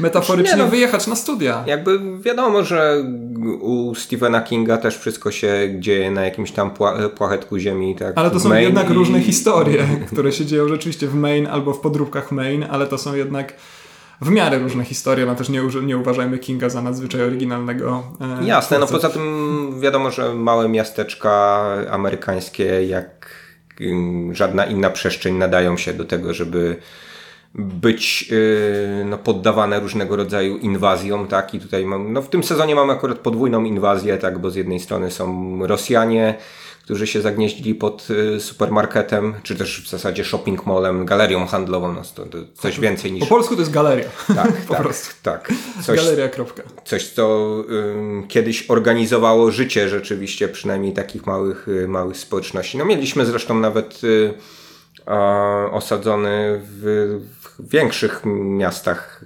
metaforycznie 0.00 0.56
Nie 0.56 0.62
no. 0.62 0.68
wyjechać 0.70 1.06
na 1.06 1.16
studia. 1.16 1.64
Jakby 1.66 2.00
wiadomo, 2.20 2.64
że 2.64 3.04
u 3.60 3.94
Stephena 3.94 4.40
Kinga 4.40 4.76
też 4.78 4.98
wszystko 4.98 5.30
się 5.30 5.76
dzieje 5.78 6.10
na 6.10 6.24
jakimś 6.24 6.52
tam 6.52 6.70
pła- 6.70 7.08
płachetku 7.08 7.58
ziemi. 7.58 7.96
Tak, 7.96 8.12
Ale 8.16 8.30
to 8.30 8.40
są 8.40 8.48
Maine 8.48 8.64
jednak 8.66 8.90
i- 8.90 8.94
różne 8.94 9.20
historie, 9.20 9.86
które 10.12 10.32
się 10.32 10.46
dzieją 10.46 10.68
rzeczywiście 10.68 11.06
w 11.06 11.14
Maine 11.14 11.46
albo 11.46 11.72
w 11.72 11.80
podróbkach 11.80 12.32
Maine, 12.32 12.66
ale 12.70 12.86
to 12.86 12.98
są 12.98 13.14
jednak 13.14 13.54
w 14.20 14.30
miarę 14.30 14.58
różne 14.58 14.84
historie, 14.84 15.26
no 15.26 15.34
też 15.34 15.48
nie, 15.48 15.62
nie 15.82 15.96
uważajmy 15.98 16.38
Kinga 16.38 16.68
za 16.68 16.82
nadzwyczaj 16.82 17.22
oryginalnego. 17.22 18.02
E, 18.40 18.44
Jasne, 18.44 18.78
no 18.78 18.86
twórcę. 18.86 19.08
poza 19.08 19.18
tym 19.18 19.80
wiadomo, 19.80 20.10
że 20.10 20.34
małe 20.34 20.68
miasteczka 20.68 21.62
amerykańskie 21.90 22.86
jak 22.86 23.40
żadna 24.32 24.64
inna 24.64 24.90
przestrzeń 24.90 25.34
nadają 25.34 25.76
się 25.76 25.94
do 25.94 26.04
tego, 26.04 26.34
żeby 26.34 26.76
być 27.54 28.30
yy, 28.30 29.04
no, 29.04 29.18
poddawane 29.18 29.80
różnego 29.80 30.16
rodzaju 30.16 30.56
inwazjom, 30.56 31.26
tak? 31.26 31.54
I 31.54 31.60
tutaj 31.60 31.84
mam, 31.84 32.12
no 32.12 32.22
w 32.22 32.28
tym 32.28 32.44
sezonie 32.44 32.74
mamy 32.74 32.92
akurat 32.92 33.18
podwójną 33.18 33.64
inwazję, 33.64 34.18
tak? 34.18 34.38
Bo 34.38 34.50
z 34.50 34.56
jednej 34.56 34.80
strony 34.80 35.10
są 35.10 35.58
Rosjanie, 35.66 36.34
którzy 36.90 37.06
się 37.06 37.20
zagnieździli 37.20 37.74
pod 37.74 38.08
y, 38.10 38.40
supermarketem, 38.40 39.34
czy 39.42 39.56
też 39.56 39.82
w 39.84 39.88
zasadzie 39.88 40.24
shopping 40.24 40.66
mallem, 40.66 41.06
galerią 41.06 41.46
handlową, 41.46 41.92
no 41.92 42.02
to, 42.14 42.26
to 42.26 42.38
coś 42.54 42.80
więcej 42.80 43.12
niż... 43.12 43.20
Po 43.20 43.26
polsku 43.26 43.54
to 43.54 43.60
jest 43.60 43.72
galeria. 43.72 44.08
Tak, 44.26 44.52
po 44.68 44.74
tak, 44.74 44.82
prostu. 44.82 45.14
tak. 45.22 45.52
Coś, 45.82 45.96
Galeria, 45.96 46.28
kropka. 46.28 46.62
coś 46.84 47.08
co 47.08 47.54
y, 48.24 48.28
kiedyś 48.28 48.70
organizowało 48.70 49.50
życie 49.50 49.88
rzeczywiście, 49.88 50.48
przynajmniej 50.48 50.92
takich 50.92 51.26
małych, 51.26 51.68
y, 51.68 51.88
małych 51.88 52.16
społeczności. 52.16 52.78
No 52.78 52.84
mieliśmy 52.84 53.26
zresztą 53.26 53.60
nawet 53.60 54.04
y, 54.04 54.34
osadzony 55.70 56.60
w, 56.64 57.20
w 57.58 57.70
większych 57.70 58.22
miastach 58.34 59.24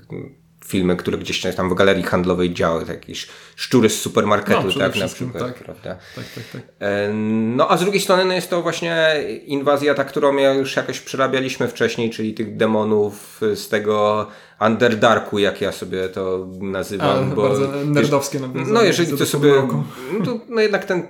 filmy, 0.67 0.97
które 0.97 1.19
gdzieś 1.19 1.43
tam 1.57 1.71
w 1.71 1.75
galerii 1.75 2.03
handlowej 2.03 2.55
działy, 2.55 2.85
jakieś 2.89 3.29
szczury 3.57 3.91
z 3.91 4.01
supermarketu, 4.01 4.63
no, 4.67 4.79
tak 4.79 4.97
na 4.97 5.09
przykład, 5.09 5.43
tak. 5.43 5.55
prawda? 5.55 5.97
Tak, 6.17 6.25
tak, 6.35 6.45
tak. 6.53 6.63
E, 6.81 7.13
no 7.57 7.71
a 7.71 7.77
z 7.77 7.81
drugiej 7.81 8.01
strony 8.01 8.25
no, 8.25 8.35
jest 8.35 8.51
to 8.51 8.63
właśnie 8.63 9.15
inwazja 9.47 9.95
ta, 9.95 10.05
którą 10.05 10.37
ja 10.37 10.55
już 10.55 10.77
jakoś 10.77 11.01
przerabialiśmy 11.01 11.69
wcześniej, 11.69 12.11
czyli 12.11 12.35
tych 12.35 12.57
demonów 12.57 13.41
z 13.55 13.69
tego 13.69 14.27
Underdarku, 14.61 15.39
jak 15.39 15.61
ja 15.61 15.73
sobie 15.73 16.09
to 16.09 16.49
nazywam. 16.61 17.33
A, 17.33 17.35
bo 17.35 17.43
bardzo 17.43 17.69
nerdowskie 17.85 18.41
nawiązanie. 18.41 18.73
No 18.73 18.83
jeżeli 18.83 19.19
to 19.19 19.27
sobie, 19.27 19.53
no, 19.53 20.25
to, 20.25 20.41
no 20.49 20.61
jednak 20.61 20.85
ten, 20.85 21.03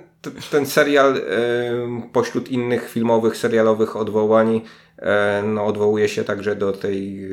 ten 0.51 0.65
serial 0.65 1.17
e, 1.17 1.21
pośród 2.13 2.49
innych 2.49 2.89
filmowych, 2.89 3.37
serialowych 3.37 3.95
odwołań 3.95 4.61
e, 4.97 5.43
no, 5.47 5.65
odwołuje 5.65 6.09
się 6.09 6.23
także 6.23 6.55
do 6.55 6.71
tej 6.71 7.29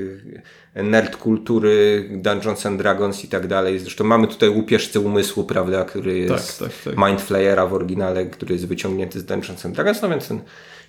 nerd 0.75 1.17
kultury, 1.17 2.09
Dungeons 2.11 2.67
and 2.67 2.79
Dragons 2.79 3.25
i 3.25 3.29
tak 3.29 3.47
dalej. 3.47 3.79
Zresztą 3.79 4.05
mamy 4.05 4.27
tutaj 4.27 4.49
łupieżcę 4.49 5.01
umysłu, 5.01 5.45
prawda, 5.45 5.85
który 5.85 6.19
jest 6.19 6.59
tak, 6.59 6.69
tak, 6.69 6.95
tak. 6.95 7.09
Mind 7.09 7.23
Flayera 7.23 7.67
w 7.67 7.75
oryginale, 7.75 8.27
który 8.27 8.55
jest 8.55 8.67
wyciągnięty 8.67 9.21
z 9.21 9.25
Dungeons 9.25 9.67
and 9.67 9.75
Dragons, 9.75 10.03
no 10.03 10.09
więc 10.09 10.29
ten 10.29 10.41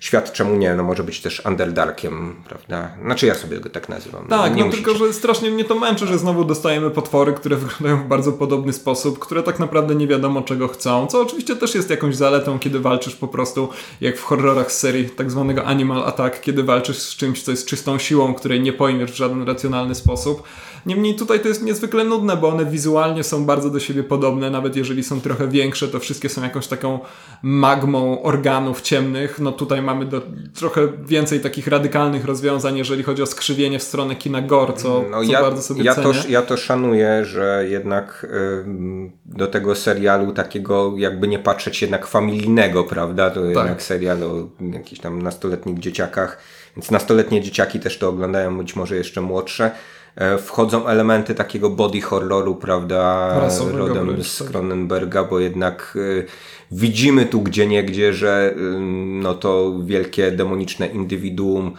świat 0.04 0.32
czemu 0.32 0.56
nie, 0.56 0.74
no 0.74 0.82
może 0.82 1.04
być 1.04 1.20
też 1.20 1.42
Underdarkiem, 1.46 2.36
prawda? 2.48 2.90
Znaczy 3.02 3.26
ja 3.26 3.34
sobie 3.34 3.60
go 3.60 3.70
tak 3.70 3.88
nazywam. 3.88 4.26
Tak, 4.26 4.56
nie 4.56 4.64
no 4.64 4.70
tylko, 4.70 4.94
że 4.94 5.12
strasznie 5.12 5.50
mnie 5.50 5.64
to 5.64 5.74
męczy, 5.74 6.06
że 6.06 6.18
znowu 6.18 6.44
dostajemy 6.44 6.90
potwory, 6.90 7.32
które 7.32 7.56
wyglądają 7.64 8.04
w 8.04 8.08
bardzo 8.08 8.32
podobny 8.32 8.72
sposób, 8.72 9.18
które 9.18 9.42
tak 9.42 9.58
naprawdę 9.58 9.94
nie 9.94 10.06
wiadomo 10.06 10.42
czego 10.42 10.68
chcą, 10.68 11.06
co 11.06 11.20
oczywiście 11.20 11.56
też 11.56 11.74
jest 11.74 11.90
jakąś 11.90 12.16
zaletą, 12.16 12.58
kiedy 12.58 12.80
walczysz 12.80 13.14
po 13.14 13.28
prostu, 13.28 13.68
jak 14.00 14.18
w 14.18 14.22
horrorach 14.22 14.72
z 14.72 14.78
serii 14.78 15.10
tak 15.10 15.30
zwanego 15.30 15.64
Animal 15.64 16.04
Attack, 16.04 16.40
kiedy 16.40 16.62
walczysz 16.62 16.98
z 16.98 17.16
czymś, 17.16 17.42
co 17.42 17.50
jest 17.50 17.66
czystą 17.66 17.98
siłą, 17.98 18.34
której 18.34 18.60
nie 18.60 18.72
pojmiesz 18.72 19.12
w 19.12 19.16
żaden 19.16 19.42
racjonalny 19.42 19.94
sposób. 19.94 20.42
Niemniej 20.86 21.14
tutaj 21.14 21.40
to 21.40 21.48
jest 21.48 21.62
niezwykle 21.62 22.04
nudne, 22.04 22.36
bo 22.36 22.48
one 22.48 22.64
wizualnie 22.64 23.24
są 23.24 23.44
bardzo 23.44 23.70
do 23.70 23.80
siebie 23.80 24.02
podobne, 24.02 24.50
nawet 24.50 24.76
jeżeli 24.76 25.04
są 25.04 25.20
trochę 25.20 25.48
większe, 25.48 25.88
to 25.88 26.00
wszystkie 26.00 26.28
są 26.28 26.42
jakąś 26.42 26.66
taką 26.66 26.98
magmą 27.42 28.22
organów 28.22 28.82
ciemnych. 28.82 29.38
No 29.38 29.52
tutaj 29.52 29.82
mamy 29.82 30.04
do, 30.04 30.22
trochę 30.54 30.88
więcej 31.06 31.40
takich 31.40 31.66
radykalnych 31.66 32.24
rozwiązań, 32.24 32.78
jeżeli 32.78 33.02
chodzi 33.02 33.22
o 33.22 33.26
skrzywienie 33.26 33.78
w 33.78 33.82
stronę 33.82 34.16
kina 34.16 34.42
gore, 34.42 34.72
co, 34.72 35.04
no 35.10 35.24
co 35.24 35.32
ja, 35.32 35.42
bardzo 35.42 35.62
sobie 35.62 35.84
ja 35.84 35.94
cenię. 35.94 36.14
To, 36.14 36.28
ja 36.28 36.42
to 36.42 36.56
szanuję, 36.56 37.24
że 37.24 37.64
jednak 37.68 38.26
y, 38.30 39.10
do 39.26 39.46
tego 39.46 39.74
serialu 39.74 40.32
takiego 40.32 40.94
jakby 40.96 41.28
nie 41.28 41.38
patrzeć 41.38 41.82
jednak 41.82 42.06
familijnego, 42.06 42.84
prawda? 42.84 43.30
To 43.30 43.40
tak. 43.40 43.48
jednak 43.48 43.82
serial 43.82 44.22
o 44.22 44.48
jakichś 44.72 45.00
tam 45.00 45.22
nastoletnich 45.22 45.78
dzieciakach, 45.78 46.38
więc 46.76 46.90
nastoletnie 46.90 47.40
dzieciaki 47.40 47.80
też 47.80 47.98
to 47.98 48.08
oglądają, 48.08 48.58
być 48.58 48.76
może 48.76 48.96
jeszcze 48.96 49.20
młodsze. 49.20 49.70
E, 50.16 50.38
wchodzą 50.38 50.86
elementy 50.86 51.34
takiego 51.34 51.70
body 51.70 52.00
horroru, 52.00 52.54
prawda, 52.54 53.30
rodem 53.72 54.06
wręcz, 54.06 54.26
z 54.26 54.38
tak. 54.38 54.48
Cronenberga, 54.48 55.24
bo 55.24 55.40
jednak 55.40 55.92
y, 55.96 56.26
widzimy 56.70 57.26
tu 57.26 57.40
gdzie 57.40 57.66
niegdzie, 57.66 58.12
że 58.12 58.54
y, 58.56 58.80
no 59.04 59.34
to 59.34 59.74
wielkie 59.84 60.30
demoniczne 60.30 60.86
indywiduum 60.86 61.74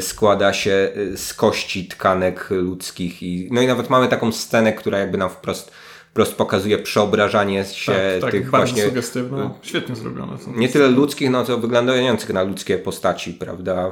składa 0.00 0.52
się 0.52 0.88
z 1.16 1.34
kości 1.34 1.88
tkanek 1.88 2.50
ludzkich 2.50 3.22
i 3.22 3.48
no 3.52 3.60
i 3.60 3.66
nawet 3.66 3.90
mamy 3.90 4.08
taką 4.08 4.32
scenę, 4.32 4.72
która 4.72 4.98
jakby 4.98 5.18
nam 5.18 5.30
wprost 5.30 5.72
wprost 6.10 6.34
pokazuje 6.34 6.78
przeobrażanie 6.78 7.64
się 7.64 7.92
tak, 7.92 8.20
tak, 8.20 8.30
tych 8.30 8.50
właśnie 8.50 8.84
sugestywne, 8.84 9.50
świetnie 9.62 9.96
zrobione. 9.96 10.36
Nie 10.56 10.68
tyle 10.68 10.88
ludzkich, 10.88 11.30
no 11.30 11.44
to 11.44 11.58
wyglądających 11.58 12.30
na 12.32 12.42
ludzkie 12.42 12.78
postaci, 12.78 13.34
prawda? 13.34 13.90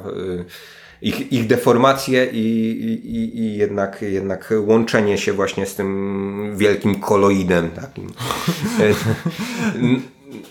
Ich, 1.02 1.32
ich 1.32 1.46
deformacje 1.46 2.26
i, 2.26 2.70
i, 3.04 3.38
i 3.38 3.56
jednak, 3.56 4.02
jednak 4.02 4.54
łączenie 4.60 5.18
się 5.18 5.32
właśnie 5.32 5.66
z 5.66 5.74
tym 5.74 6.52
wielkim 6.56 7.00
koloidem 7.00 7.70
takim. 7.70 8.12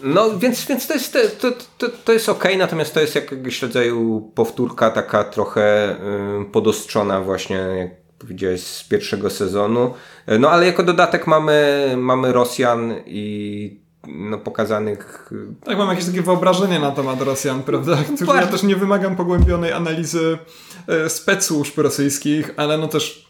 No 0.03 0.37
więc, 0.39 0.65
więc 0.65 0.87
to 0.87 0.93
jest, 0.93 1.17
to, 1.39 1.51
to, 1.77 1.87
to 2.05 2.13
jest 2.13 2.29
ok, 2.29 2.47
natomiast 2.57 2.93
to 2.93 2.99
jest 2.99 3.15
jakiegoś 3.15 3.61
rodzaju 3.61 4.31
powtórka 4.35 4.89
taka 4.89 5.23
trochę 5.23 5.95
y, 6.41 6.45
podostrzona 6.51 7.21
właśnie, 7.21 7.55
jak 7.55 7.89
powiedziałeś, 8.19 8.61
z 8.61 8.83
pierwszego 8.83 9.29
sezonu. 9.29 9.93
No 10.39 10.49
ale 10.49 10.65
jako 10.65 10.83
dodatek 10.83 11.27
mamy, 11.27 11.93
mamy 11.97 12.33
Rosjan 12.33 12.93
i 13.05 13.86
no, 14.07 14.37
pokazanych. 14.37 15.29
Tak, 15.63 15.77
mam 15.77 15.89
jakieś 15.89 16.05
takie 16.05 16.21
wyobrażenie 16.21 16.79
na 16.79 16.91
temat 16.91 17.21
Rosjan, 17.21 17.63
prawda? 17.63 17.97
Którzy 18.15 18.37
ja 18.37 18.47
też 18.47 18.63
nie 18.63 18.75
wymagam 18.75 19.15
pogłębionej 19.15 19.73
analizy 19.73 20.37
e, 20.87 21.09
specsłużb 21.09 21.77
rosyjskich, 21.77 22.53
ale 22.57 22.77
no 22.77 22.87
też 22.87 23.26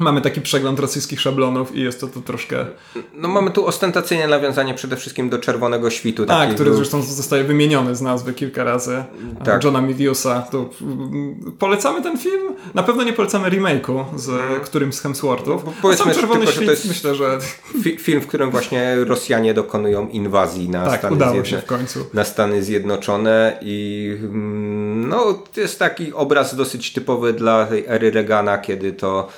mamy 0.00 0.20
taki 0.20 0.40
przegląd 0.40 0.80
rosyjskich 0.80 1.20
szablonów 1.20 1.76
i 1.76 1.80
jest 1.80 2.00
to 2.00 2.06
to 2.06 2.20
troszkę... 2.20 2.66
No 3.14 3.28
mamy 3.28 3.50
tu 3.50 3.66
ostentacyjne 3.66 4.26
nawiązanie 4.26 4.74
przede 4.74 4.96
wszystkim 4.96 5.28
do 5.28 5.38
Czerwonego 5.38 5.90
Świtu. 5.90 6.26
Tak, 6.26 6.54
który 6.54 6.70
był... 6.70 6.76
zresztą 6.76 7.02
zostaje 7.02 7.44
wymieniony 7.44 7.96
z 7.96 8.00
nazwy 8.00 8.32
kilka 8.32 8.64
razy. 8.64 9.04
Tak. 9.44 9.64
Johna 9.64 9.80
Miviusa. 9.80 10.42
To 10.50 10.70
polecamy 11.58 12.02
ten 12.02 12.18
film? 12.18 12.54
Na 12.74 12.82
pewno 12.82 13.02
nie 13.02 13.12
polecamy 13.12 13.50
remake'u 13.50 14.04
z 14.16 14.28
mm. 14.28 14.60
którymś 14.60 14.94
z 14.94 15.00
Hemsworthów. 15.00 15.64
Bo 15.64 15.72
powiedzmy, 15.82 16.14
Czerwony 16.14 16.40
tylko, 16.40 16.52
Świt, 16.52 16.64
to 16.64 16.70
jest 16.70 16.88
myślę, 16.88 17.14
że... 17.14 17.38
Fi 17.82 17.98
film, 17.98 18.20
w 18.20 18.26
którym 18.26 18.50
właśnie 18.50 18.96
Rosjanie 19.04 19.54
dokonują 19.54 20.08
inwazji 20.08 20.68
na, 20.68 20.86
tak, 20.86 20.98
Stany, 20.98 21.16
udało 21.16 21.32
Zjedno 21.32 21.50
się 21.50 21.58
w 21.58 21.64
końcu. 21.64 22.06
na 22.14 22.24
Stany 22.24 22.62
Zjednoczone 22.62 23.58
i 23.62 24.16
no, 24.94 25.34
to 25.54 25.60
jest 25.60 25.78
taki 25.78 26.12
obraz 26.12 26.56
dosyć 26.56 26.92
typowy 26.92 27.32
dla 27.32 27.66
tej 27.66 27.84
ery 27.86 28.10
Reagana, 28.10 28.58
kiedy 28.58 28.92
to 28.92 29.28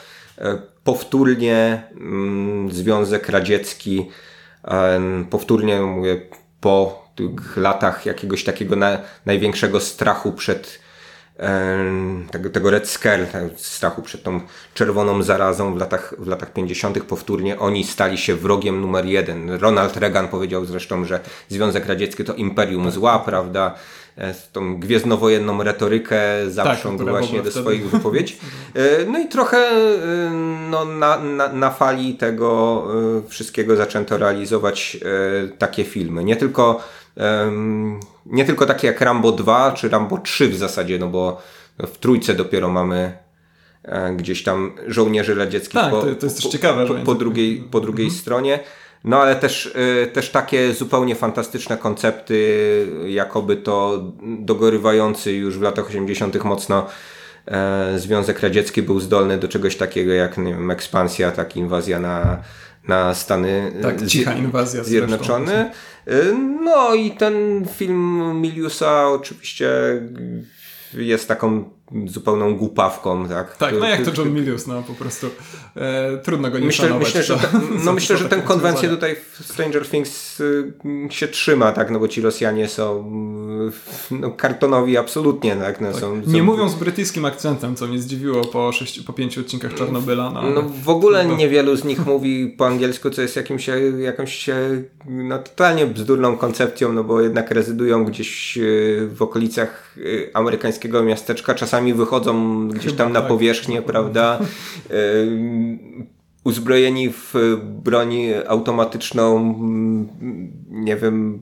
powtórnie 0.84 1.82
mm, 1.92 2.72
Związek 2.72 3.28
Radziecki, 3.28 4.10
powtórnie 5.30 5.80
mówię, 5.80 6.20
po 6.60 7.06
tych 7.14 7.56
latach 7.56 8.06
jakiegoś 8.06 8.44
takiego 8.44 8.76
na, 8.76 8.98
największego 9.26 9.80
strachu 9.80 10.32
przed 10.32 10.80
tego, 12.30 12.50
tego 12.50 12.70
Red 12.70 12.88
Scare, 12.88 13.26
strachu 13.56 14.02
przed 14.02 14.22
tą 14.22 14.40
czerwoną 14.74 15.22
zarazą 15.22 15.74
w 15.74 15.76
latach, 15.76 16.14
w 16.18 16.26
latach 16.26 16.52
50. 16.52 17.02
powtórnie 17.02 17.58
oni 17.58 17.84
stali 17.84 18.18
się 18.18 18.36
wrogiem 18.36 18.80
numer 18.80 19.06
jeden. 19.06 19.50
Ronald 19.50 19.96
Reagan 19.96 20.28
powiedział 20.28 20.64
zresztą, 20.64 21.04
że 21.04 21.20
Związek 21.48 21.86
Radziecki 21.86 22.24
to 22.24 22.34
imperium 22.34 22.90
zła, 22.90 23.18
prawda? 23.18 23.74
Tą 24.52 24.80
gwiezdnowojenną 24.80 25.62
retorykę 25.62 26.20
zaprzągł 26.48 27.04
tak, 27.04 27.08
właśnie 27.08 27.42
do 27.42 27.50
swoich 27.50 27.90
wypowiedzi. 27.90 28.36
No 29.12 29.18
i 29.18 29.28
trochę 29.28 29.70
no, 30.70 30.84
na, 30.84 31.18
na, 31.18 31.52
na 31.52 31.70
fali 31.70 32.14
tego 32.14 32.84
wszystkiego 33.28 33.76
zaczęto 33.76 34.18
realizować 34.18 34.98
takie 35.58 35.84
filmy. 35.84 36.24
Nie 36.24 36.36
tylko, 36.36 36.82
nie 38.26 38.44
tylko 38.44 38.66
takie 38.66 38.86
jak 38.86 39.00
Rambo 39.00 39.32
2 39.32 39.72
czy 39.72 39.88
Rambo 39.88 40.18
3 40.18 40.48
w 40.48 40.56
zasadzie, 40.56 40.98
no 40.98 41.06
bo 41.06 41.42
w 41.78 41.98
trójce 41.98 42.34
dopiero 42.34 42.68
mamy 42.68 43.18
gdzieś 44.16 44.42
tam 44.42 44.72
żołnierzy 44.86 45.34
radzieckich 45.34 45.80
tak, 45.80 45.90
po, 45.90 46.02
to, 46.02 46.14
to 46.14 46.26
jest 46.26 46.42
też 46.42 46.46
ciekawe, 46.46 46.86
po, 46.86 46.94
po, 46.94 47.14
drugiej, 47.14 47.64
po 47.70 47.80
drugiej 47.80 48.06
mhm. 48.06 48.20
stronie. 48.20 48.60
No 49.04 49.22
ale 49.22 49.36
też, 49.36 49.74
też 50.12 50.30
takie 50.30 50.74
zupełnie 50.74 51.14
fantastyczne 51.14 51.76
koncepty, 51.76 52.86
jakoby 53.06 53.56
to 53.56 54.04
dogorywający 54.38 55.32
już 55.32 55.58
w 55.58 55.62
latach 55.62 55.86
80. 55.88 56.44
mocno 56.44 56.86
e, 57.46 57.98
Związek 57.98 58.40
Radziecki 58.40 58.82
był 58.82 59.00
zdolny 59.00 59.38
do 59.38 59.48
czegoś 59.48 59.76
takiego 59.76 60.12
jak 60.12 60.38
nie 60.38 60.52
wiem, 60.52 60.70
ekspansja, 60.70 61.30
tak 61.30 61.56
inwazja 61.56 62.00
na, 62.00 62.42
na 62.88 63.14
Stany 63.14 63.72
tak, 63.82 64.06
cicha 64.06 64.34
inwazja 64.34 64.84
Zjednoczone. 64.84 65.70
No 66.62 66.94
i 66.94 67.10
ten 67.10 67.66
film 67.76 68.32
Miliusa 68.40 69.08
oczywiście 69.08 69.70
jest 70.94 71.28
taką 71.28 71.70
zupełną 72.06 72.56
głupawką, 72.56 73.28
tak? 73.28 73.56
Tak, 73.56 73.74
no 73.80 73.88
jak 73.88 74.04
to 74.04 74.10
John 74.18 74.34
Milius, 74.34 74.66
no 74.66 74.82
po 74.82 74.92
prostu 74.92 75.26
e, 75.76 76.18
trudno 76.18 76.50
go 76.50 76.58
nie 76.58 76.66
myślę, 76.66 76.88
szanować. 76.88 77.06
Myślę, 77.06 77.22
że, 77.22 77.36
to, 77.36 77.48
no 77.84 77.92
myślę, 77.92 78.16
że 78.16 78.28
tę 78.28 78.36
konwencję 78.36 78.88
tutaj 78.88 79.16
w 79.16 79.44
Stranger 79.44 79.88
Things 79.88 80.40
y, 80.40 80.72
się 81.10 81.28
trzyma, 81.28 81.72
tak, 81.72 81.90
no 81.90 81.98
bo 81.98 82.08
ci 82.08 82.20
Rosjanie 82.20 82.68
są 82.68 83.12
y, 84.10 84.14
no, 84.14 84.30
kartonowi 84.30 84.96
absolutnie, 84.96 85.56
tak, 85.56 85.80
no, 85.80 85.92
tak. 85.92 86.00
Są, 86.00 86.16
Nie 86.16 86.38
są... 86.38 86.44
mówią 86.44 86.68
z 86.68 86.74
brytyjskim 86.74 87.24
akcentem, 87.24 87.76
co 87.76 87.86
mnie 87.86 87.98
zdziwiło 87.98 88.44
po, 88.44 88.72
sześć, 88.72 89.00
po 89.00 89.12
pięciu 89.12 89.40
odcinkach 89.40 89.74
Czarnobyla. 89.74 90.30
No, 90.30 90.42
no 90.42 90.62
w 90.84 90.88
ogóle 90.88 91.24
no. 91.24 91.36
niewielu 91.36 91.76
z 91.76 91.84
nich 91.84 92.06
mówi 92.06 92.54
po 92.58 92.66
angielsku, 92.66 93.10
co 93.10 93.22
jest 93.22 93.36
jakimś, 93.36 93.70
jakąś 93.98 94.50
no, 95.06 95.38
totalnie 95.38 95.86
bzdurną 95.86 96.36
koncepcją, 96.36 96.92
no 96.92 97.04
bo 97.04 97.20
jednak 97.20 97.50
rezydują 97.50 98.04
gdzieś 98.04 98.58
y, 98.58 99.08
w 99.14 99.22
okolicach 99.22 99.94
amerykańskiego 100.34 101.02
miasteczka, 101.02 101.54
czasami 101.54 101.79
wychodzą 101.94 102.68
gdzieś 102.68 102.92
tam 102.92 103.12
na 103.12 103.20
tak. 103.20 103.28
powierzchnię, 103.28 103.82
prawda? 103.82 104.38
uzbrojeni 106.44 107.10
w 107.10 107.34
broń 107.62 108.16
automatyczną, 108.46 109.54
nie 110.70 110.96
wiem. 110.96 111.40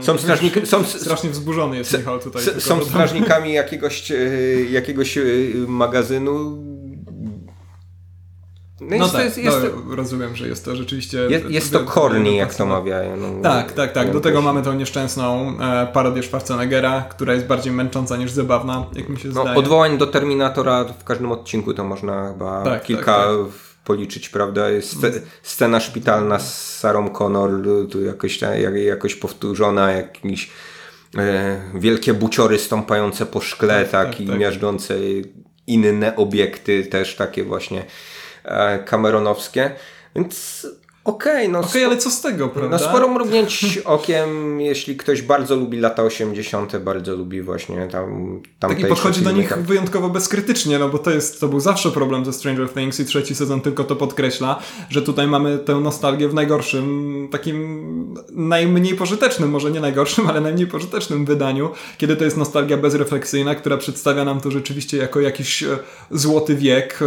Są 0.00 0.18
strażnikami. 0.18 0.66
Są, 0.66 0.84
Strasznie 0.84 1.30
wzburzony 1.30 1.76
jest 1.76 1.98
Michał 1.98 2.18
tutaj. 2.18 2.42
Są 2.58 2.84
strażnikami 2.84 3.52
jakiegoś, 3.52 4.10
e, 4.10 4.16
jakiegoś 4.70 5.18
e, 5.18 5.22
magazynu 5.68 6.58
no, 8.88 8.98
no 8.98 9.08
tak, 9.08 9.24
jest, 9.24 9.38
jest 9.38 9.58
no, 9.86 9.96
rozumiem, 9.96 10.36
że 10.36 10.48
jest 10.48 10.64
to 10.64 10.76
rzeczywiście... 10.76 11.18
Jest, 11.18 11.50
jest 11.50 11.72
to 11.72 11.80
korni, 11.80 12.36
jak 12.36 12.54
to 12.54 12.66
mawiają. 12.66 13.16
No, 13.16 13.42
tak, 13.42 13.72
tak, 13.72 13.92
tak. 13.92 14.12
Do 14.12 14.20
tego 14.20 14.42
mamy 14.42 14.62
tą 14.62 14.72
nieszczęsną 14.72 15.54
e, 15.60 15.86
parodię 15.86 16.22
Schwarzeneggera, 16.22 17.02
która 17.10 17.34
jest 17.34 17.46
bardziej 17.46 17.72
męcząca 17.72 18.16
niż 18.16 18.30
zabawna, 18.30 18.86
jak 18.94 19.08
mi 19.08 19.18
się 19.18 19.28
no, 19.28 19.42
zdaje. 19.42 19.58
Odwołań 19.58 19.98
do 19.98 20.06
Terminatora 20.06 20.84
w 20.84 21.04
każdym 21.04 21.32
odcinku 21.32 21.74
to 21.74 21.84
można 21.84 22.28
chyba 22.28 22.62
tak, 22.62 22.82
kilka 22.82 23.04
tak, 23.04 23.26
tak. 23.26 23.36
policzyć, 23.84 24.28
prawda? 24.28 24.70
Jest 24.70 24.96
scena 25.42 25.80
szpitalna 25.80 26.38
z 26.38 26.78
Sarą 26.78 27.10
Connor, 27.10 27.50
tu 27.90 28.04
jakoś, 28.04 28.40
jakoś 28.74 29.14
powtórzona, 29.14 29.92
jakieś 29.92 30.50
e, 31.18 31.60
wielkie 31.74 32.14
buciory 32.14 32.58
stąpające 32.58 33.26
po 33.26 33.40
szkle, 33.40 33.84
tak, 33.84 33.90
tak, 33.90 34.20
i 34.20 34.26
tak. 34.26 34.38
miażdżące 34.38 34.94
inne 35.66 36.16
obiekty, 36.16 36.86
też 36.86 37.16
takie 37.16 37.44
właśnie 37.44 37.84
E, 38.44 38.78
Cameronowskie. 38.78 39.70
Więc 40.16 40.66
Okej, 41.04 41.32
okay, 41.32 41.48
no. 41.48 41.58
Okej, 41.58 41.70
okay, 41.70 41.86
ale 41.86 41.96
co 41.96 42.10
z 42.10 42.20
tego, 42.20 42.48
prawda? 42.48 42.78
No 42.78 42.84
sporo 42.84 43.08
mrugnięć 43.08 43.78
okiem, 43.84 44.60
jeśli 44.60 44.96
ktoś 44.96 45.22
bardzo 45.22 45.56
lubi 45.56 45.78
lata 45.78 46.02
80., 46.02 46.76
bardzo 46.76 47.16
lubi 47.16 47.42
właśnie 47.42 47.86
tam. 47.86 48.40
Tak 48.58 48.80
i 48.80 48.86
podchodzi 48.86 49.20
do 49.22 49.32
nich 49.32 49.48
tak. 49.48 49.62
wyjątkowo 49.62 50.08
bezkrytycznie, 50.08 50.78
no 50.78 50.88
bo 50.88 50.98
to 50.98 51.10
jest, 51.10 51.40
to 51.40 51.48
był 51.48 51.60
zawsze 51.60 51.90
problem 51.90 52.24
ze 52.24 52.32
Stranger 52.32 52.68
Things 52.68 53.00
i 53.00 53.04
trzeci 53.04 53.34
sezon 53.34 53.60
tylko 53.60 53.84
to 53.84 53.96
podkreśla, 53.96 54.58
że 54.90 55.02
tutaj 55.02 55.26
mamy 55.26 55.58
tę 55.58 55.74
nostalgię 55.74 56.28
w 56.28 56.34
najgorszym, 56.34 57.28
takim 57.30 58.14
najmniej 58.32 58.94
pożytecznym, 58.94 59.50
może 59.50 59.70
nie 59.70 59.80
najgorszym, 59.80 60.26
ale 60.26 60.40
najmniej 60.40 60.66
pożytecznym 60.66 61.24
wydaniu, 61.24 61.70
kiedy 61.98 62.16
to 62.16 62.24
jest 62.24 62.36
nostalgia 62.36 62.76
bezrefleksyjna, 62.76 63.54
która 63.54 63.76
przedstawia 63.76 64.24
nam 64.24 64.40
to 64.40 64.50
rzeczywiście 64.50 64.96
jako 64.96 65.20
jakiś 65.20 65.62
e, 65.62 65.78
złoty 66.10 66.56
wiek. 66.56 66.98
E, 67.02 67.04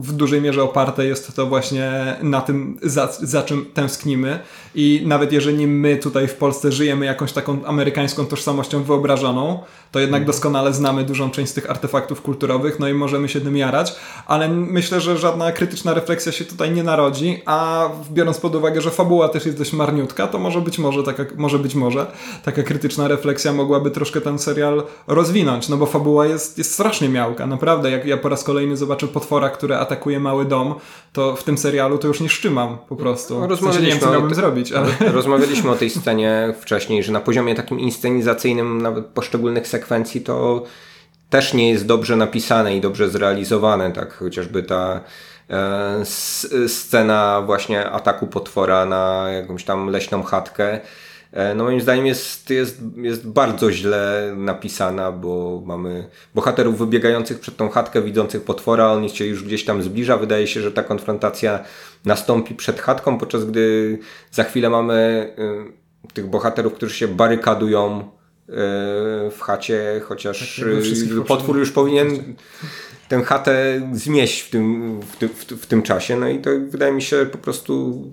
w 0.00 0.12
dużej 0.12 0.40
mierze 0.40 0.62
oparte 0.62 1.06
jest 1.06 1.36
to 1.36 1.46
właśnie 1.46 2.16
na 2.22 2.40
tym, 2.40 2.78
za 2.82 3.19
za 3.22 3.42
czym 3.42 3.66
tęsknimy 3.74 4.38
i 4.74 5.02
nawet 5.06 5.32
jeżeli 5.32 5.66
my 5.66 5.96
tutaj 5.96 6.28
w 6.28 6.34
Polsce 6.34 6.72
żyjemy 6.72 7.06
jakąś 7.06 7.32
taką 7.32 7.64
amerykańską 7.64 8.26
tożsamością 8.26 8.82
wyobrażoną, 8.82 9.58
to 9.92 10.00
jednak 10.00 10.20
mhm. 10.20 10.26
doskonale 10.26 10.74
znamy 10.74 11.04
dużą 11.04 11.30
część 11.30 11.50
z 11.50 11.54
tych 11.54 11.70
artefaktów 11.70 12.22
kulturowych, 12.22 12.80
no 12.80 12.88
i 12.88 12.94
możemy 12.94 13.28
się 13.28 13.40
tym 13.40 13.56
jarać, 13.56 13.94
ale 14.26 14.48
myślę, 14.48 15.00
że 15.00 15.18
żadna 15.18 15.52
krytyczna 15.52 15.94
refleksja 15.94 16.32
się 16.32 16.44
tutaj 16.44 16.70
nie 16.70 16.82
narodzi, 16.82 17.42
a 17.46 17.88
biorąc 18.10 18.40
pod 18.40 18.54
uwagę, 18.54 18.80
że 18.80 18.90
fabuła 18.90 19.28
też 19.28 19.46
jest 19.46 19.58
dość 19.58 19.72
marniutka, 19.72 20.26
to 20.26 20.38
może 20.38 20.60
być 20.60 20.78
może 20.78 21.02
taka, 21.02 21.24
może 21.36 21.58
być 21.58 21.74
może 21.74 22.06
taka 22.44 22.62
krytyczna 22.62 23.08
refleksja 23.08 23.52
mogłaby 23.52 23.90
troszkę 23.90 24.20
ten 24.20 24.38
serial 24.38 24.82
rozwinąć, 25.06 25.68
no 25.68 25.76
bo 25.76 25.86
fabuła 25.86 26.26
jest, 26.26 26.58
jest 26.58 26.72
strasznie 26.72 27.08
miałka, 27.08 27.46
naprawdę, 27.46 27.90
jak 27.90 28.06
ja 28.06 28.16
po 28.16 28.28
raz 28.28 28.44
kolejny 28.44 28.76
zobaczę 28.76 29.08
potwora, 29.08 29.50
który 29.50 29.76
atakuje 29.76 30.20
mały 30.20 30.44
dom, 30.44 30.74
to 31.12 31.36
w 31.36 31.44
tym 31.44 31.58
serialu 31.58 31.98
to 31.98 32.08
już 32.08 32.20
nie 32.20 32.28
szczymam 32.28 32.78
po 32.88 32.96
prostu. 32.96 33.48
W 33.48 33.60
sensie 33.60 33.80
nie 33.80 33.86
wiem, 33.86 34.00
co 34.00 34.12
miałbym 34.12 34.34
zrobić, 34.34 34.59
ale... 34.76 35.12
Rozmawialiśmy 35.12 35.70
o 35.70 35.76
tej 35.76 35.90
scenie 35.90 36.54
wcześniej, 36.60 37.02
że 37.02 37.12
na 37.12 37.20
poziomie 37.20 37.54
takim 37.54 37.80
inscenizacyjnym 37.80 38.82
nawet 38.82 39.06
poszczególnych 39.06 39.68
sekwencji 39.68 40.20
to 40.20 40.64
też 41.30 41.54
nie 41.54 41.70
jest 41.70 41.86
dobrze 41.86 42.16
napisane 42.16 42.76
i 42.76 42.80
dobrze 42.80 43.08
zrealizowane, 43.08 43.92
tak 43.92 44.12
chociażby 44.12 44.62
ta 44.62 45.00
e, 45.50 46.04
scena 46.68 47.42
właśnie 47.46 47.90
ataku 47.90 48.26
potwora 48.26 48.86
na 48.86 49.26
jakąś 49.30 49.64
tam 49.64 49.88
leśną 49.88 50.22
chatkę. 50.22 50.80
E, 51.32 51.54
no 51.54 51.64
moim 51.64 51.80
zdaniem 51.80 52.06
jest, 52.06 52.50
jest, 52.50 52.80
jest 52.96 53.28
bardzo 53.28 53.72
źle 53.72 54.34
napisana, 54.36 55.12
bo 55.12 55.62
mamy 55.66 56.08
bohaterów 56.34 56.78
wybiegających 56.78 57.40
przed 57.40 57.56
tą 57.56 57.68
chatkę, 57.68 58.02
widzących 58.02 58.44
potwora, 58.44 58.92
on 58.92 59.08
się 59.08 59.26
już 59.26 59.44
gdzieś 59.44 59.64
tam 59.64 59.82
zbliża. 59.82 60.16
Wydaje 60.16 60.46
się, 60.46 60.60
że 60.60 60.72
ta 60.72 60.82
konfrontacja 60.82 61.64
nastąpi 62.04 62.54
przed 62.54 62.80
chatką, 62.80 63.18
podczas 63.18 63.44
gdy 63.44 63.98
za 64.30 64.44
chwilę 64.44 64.70
mamy 64.70 65.28
y, 66.08 66.12
tych 66.12 66.26
bohaterów, 66.26 66.74
którzy 66.74 66.94
się 66.94 67.08
barykadują 67.08 68.10
w 69.30 69.40
chacie, 69.40 70.00
chociaż 70.04 70.64
tak, 71.16 71.26
potwór 71.26 71.58
już 71.58 71.72
powinien 71.72 72.34
tę 73.08 73.22
chatę 73.22 73.80
zmieść 73.92 74.40
w 74.40 74.50
tym, 74.50 75.00
w, 75.00 75.16
tym, 75.16 75.28
w, 75.58 75.66
tym 75.66 75.82
czasie. 75.82 76.16
No 76.16 76.28
i 76.28 76.38
to 76.38 76.50
wydaje 76.68 76.92
mi 76.92 77.02
się 77.02 77.26
po 77.32 77.38
prostu 77.38 78.04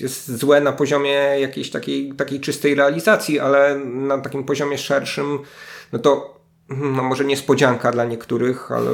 jest 0.00 0.38
złe 0.38 0.60
na 0.60 0.72
poziomie 0.72 1.12
jakiejś 1.40 1.70
takiej, 1.70 2.12
takiej 2.12 2.40
czystej 2.40 2.74
realizacji, 2.74 3.40
ale 3.40 3.78
na 3.84 4.18
takim 4.18 4.44
poziomie 4.44 4.78
szerszym, 4.78 5.38
no 5.92 5.98
to 5.98 6.40
no 6.68 7.02
może 7.02 7.24
niespodzianka 7.24 7.92
dla 7.92 8.04
niektórych, 8.04 8.72
ale 8.72 8.90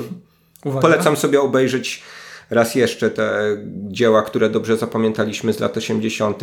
Uwaga. 0.64 0.80
polecam 0.80 1.16
sobie 1.16 1.40
obejrzeć 1.40 2.02
raz 2.50 2.74
jeszcze 2.74 3.10
te 3.10 3.56
dzieła, 3.88 4.22
które 4.22 4.50
dobrze 4.50 4.76
zapamiętaliśmy 4.76 5.52
z 5.52 5.60
lat 5.60 5.76
80 5.76 6.42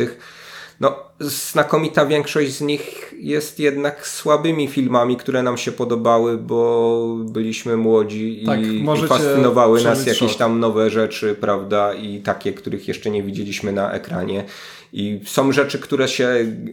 no, 0.80 0.96
znakomita 1.20 2.06
większość 2.06 2.52
z 2.52 2.60
nich 2.60 3.14
jest 3.18 3.60
jednak 3.60 4.06
słabymi 4.06 4.68
filmami, 4.68 5.16
które 5.16 5.42
nam 5.42 5.56
się 5.56 5.72
podobały, 5.72 6.38
bo 6.38 7.16
byliśmy 7.24 7.76
młodzi 7.76 8.42
tak, 8.46 8.60
i, 8.60 8.84
i 9.04 9.06
fascynowały 9.08 9.82
nas 9.82 10.06
jakieś 10.06 10.36
tam 10.36 10.60
nowe 10.60 10.90
rzeczy, 10.90 11.36
prawda? 11.40 11.94
I 11.94 12.20
takie, 12.20 12.52
których 12.52 12.88
jeszcze 12.88 13.10
nie 13.10 13.22
widzieliśmy 13.22 13.72
na 13.72 13.92
ekranie. 13.92 14.44
I 14.92 15.20
są 15.24 15.52
rzeczy, 15.52 15.78
które 15.78 16.08
się 16.08 16.28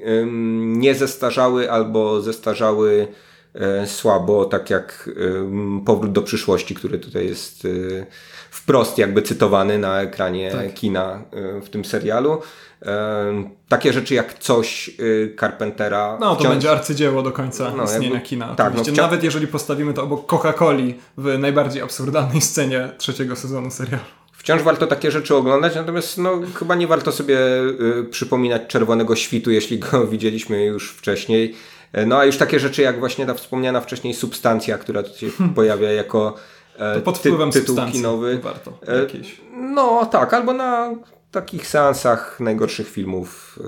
ym, 0.08 0.80
nie 0.80 0.96
zestarzały 0.96 1.72
albo 1.72 2.22
zestarzały 2.22 3.08
y, 3.84 3.88
słabo, 3.88 4.46
tak 4.46 4.70
jak 4.70 5.10
y, 5.18 5.86
Powrót 5.86 6.12
do 6.12 6.22
przyszłości, 6.22 6.76
który 6.76 7.00
tutaj 7.00 7.26
jest 7.26 7.66
y, 7.66 8.06
wprost 8.66 8.98
jakby 8.98 9.22
cytowany 9.22 9.78
na 9.78 10.02
ekranie 10.02 10.52
tak. 10.52 10.74
kina 10.74 11.22
w 11.62 11.70
tym 11.70 11.86
serialu 11.86 12.42
takie 13.70 13.94
rzeczy 13.94 14.14
jak 14.14 14.40
coś 14.40 14.90
y, 15.00 15.36
Carpentera. 15.40 16.18
No 16.20 16.30
to 16.30 16.40
wciąż... 16.40 16.52
będzie 16.52 16.72
arcydzieło 16.72 17.22
do 17.22 17.32
końca 17.32 17.72
no, 17.78 17.84
istnienia 17.84 18.10
jakby... 18.10 18.28
kina. 18.28 18.56
Tak, 18.56 18.76
no, 18.76 18.84
wciąż... 18.84 18.98
Nawet 18.98 19.24
jeżeli 19.24 19.48
postawimy 19.48 19.94
to 19.94 20.04
obok 20.04 20.26
Coca-Coli 20.26 20.94
w 21.18 21.38
najbardziej 21.40 21.82
absurdalnej 21.82 22.42
scenie 22.42 22.90
trzeciego 22.98 23.36
sezonu 23.36 23.72
serialu. 23.72 24.04
Wciąż 24.32 24.62
warto 24.62 24.88
takie 24.88 25.12
rzeczy 25.12 25.36
oglądać, 25.36 25.76
natomiast 25.76 26.18
no, 26.18 26.40
chyba 26.56 26.76
nie 26.76 26.88
warto 26.88 27.12
sobie 27.12 27.40
y, 28.00 28.08
przypominać 28.12 28.62
Czerwonego 28.68 29.16
Świtu, 29.16 29.52
jeśli 29.52 29.80
go 29.80 30.08
widzieliśmy 30.08 30.66
już 30.66 30.92
wcześniej. 30.92 31.56
No 32.08 32.18
a 32.18 32.26
już 32.26 32.38
takie 32.38 32.60
rzeczy 32.60 32.82
jak 32.82 33.00
właśnie 33.00 33.26
ta 33.26 33.34
wspomniana 33.34 33.82
wcześniej 33.82 34.14
substancja, 34.14 34.78
która 34.78 35.04
tu 35.04 35.18
się 35.18 35.28
pojawia 35.56 35.92
jako 35.92 36.36
to 36.78 37.02
pod 37.02 37.18
wpływem 37.18 37.52
ty, 37.52 37.60
tytuł 37.62 37.76
kinowy. 37.92 38.40
Warto. 38.40 38.74
E, 38.88 39.00
jakieś. 39.00 39.42
No 39.54 40.06
tak, 40.06 40.34
albo 40.34 40.54
na 40.54 40.96
takich 41.36 41.68
seansach 41.68 42.40
najgorszych 42.40 42.90
filmów. 42.90 43.60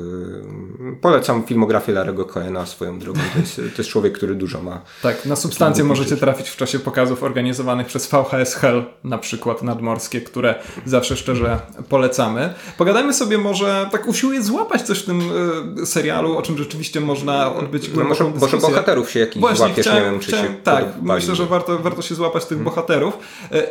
Yy, 0.82 0.96
polecam 1.02 1.44
filmografię 1.44 1.92
Larego 1.92 2.26
Coena 2.26 2.66
swoją 2.66 3.00
drogą. 3.00 3.20
To 3.34 3.40
jest, 3.40 3.56
to 3.56 3.62
jest 3.78 3.90
człowiek, 3.90 4.14
który 4.14 4.36
dużo 4.36 4.62
ma. 4.62 4.82
Tak, 5.02 5.26
na 5.26 5.36
substancje 5.36 5.84
możecie 5.84 6.18
trafić 6.18 6.50
w 6.50 6.56
czasie 6.56 6.80
pokazów 6.80 7.24
organizowanych 7.24 7.88
przez 7.88 8.08
VHS 8.08 8.56
Hell, 8.56 8.86
na 9.04 9.18
przykład 9.18 9.64
nadmorskie, 9.64 10.22
które 10.22 10.56
zawsze 10.86 11.18
szczerze 11.18 11.60
polecamy. 11.90 12.54
Pogadajmy 12.78 13.14
sobie 13.14 13.38
może, 13.38 13.90
tak 13.92 14.08
usiłuję 14.08 14.44
złapać 14.44 14.82
coś 14.82 15.00
w 15.00 15.06
tym 15.06 15.22
y, 15.82 15.86
serialu, 15.86 16.38
o 16.38 16.42
czym 16.42 16.58
rzeczywiście 16.58 17.02
można 17.02 17.56
odbyć 17.56 17.90
no 17.96 18.04
może, 18.04 18.24
może 18.24 18.58
bohaterów 18.58 19.12
się 19.12 19.20
jakiś 19.20 19.42
Właśnie, 19.42 19.58
złapiesz, 19.58 19.86
chciałem, 19.86 20.04
nie 20.04 20.12
wiem, 20.12 20.20
czy 20.20 20.28
chciałem, 20.28 20.48
się 20.48 20.54
Tak, 20.64 20.86
myślę, 21.02 21.36
że 21.36 21.46
warto, 21.46 21.80
warto 21.80 22.02
się 22.02 22.16
złapać 22.16 22.46
tych 22.46 22.58
hmm. 22.58 22.66
bohaterów. 22.66 23.18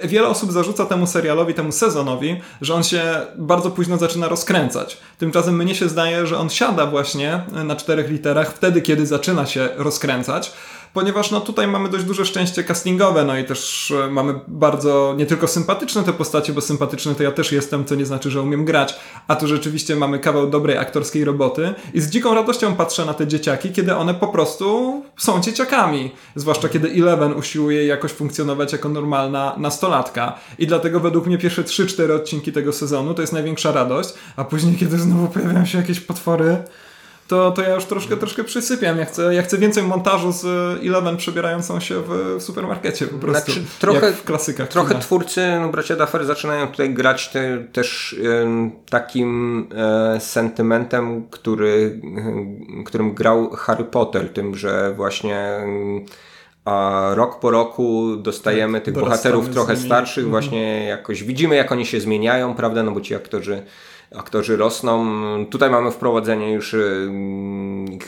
Y, 0.04 0.08
wiele 0.08 0.28
osób 0.28 0.52
zarzuca 0.52 0.86
temu 0.86 1.06
serialowi, 1.06 1.54
temu 1.54 1.72
sezonowi, 1.72 2.40
że 2.60 2.74
on 2.74 2.84
się 2.84 3.02
bardzo 3.36 3.70
późno 3.70 3.85
późno 3.86 3.98
zaczyna 3.98 4.28
rozkręcać. 4.28 4.98
Tymczasem 5.18 5.56
mnie 5.56 5.74
się 5.74 5.88
zdaje, 5.88 6.26
że 6.26 6.38
on 6.38 6.50
siada 6.50 6.86
właśnie 6.86 7.42
na 7.64 7.76
czterech 7.76 8.10
literach 8.10 8.54
wtedy, 8.54 8.82
kiedy 8.82 9.06
zaczyna 9.06 9.46
się 9.46 9.68
rozkręcać 9.76 10.52
ponieważ 10.96 11.30
no 11.30 11.40
tutaj 11.40 11.68
mamy 11.68 11.88
dość 11.88 12.04
duże 12.04 12.26
szczęście 12.26 12.64
castingowe, 12.64 13.24
no 13.24 13.38
i 13.38 13.44
też 13.44 13.90
e, 13.90 14.10
mamy 14.10 14.34
bardzo 14.48 15.14
nie 15.18 15.26
tylko 15.26 15.48
sympatyczne 15.48 16.02
te 16.02 16.12
postacie, 16.12 16.52
bo 16.52 16.60
sympatyczne 16.60 17.14
to 17.14 17.22
ja 17.22 17.32
też 17.32 17.52
jestem, 17.52 17.84
co 17.84 17.94
nie 17.94 18.06
znaczy, 18.06 18.30
że 18.30 18.42
umiem 18.42 18.64
grać, 18.64 18.94
a 19.28 19.36
tu 19.36 19.48
rzeczywiście 19.48 19.96
mamy 19.96 20.18
kawał 20.18 20.50
dobrej 20.50 20.78
aktorskiej 20.78 21.24
roboty 21.24 21.74
i 21.94 22.00
z 22.00 22.10
dziką 22.10 22.34
radością 22.34 22.74
patrzę 22.74 23.04
na 23.04 23.14
te 23.14 23.26
dzieciaki, 23.26 23.72
kiedy 23.72 23.96
one 23.96 24.14
po 24.14 24.28
prostu 24.28 25.02
są 25.16 25.40
dzieciakami, 25.40 26.12
zwłaszcza 26.34 26.68
kiedy 26.68 26.88
Eleven 26.88 27.32
usiłuje 27.32 27.86
jakoś 27.86 28.12
funkcjonować 28.12 28.72
jako 28.72 28.88
normalna 28.88 29.54
nastolatka. 29.58 30.38
I 30.58 30.66
dlatego 30.66 31.00
według 31.00 31.26
mnie 31.26 31.38
pierwsze 31.38 31.62
3-4 31.62 32.12
odcinki 32.12 32.52
tego 32.52 32.72
sezonu 32.72 33.14
to 33.14 33.20
jest 33.20 33.32
największa 33.32 33.72
radość, 33.72 34.14
a 34.36 34.44
później 34.44 34.76
kiedy 34.76 34.98
znowu 34.98 35.28
pojawiają 35.28 35.66
się 35.66 35.78
jakieś 35.78 36.00
potwory 36.00 36.56
to, 37.28 37.50
to 37.50 37.62
ja 37.62 37.74
już 37.74 37.84
troszkę, 37.84 38.16
troszkę 38.16 38.44
przysypiam. 38.44 38.98
Ja 38.98 39.04
chcę, 39.04 39.34
ja 39.34 39.42
chcę 39.42 39.58
więcej 39.58 39.82
montażu 39.82 40.32
z 40.32 40.44
Eleven 40.86 41.16
przebierającą 41.16 41.80
się 41.80 42.02
w 42.06 42.42
supermarkecie 42.42 43.06
po 43.06 43.18
prostu. 43.18 43.52
Znaczy, 43.52 43.66
trochę, 43.78 44.12
w 44.12 44.24
klasykach. 44.24 44.68
Trochę 44.68 44.88
kina. 44.88 45.00
twórcy, 45.00 45.58
no, 45.60 45.68
bracia 45.68 45.96
Duffer 45.96 46.26
zaczynają 46.26 46.68
tutaj 46.68 46.94
grać 46.94 47.28
te, 47.28 47.58
też 47.72 48.12
y, 48.12 48.46
takim 48.90 49.60
y, 50.16 50.20
sentymentem, 50.20 51.26
który, 51.30 52.00
y, 52.80 52.84
którym 52.84 53.14
grał 53.14 53.50
Harry 53.50 53.84
Potter, 53.84 54.32
tym, 54.32 54.54
że 54.54 54.94
właśnie 54.96 55.60
a 56.64 57.10
rok 57.14 57.40
po 57.40 57.50
roku 57.50 58.16
dostajemy 58.16 58.78
tak, 58.78 58.84
tych 58.84 58.94
bohaterów 58.94 59.48
trochę 59.48 59.76
starszych, 59.76 60.24
mhm. 60.24 60.30
właśnie 60.30 60.84
jakoś 60.84 61.24
widzimy 61.24 61.56
jak 61.56 61.72
oni 61.72 61.86
się 61.86 62.00
zmieniają, 62.00 62.54
prawda, 62.54 62.82
no 62.82 62.92
bo 62.92 63.00
ci 63.00 63.14
aktorzy 63.14 63.62
aktorzy 64.14 64.56
rosną. 64.56 65.06
Tutaj 65.46 65.70
mamy 65.70 65.90
wprowadzenie 65.90 66.52
już 66.52 66.74
y, 66.74 67.10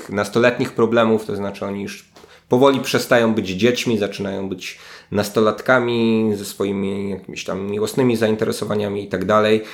nastoletnich 0.08 0.72
problemów, 0.72 1.26
to 1.26 1.36
znaczy 1.36 1.66
oni 1.66 1.82
już 1.82 2.08
powoli 2.48 2.80
przestają 2.80 3.34
być 3.34 3.48
dziećmi, 3.48 3.98
zaczynają 3.98 4.48
być 4.48 4.78
nastolatkami 5.12 6.30
ze 6.34 6.44
swoimi 6.44 7.10
jakimiś 7.10 7.44
tam 7.44 7.70
miłosnymi 7.70 8.16
zainteresowaniami 8.16 9.04
i 9.04 9.08
tak 9.08 9.24
dalej. 9.24 9.64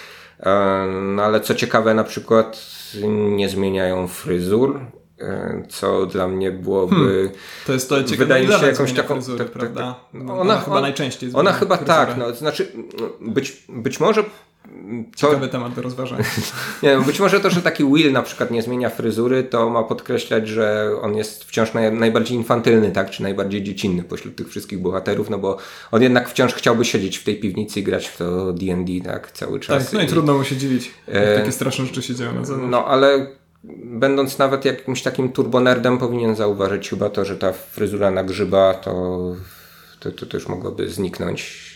E, 0.40 0.86
no 1.02 1.22
ale 1.22 1.40
co 1.40 1.55
ciekawe, 1.55 1.94
na 1.94 2.05
przykład 2.05 2.66
nie 3.10 3.48
zmieniają 3.48 4.09
fryzur, 4.09 4.80
e, 5.20 5.62
co 5.68 6.06
dla 6.06 6.28
mnie 6.28 6.51
byłoby. 6.51 6.94
Hmm. 6.94 7.30
To 7.66 7.72
jest 7.72 7.88
to 7.88 8.05
ciekawe. 8.05 8.16
Wydaje 8.16 8.46
mi 8.46 8.55
się 8.55 8.66
jakąś 8.66 8.92
taką. 8.92 9.14
Fryzury, 9.14 9.38
tak, 9.38 9.52
tak, 9.52 9.72
tak, 9.74 9.94
ona, 10.14 10.34
ona, 10.34 10.60
chyba 10.60 10.80
najczęściej 10.80 11.30
Ona 11.34 11.52
chyba 11.52 11.76
fryzurę. 11.76 11.96
tak, 11.96 12.16
no, 12.16 12.34
znaczy 12.34 12.72
być, 13.20 13.62
być 13.68 14.01
może 14.01 14.24
Ciekawy 15.16 15.49
temat 15.49 15.74
do 15.74 15.82
rozważania. 15.82 16.24
nie, 16.82 16.99
być 16.99 17.20
może 17.20 17.41
to, 17.41 17.51
że 17.51 17.62
taki 17.62 17.85
Will 17.85 18.12
na 18.12 18.23
przykład 18.23 18.51
nie 18.51 18.62
zmienia 18.62 18.91
fryzury, 18.91 19.45
to 19.45 19.70
ma 19.70 19.82
podkreślać, 19.82 20.49
że 20.49 20.91
on 21.03 21.16
jest 21.16 21.45
wciąż 21.45 21.74
naj, 21.74 21.93
najbardziej 21.93 22.36
infantylny, 22.36 22.93
tak? 22.93 23.11
Czy 23.11 23.23
najbardziej 23.23 23.62
dziecinny 23.62 24.03
pośród 24.03 24.36
tych 24.36 24.49
wszystkich 24.49 24.78
bohaterów, 24.78 25.31
no 25.31 25.39
bo 25.39 25.59
on 25.93 26.03
jednak 26.03 26.28
wciąż 26.28 26.55
chciałby 26.55 26.85
siedzieć 26.85 27.19
w 27.19 27.24
tej 27.24 27.41
piwnicy 27.41 27.81
i 27.81 27.82
grać 27.82 28.09
w 28.09 28.16
to 28.16 28.53
D&D, 28.53 28.93
tak? 29.05 29.32
Cały 29.32 29.61
czas. 29.61 29.85
Tak, 29.85 29.93
no 29.93 30.01
i, 30.01 30.05
i 30.05 30.09
trudno 30.09 30.39
mu 30.39 30.45
się 30.45 30.57
dziwić, 30.57 30.91
e... 31.07 31.39
takie 31.39 31.53
straszne 31.53 31.86
rzeczy 31.86 32.03
się 32.03 32.15
dzieją 32.15 32.35
na 32.35 32.45
zewnątrz. 32.45 32.70
No, 32.70 32.86
ale 32.86 33.27
będąc 33.85 34.39
nawet 34.39 34.65
jakimś 34.65 35.03
takim 35.03 35.32
turbonerdem 35.32 35.99
powinien 35.99 36.35
zauważyć 36.35 36.91
chyba 36.91 37.11
to, 37.11 37.24
że 37.24 37.36
ta 37.36 37.53
fryzura 37.53 38.11
na 38.11 38.24
grzyba 38.24 38.74
to, 38.74 38.93
to, 40.01 40.11
to, 40.11 40.27
to 40.27 40.36
już 40.36 40.49
mogłoby 40.49 40.89
zniknąć 40.89 41.73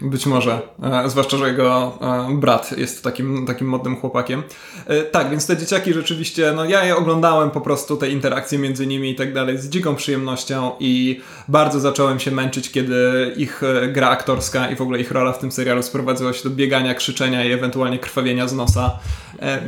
być 0.00 0.26
może, 0.26 0.60
e, 0.82 1.10
zwłaszcza, 1.10 1.36
że 1.36 1.48
jego 1.48 1.98
e, 2.30 2.34
brat 2.34 2.78
jest 2.78 3.04
takim, 3.04 3.46
takim 3.46 3.66
modnym 3.66 3.96
chłopakiem. 3.96 4.42
E, 4.86 5.02
tak, 5.02 5.30
więc 5.30 5.46
te 5.46 5.56
dzieciaki 5.56 5.92
rzeczywiście, 5.92 6.52
no 6.56 6.64
ja 6.64 6.84
je 6.84 6.96
oglądałem 6.96 7.50
po 7.50 7.60
prostu, 7.60 7.96
te 7.96 8.10
interakcje 8.10 8.58
między 8.58 8.86
nimi 8.86 9.10
i 9.10 9.14
tak 9.14 9.32
dalej 9.32 9.58
z 9.58 9.68
dziką 9.68 9.94
przyjemnością 9.94 10.72
i 10.80 11.20
bardzo 11.48 11.80
zacząłem 11.80 12.20
się 12.20 12.30
męczyć, 12.30 12.70
kiedy 12.70 13.32
ich 13.36 13.62
gra 13.92 14.08
aktorska 14.08 14.70
i 14.70 14.76
w 14.76 14.80
ogóle 14.80 15.00
ich 15.00 15.10
rola 15.10 15.32
w 15.32 15.38
tym 15.38 15.52
serialu 15.52 15.82
sprowadziła 15.82 16.32
się 16.32 16.48
do 16.48 16.50
biegania, 16.50 16.94
krzyczenia 16.94 17.44
i 17.44 17.52
ewentualnie 17.52 17.98
krwawienia 17.98 18.48
z 18.48 18.52
nosa, 18.52 18.98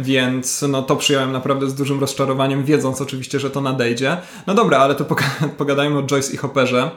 więc 0.01 0.63
no 0.69 0.83
to 0.83 0.97
przyjąłem 0.97 1.33
naprawdę 1.33 1.71
z 1.71 1.75
dużym 1.75 2.01
rozczarowaniem, 2.01 2.65
wiedząc 2.65 3.01
oczywiście, 3.01 3.41
że 3.41 3.51
to 3.51 3.61
nadejdzie. 3.61 4.17
No 4.47 4.55
dobra, 4.55 4.79
ale 4.79 4.95
to 4.95 5.05
pogadajmy 5.59 5.99
o 5.99 6.03
Joyce 6.03 6.35
i 6.35 6.37
Hopperze. 6.37 6.91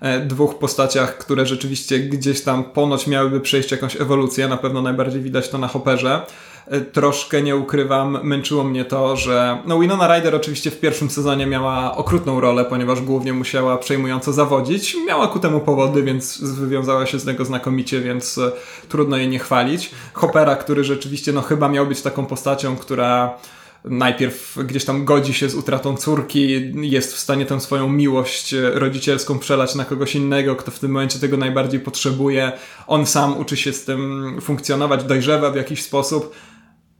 E, 0.00 0.20
dwóch 0.20 0.58
postaciach, 0.58 1.18
które 1.18 1.46
rzeczywiście 1.46 1.98
gdzieś 1.98 2.42
tam 2.42 2.64
ponoć 2.64 3.06
miałyby 3.06 3.40
przejść 3.40 3.70
jakąś 3.70 4.00
ewolucję. 4.00 4.48
Na 4.48 4.56
pewno 4.56 4.82
najbardziej 4.82 5.20
widać 5.20 5.48
to 5.48 5.58
na 5.58 5.68
Hopperze. 5.68 6.26
E, 6.66 6.80
troszkę 6.80 7.42
nie 7.42 7.56
ukrywam, 7.56 8.18
męczyło 8.22 8.64
mnie 8.64 8.84
to, 8.84 9.16
że 9.16 9.58
no 9.66 9.78
Winona 9.78 10.16
Ryder 10.16 10.34
oczywiście 10.34 10.70
w 10.70 10.80
pierwszym 10.80 11.10
sezonie 11.10 11.46
miała 11.46 11.96
okrutną 11.96 12.40
rolę, 12.40 12.64
ponieważ 12.64 13.00
głównie 13.00 13.32
musiała 13.32 13.78
przejmująco 13.78 14.32
zawodzić. 14.32 14.96
Miała 15.06 15.28
ku 15.28 15.38
temu 15.38 15.60
powody, 15.60 16.02
więc 16.02 16.40
wywiązała 16.40 17.06
się 17.06 17.18
z 17.18 17.24
tego 17.24 17.44
znakomicie, 17.44 18.00
więc 18.00 18.38
e, 18.38 18.52
trudno 18.88 19.16
jej 19.16 19.28
nie 19.28 19.38
chwalić. 19.38 19.90
Hoppera, 20.12 20.56
który 20.56 20.84
rzeczywiście 20.84 21.32
no 21.32 21.42
chyba 21.42 21.68
miał 21.68 21.86
być 21.86 22.02
taką 22.02 22.26
postacią, 22.26 22.76
która 22.76 23.38
najpierw 23.86 24.58
gdzieś 24.64 24.84
tam 24.84 25.04
godzi 25.04 25.34
się 25.34 25.48
z 25.48 25.54
utratą 25.54 25.96
córki, 25.96 26.72
jest 26.90 27.14
w 27.14 27.18
stanie 27.18 27.46
tę 27.46 27.60
swoją 27.60 27.88
miłość 27.88 28.54
rodzicielską 28.74 29.38
przelać 29.38 29.74
na 29.74 29.84
kogoś 29.84 30.14
innego, 30.14 30.56
kto 30.56 30.70
w 30.70 30.78
tym 30.78 30.90
momencie 30.90 31.18
tego 31.18 31.36
najbardziej 31.36 31.80
potrzebuje. 31.80 32.52
On 32.86 33.06
sam 33.06 33.38
uczy 33.38 33.56
się 33.56 33.72
z 33.72 33.84
tym 33.84 34.32
funkcjonować, 34.40 35.04
dojrzewa 35.04 35.50
w 35.50 35.56
jakiś 35.56 35.82
sposób. 35.82 36.34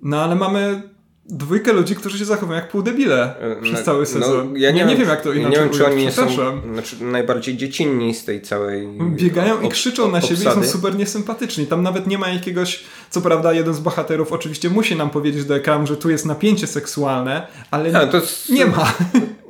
No 0.03 0.23
ale 0.23 0.35
mamy 0.35 0.83
dwójkę 1.29 1.73
ludzi, 1.73 1.97
którzy 1.97 2.19
się 2.19 2.25
zachowują 2.25 2.61
jak 2.61 2.69
półdebile 2.69 3.35
przez 3.63 3.85
cały 3.85 3.99
no, 3.99 4.07
sezon. 4.07 4.53
No, 4.53 4.59
ja 4.59 4.71
nie, 4.71 4.85
nie, 4.85 4.87
wiem, 4.87 4.99
wiem, 4.99 5.09
jak 5.09 5.23
to 5.23 5.33
inaczej 5.33 5.51
Nie 5.51 5.65
wiem, 5.65 5.71
czy 5.71 5.87
oni 5.87 6.13
są 6.13 6.29
znaczy, 6.73 7.05
najbardziej 7.05 7.57
dziecinni 7.57 8.15
z 8.15 8.25
tej 8.25 8.43
całej 8.43 8.89
Biegają 9.11 9.61
i 9.61 9.69
krzyczą 9.69 10.11
na 10.11 10.21
siebie 10.21 10.41
i 10.41 10.45
są 10.45 10.65
super 10.65 10.97
niesympatyczni. 10.97 11.67
Tam 11.67 11.83
nawet 11.83 12.07
nie 12.07 12.19
ma 12.19 12.29
jakiegoś, 12.29 12.85
co 13.11 13.21
prawda 13.21 13.53
jeden 13.53 13.75
z 13.75 13.81
bohaterów 13.81 14.33
oczywiście 14.33 14.71
musi 14.71 14.97
nam 14.97 15.11
powiedzieć 15.11 15.45
do 15.45 15.57
ekranu, 15.57 15.87
że 15.87 15.97
tu 15.97 16.11
jest 16.11 16.27
napięcie 16.27 16.67
seksualne, 16.67 17.47
ale 17.71 17.93
nie, 17.93 18.07
to 18.07 18.17
jest, 18.17 18.49
nie 18.49 18.67
ma. 18.67 18.93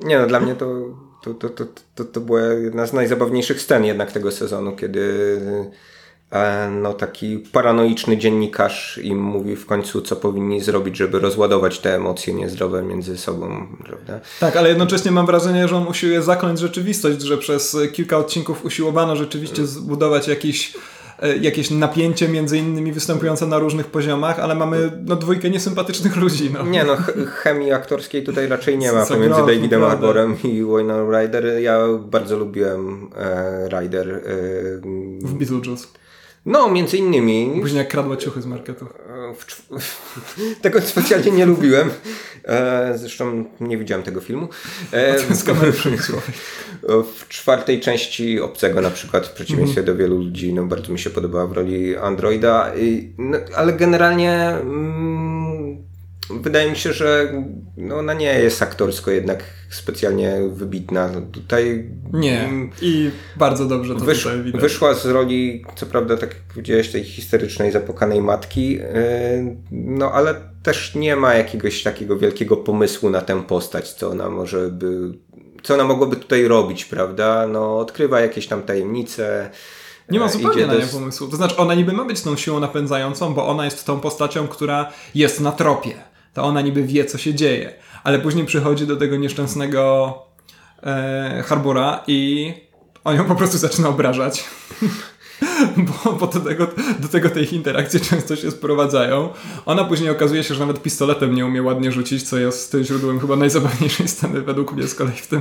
Nie 0.05 0.19
no, 0.19 0.27
dla 0.27 0.40
mnie 0.40 0.55
to 0.55 0.66
to, 1.23 1.35
to, 1.35 1.48
to, 1.48 1.65
to, 1.94 2.05
to 2.05 2.20
była 2.20 2.40
jedna 2.40 2.86
z 2.86 2.93
najzabawniejszych 2.93 3.61
scen 3.61 3.85
jednak 3.85 4.12
tego 4.12 4.32
sezonu, 4.32 4.77
kiedy 4.77 5.40
no, 6.70 6.93
taki 6.93 7.39
paranoiczny 7.39 8.16
dziennikarz 8.16 9.01
im 9.03 9.23
mówi 9.23 9.57
w 9.57 9.66
końcu, 9.66 10.03
co 10.03 10.16
powinni 10.16 10.61
zrobić, 10.61 10.97
żeby 10.97 11.19
rozładować 11.19 11.78
te 11.78 11.94
emocje 11.94 12.35
niezdrowe 12.35 12.82
między 12.82 13.19
sobą, 13.19 13.66
prawda? 13.85 14.20
Tak, 14.40 14.57
ale 14.57 14.69
jednocześnie 14.69 15.11
mam 15.11 15.27
wrażenie, 15.27 15.69
że 15.69 15.77
on 15.77 15.89
usiłuje 15.89 16.23
zakląć 16.23 16.59
rzeczywistość, 16.59 17.23
że 17.23 17.39
przez 17.39 17.77
kilka 17.93 18.19
odcinków 18.19 18.65
usiłowano 18.65 19.16
rzeczywiście 19.16 19.66
zbudować 19.66 20.28
jakiś 20.28 20.74
e, 21.19 21.36
jakieś 21.36 21.70
napięcie 21.70 22.28
między 22.28 22.59
innymi 22.59 22.93
występujące 22.93 23.47
na 23.47 23.59
różnych 23.59 23.86
poziomach, 23.86 24.40
ale 24.40 24.55
mamy 24.55 25.03
no, 25.05 25.16
dwójkę 25.16 25.51
niesympatycznych 25.51 26.16
ludzi. 26.23 26.51
No. 26.53 26.62
Nie 26.62 26.85
no, 26.85 26.97
chemii 27.27 27.73
aktorskiej 27.73 28.24
tutaj 28.24 28.48
raczej 28.48 28.78
nie 28.78 28.93
ma 28.93 29.07
pomiędzy 29.16 29.40
Davidem 29.40 29.85
Arborem 29.85 30.36
i 30.44 30.65
Wayne 30.65 31.11
Ryder. 31.11 31.44
Ja 31.61 31.78
bardzo 31.98 32.39
lubiłem 32.39 33.11
e, 33.16 33.69
Ryder. 33.69 34.11
E, 34.11 34.20
w 35.20 35.35
Beetlejuice. 35.35 35.86
No, 36.47 36.70
między 36.70 36.97
innymi. 36.97 37.59
Później 37.60 37.78
jak 37.78 37.89
kradła 37.89 38.16
ciuchy 38.16 38.43
z 38.43 38.47
marketu. 38.47 38.86
tego 40.62 40.81
specjalnie 40.81 41.31
nie 41.31 41.47
lubiłem. 41.47 41.90
E, 42.44 42.93
zresztą 42.98 43.44
nie 43.60 43.78
widziałem 43.78 44.05
tego 44.05 44.20
filmu. 44.20 44.48
E, 44.93 45.14
W 46.89 47.28
czwartej 47.28 47.81
części 47.81 48.40
Obcego 48.40 48.81
na 48.81 48.90
przykład, 48.90 49.27
w 49.27 49.32
przeciwieństwie 49.32 49.81
mm. 49.81 49.86
do 49.86 49.97
wielu 49.97 50.18
ludzi, 50.18 50.55
no, 50.55 50.64
bardzo 50.64 50.93
mi 50.93 50.98
się 50.98 51.10
podobała 51.10 51.47
w 51.47 51.52
roli 51.52 51.97
Androida. 51.97 52.73
No, 53.18 53.39
ale 53.56 53.73
generalnie... 53.73 54.56
Wydaje 56.31 56.70
mi 56.70 56.77
się, 56.77 56.93
że 56.93 57.32
no 57.77 57.97
ona 57.97 58.15
nie 58.15 58.39
jest 58.39 58.62
aktorsko 58.62 59.11
jednak 59.11 59.44
specjalnie 59.70 60.40
wybitna. 60.53 61.11
Tutaj 61.32 61.90
nie. 62.12 62.48
I 62.82 63.11
bardzo 63.36 63.66
dobrze 63.66 63.94
to 63.94 64.01
wysz, 64.01 64.28
widać. 64.44 64.61
Wyszła 64.61 64.94
z 64.94 65.07
roli, 65.07 65.65
co 65.77 65.86
prawda, 65.86 66.16
tak 66.16 66.28
jak 66.28 66.43
powiedziałeś, 66.43 66.93
tej 66.93 67.05
historycznej, 67.05 67.73
zapłakanej 67.73 68.23
matki, 68.23 68.73
yy, 68.73 68.82
no 69.70 70.12
ale 70.12 70.35
też 70.62 70.94
nie 70.94 71.16
ma 71.16 71.35
jakiegoś 71.35 71.82
takiego 71.82 72.19
wielkiego 72.19 72.57
pomysłu 72.57 73.11
na 73.11 73.20
tę 73.20 73.43
postać, 73.43 73.93
co 73.93 74.11
ona 74.11 74.31
może 74.31 74.70
by, 74.70 75.12
co 75.62 75.74
ona 75.74 75.85
mogłaby 75.85 76.16
tutaj 76.16 76.48
robić, 76.48 76.85
prawda? 76.85 77.47
No, 77.47 77.78
odkrywa 77.78 78.20
jakieś 78.20 78.47
tam 78.47 78.62
tajemnice. 78.62 79.51
Nie 80.11 80.20
ma 80.20 80.28
zupełnie 80.28 80.66
na 80.66 80.74
nią 80.74 80.86
pomysłu. 80.89 81.28
To 81.28 81.36
znaczy, 81.36 81.57
ona 81.57 81.74
niby 81.74 81.93
ma 81.93 82.05
być 82.05 82.20
tą 82.20 82.36
siłą 82.36 82.61
napędzającą, 82.61 83.35
bo 83.35 83.47
ona 83.47 83.65
jest 83.65 83.85
tą 83.85 84.01
postacią, 84.01 84.48
która 84.48 84.93
jest 85.15 85.40
na 85.40 85.53
tropie 85.53 85.94
to 86.37 86.45
ona 86.45 86.61
niby 86.61 86.83
wie, 86.83 87.05
co 87.05 87.19
się 87.19 87.35
dzieje. 87.35 87.73
Ale 88.05 88.19
później 88.19 88.47
przychodzi 88.47 88.87
do 88.87 88.97
tego 88.97 89.17
nieszczęsnego 89.17 90.15
e, 90.83 91.43
Harbora 91.47 92.05
i 92.07 92.53
on 93.05 93.17
ją 93.17 93.25
po 93.25 93.35
prostu 93.35 93.59
zaczyna 93.59 93.89
obrażać. 93.89 94.45
bo, 96.05 96.13
bo 96.13 96.27
do, 96.27 96.41
tego, 96.41 96.67
do 96.99 97.09
tego 97.09 97.31
te 97.31 97.43
ich 97.43 97.53
interakcje 97.53 98.01
często 98.01 98.37
się 98.37 98.51
sprowadzają. 98.51 99.29
Ona 99.67 99.85
później 99.85 100.11
okazuje 100.11 100.45
się, 100.45 100.55
że 100.55 100.61
nawet 100.61 100.83
pistoletem 100.83 101.35
nie 101.35 101.47
umie 101.47 101.63
ładnie 101.63 101.93
rzucić, 101.93 102.23
co 102.23 102.39
jest 102.39 102.77
źródłem 102.83 103.21
chyba 103.21 103.37
najzabawniejszej 103.37 104.09
sceny 104.09 104.41
według 104.41 104.73
mnie 104.73 104.89
z 104.89 104.95
kolei 104.95 105.17
w 105.17 105.27
tym, 105.27 105.41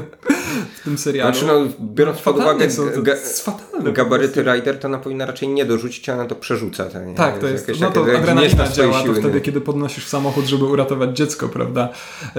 w 0.76 0.84
tym 0.84 0.98
serialu. 0.98 1.34
Znaczy, 1.34 1.48
no, 1.48 1.86
biorąc 1.94 2.22
pod 2.22 2.38
uwagę 2.38 2.72
są, 2.72 2.90
to 2.90 3.02
ga, 3.02 3.12
jest 3.12 3.46
fatalne 3.46 3.92
gabaryty 3.92 4.44
Rider, 4.44 4.80
to 4.80 4.88
ona 4.88 4.98
powinna 4.98 5.26
raczej 5.26 5.48
nie 5.48 5.66
dorzucić, 5.66 6.10
a 6.10 6.14
ona 6.14 6.26
to 6.26 6.36
przerzuca. 6.36 6.86
To, 6.86 7.00
nie? 7.00 7.16
Tak, 7.16 7.40
to 7.40 7.48
jest, 7.48 7.68
jakieś 7.68 7.82
no 7.82 7.92
to 7.92 8.02
adrenalina 8.02 8.68
działa, 8.68 8.94
to 8.94 9.04
siły, 9.04 9.16
wtedy, 9.16 9.34
nie? 9.34 9.42
kiedy 9.42 9.62
podnosisz 9.62 10.08
samochód, 10.08 10.46
żeby 10.46 10.66
uratować 10.66 11.18
dziecko, 11.18 11.50
prawda? 11.50 11.90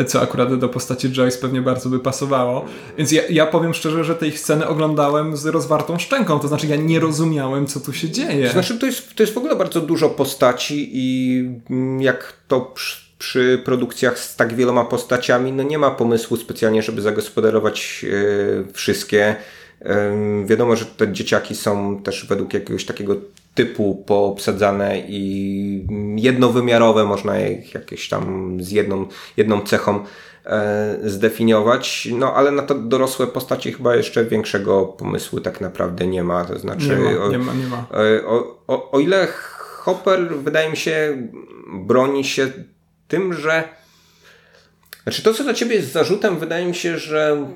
Co 0.06 0.20
akurat 0.20 0.58
do 0.58 0.68
postaci 0.68 1.12
Joyce 1.12 1.38
pewnie 1.38 1.62
bardzo 1.62 1.88
by 1.88 2.00
pasowało. 2.00 2.64
Więc 2.98 3.12
ja, 3.12 3.22
ja 3.30 3.46
powiem 3.46 3.74
szczerze, 3.74 4.04
że 4.04 4.14
tej 4.14 4.36
sceny 4.36 4.68
oglądałem 4.68 5.36
z 5.36 5.46
rozwartą 5.46 5.98
szczęką, 5.98 6.38
to 6.38 6.48
znaczy 6.48 6.66
ja 6.66 6.76
nie 6.76 7.00
rozumiałem, 7.00 7.66
co 7.66 7.80
tu 7.80 7.92
się 7.92 8.10
dzieje. 8.10 8.50
Znaczy, 8.50 8.78
to 8.78 8.86
jest, 8.86 9.14
to 9.14 9.22
jest 9.22 9.34
w 9.34 9.38
ogóle 9.38 9.56
bardzo 9.56 9.80
dużo 9.80 10.08
postaci 10.08 10.90
i 10.92 11.38
mm, 11.70 12.02
jak 12.02 12.32
to 12.48 12.74
przy, 13.18 13.62
produkcjach 13.64 14.18
z 14.18 14.36
tak 14.36 14.54
wieloma 14.54 14.84
postaciami, 14.84 15.52
no 15.52 15.62
nie 15.62 15.78
ma 15.78 15.90
pomysłu 15.90 16.36
specjalnie, 16.36 16.82
żeby 16.82 17.02
zagospodarować 17.02 18.04
e, 18.68 18.72
wszystkie. 18.72 19.36
E, 19.82 20.16
wiadomo, 20.46 20.76
że 20.76 20.84
te 20.84 21.12
dzieciaki 21.12 21.54
są 21.54 22.02
też 22.02 22.26
według 22.28 22.54
jakiegoś 22.54 22.84
takiego 22.84 23.16
typu 23.54 24.04
poobsadzane 24.06 24.98
i 25.08 25.86
jednowymiarowe, 26.16 27.04
można 27.04 27.38
je 27.38 27.62
jakieś 27.74 28.08
tam 28.08 28.56
z 28.62 28.70
jedną, 28.70 29.06
jedną 29.36 29.60
cechą 29.60 30.04
e, 30.46 30.96
zdefiniować, 31.04 32.08
no 32.12 32.34
ale 32.34 32.50
na 32.50 32.62
to 32.62 32.74
dorosłe 32.74 33.26
postaci 33.26 33.72
chyba 33.72 33.96
jeszcze 33.96 34.24
większego 34.24 34.84
pomysłu 34.84 35.40
tak 35.40 35.60
naprawdę 35.60 36.06
nie 36.06 36.24
ma, 36.24 36.44
to 36.44 36.58
znaczy 36.58 36.88
nie 36.88 36.96
ma, 37.18 37.24
o- 37.24 37.28
nie 37.30 37.38
ma, 37.38 37.52
nie 37.54 37.66
ma. 37.66 37.86
E, 37.94 38.26
O, 38.26 38.56
o, 38.66 38.90
o 38.90 38.98
ile 39.00 39.28
Hopper 39.60 40.28
wydaje 40.36 40.70
mi 40.70 40.76
się 40.76 41.16
broni 41.74 42.24
się 42.24 42.48
tym, 43.08 43.34
że 43.34 43.64
znaczy 45.02 45.22
to, 45.22 45.34
co 45.34 45.44
dla 45.44 45.54
ciebie 45.54 45.74
jest 45.76 45.92
zarzutem, 45.92 46.38
wydaje 46.38 46.66
mi 46.66 46.74
się, 46.74 46.98
że 46.98 47.46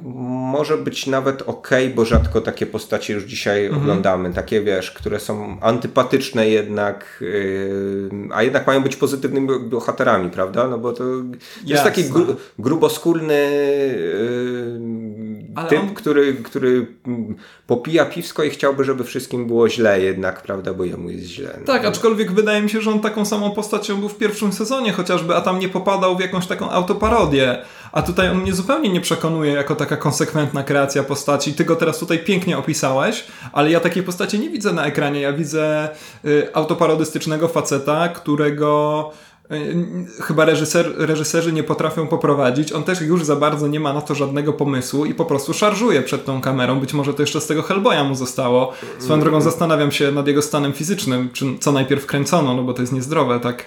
może 0.52 0.78
być 0.78 1.06
nawet 1.06 1.42
ok, 1.42 1.70
bo 1.94 2.04
rzadko 2.04 2.40
takie 2.40 2.66
postacie 2.66 3.14
już 3.14 3.24
dzisiaj 3.24 3.64
Mhm. 3.66 3.82
oglądamy. 3.82 4.32
Takie, 4.32 4.60
wiesz, 4.60 4.90
które 4.90 5.20
są 5.20 5.56
antypatyczne 5.60 6.48
jednak, 6.48 7.18
yy, 7.20 8.10
a 8.32 8.42
jednak 8.42 8.66
mają 8.66 8.82
być 8.82 8.96
pozytywnymi 8.96 9.48
bohaterami, 9.60 10.30
prawda? 10.30 10.68
No 10.68 10.78
bo 10.78 10.92
to 10.92 11.04
jest 11.04 11.24
Jasne. 11.64 11.90
taki 11.90 12.04
gru, 12.04 12.26
gruboskórny 12.58 13.34
yy, 13.34 15.29
Ale 15.54 15.68
typ, 15.68 15.80
on- 15.80 15.94
który, 15.94 16.34
który 16.34 16.86
mm, 17.06 17.34
popija 17.66 18.04
piwsko 18.04 18.42
i 18.44 18.50
chciałby, 18.50 18.84
żeby 18.84 19.04
wszystkim 19.04 19.46
było 19.46 19.68
źle 19.68 20.00
jednak, 20.00 20.42
prawda? 20.42 20.74
Bo 20.74 20.84
jemu 20.84 21.10
jest 21.10 21.24
źle. 21.24 21.56
No. 21.60 21.66
Tak, 21.66 21.84
aczkolwiek 21.84 22.32
wydaje 22.32 22.62
mi 22.62 22.70
się, 22.70 22.80
że 22.80 22.90
on 22.90 23.00
taką 23.00 23.24
samą 23.24 23.50
postacią 23.50 23.96
był 23.96 24.08
w 24.08 24.16
pierwszym 24.18 24.52
sezonie 24.52 24.92
chociażby, 24.92 25.36
a 25.36 25.40
tam 25.40 25.58
nie 25.58 25.68
popadał 25.68 26.16
w 26.16 26.20
jakąś 26.20 26.46
taką 26.46 26.70
autoparodię. 26.70 27.58
A 27.92 28.02
tutaj 28.02 28.28
on 28.30 28.38
mnie 28.38 28.52
zupełnie 28.52 28.88
nie 28.88 29.00
przekonuje 29.00 29.52
jako 29.52 29.74
taka 29.76 29.96
konsekwentna 29.96 30.62
kreacja 30.62 31.02
postaci. 31.02 31.54
Ty 31.54 31.64
go 31.64 31.76
teraz 31.76 31.98
tutaj 31.98 32.18
pięknie 32.18 32.58
opisałeś, 32.58 33.24
ale 33.52 33.70
ja 33.70 33.80
takiej 33.80 34.02
postaci 34.02 34.38
nie 34.38 34.50
widzę 34.50 34.72
na 34.72 34.86
ekranie. 34.86 35.20
Ja 35.20 35.32
widzę 35.32 35.88
y, 36.24 36.48
autoparodystycznego 36.54 37.48
faceta, 37.48 38.08
którego 38.08 39.10
chyba 40.20 40.44
reżyser, 40.44 40.94
reżyserzy 40.96 41.52
nie 41.52 41.62
potrafią 41.62 42.06
poprowadzić. 42.06 42.72
On 42.72 42.82
też 42.82 43.00
już 43.00 43.24
za 43.24 43.36
bardzo 43.36 43.68
nie 43.68 43.80
ma 43.80 43.92
na 43.92 44.00
to 44.00 44.14
żadnego 44.14 44.52
pomysłu 44.52 45.04
i 45.04 45.14
po 45.14 45.24
prostu 45.24 45.54
szarżuje 45.54 46.02
przed 46.02 46.24
tą 46.24 46.40
kamerą. 46.40 46.80
Być 46.80 46.94
może 46.94 47.14
to 47.14 47.22
jeszcze 47.22 47.40
z 47.40 47.46
tego 47.46 47.62
Hellboya 47.62 48.04
mu 48.08 48.14
zostało. 48.14 48.72
Swoją 48.98 49.20
drogą 49.20 49.40
zastanawiam 49.40 49.92
się 49.92 50.12
nad 50.12 50.26
jego 50.26 50.42
stanem 50.42 50.72
fizycznym, 50.72 51.30
czy 51.32 51.46
co 51.60 51.72
najpierw 51.72 52.06
kręcono, 52.06 52.54
no 52.54 52.62
bo 52.62 52.74
to 52.74 52.82
jest 52.82 52.92
niezdrowe, 52.92 53.40
tak 53.40 53.64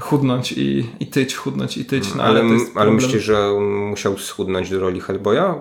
chudnąć 0.00 0.52
i, 0.52 0.90
i 1.00 1.06
tyć, 1.06 1.34
chudnąć 1.34 1.78
i 1.78 1.84
tyć. 1.84 2.14
No, 2.14 2.22
ale, 2.22 2.40
ale 2.40 2.58
ale 2.74 2.90
myślisz, 2.90 3.22
że 3.22 3.50
musiał 3.88 4.18
schudnąć 4.18 4.70
do 4.70 4.80
roli 4.80 5.00
Hellboya? 5.00 5.54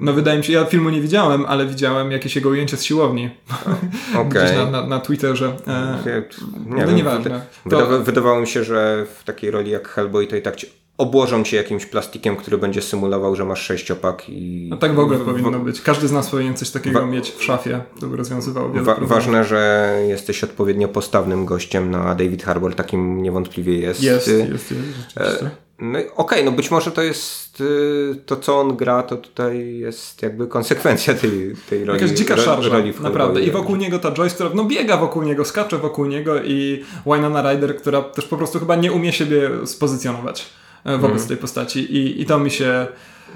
No 0.00 0.12
wydaje 0.12 0.38
mi 0.38 0.44
się, 0.44 0.52
ja 0.52 0.64
filmu 0.64 0.90
nie 0.90 1.00
widziałem, 1.00 1.44
ale 1.46 1.66
widziałem 1.66 2.10
jakieś 2.12 2.36
jego 2.36 2.48
ujęcie 2.48 2.76
z 2.76 2.82
siłowni. 2.84 3.30
Okej. 4.14 4.28
Gdzieś 4.44 4.56
na, 4.56 4.70
na, 4.70 4.86
na 4.86 4.98
Twitterze. 5.00 5.56
E, 5.66 6.22
Nie, 6.66 6.80
no 6.80 6.86
wiem, 6.86 6.96
nieważne. 6.96 7.46
To- 7.70 8.00
Wydawało 8.02 8.40
mi 8.40 8.46
się, 8.46 8.64
że 8.64 9.06
w 9.20 9.24
takiej 9.24 9.50
roli 9.50 9.70
jak 9.70 9.88
Hellboy 9.88 10.26
to 10.26 10.36
i 10.36 10.42
tak 10.42 10.56
cię 10.56 10.66
obłożą 10.98 11.44
cię 11.44 11.56
jakimś 11.56 11.86
plastikiem, 11.86 12.36
który 12.36 12.58
będzie 12.58 12.82
symulował, 12.82 13.36
że 13.36 13.44
masz 13.44 13.62
sześciopak 13.62 14.22
i... 14.28 14.66
no 14.70 14.76
tak 14.76 14.94
w 14.94 14.98
ogóle 14.98 15.18
w- 15.18 15.24
powinno 15.24 15.58
być. 15.58 15.80
Każdy 15.80 16.08
z 16.08 16.12
nas 16.12 16.30
powinien 16.30 16.54
coś 16.56 16.70
takiego 16.70 17.00
Wa- 17.00 17.06
mieć 17.06 17.30
w 17.30 17.42
szafie. 17.42 17.80
To 18.00 18.06
by 18.06 18.16
rozwiązywało 18.16 18.68
wiele 18.70 18.82
Wa- 18.84 18.96
ważne, 19.00 19.44
że 19.44 19.92
jesteś 20.08 20.44
odpowiednio 20.44 20.88
postawnym 20.88 21.44
gościem, 21.44 21.90
no 21.90 21.98
a 21.98 22.14
David 22.14 22.42
Harbour 22.42 22.74
takim 22.74 23.22
niewątpliwie 23.22 23.78
jest. 23.78 24.02
Jest, 24.02 24.28
jest, 24.28 24.50
jest, 24.50 24.68
rzeczywiście. 25.08 25.50
No 25.78 25.98
okej, 26.16 26.44
no 26.44 26.52
być 26.52 26.70
może 26.70 26.90
to 26.92 27.02
jest 27.02 27.60
y, 27.60 28.16
to, 28.26 28.36
co 28.36 28.60
on 28.60 28.76
gra, 28.76 29.02
to 29.02 29.16
tutaj 29.16 29.76
jest 29.76 30.22
jakby 30.22 30.46
konsekwencja 30.46 31.14
tej, 31.14 31.54
tej 31.70 31.84
roli. 31.84 32.00
Jakaś 32.00 32.16
dzika 32.16 32.36
szarża, 32.36 32.68
roli 32.70 32.92
naprawdę. 33.00 33.40
I 33.42 33.50
wokół 33.50 33.76
niego 33.76 33.98
ta 33.98 34.12
Joyce, 34.12 34.34
która 34.34 34.50
no 34.54 34.64
biega 34.64 34.96
wokół 34.96 35.22
niego, 35.22 35.44
skacze 35.44 35.78
wokół 35.78 36.06
niego 36.06 36.42
i 36.42 36.84
Winona 37.06 37.42
Ryder, 37.52 37.76
która 37.76 38.02
też 38.02 38.26
po 38.26 38.36
prostu 38.36 38.58
chyba 38.58 38.76
nie 38.76 38.92
umie 38.92 39.12
siebie 39.12 39.50
spozycjonować 39.64 40.46
e, 40.84 40.92
wobec 40.92 41.10
Mhm. 41.10 41.28
tej 41.28 41.36
postaci 41.36 41.80
i, 41.96 42.20
i 42.22 42.26
to 42.26 42.38
mi 42.38 42.50
się, 42.50 42.86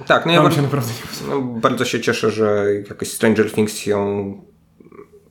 Tak, 0.07 0.27
no 0.27 0.33
ja 0.33 0.43
bardzo, 0.43 0.57
się 0.57 0.63
naprawdę 0.63 0.93
nie 0.93 1.29
no, 1.31 1.41
bardzo 1.41 1.85
się 1.85 2.01
cieszę, 2.01 2.31
że 2.31 2.67
jakoś 2.89 3.13
Stranger 3.13 3.53
Things 3.53 3.87
ją 3.87 4.35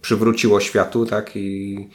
przywróciło 0.01 0.59
światu, 0.59 1.05
tak 1.05 1.31
i 1.35 1.89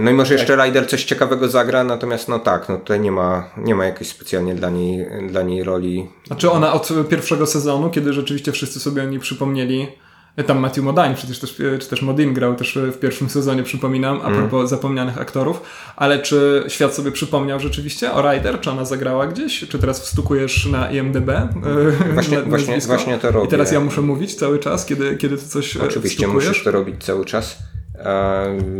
no 0.00 0.10
i 0.10 0.14
może 0.14 0.34
jeszcze 0.34 0.56
Ryder 0.56 0.88
coś 0.88 1.04
ciekawego 1.04 1.48
zagra, 1.48 1.84
natomiast 1.84 2.28
no 2.28 2.38
tak, 2.38 2.68
no 2.68 2.76
tutaj 2.78 3.00
nie 3.00 3.12
ma, 3.12 3.50
nie 3.56 3.74
ma 3.74 3.84
jakiejś 3.84 4.10
specjalnie 4.10 4.54
dla 4.54 4.70
niej, 4.70 5.06
dla 5.30 5.42
niej 5.42 5.64
roli. 5.64 6.08
Znaczy 6.26 6.50
ona 6.50 6.72
od 6.72 6.88
pierwszego 7.10 7.46
sezonu, 7.46 7.90
kiedy 7.90 8.12
rzeczywiście 8.12 8.52
wszyscy 8.52 8.80
sobie 8.80 9.02
o 9.02 9.04
niej 9.04 9.20
przypomnieli, 9.20 9.86
e, 10.36 10.44
tam 10.44 10.58
Matthew 10.58 10.84
Modine 10.84 11.14
przecież 11.14 11.38
też, 11.38 11.60
e, 11.60 11.78
czy 11.78 11.88
też 11.88 12.02
Modin 12.02 12.34
grał 12.34 12.54
też 12.54 12.78
w 12.92 12.98
pierwszym 12.98 13.30
sezonie, 13.30 13.62
przypominam, 13.62 14.16
a 14.22 14.26
Mhm. 14.28 14.34
propos 14.48 14.70
zapomnianych 14.70 15.18
aktorów, 15.20 15.60
ale 15.96 16.18
czy 16.18 16.64
świat 16.68 16.94
sobie 16.94 17.12
przypomniał 17.12 17.60
rzeczywiście 17.60 18.12
o 18.12 18.32
Ryder? 18.32 18.60
Czy 18.60 18.70
ona 18.70 18.84
zagrała 18.84 19.26
gdzieś? 19.26 19.64
Czy 19.68 19.78
teraz 19.78 20.00
wstukujesz 20.00 20.66
na 20.66 20.90
IMDB? 20.90 21.28
e, 21.30 21.48
Właśnie- 22.14 22.38
na- 22.38 22.44
właśnie- 22.44 22.78
właśnie 22.80 23.18
to 23.18 23.30
robię. 23.30 23.46
I 23.46 23.50
teraz 23.50 23.72
ja 23.72 23.80
muszę 23.80 24.00
mówić 24.00 24.34
cały 24.34 24.58
czas, 24.58 24.86
kiedy, 24.86 25.16
kiedy 25.16 25.36
ty 25.38 25.48
coś 25.48 25.76
e, 25.76 25.82
Oczywiście 25.82 26.18
wstukujesz? 26.18 26.48
musisz 26.48 26.64
to 26.64 26.70
robić 26.70 27.04
cały 27.04 27.24
czas. 27.24 27.58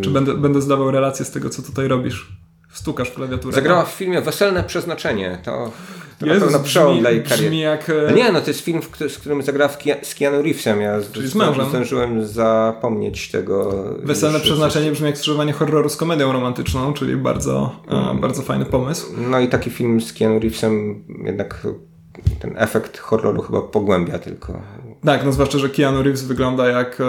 Czy 0.01 0.10
będę, 0.10 0.34
będę 0.34 0.60
zdawał 0.62 0.90
relację 0.90 1.24
z 1.24 1.30
tego, 1.30 1.51
co 1.51 1.62
tutaj 1.62 1.89
robisz? 1.89 2.32
Wstukasz 2.70 3.09
w 3.10 3.14
klawiaturę. 3.14 3.55
Zagrała 3.55 3.84
w 3.84 3.90
filmie 3.93 4.20
Weselne 4.20 4.64
Przeznaczenie. 4.64 5.39
To, 5.44 5.72
to 6.18 6.26
na 6.26 6.32
Jezus, 6.34 6.48
pewno 6.48 6.64
przełom 6.64 7.01
dla 7.01 7.10
jej 7.10 7.22
kariery. 7.22 7.56
jak... 7.56 7.90
e, 7.90 7.93
No 8.10 8.16
Nie, 8.16 8.32
no 8.32 8.40
to 8.40 8.47
jest 8.51 8.60
film, 8.60 8.80
z 9.09 9.18
którym 9.18 9.43
zagrała 9.43 9.70
z 10.02 10.14
Keanu 10.14 10.43
Reevesem. 10.43 10.80
Ja 10.80 10.98
Czyli 11.12 11.28
z 11.28 11.34
mężem. 11.34 11.68
zdążyłem 11.68 12.26
zapomnieć 12.26 13.30
tego. 13.30 13.84
Weselne 14.02 14.40
przeznaczenie 14.40 14.93
brzmi 14.93 15.06
jak 15.06 15.18
skrzyżowanie 15.18 15.52
horroru 15.52 15.89
z 15.89 15.97
komedią 15.97 16.32
romantyczną, 16.32 16.93
czyli 16.93 17.16
bardzo, 17.16 17.76
e, 17.89 18.14
bardzo 18.20 18.43
fajny 18.43 18.64
pomysł. 18.64 19.06
No 19.30 19.40
i 19.40 19.48
taki 19.48 19.70
film 19.70 20.01
z 20.01 20.12
Keanu 20.12 20.39
Reevesem 20.39 21.05
jednak 21.24 21.66
ten 22.40 22.55
efekt 22.59 22.98
horroru 22.98 23.43
chyba 23.43 23.60
pogłębia 23.60 24.18
tylko. 24.18 24.60
Tak, 25.05 25.24
no 25.24 25.33
zwłaszcza, 25.33 25.59
że 25.59 25.69
Keanu 25.69 26.03
Reeves 26.03 26.23
wygląda 26.23 26.69
jak 26.69 27.01
e, 27.01 27.05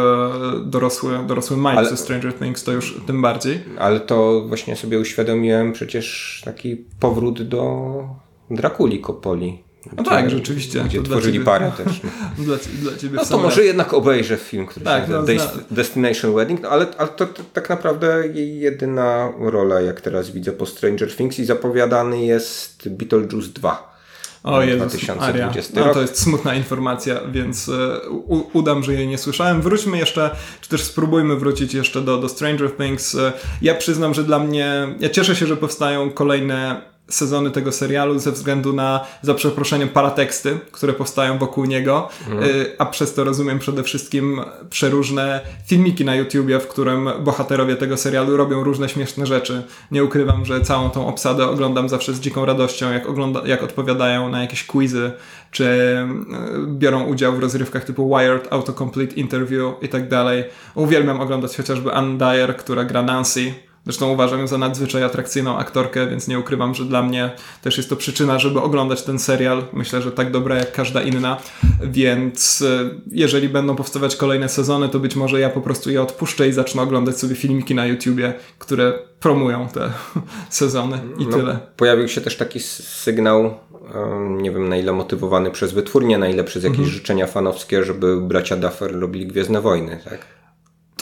dorosły, 0.66 1.20
dorosły 1.28 1.58
Mike 1.58 1.70
Ale- 1.72 1.90
ze 1.90 1.98
Stranger 1.98 2.34
Things, 2.34 2.64
to 2.64 2.72
już 2.72 2.98
tym 3.08 3.22
bardziej. 3.22 3.64
Ale 3.78 4.00
to 4.00 4.42
właśnie 4.48 4.76
sobie 4.76 5.00
uświadomiłem 5.00 5.74
przecież 5.74 6.42
taki 6.46 6.76
powrót 7.00 7.42
do 7.42 7.84
Drakuli 8.52 9.02
Coppoli. 9.02 9.64
No 9.98 10.04
tak, 10.04 10.30
rzeczywiście. 10.30 10.84
Gdzie 10.84 11.04
tworzyli 11.04 11.34
ciebie- 11.34 11.46
parę 11.46 11.72
też. 11.78 12.02
No. 12.38 12.44
Dla, 12.44 12.56
dla 12.82 12.98
ciebie 12.98 13.16
No 13.16 13.26
to 13.26 13.38
może 13.38 13.58
raz. 13.58 13.66
jednak 13.66 13.94
obejrzę 13.94 14.38
film, 14.38 14.66
który 14.66 14.86
Tak, 14.86 15.06
się 15.06 15.12
nazywa 15.12 15.44
no, 15.56 15.62
Destination 15.72 16.36
Wedding, 16.36 16.62
no, 16.62 16.70
ale, 16.70 16.88
ale 16.98 17.10
to, 17.10 17.26
to 17.26 17.44
tak 17.54 17.70
naprawdę 17.70 18.28
jej 18.34 18.60
jedyna 18.60 19.32
rola, 19.40 19.82
jak 19.82 20.02
teraz 20.02 20.32
widzę 20.32 20.52
po 20.52 20.66
Stranger 20.66 21.16
Things 21.16 21.40
i 21.40 21.46
zapowiadany 21.46 22.26
jest 22.26 22.90
Beetlejuice 22.90 23.50
2. 23.54 23.93
O 24.44 24.62
Jezus 24.62 24.88
2020 24.88 25.74
Maria. 25.74 25.88
No 25.88 25.94
to 25.94 26.02
jest 26.02 26.22
smutna 26.22 26.56
informacja, 26.56 27.20
więc 27.32 27.70
e, 27.70 28.10
u, 28.10 28.58
udam, 28.58 28.84
że 28.84 28.94
jej 28.94 29.08
nie 29.08 29.18
słyszałem. 29.18 29.62
Wróćmy 29.62 29.98
jeszcze, 29.98 30.30
czy 30.62 30.70
też 30.70 30.84
spróbujmy 30.84 31.36
wrócić 31.36 31.74
jeszcze 31.74 32.02
do, 32.02 32.18
do 32.18 32.30
Stranger 32.30 32.72
Things. 32.72 33.16
E, 33.16 33.34
Ja 33.62 33.76
przyznam, 33.76 34.14
że 34.14 34.24
dla 34.24 34.40
mnie, 34.40 34.88
ja 35.00 35.10
cieszę 35.10 35.36
się, 35.36 35.48
że 35.48 35.58
powstają 35.58 36.12
kolejne 36.12 36.82
sezony 37.10 37.52
tego 37.52 37.72
serialu 37.72 38.20
ze 38.20 38.32
względu 38.32 38.74
na, 38.74 39.06
za 39.22 39.34
przeproszeniem, 39.34 39.90
parateksty, 39.90 40.60
które 40.72 40.94
powstają 40.94 41.38
wokół 41.38 41.66
niego, 41.66 42.10
Mhm. 42.28 42.44
Y, 42.44 42.76
a 42.78 42.86
przez 42.86 43.14
to 43.14 43.24
rozumiem 43.24 43.60
przede 43.60 43.84
wszystkim 43.84 44.42
przeróżne 44.70 45.42
filmiki 45.66 46.06
na 46.06 46.16
YouTubie, 46.16 46.60
w 46.60 46.68
którym 46.68 47.10
bohaterowie 47.20 47.76
tego 47.76 47.98
serialu 47.98 48.38
robią 48.38 48.64
różne 48.64 48.90
śmieszne 48.90 49.26
rzeczy. 49.26 49.64
Nie 49.92 50.04
ukrywam, 50.04 50.46
że 50.46 50.62
całą 50.62 50.90
tą 50.90 51.08
obsadę 51.08 51.48
oglądam 51.48 51.90
zawsze 51.90 52.14
z 52.14 52.20
dziką 52.20 52.46
radością, 52.46 52.92
jak, 52.92 53.10
ogląda, 53.10 53.42
jak 53.46 53.64
odpowiadają 53.64 54.30
na 54.30 54.42
jakieś 54.42 54.66
quizy, 54.66 55.12
czy 55.52 55.64
y, 55.64 56.08
biorą 56.68 57.04
udział 57.04 57.34
w 57.34 57.40
rozrywkach 57.40 57.84
typu 57.84 58.18
Wired, 58.18 58.54
Autocomplete 58.54 59.16
Interview 59.16 59.74
i 59.82 59.90
tak 59.90 60.10
dalej. 60.10 60.44
Uwielbiam 60.76 61.22
oglądać 61.22 61.58
chociażby 61.58 61.94
Ann 61.94 62.18
Dyer, 62.18 62.58
która 62.58 62.84
gra 62.84 63.02
Nancy 63.02 63.54
Zresztą 63.86 64.10
uważam 64.10 64.40
ją 64.40 64.48
za 64.48 64.58
nadzwyczaj 64.58 65.04
atrakcyjną 65.04 65.58
aktorkę, 65.58 66.08
więc 66.08 66.28
nie 66.28 66.40
ukrywam, 66.40 66.76
że 66.76 66.86
dla 66.86 67.04
mnie 67.04 67.32
też 67.62 67.78
jest 67.78 67.90
to 67.90 67.96
przyczyna, 67.96 68.40
żeby 68.40 68.62
oglądać 68.62 69.02
ten 69.02 69.20
serial. 69.20 69.64
Myślę, 69.74 70.02
że 70.02 70.12
tak 70.12 70.32
dobra 70.32 70.56
jak 70.56 70.72
każda 70.72 71.02
inna, 71.02 71.38
więc 71.84 72.62
e, 72.62 72.90
jeżeli 73.12 73.50
będą 73.50 73.76
powstawać 73.76 74.16
kolejne 74.16 74.50
sezony, 74.50 74.90
to 74.90 75.00
być 75.00 75.16
może 75.16 75.40
ja 75.40 75.50
po 75.50 75.62
prostu 75.62 75.92
je 75.92 76.02
odpuszczę 76.02 76.48
i 76.48 76.54
zacznę 76.54 76.82
oglądać 76.82 77.20
sobie 77.20 77.36
filmiki 77.36 77.76
na 77.76 77.86
YouTubie, 77.86 78.34
które 78.60 78.94
promują 79.20 79.68
te 79.68 79.92
sezony 80.50 81.00
i 81.18 81.28
no, 81.28 81.38
tyle. 81.38 81.60
Pojawił 81.78 82.08
się 82.08 82.22
też 82.22 82.38
taki 82.38 82.60
sygnał, 82.60 83.54
nie 84.30 84.52
wiem 84.52 84.70
na 84.70 84.78
ile 84.78 84.94
motywowany 84.94 85.52
przez 85.52 85.74
wytwórnię, 85.74 86.18
na 86.18 86.28
ile 86.28 86.44
przez 86.44 86.64
jakieś 86.64 86.80
mhm. 86.80 86.96
życzenia 86.96 87.28
fanowskie, 87.28 87.84
żeby 87.84 88.22
bracia 88.22 88.58
Duffer 88.58 89.00
robili 89.00 89.28
Gwiezdne 89.28 89.62
Wojny, 89.62 90.00
tak? 90.04 90.43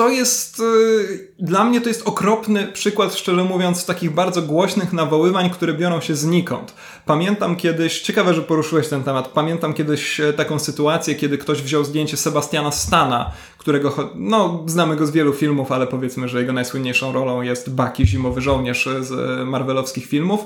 To 0.01 0.09
jest 0.09 0.59
y, 0.59 1.33
dla 1.39 1.63
mnie 1.63 1.81
to 1.81 1.89
jest 1.89 2.07
okropny 2.07 2.67
przykład, 2.67 3.15
szczerze 3.15 3.43
mówiąc, 3.43 3.85
takich 3.85 4.11
bardzo 4.11 4.41
głośnych 4.41 4.93
nawoływań, 4.93 5.49
które 5.49 5.73
biorą 5.73 6.01
się 6.01 6.15
znikąd. 6.15 6.73
Pamiętam 7.05 7.55
kiedyś, 7.55 8.01
ciekawe, 8.01 8.33
że 8.33 8.41
poruszyłeś 8.41 8.87
ten 8.87 9.03
temat, 9.03 9.27
pamiętam 9.27 9.73
kiedyś 9.73 10.19
e, 10.19 10.33
taką 10.33 10.59
sytuację, 10.59 11.15
kiedy 11.15 11.37
ktoś 11.37 11.61
wziął 11.61 11.83
zdjęcie 11.83 12.17
Sebastiana 12.17 12.71
Stana, 12.71 13.31
którego, 13.57 14.11
no, 14.15 14.63
znamy 14.65 14.95
go 14.95 15.05
z 15.05 15.11
wielu 15.11 15.33
filmów, 15.33 15.71
ale 15.71 15.87
powiedzmy, 15.87 16.29
że 16.29 16.39
jego 16.39 16.53
najsłynniejszą 16.53 17.13
rolą 17.13 17.41
jest 17.41 17.73
Bucky, 17.73 18.05
zimowy 18.05 18.41
żołnierz 18.41 18.89
z 19.01 19.11
e, 19.11 19.45
marvelowskich 19.45 20.05
filmów 20.05 20.41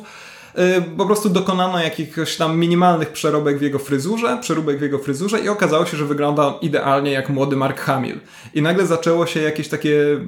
po 0.98 1.06
prostu 1.06 1.30
dokonano 1.30 1.84
jakichś 1.84 2.36
tam 2.36 2.60
minimalnych 2.60 3.12
przeróbek 3.12 3.58
w 3.58 3.62
jego 3.62 3.80
fryzurze, 3.80 4.38
przeróbek 4.42 4.80
w 4.80 4.82
jego 4.82 5.00
fryzurze 5.00 5.40
i 5.40 5.50
okazało 5.50 5.86
się, 5.86 5.98
że 5.98 6.06
wygląda 6.06 6.54
idealnie 6.62 7.12
jak 7.12 7.30
młody 7.30 7.56
Mark 7.56 7.80
Hamill. 7.80 8.20
I 8.54 8.62
nagle 8.62 8.86
zaczęło 8.86 9.26
się 9.26 9.42
jakieś 9.42 9.68
takie 9.68 10.20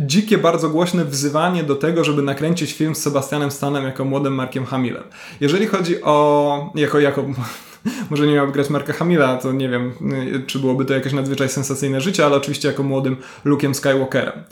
dzikie, 0.00 0.38
bardzo 0.38 0.68
głośne 0.68 1.04
wzywanie 1.04 1.62
do 1.62 1.74
tego, 1.76 2.04
żeby 2.04 2.22
nakręcić 2.22 2.72
film 2.72 2.94
z 2.94 3.02
Sebastianem 3.02 3.50
Stanem 3.50 3.84
jako 3.84 4.04
młodym 4.04 4.34
Markiem 4.34 4.66
Hamillem. 4.66 5.02
Jeżeli 5.40 5.66
chodzi 5.66 6.02
o... 6.02 6.72
jako, 6.74 7.00
jako 7.00 7.24
może 8.10 8.26
nie 8.26 8.34
miałby 8.34 8.52
grać 8.52 8.70
Marka 8.70 8.92
Hamila, 8.92 9.36
to 9.36 9.52
nie 9.52 9.68
wiem, 9.68 9.92
y, 10.34 10.42
czy 10.46 10.58
byłoby 10.58 10.84
to 10.84 10.94
jakieś 10.94 11.12
nadzwyczaj 11.12 11.48
sensacyjne 11.48 12.00
życie, 12.00 12.26
ale 12.26 12.36
oczywiście 12.36 12.68
jako 12.68 12.82
młodym 12.82 13.16
Luke'em 13.46 13.74
Skywalkerem. 13.74 14.42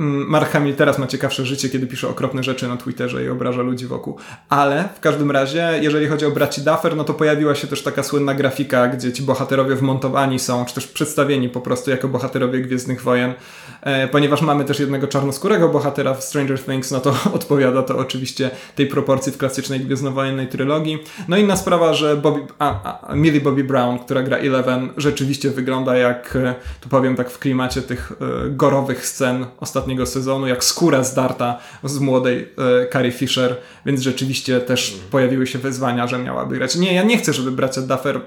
Mm, 0.00 0.28
Mark 0.28 0.50
Hamill 0.50 0.74
teraz 0.74 0.98
ma 0.98 1.06
ciekawsze 1.06 1.46
życie, 1.46 1.68
kiedy 1.68 1.86
pisze 1.86 2.08
okropne 2.08 2.42
rzeczy 2.42 2.68
na 2.68 2.76
Twitterze 2.76 3.24
i 3.24 3.28
obraża 3.28 3.62
ludzi 3.62 3.86
wokół. 3.86 4.16
Ale 4.48 4.88
w 4.96 5.00
każdym 5.00 5.30
razie, 5.30 5.70
jeżeli 5.80 6.06
chodzi 6.06 6.26
o 6.26 6.30
braci 6.30 6.60
Duffer, 6.60 6.96
no 6.96 7.04
to 7.04 7.14
pojawiła 7.14 7.54
się 7.54 7.66
też 7.66 7.82
taka 7.82 8.02
słynna 8.02 8.34
grafika, 8.34 8.88
gdzie 8.88 9.12
ci 9.12 9.22
bohaterowie 9.22 9.76
wmontowani 9.76 10.38
są, 10.38 10.64
czy 10.64 10.74
też 10.74 10.86
przedstawieni 10.86 11.48
po 11.48 11.60
prostu 11.60 11.90
jako 11.90 12.08
bohaterowie 12.08 12.60
Gwiezdnych 12.60 13.02
Wojen. 13.02 13.34
E, 13.82 14.08
ponieważ 14.08 14.42
mamy 14.42 14.64
też 14.64 14.80
jednego 14.80 15.08
czarnoskórego 15.08 15.68
bohatera 15.68 16.14
w 16.14 16.24
Stranger 16.24 16.60
Things, 16.64 16.90
no 16.90 17.00
to 17.00 17.14
odpowiada 17.34 17.82
to 17.82 17.98
oczywiście 17.98 18.50
tej 18.74 18.86
proporcji 18.86 19.32
w 19.32 19.38
klasycznej 19.38 19.80
gwiezdnowojennej 19.80 20.48
trylogii. 20.48 20.98
No 21.28 21.36
inna 21.36 21.56
sprawa, 21.56 21.94
że 21.94 22.16
Bobby, 22.16 22.40
a, 22.58 22.98
a, 23.02 23.14
Millie 23.14 23.40
Bobby 23.40 23.64
Brown, 23.64 23.98
która 23.98 24.22
gra 24.22 24.36
Eleven, 24.36 24.88
rzeczywiście 24.96 25.50
wygląda 25.50 25.96
jak, 25.96 26.36
e, 26.36 26.54
tu 26.80 26.88
powiem 26.88 27.16
tak 27.16 27.30
w 27.30 27.38
klimacie 27.38 27.82
tych 27.82 28.12
e, 28.12 28.50
gorowych 28.50 29.06
scen 29.06 29.46
ostatnich 29.60 29.83
ostatniego 29.84 30.06
sezonu, 30.06 30.46
jak 30.46 30.64
skóra 30.64 31.04
zdarta 31.04 31.58
z 31.84 31.98
młodej 31.98 32.48
e, 32.82 32.88
Carrie 32.92 33.12
Fisher, 33.12 33.56
więc 33.86 34.00
rzeczywiście 34.00 34.60
też 34.60 34.92
mm. 34.92 35.04
pojawiły 35.10 35.46
się 35.46 35.58
wezwania, 35.58 36.06
że 36.06 36.18
miałaby 36.18 36.56
grać. 36.56 36.76
Nie, 36.76 36.94
ja 36.94 37.02
nie 37.02 37.18
chcę, 37.18 37.32
żeby 37.32 37.50
bracia 37.50 37.80
Duffer 37.80 38.20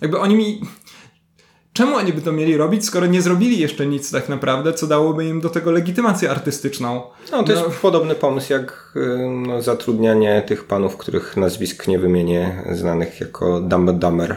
jakby 0.00 0.18
oni 0.18 0.36
mi... 0.36 0.60
Czemu 1.72 1.96
oni 1.96 2.12
by 2.12 2.20
to 2.20 2.32
mieli 2.32 2.56
robić, 2.56 2.84
skoro 2.84 3.06
nie 3.06 3.22
zrobili 3.22 3.58
jeszcze 3.58 3.86
nic 3.86 4.10
tak 4.10 4.28
naprawdę, 4.28 4.72
co 4.72 4.86
dałoby 4.86 5.24
im 5.24 5.40
do 5.40 5.48
tego 5.48 5.70
legitymację 5.70 6.30
artystyczną? 6.30 7.02
No, 7.32 7.42
to 7.42 7.54
no. 7.54 7.64
jest 7.64 7.80
podobny 7.80 8.14
pomysł 8.14 8.52
jak 8.52 8.94
no, 9.46 9.62
zatrudnianie 9.62 10.42
tych 10.46 10.64
panów, 10.64 10.96
których 10.96 11.36
nazwisk 11.36 11.88
nie 11.88 11.98
wymienię, 11.98 12.62
znanych 12.72 13.20
jako 13.20 13.60
Dumb 13.60 13.90
Dumber, 13.90 14.36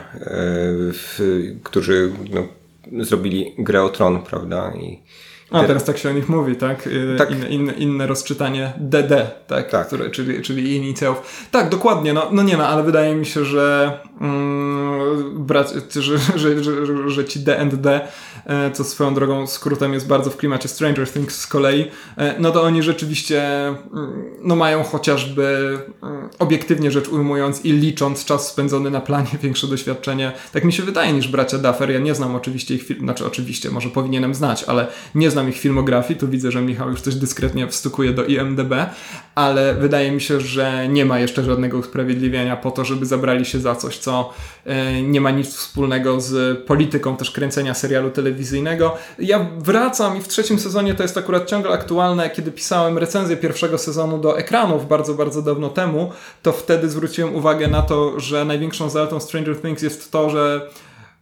yy, 1.20 1.60
którzy 1.64 2.12
no, 2.32 2.44
zrobili 3.04 3.56
grę 3.58 3.84
o 3.84 3.90
Tron, 3.90 4.22
prawda? 4.22 4.74
I 4.76 5.00
a, 5.52 5.64
teraz 5.64 5.84
tak 5.84 5.98
się 5.98 6.10
o 6.10 6.14
nich 6.14 6.30
mówi, 6.30 6.56
tak? 6.56 6.88
Y, 6.88 7.16
tak. 7.18 7.32
Inne, 7.32 7.50
inne, 7.50 7.74
inne 7.74 8.08
rozczytanie 8.08 8.74
DD, 8.78 9.32
tak? 9.48 9.70
tak. 9.70 9.88
Które, 9.88 10.10
czyli, 10.10 10.42
czyli 10.42 10.76
inicjałów. 10.76 11.48
Tak, 11.52 11.70
dokładnie, 11.70 12.14
no, 12.14 12.28
no 12.32 12.44
nie 12.44 12.58
no, 12.58 12.68
ale 12.68 12.84
wydaje 12.84 13.16
mi 13.16 13.26
się, 13.26 13.46
że 13.46 13.92
mm, 14.22 15.46
brat, 15.46 15.74
że, 15.90 16.18
że, 16.36 16.64
że, 16.64 17.10
że 17.10 17.26
ci 17.26 17.40
e, 17.50 18.08
co 18.74 18.84
swoją 18.84 19.14
drogą 19.14 19.48
skrótem 19.48 19.94
jest 19.94 20.08
bardzo 20.08 20.30
w 20.30 20.38
klimacie 20.38 20.70
Stranger 20.70 21.10
Things 21.10 21.42
z 21.42 21.48
kolei, 21.48 21.86
e, 22.18 22.36
no 22.40 22.52
to 22.52 22.64
oni 22.64 22.84
rzeczywiście 22.84 23.68
mm, 23.68 24.24
no 24.42 24.56
mają 24.56 24.84
chociażby 24.84 25.78
mm, 26.04 26.30
obiektywnie 26.40 26.92
rzecz 26.92 27.10
ujmując 27.10 27.66
i 27.66 27.72
licząc 27.72 28.26
czas 28.26 28.48
spędzony 28.48 28.92
na 28.92 29.02
planie 29.02 29.30
większe 29.44 29.68
doświadczenie, 29.68 30.32
tak 30.54 30.64
mi 30.64 30.74
się 30.74 30.84
wydaje, 30.84 31.14
niż 31.14 31.28
bracia 31.28 31.58
Duffer. 31.58 31.92
Ja 31.92 32.00
nie 32.00 32.16
znam 32.16 32.36
oczywiście 32.36 32.76
ich 32.76 33.00
znaczy 33.00 33.26
oczywiście, 33.26 33.70
może 33.70 33.90
powinienem 33.90 34.36
znać, 34.36 34.64
ale 34.64 34.88
nie 35.16 35.32
znam 35.32 35.50
ich 35.50 35.58
filmografii, 35.58 36.20
tu 36.20 36.28
widzę, 36.28 36.52
że 36.52 36.62
Michał 36.62 36.90
już 36.90 37.02
coś 37.02 37.16
dyskretnie 37.16 37.68
wstukuje 37.68 38.14
do 38.14 38.26
IMDB, 38.26 38.74
ale 39.36 39.76
wydaje 39.76 40.12
mi 40.12 40.22
się, 40.22 40.42
że 40.42 40.88
nie 40.88 41.06
ma 41.06 41.20
jeszcze 41.20 41.44
żadnego 41.44 41.78
usprawiedliwienia 41.78 42.58
po 42.58 42.72
to, 42.72 42.86
żeby 42.86 43.06
zabrali 43.06 43.46
się 43.46 43.60
za 43.60 43.76
coś, 43.76 43.98
co 43.98 44.34
e, 44.66 45.02
nie 45.02 45.22
ma 45.22 45.32
nic 45.32 45.48
wspólnego 45.48 46.22
z 46.22 46.60
polityką 46.68 47.18
też 47.18 47.32
kręcenia 47.32 47.74
serialu 47.74 48.10
telewizyjnego. 48.30 48.96
Ja 49.20 49.48
wracam 49.58 50.18
i 50.18 50.22
w 50.22 50.28
trzecim 50.28 50.60
sezonie 50.60 50.94
to 50.94 51.04
jest 51.04 51.18
akurat 51.18 51.46
ciągle 51.46 51.72
aktualne, 51.72 52.30
kiedy 52.30 52.52
pisałem 52.52 52.98
recenzję 52.98 53.38
pierwszego 53.38 53.78
sezonu 53.78 54.18
do 54.18 54.38
ekranów 54.38 54.88
bardzo, 54.88 55.14
bardzo 55.14 55.42
dawno 55.42 55.70
temu, 55.70 56.12
to 56.42 56.52
wtedy 56.52 56.90
zwróciłem 56.90 57.36
uwagę 57.36 57.68
na 57.68 57.82
to, 57.82 58.20
że 58.20 58.46
największą 58.46 58.90
zaletą 58.90 59.20
Stranger 59.20 59.62
Things 59.62 59.82
jest 59.82 60.12
to, 60.12 60.30
że 60.30 60.70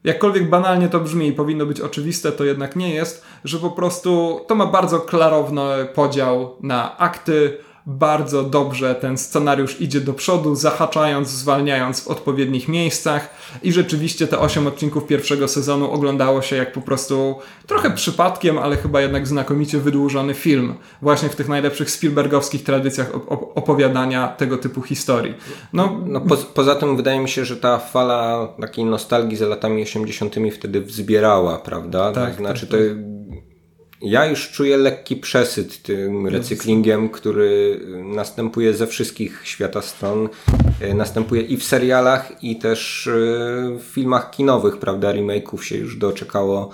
jakkolwiek 0.04 0.50
banalnie 0.50 0.90
to 0.90 1.00
brzmi 1.00 1.28
i 1.28 1.34
powinno 1.34 1.66
być 1.66 1.82
oczywiste, 1.82 2.32
to 2.32 2.44
jednak 2.44 2.76
nie 2.76 2.94
jest, 2.94 3.26
że 3.44 3.58
po 3.58 3.70
prostu 3.72 4.42
to 4.48 4.56
ma 4.56 4.66
bardzo 4.66 5.00
klarowny 5.00 5.88
podział 5.94 6.56
na 6.62 6.98
akty, 6.98 7.58
bardzo 7.88 8.44
dobrze 8.44 8.96
ten 8.96 9.18
scenariusz 9.18 9.82
idzie 9.82 10.02
do 10.02 10.14
przodu, 10.14 10.56
zahaczając, 10.56 11.30
zwalniając 11.30 12.02
w 12.02 12.08
odpowiednich 12.08 12.68
miejscach 12.68 13.30
i 13.64 13.72
rzeczywiście 13.72 14.28
te 14.28 14.40
8 14.40 14.68
odcinków 14.68 15.08
pierwszego 15.08 15.48
sezonu 15.48 15.92
oglądało 15.92 16.42
się 16.42 16.56
jak 16.56 16.74
po 16.74 16.82
prostu 16.82 17.36
trochę 17.68 17.92
przypadkiem, 17.92 18.58
ale 18.58 18.78
chyba 18.78 19.02
jednak 19.02 19.28
znakomicie 19.28 19.78
wydłużony 19.78 20.34
film. 20.34 20.76
Właśnie 21.02 21.30
w 21.30 21.36
tych 21.36 21.50
najlepszych 21.50 21.92
Spielbergowskich 21.92 22.64
tradycjach 22.64 23.12
opowiadania 23.56 24.28
tego 24.28 24.58
typu 24.58 24.82
historii. 24.82 25.34
No, 25.74 26.00
no 26.06 26.22
po, 26.22 26.38
poza 26.38 26.76
tym 26.76 26.98
wydaje 26.98 27.20
mi 27.20 27.30
się, 27.30 27.46
że 27.46 27.58
ta 27.58 27.80
fala 27.80 28.48
takiej 28.62 28.86
nostalgii 28.86 29.38
za 29.38 29.48
latami 29.48 29.84
80. 29.84 30.36
wtedy 30.54 30.82
wzbierała, 30.82 31.58
prawda? 31.58 32.12
Tak, 32.12 32.32
to 32.32 32.38
znaczy 32.38 32.68
tak, 32.68 32.70
to 32.70 32.78
tak 32.78 33.27
ja 34.02 34.26
już 34.26 34.52
czuję 34.52 34.78
lekki 34.78 35.16
przesyt 35.16 35.82
tym 35.84 36.28
recyklingiem, 36.28 37.10
który 37.10 37.80
następuje 38.04 38.74
ze 38.74 38.88
wszystkich 38.88 39.42
świata 39.44 39.82
stron. 39.82 40.30
E, 40.82 40.94
następuje 40.94 41.42
i 41.42 41.58
w 41.58 41.64
serialach, 41.64 42.44
i 42.44 42.56
też 42.56 43.08
e, 43.08 43.12
w 43.80 43.84
filmach 43.84 44.32
kinowych, 44.32 44.78
prawda? 44.78 45.14
Remake'ów 45.14 45.62
się 45.62 45.78
już 45.78 45.98
doczekało 45.98 46.70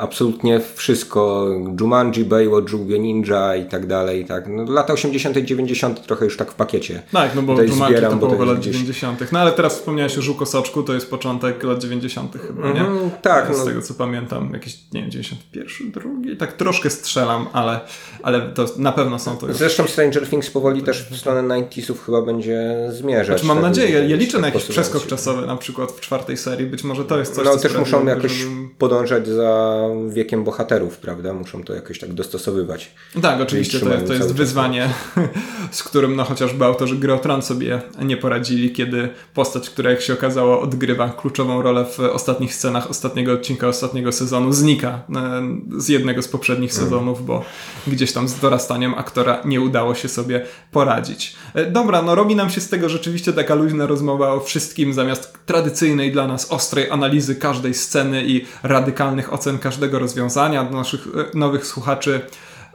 absolutnie 0.00 0.60
wszystko. 0.74 1.48
Jumanji, 1.80 2.24
Baywatch, 2.24 2.68
Żółwie 2.68 2.98
Ninja 2.98 3.56
i 3.56 3.64
tak 3.64 3.86
dalej. 3.86 4.24
Tak. 4.24 4.44
No, 4.48 4.64
lata 4.72 4.92
80., 4.92 5.38
90. 5.38 6.06
trochę 6.06 6.24
już 6.24 6.36
tak 6.36 6.52
w 6.52 6.54
pakiecie. 6.54 7.02
Tak, 7.12 7.34
no 7.34 7.42
bo 7.42 7.52
Tutaj 7.52 7.68
Jumanji 7.68 7.96
zbieram, 7.96 8.20
to 8.20 8.26
połowa 8.26 8.44
lat 8.44 8.58
gdzieś... 8.58 8.72
90. 8.72 9.32
No 9.32 9.38
ale 9.38 9.52
teraz 9.52 9.74
wspomniałeś 9.74 10.18
o 10.18 10.22
Żuko 10.22 10.46
Soczku, 10.46 10.82
to 10.82 10.94
jest 10.94 11.10
początek 11.10 11.62
lat 11.62 11.78
90. 11.78 12.36
chyba, 12.46 12.72
nie? 12.72 12.80
Mm, 12.80 13.10
tak. 13.22 13.54
Z 13.54 13.58
no. 13.58 13.64
tego 13.64 13.82
co 13.82 13.94
pamiętam, 13.94 14.50
jakieś, 14.52 14.78
nie 14.92 15.00
wiem, 15.00 15.10
91, 15.10 15.90
drugi. 15.90 16.36
Tak 16.36 16.52
troszkę 16.52 16.90
strzelam, 16.90 17.46
ale, 17.52 17.80
ale 18.22 18.40
to 18.40 18.66
na 18.76 18.92
pewno 18.92 19.18
są 19.18 19.36
to. 19.36 19.52
Zresztą 19.52 19.86
Stranger 19.86 20.28
Things 20.28 20.50
powoli 20.50 20.82
też 20.82 21.08
w 21.10 21.16
stronę 21.16 21.42
90 21.42 22.00
chyba 22.06 22.22
będzie 22.22 22.76
zmierzać. 22.90 23.26
Znaczy, 23.26 23.46
mam 23.46 23.56
tak, 23.56 23.64
nadzieję, 23.64 24.08
ja 24.08 24.16
liczę 24.16 24.38
na 24.38 24.46
jakiś 24.46 24.64
przeskok 24.64 25.06
czasowy 25.06 25.46
na 25.46 25.56
przykład 25.56 25.92
w 25.92 26.00
czwartej 26.00 26.36
serii, 26.36 26.66
być 26.66 26.84
może 26.84 27.04
to 27.04 27.18
jest 27.18 27.34
coś, 27.34 27.44
No 27.44 27.56
też 27.56 27.76
muszą 27.76 28.06
jakoś. 28.06 28.46
Podążać 28.82 29.28
za 29.28 29.80
wiekiem 30.08 30.44
bohaterów, 30.44 30.98
prawda? 30.98 31.32
Muszą 31.32 31.64
to 31.64 31.74
jakoś 31.74 31.98
tak 31.98 32.12
dostosowywać. 32.12 32.94
Tak, 33.22 33.40
oczywiście 33.40 33.80
to, 33.80 33.86
to 34.06 34.12
jest 34.12 34.34
wyzwanie, 34.34 34.88
z 35.70 35.82
którym 35.82 36.16
no 36.16 36.24
chociażby 36.24 36.64
autorzy 36.64 36.96
gry 36.96 37.14
o 37.14 37.18
Tron 37.18 37.42
sobie 37.42 37.82
nie 38.02 38.16
poradzili, 38.16 38.72
kiedy 38.72 39.08
postać, 39.34 39.70
która 39.70 39.90
jak 39.90 40.00
się 40.00 40.12
okazało 40.12 40.60
odgrywa 40.60 41.08
kluczową 41.08 41.62
rolę 41.62 41.84
w 41.84 42.00
ostatnich 42.00 42.54
scenach 42.54 42.90
ostatniego 42.90 43.32
odcinka, 43.32 43.68
ostatniego 43.68 44.12
sezonu, 44.12 44.52
znika 44.52 44.88
e, 44.88 45.80
z 45.80 45.88
jednego 45.88 46.22
z 46.22 46.28
poprzednich 46.28 46.70
mm. 46.72 46.84
sezonów, 46.84 47.26
bo 47.26 47.44
gdzieś 47.86 48.12
tam 48.12 48.28
z 48.28 48.38
dorastaniem 48.40 48.94
aktora 48.94 49.42
nie 49.44 49.60
udało 49.60 49.94
się 49.94 50.08
sobie 50.08 50.46
poradzić. 50.72 51.36
E, 51.54 51.70
dobra, 51.70 52.02
no 52.02 52.14
robi 52.14 52.36
nam 52.36 52.50
się 52.50 52.60
z 52.60 52.68
tego 52.68 52.88
rzeczywiście 52.88 53.32
taka 53.32 53.54
luźna 53.54 53.86
rozmowa 53.86 54.32
o 54.32 54.40
wszystkim, 54.40 54.94
zamiast 54.94 55.38
tradycyjnej 55.46 56.12
dla 56.12 56.26
nas 56.26 56.52
ostrej 56.52 56.90
analizy 56.90 57.36
każdej 57.36 57.74
sceny 57.74 58.24
i 58.26 58.44
radykalnych 58.72 59.32
ocen 59.32 59.58
każdego 59.58 59.98
rozwiązania. 59.98 60.64
Dla 60.64 60.78
naszych 60.78 61.00
e, 61.06 61.38
nowych 61.38 61.66
słuchaczy 61.66 62.20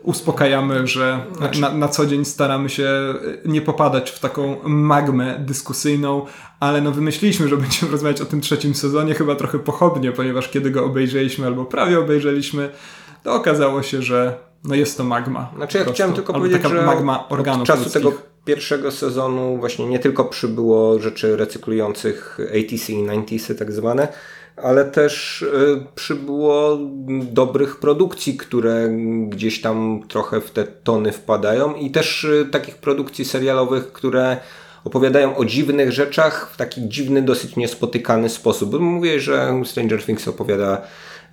uspokajamy, 0.01 0.87
że 0.87 1.19
znaczy... 1.37 1.61
na, 1.61 1.73
na 1.73 1.87
co 1.87 2.05
dzień 2.05 2.25
staramy 2.25 2.69
się 2.69 2.89
nie 3.45 3.61
popadać 3.61 4.11
w 4.11 4.19
taką 4.19 4.57
magmę 4.63 5.39
dyskusyjną, 5.39 6.25
ale 6.59 6.81
no 6.81 6.91
wymyśliliśmy, 6.91 7.47
że 7.47 7.57
będziemy 7.67 7.91
rozmawiać 7.91 8.21
o 8.21 8.25
tym 8.25 8.41
trzecim 8.41 8.75
sezonie 8.75 9.13
chyba 9.13 9.35
trochę 9.35 9.59
pochodnie, 9.59 10.11
ponieważ 10.11 10.49
kiedy 10.49 10.71
go 10.71 10.85
obejrzeliśmy 10.85 11.47
albo 11.47 11.65
prawie 11.65 11.99
obejrzeliśmy, 11.99 12.69
to 13.23 13.33
okazało 13.33 13.83
się, 13.83 14.01
że 14.01 14.37
no 14.63 14.75
jest 14.75 14.97
to 14.97 15.03
magma. 15.03 15.51
Znaczy 15.55 15.77
ja 15.77 15.93
chciałem 15.93 16.15
tylko 16.15 16.33
powiedzieć, 16.33 16.63
że 16.69 16.81
magma 16.85 17.29
organów 17.29 17.61
od 17.61 17.67
czasu 17.67 17.83
ludzkich. 17.83 18.03
tego 18.03 18.13
pierwszego 18.45 18.91
sezonu 18.91 19.57
właśnie 19.57 19.85
nie 19.85 19.99
tylko 19.99 20.25
przybyło 20.25 20.99
rzeczy 20.99 21.37
recyklujących 21.37 22.39
80 22.51 23.31
i 23.31 23.37
90 23.37 23.59
tak 23.59 23.71
zwane, 23.71 24.07
ale 24.63 24.85
też 24.85 25.41
y, 25.41 25.85
przybyło 25.95 26.79
dobrych 27.21 27.79
produkcji, 27.79 28.37
które 28.37 28.89
gdzieś 29.29 29.61
tam 29.61 30.03
trochę 30.07 30.41
w 30.41 30.51
te 30.51 30.63
tony 30.63 31.11
wpadają 31.11 31.75
i 31.75 31.91
też 31.91 32.23
y, 32.23 32.47
takich 32.51 32.75
produkcji 32.75 33.25
serialowych, 33.25 33.91
które 33.91 34.37
opowiadają 34.83 35.37
o 35.37 35.45
dziwnych 35.45 35.91
rzeczach 35.91 36.49
w 36.53 36.57
taki 36.57 36.89
dziwny, 36.89 37.21
dosyć 37.21 37.55
niespotykany 37.55 38.29
sposób. 38.29 38.79
Mówię, 38.79 39.19
że 39.19 39.61
Stranger 39.65 40.03
Things 40.03 40.27
opowiada 40.27 40.81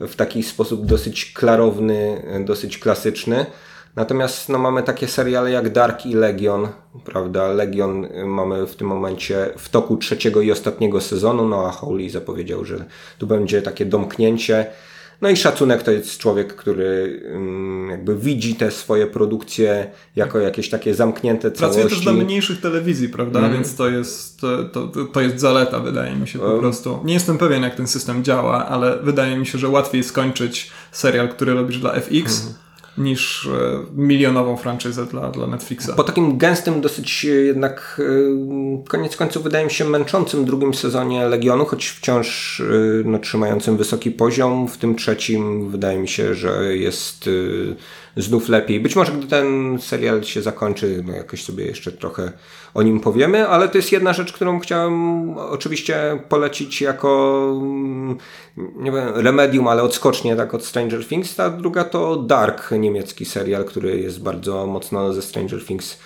w 0.01 0.17
taki 0.17 0.43
sposób 0.43 0.87
dosyć 0.87 1.33
klarowny, 1.33 2.23
dosyć 2.45 2.79
klasyczny. 2.79 3.47
Natomiast 3.97 4.49
no, 4.49 4.59
mamy 4.59 4.83
takie 4.83 5.09
seriale 5.09 5.51
jak 5.51 5.73
Dark 5.73 6.07
i 6.07 6.15
Legion, 6.15 6.69
prawda? 7.05 7.49
Legion 7.49 8.09
mamy 8.27 8.67
w 8.67 8.77
tym 8.77 8.87
momencie 8.87 9.51
w 9.59 9.69
toku 9.69 9.97
trzeciego 9.97 10.41
i 10.41 10.53
ostatniego 10.53 11.01
sezonu, 11.01 11.49
no 11.49 11.67
a 11.67 11.71
Howley 11.71 12.11
zapowiedział, 12.11 12.65
że 12.65 12.85
tu 13.19 13.27
będzie 13.27 13.63
takie 13.63 13.87
domknięcie. 13.87 14.67
No 15.21 15.31
i 15.31 15.37
szacunek 15.37 15.83
to 15.83 15.91
jest 15.91 16.19
człowiek, 16.19 16.57
który 16.57 17.21
um, 17.33 17.89
jakby 17.91 18.17
widzi 18.17 18.55
te 18.55 18.71
swoje 18.71 19.07
produkcje 19.07 19.91
jako 20.17 20.39
jakieś 20.39 20.71
takie 20.71 20.95
zamknięte 20.95 21.51
całości. 21.51 21.81
Pracuje 21.81 21.97
też 21.97 22.01
dla 22.01 22.25
mniejszych 22.25 22.61
telewizji, 22.61 23.09
prawda? 23.09 23.39
Mm. 23.39 23.53
Więc 23.53 23.77
to 23.77 23.89
jest, 23.89 24.41
to, 24.73 24.89
to 25.13 25.21
jest 25.21 25.41
zaleta, 25.41 25.81
wydaje 25.81 26.17
mi 26.17 26.29
się 26.29 26.39
po 26.39 26.59
prostu. 26.59 27.01
Nie 27.05 27.15
jestem 27.15 27.39
pewien, 27.39 27.63
jak 27.63 27.75
ten 27.75 27.87
system 27.87 28.25
działa, 28.25 28.67
ale 28.67 28.99
wydaje 29.03 29.37
mi 29.37 29.47
się, 29.47 29.59
że 29.59 29.69
łatwiej 29.69 30.05
skończyć 30.05 30.71
serial, 30.93 31.29
który 31.29 31.55
robisz 31.55 31.79
dla 31.79 31.93
FX, 31.93 32.43
mm 32.43 32.65
niż 32.99 33.47
e, 33.47 33.81
milionową 33.95 34.57
franczyzę 34.57 35.07
dla, 35.07 35.31
dla 35.31 35.47
Netflixa. 35.47 35.91
Po 35.97 36.05
takim 36.05 36.39
gęstym, 36.39 36.81
dosyć 36.81 37.25
e, 37.25 37.29
jednak 37.29 38.01
e, 38.01 38.85
koniec 38.89 39.17
końców 39.17 39.43
wydaje 39.43 39.65
mi 39.65 39.71
się 39.71 39.85
męczącym 39.85 40.45
drugim 40.45 40.75
sezonie 40.75 41.27
Legionu, 41.27 41.65
choć 41.65 41.87
wciąż 41.87 42.63
no, 43.05 43.19
trzymającym 43.19 43.77
wysoki 43.77 44.11
poziom, 44.11 44.69
w 44.69 44.79
tym 44.79 44.95
trzecim 44.95 45.71
wydaje 45.71 45.99
mi 45.99 46.09
się, 46.09 46.35
że 46.35 46.77
jest 46.77 47.31
znów 48.17 48.49
lepiej. 48.49 48.81
Być 48.81 48.97
może 48.97 49.13
gdy 49.13 49.27
ten 49.27 49.79
serial 49.81 50.25
się 50.25 50.43
zakończy, 50.43 51.03
no 51.07 51.13
jakoś 51.13 51.45
sobie 51.45 51.67
jeszcze 51.67 51.93
trochę 51.93 52.33
o 52.75 52.83
nim 52.83 53.01
powiemy, 53.01 53.49
ale 53.49 53.69
to 53.69 53.79
jest 53.79 53.93
jedna 53.93 54.13
rzecz, 54.13 54.33
którą 54.33 54.61
chciałem 54.61 55.39
oczywiście 55.39 56.19
polecić 56.29 56.81
jako 56.81 57.41
mm, 57.63 58.17
nie 58.57 58.93
wiem, 58.93 59.09
remedium, 59.15 59.69
ale 59.69 59.83
odskocznie 59.83 60.37
tak 60.37 60.55
od 60.55 60.65
Stranger 60.65 61.07
Things. 61.07 61.35
Ta 61.35 61.51
druga 61.51 61.85
to 61.85 62.17
Dark, 62.17 62.71
niemiecki 62.71 63.25
serial, 63.25 63.65
który 63.65 64.01
jest 64.01 64.23
bardzo 64.23 64.67
mocno 64.67 65.13
ze 65.13 65.23
Stranger 65.23 65.65
Things 65.67 65.99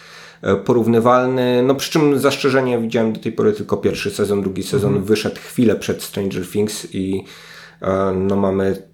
e, 0.42 0.56
porównywalny. 0.56 1.62
No 1.62 1.74
przy 1.74 1.90
czym 1.90 2.18
zastrzeżenie 2.18 2.78
widziałem 2.78 3.12
do 3.12 3.20
tej 3.20 3.32
pory 3.32 3.52
tylko 3.52 3.76
pierwszy 3.76 4.10
sezon, 4.10 4.42
drugi 4.42 4.62
sezon 4.62 4.92
mm. 4.92 5.04
wyszedł 5.04 5.36
chwilę 5.36 5.76
przed 5.76 6.02
Stranger 6.02 6.48
Things 6.48 6.94
i 6.94 7.24
e, 7.82 8.12
no 8.14 8.36
mamy 8.36 8.88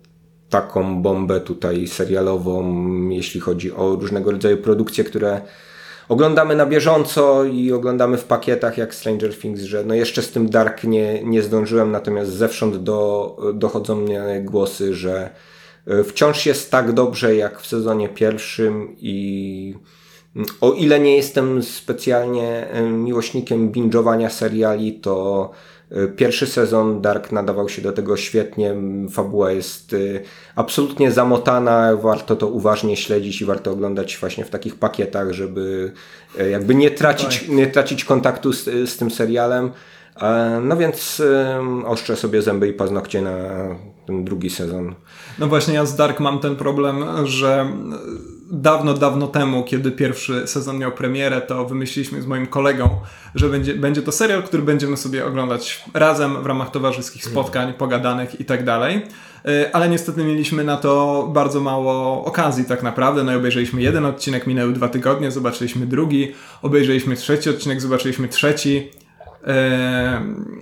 taką 0.55 1.03
bombę 1.03 1.41
tutaj 1.41 1.87
serialową, 1.87 2.85
jeśli 3.09 3.41
chodzi 3.41 3.73
o 3.73 3.97
różnego 4.01 4.31
rodzaju 4.31 4.57
produkcje, 4.57 5.05
które 5.05 5.41
oglądamy 6.09 6.57
na 6.57 6.67
bieżąco 6.67 7.45
i 7.45 7.73
oglądamy 7.73 8.17
w 8.17 8.25
pakietach 8.25 8.79
jak 8.79 8.95
Stranger 8.95 9.39
Things, 9.39 9.63
że 9.63 9.85
no 9.85 9.95
jeszcze 9.95 10.23
z 10.23 10.31
tym 10.31 10.51
Dark 10.51 10.85
nie, 10.85 11.25
nie 11.25 11.43
zdążyłem, 11.43 11.91
natomiast 11.91 12.31
zewsząd 12.33 12.77
do, 12.77 13.37
dochodzą 13.55 13.97
mnie 13.97 14.43
głosy, 14.45 14.95
że 14.95 15.31
e, 15.87 16.05
wciąż 16.05 16.47
jest 16.47 16.71
tak 16.71 16.93
dobrze 16.93 17.37
jak 17.37 17.61
w 17.61 17.67
sezonie 17.67 18.09
pierwszym 18.09 18.97
i 18.99 19.75
o 20.61 20.73
ile 20.73 21.01
nie 21.01 21.17
jestem 21.17 21.63
specjalnie 21.63 22.69
miłośnikiem 22.91 23.73
binge'owania 23.73 24.31
seriali, 24.31 24.93
to 24.93 25.51
pierwszy 26.17 26.47
sezon 26.47 27.01
Dark 27.01 27.33
nadawał 27.33 27.69
się 27.69 27.83
do 27.83 27.93
tego 27.93 28.17
świetnie. 28.17 28.75
Fabuła 29.11 29.53
jest 29.53 29.93
e, 29.93 29.97
absolutnie 30.57 31.13
zamotana. 31.13 31.97
Warto 31.97 32.37
to 32.37 32.49
uważnie 32.49 32.97
śledzić 32.97 33.41
i 33.41 33.45
warto 33.45 33.71
oglądać 33.71 34.19
właśnie 34.21 34.45
w 34.45 34.51
takich 34.51 34.79
pakietach, 34.79 35.33
żeby 35.33 35.93
e, 36.39 36.51
jakby 36.51 36.75
nie 36.75 36.91
tracić, 36.91 37.49
nie 37.49 37.67
tracić 37.67 38.05
kontaktu 38.05 38.53
z, 38.53 38.65
z 38.65 38.97
tym 38.97 39.11
serialem. 39.11 39.71
No 40.63 40.77
więc 40.77 41.23
oszczę 41.87 42.17
sobie 42.17 42.43
zęby 42.43 42.69
i 42.69 42.73
paznokcie 42.73 43.23
na 43.23 43.37
ten 44.07 44.25
drugi 44.25 44.51
sezon. 44.51 44.95
No 45.39 45.47
właśnie 45.47 45.75
ja 45.75 45.87
z 45.87 45.97
Dark 45.97 46.21
mam 46.21 46.39
ten 46.39 46.57
problem, 46.57 47.05
że 47.25 47.67
dawno, 48.51 48.95
dawno 48.95 49.27
temu, 49.27 49.65
kiedy 49.65 49.91
pierwszy 49.91 50.47
sezon 50.47 50.79
miał 50.79 50.93
premierę, 50.93 51.41
to 51.41 51.65
wymyśliliśmy 51.65 52.23
z 52.23 52.27
moim 52.27 52.47
kolegą, 52.47 52.89
że 53.35 53.49
będzie, 53.49 53.75
będzie 53.75 54.03
to 54.03 54.13
serial, 54.13 54.43
który 54.43 54.63
będziemy 54.63 54.97
sobie 54.97 55.27
oglądać 55.27 55.85
razem 55.95 56.43
w 56.43 56.47
ramach 56.47 56.71
towarzyskich 56.71 57.25
spotkań, 57.25 57.73
pogadanych 57.73 58.41
i 58.41 58.45
tak 58.45 58.65
dalej. 58.65 59.03
E, 59.45 59.77
ale 59.77 59.89
niestety 59.89 60.25
mieliśmy 60.25 60.65
na 60.65 60.77
to 60.77 61.25
bardzo 61.33 61.61
mało 61.61 62.25
okazji 62.25 62.65
tak 62.65 62.83
naprawdę. 62.83 63.25
No 63.25 63.33
i 63.33 63.37
obejrzeliśmy 63.37 63.83
jeden 63.83 64.05
odcinek, 64.05 64.47
minęły 64.47 64.73
dwa 64.73 64.89
tygodnie, 64.89 65.31
zobaczyliśmy 65.31 65.87
drugi, 65.87 66.33
obejrzeliśmy 66.63 67.17
trzeci 67.17 67.51
odcinek, 67.51 67.81
zobaczyliśmy 67.81 68.29
trzeci 68.29 68.91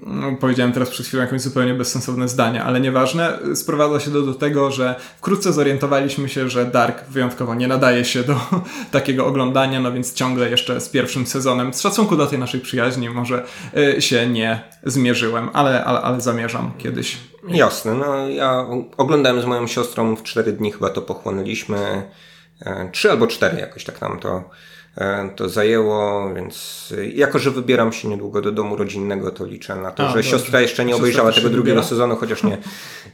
no, 0.06 0.36
powiedziałem 0.40 0.72
teraz 0.72 0.90
przed 0.90 1.06
chwilą 1.06 1.22
jakieś 1.22 1.40
zupełnie 1.40 1.74
bezsensowne 1.74 2.28
zdanie, 2.28 2.64
ale 2.64 2.80
nieważne. 2.80 3.38
Sprowadza 3.54 4.00
się 4.00 4.10
do, 4.10 4.22
do 4.22 4.34
tego, 4.34 4.70
że 4.70 4.94
wkrótce 5.18 5.52
zorientowaliśmy 5.52 6.28
się, 6.28 6.48
że 6.48 6.66
Dark 6.66 7.04
wyjątkowo 7.08 7.54
nie 7.54 7.68
nadaje 7.68 8.04
się 8.04 8.22
do 8.22 8.36
takiego 8.90 9.26
oglądania, 9.26 9.80
no 9.80 9.92
więc 9.92 10.14
ciągle 10.14 10.50
jeszcze 10.50 10.80
z 10.80 10.88
pierwszym 10.88 11.26
sezonem, 11.26 11.74
z 11.74 11.80
szacunku 11.80 12.16
do 12.16 12.26
tej 12.26 12.38
naszej 12.38 12.60
przyjaźni, 12.60 13.10
może 13.10 13.44
y, 13.76 14.02
się 14.02 14.26
nie 14.26 14.60
zmierzyłem, 14.82 15.50
ale, 15.52 15.84
ale, 15.84 16.00
ale 16.00 16.20
zamierzam 16.20 16.72
kiedyś. 16.78 17.18
Jasne, 17.48 17.94
no 17.94 18.28
ja 18.28 18.66
oglądałem 18.96 19.42
z 19.42 19.44
moją 19.44 19.66
siostrą 19.66 20.16
w 20.16 20.22
cztery 20.22 20.52
dni 20.52 20.72
chyba 20.72 20.90
to 20.90 21.02
pochłonęliśmy. 21.02 22.02
E, 22.66 22.88
trzy 22.92 23.10
albo 23.10 23.26
cztery 23.26 23.58
jakoś 23.58 23.84
tak 23.84 24.00
nam 24.00 24.20
to 24.20 24.50
to 25.36 25.48
zajęło, 25.48 26.34
więc 26.34 26.94
jako, 27.14 27.38
że 27.38 27.50
wybieram 27.50 27.92
się 27.92 28.08
niedługo 28.08 28.40
do 28.42 28.52
domu 28.52 28.76
rodzinnego, 28.76 29.30
to 29.30 29.46
liczę 29.46 29.76
na 29.76 29.90
to, 29.90 30.02
A, 30.02 30.08
że 30.08 30.14
dobrze. 30.14 30.30
siostra 30.30 30.60
jeszcze 30.60 30.84
nie 30.84 30.96
obejrzała 30.96 31.32
tego 31.32 31.48
drugiego 31.50 31.62
wybiera? 31.62 31.82
sezonu, 31.82 32.16
chociaż 32.16 32.42
nie, 32.44 32.58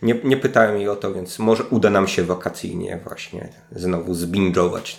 nie, 0.02 0.14
nie 0.24 0.36
pytałem 0.36 0.76
jej 0.76 0.88
o 0.88 0.96
to, 0.96 1.14
więc 1.14 1.38
może 1.38 1.64
uda 1.64 1.90
nam 1.90 2.08
się 2.08 2.24
wakacyjnie 2.24 3.00
właśnie 3.04 3.48
znowu 3.72 4.14
zbingować. 4.14 4.98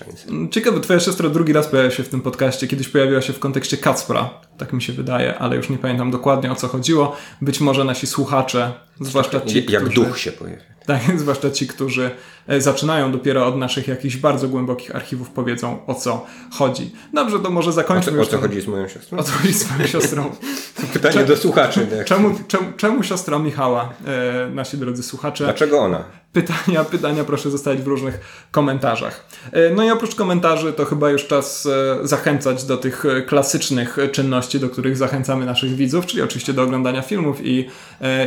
Ciekawe, 0.52 0.80
twoja 0.80 1.00
siostra 1.00 1.30
drugi 1.30 1.54
raz 1.54 1.68
pojawia 1.68 1.92
się 1.92 2.04
w 2.04 2.10
tym 2.10 2.22
podcaście, 2.22 2.68
kiedyś 2.68 2.88
pojawiła 2.88 3.22
się 3.22 3.34
w 3.34 3.40
kontekście 3.40 3.78
Kacpra, 3.78 4.30
tak 4.58 4.74
mi 4.74 4.82
się 4.82 4.94
wydaje, 4.94 5.38
ale 5.38 5.56
już 5.56 5.70
nie 5.70 5.78
pamiętam 5.78 6.12
dokładnie 6.12 6.52
o 6.52 6.56
co 6.56 6.68
chodziło. 6.68 7.16
Być 7.42 7.60
może 7.62 7.84
nasi 7.84 8.08
słuchacze, 8.08 8.74
zwłaszcza 9.02 9.42
ci, 9.42 9.72
Jak 9.72 9.84
którzy... 9.84 9.96
duch 10.08 10.20
się 10.20 10.32
pojawia. 10.32 10.62
Tak, 10.90 11.02
zwłaszcza 11.20 11.52
ci, 11.52 11.68
którzy 11.68 12.12
e, 12.48 12.62
zaczynają 12.62 13.12
dopiero 13.12 13.48
od 13.48 13.58
naszych 13.58 13.88
jakichś 13.88 14.18
bardzo 14.18 14.48
głębokich 14.48 14.96
archiwów, 14.96 15.30
powiedzą 15.30 15.86
o 15.88 15.96
co 15.96 16.26
chodzi. 16.52 16.92
Dobrze, 17.14 17.40
to 17.40 17.50
może 17.50 17.74
zakończmy. 17.74 18.12
O 18.12 18.16
co, 18.16 18.22
o 18.22 18.26
co 18.26 18.38
chodzi 18.38 18.62
z 18.62 18.68
moją 18.68 18.88
siostrą? 18.88 19.18
O 19.18 19.24
co 19.24 19.32
chodzi 19.32 19.54
z 19.54 19.72
moją 19.72 19.88
siostrą. 19.88 20.32
Pytanie 20.94 21.26
do 21.26 21.38
słuchaczy. 21.38 21.88
Czemu, 22.06 22.36
czemu, 22.48 22.72
czemu 22.78 23.04
siostra 23.04 23.40
Michała, 23.40 23.94
e, 24.08 24.50
nasi 24.50 24.78
drodzy 24.78 25.04
słuchacze? 25.04 25.44
Dlaczego 25.44 25.80
ona? 25.80 26.04
Pytania, 26.34 26.84
pytania 26.84 27.24
proszę 27.24 27.52
zostawić 27.52 27.82
w 27.82 27.88
różnych 27.88 28.46
komentarzach. 28.52 29.28
E, 29.52 29.70
no 29.70 29.84
i 29.84 29.92
oprócz 29.92 30.16
komentarzy 30.16 30.74
to 30.74 30.86
chyba 30.86 31.10
już 31.10 31.28
czas 31.28 31.66
e, 31.66 32.08
zachęcać 32.08 32.64
do 32.64 32.78
tych 32.78 33.06
e, 33.06 33.22
klasycznych 33.22 33.98
czynności, 34.12 34.60
do 34.60 34.70
których 34.70 34.98
zachęcamy 34.98 35.46
naszych 35.46 35.76
widzów, 35.76 36.06
czyli 36.06 36.22
oczywiście 36.22 36.54
do 36.54 36.64
oglądania 36.64 37.02
filmów 37.02 37.38
i 37.44 37.70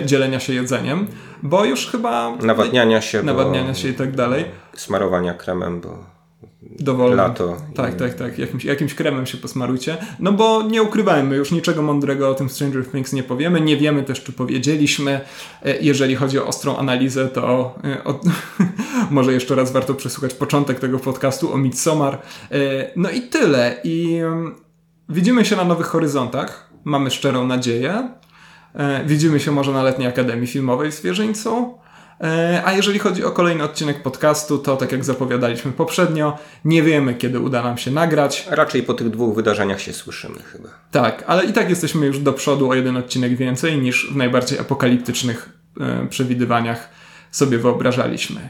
dzielenia 0.04 0.40
się 0.40 0.52
jedzeniem, 0.54 1.06
bo 1.42 1.64
już 1.64 1.86
chyba... 1.86 2.36
Nawadniania 2.36 3.00
się. 3.00 3.22
Nawadniania 3.22 3.74
się 3.74 3.88
i 3.88 3.94
tak 3.94 4.16
dalej. 4.16 4.44
Smarowania 4.76 5.34
kremem, 5.34 5.80
bo 5.80 6.11
dowolnym. 6.78 7.18
Lato. 7.18 7.56
Tak, 7.74 7.94
tak, 7.94 8.14
tak. 8.14 8.38
Jakimś, 8.38 8.64
jakimś 8.64 8.94
kremem 8.94 9.26
się 9.26 9.38
posmarujcie. 9.38 9.96
No 10.18 10.32
bo 10.32 10.62
nie 10.62 10.82
ukrywajmy, 10.82 11.36
już 11.36 11.52
niczego 11.52 11.82
mądrego 11.82 12.30
o 12.30 12.34
tym 12.34 12.48
Stranger 12.48 12.90
Things 12.90 13.12
nie 13.12 13.22
powiemy. 13.22 13.60
Nie 13.60 13.76
wiemy 13.76 14.02
też, 14.02 14.22
czy 14.22 14.32
powiedzieliśmy. 14.32 15.20
E, 15.62 15.78
jeżeli 15.80 16.16
chodzi 16.16 16.38
o 16.38 16.46
ostrą 16.46 16.76
analizę, 16.76 17.28
to 17.28 17.74
e, 17.84 18.04
o, 18.04 18.20
może 19.10 19.32
jeszcze 19.32 19.54
raz 19.54 19.72
warto 19.72 19.94
przesłuchać 19.94 20.34
początek 20.34 20.80
tego 20.80 20.98
podcastu 20.98 21.52
o 21.52 21.56
Midsommar. 21.56 22.18
E, 22.50 22.58
no 22.96 23.10
i 23.10 23.22
tyle. 23.22 23.76
I 23.84 24.16
mm, 24.16 24.54
widzimy 25.08 25.44
się 25.44 25.56
na 25.56 25.64
Nowych 25.64 25.86
Horyzontach. 25.86 26.70
Mamy 26.84 27.10
szczerą 27.10 27.46
nadzieję. 27.46 28.08
Widzimy 29.06 29.40
się 29.40 29.52
może 29.52 29.72
na 29.72 29.82
Letniej 29.82 30.08
Akademii 30.08 30.46
Filmowej 30.46 30.90
w 30.90 30.94
Zwierzyńcu. 30.94 31.78
E, 32.22 32.62
a 32.64 32.72
jeżeli 32.72 32.98
chodzi 32.98 33.24
o 33.24 33.30
kolejny 33.30 33.64
odcinek 33.64 34.02
podcastu, 34.02 34.58
to 34.58 34.76
tak 34.76 34.92
jak 34.92 35.04
zapowiadaliśmy 35.04 35.72
poprzednio, 35.72 36.38
nie 36.64 36.82
wiemy 36.82 37.14
kiedy 37.14 37.40
uda 37.40 37.62
nam 37.62 37.78
się 37.78 37.90
nagrać. 37.90 38.46
Raczej 38.50 38.82
po 38.82 38.94
tych 38.94 39.10
dwóch 39.10 39.34
wydarzeniach 39.34 39.80
się 39.80 39.92
słyszymy 39.92 40.38
chyba. 40.52 40.68
Tak, 40.90 41.24
ale 41.26 41.44
i 41.44 41.52
tak 41.52 41.70
jesteśmy 41.70 42.06
już 42.06 42.18
do 42.18 42.32
przodu 42.32 42.70
o 42.70 42.74
jeden 42.74 42.96
odcinek 42.96 43.36
więcej 43.36 43.78
niż 43.78 44.12
w 44.12 44.16
najbardziej 44.16 44.58
apokaliptycznych 44.58 45.48
e, 45.80 46.06
przewidywaniach 46.06 46.88
sobie 47.30 47.58
wyobrażaliśmy. 47.58 48.40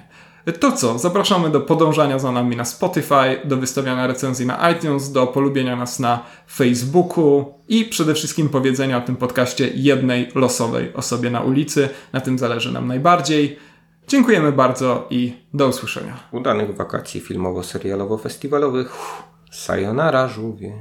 To 0.61 0.73
co? 0.73 0.99
Zapraszamy 0.99 1.51
do 1.51 1.61
podążania 1.61 2.19
za 2.19 2.33
nami 2.33 2.57
na 2.57 2.65
Spotify, 2.65 3.41
do 3.45 3.57
wystawiania 3.57 4.07
recenzji 4.07 4.47
na 4.47 4.71
iTunes, 4.71 5.13
do 5.13 5.27
polubienia 5.27 5.77
nas 5.77 6.01
na 6.01 6.25
Facebooku 6.51 7.55
i 7.69 7.85
przede 7.85 8.15
wszystkim 8.15 8.49
powiedzenia 8.49 8.99
o 8.99 9.01
tym 9.01 9.17
podcaście 9.17 9.71
jednej 9.75 10.29
losowej 10.35 10.95
osobie 10.95 11.31
na 11.31 11.41
ulicy. 11.41 11.89
Na 12.13 12.21
tym 12.21 12.39
zależy 12.39 12.73
nam 12.73 12.89
najbardziej. 12.89 13.59
Dziękujemy 14.09 14.53
bardzo 14.53 15.07
i 15.11 15.37
do 15.55 15.69
usłyszenia. 15.69 16.17
Udanych 16.33 16.77
wakacji 16.77 17.21
filmowo-serialowo-festiwalowych. 17.21 18.89
Sayonara, 19.51 20.29
żółwie. 20.29 20.73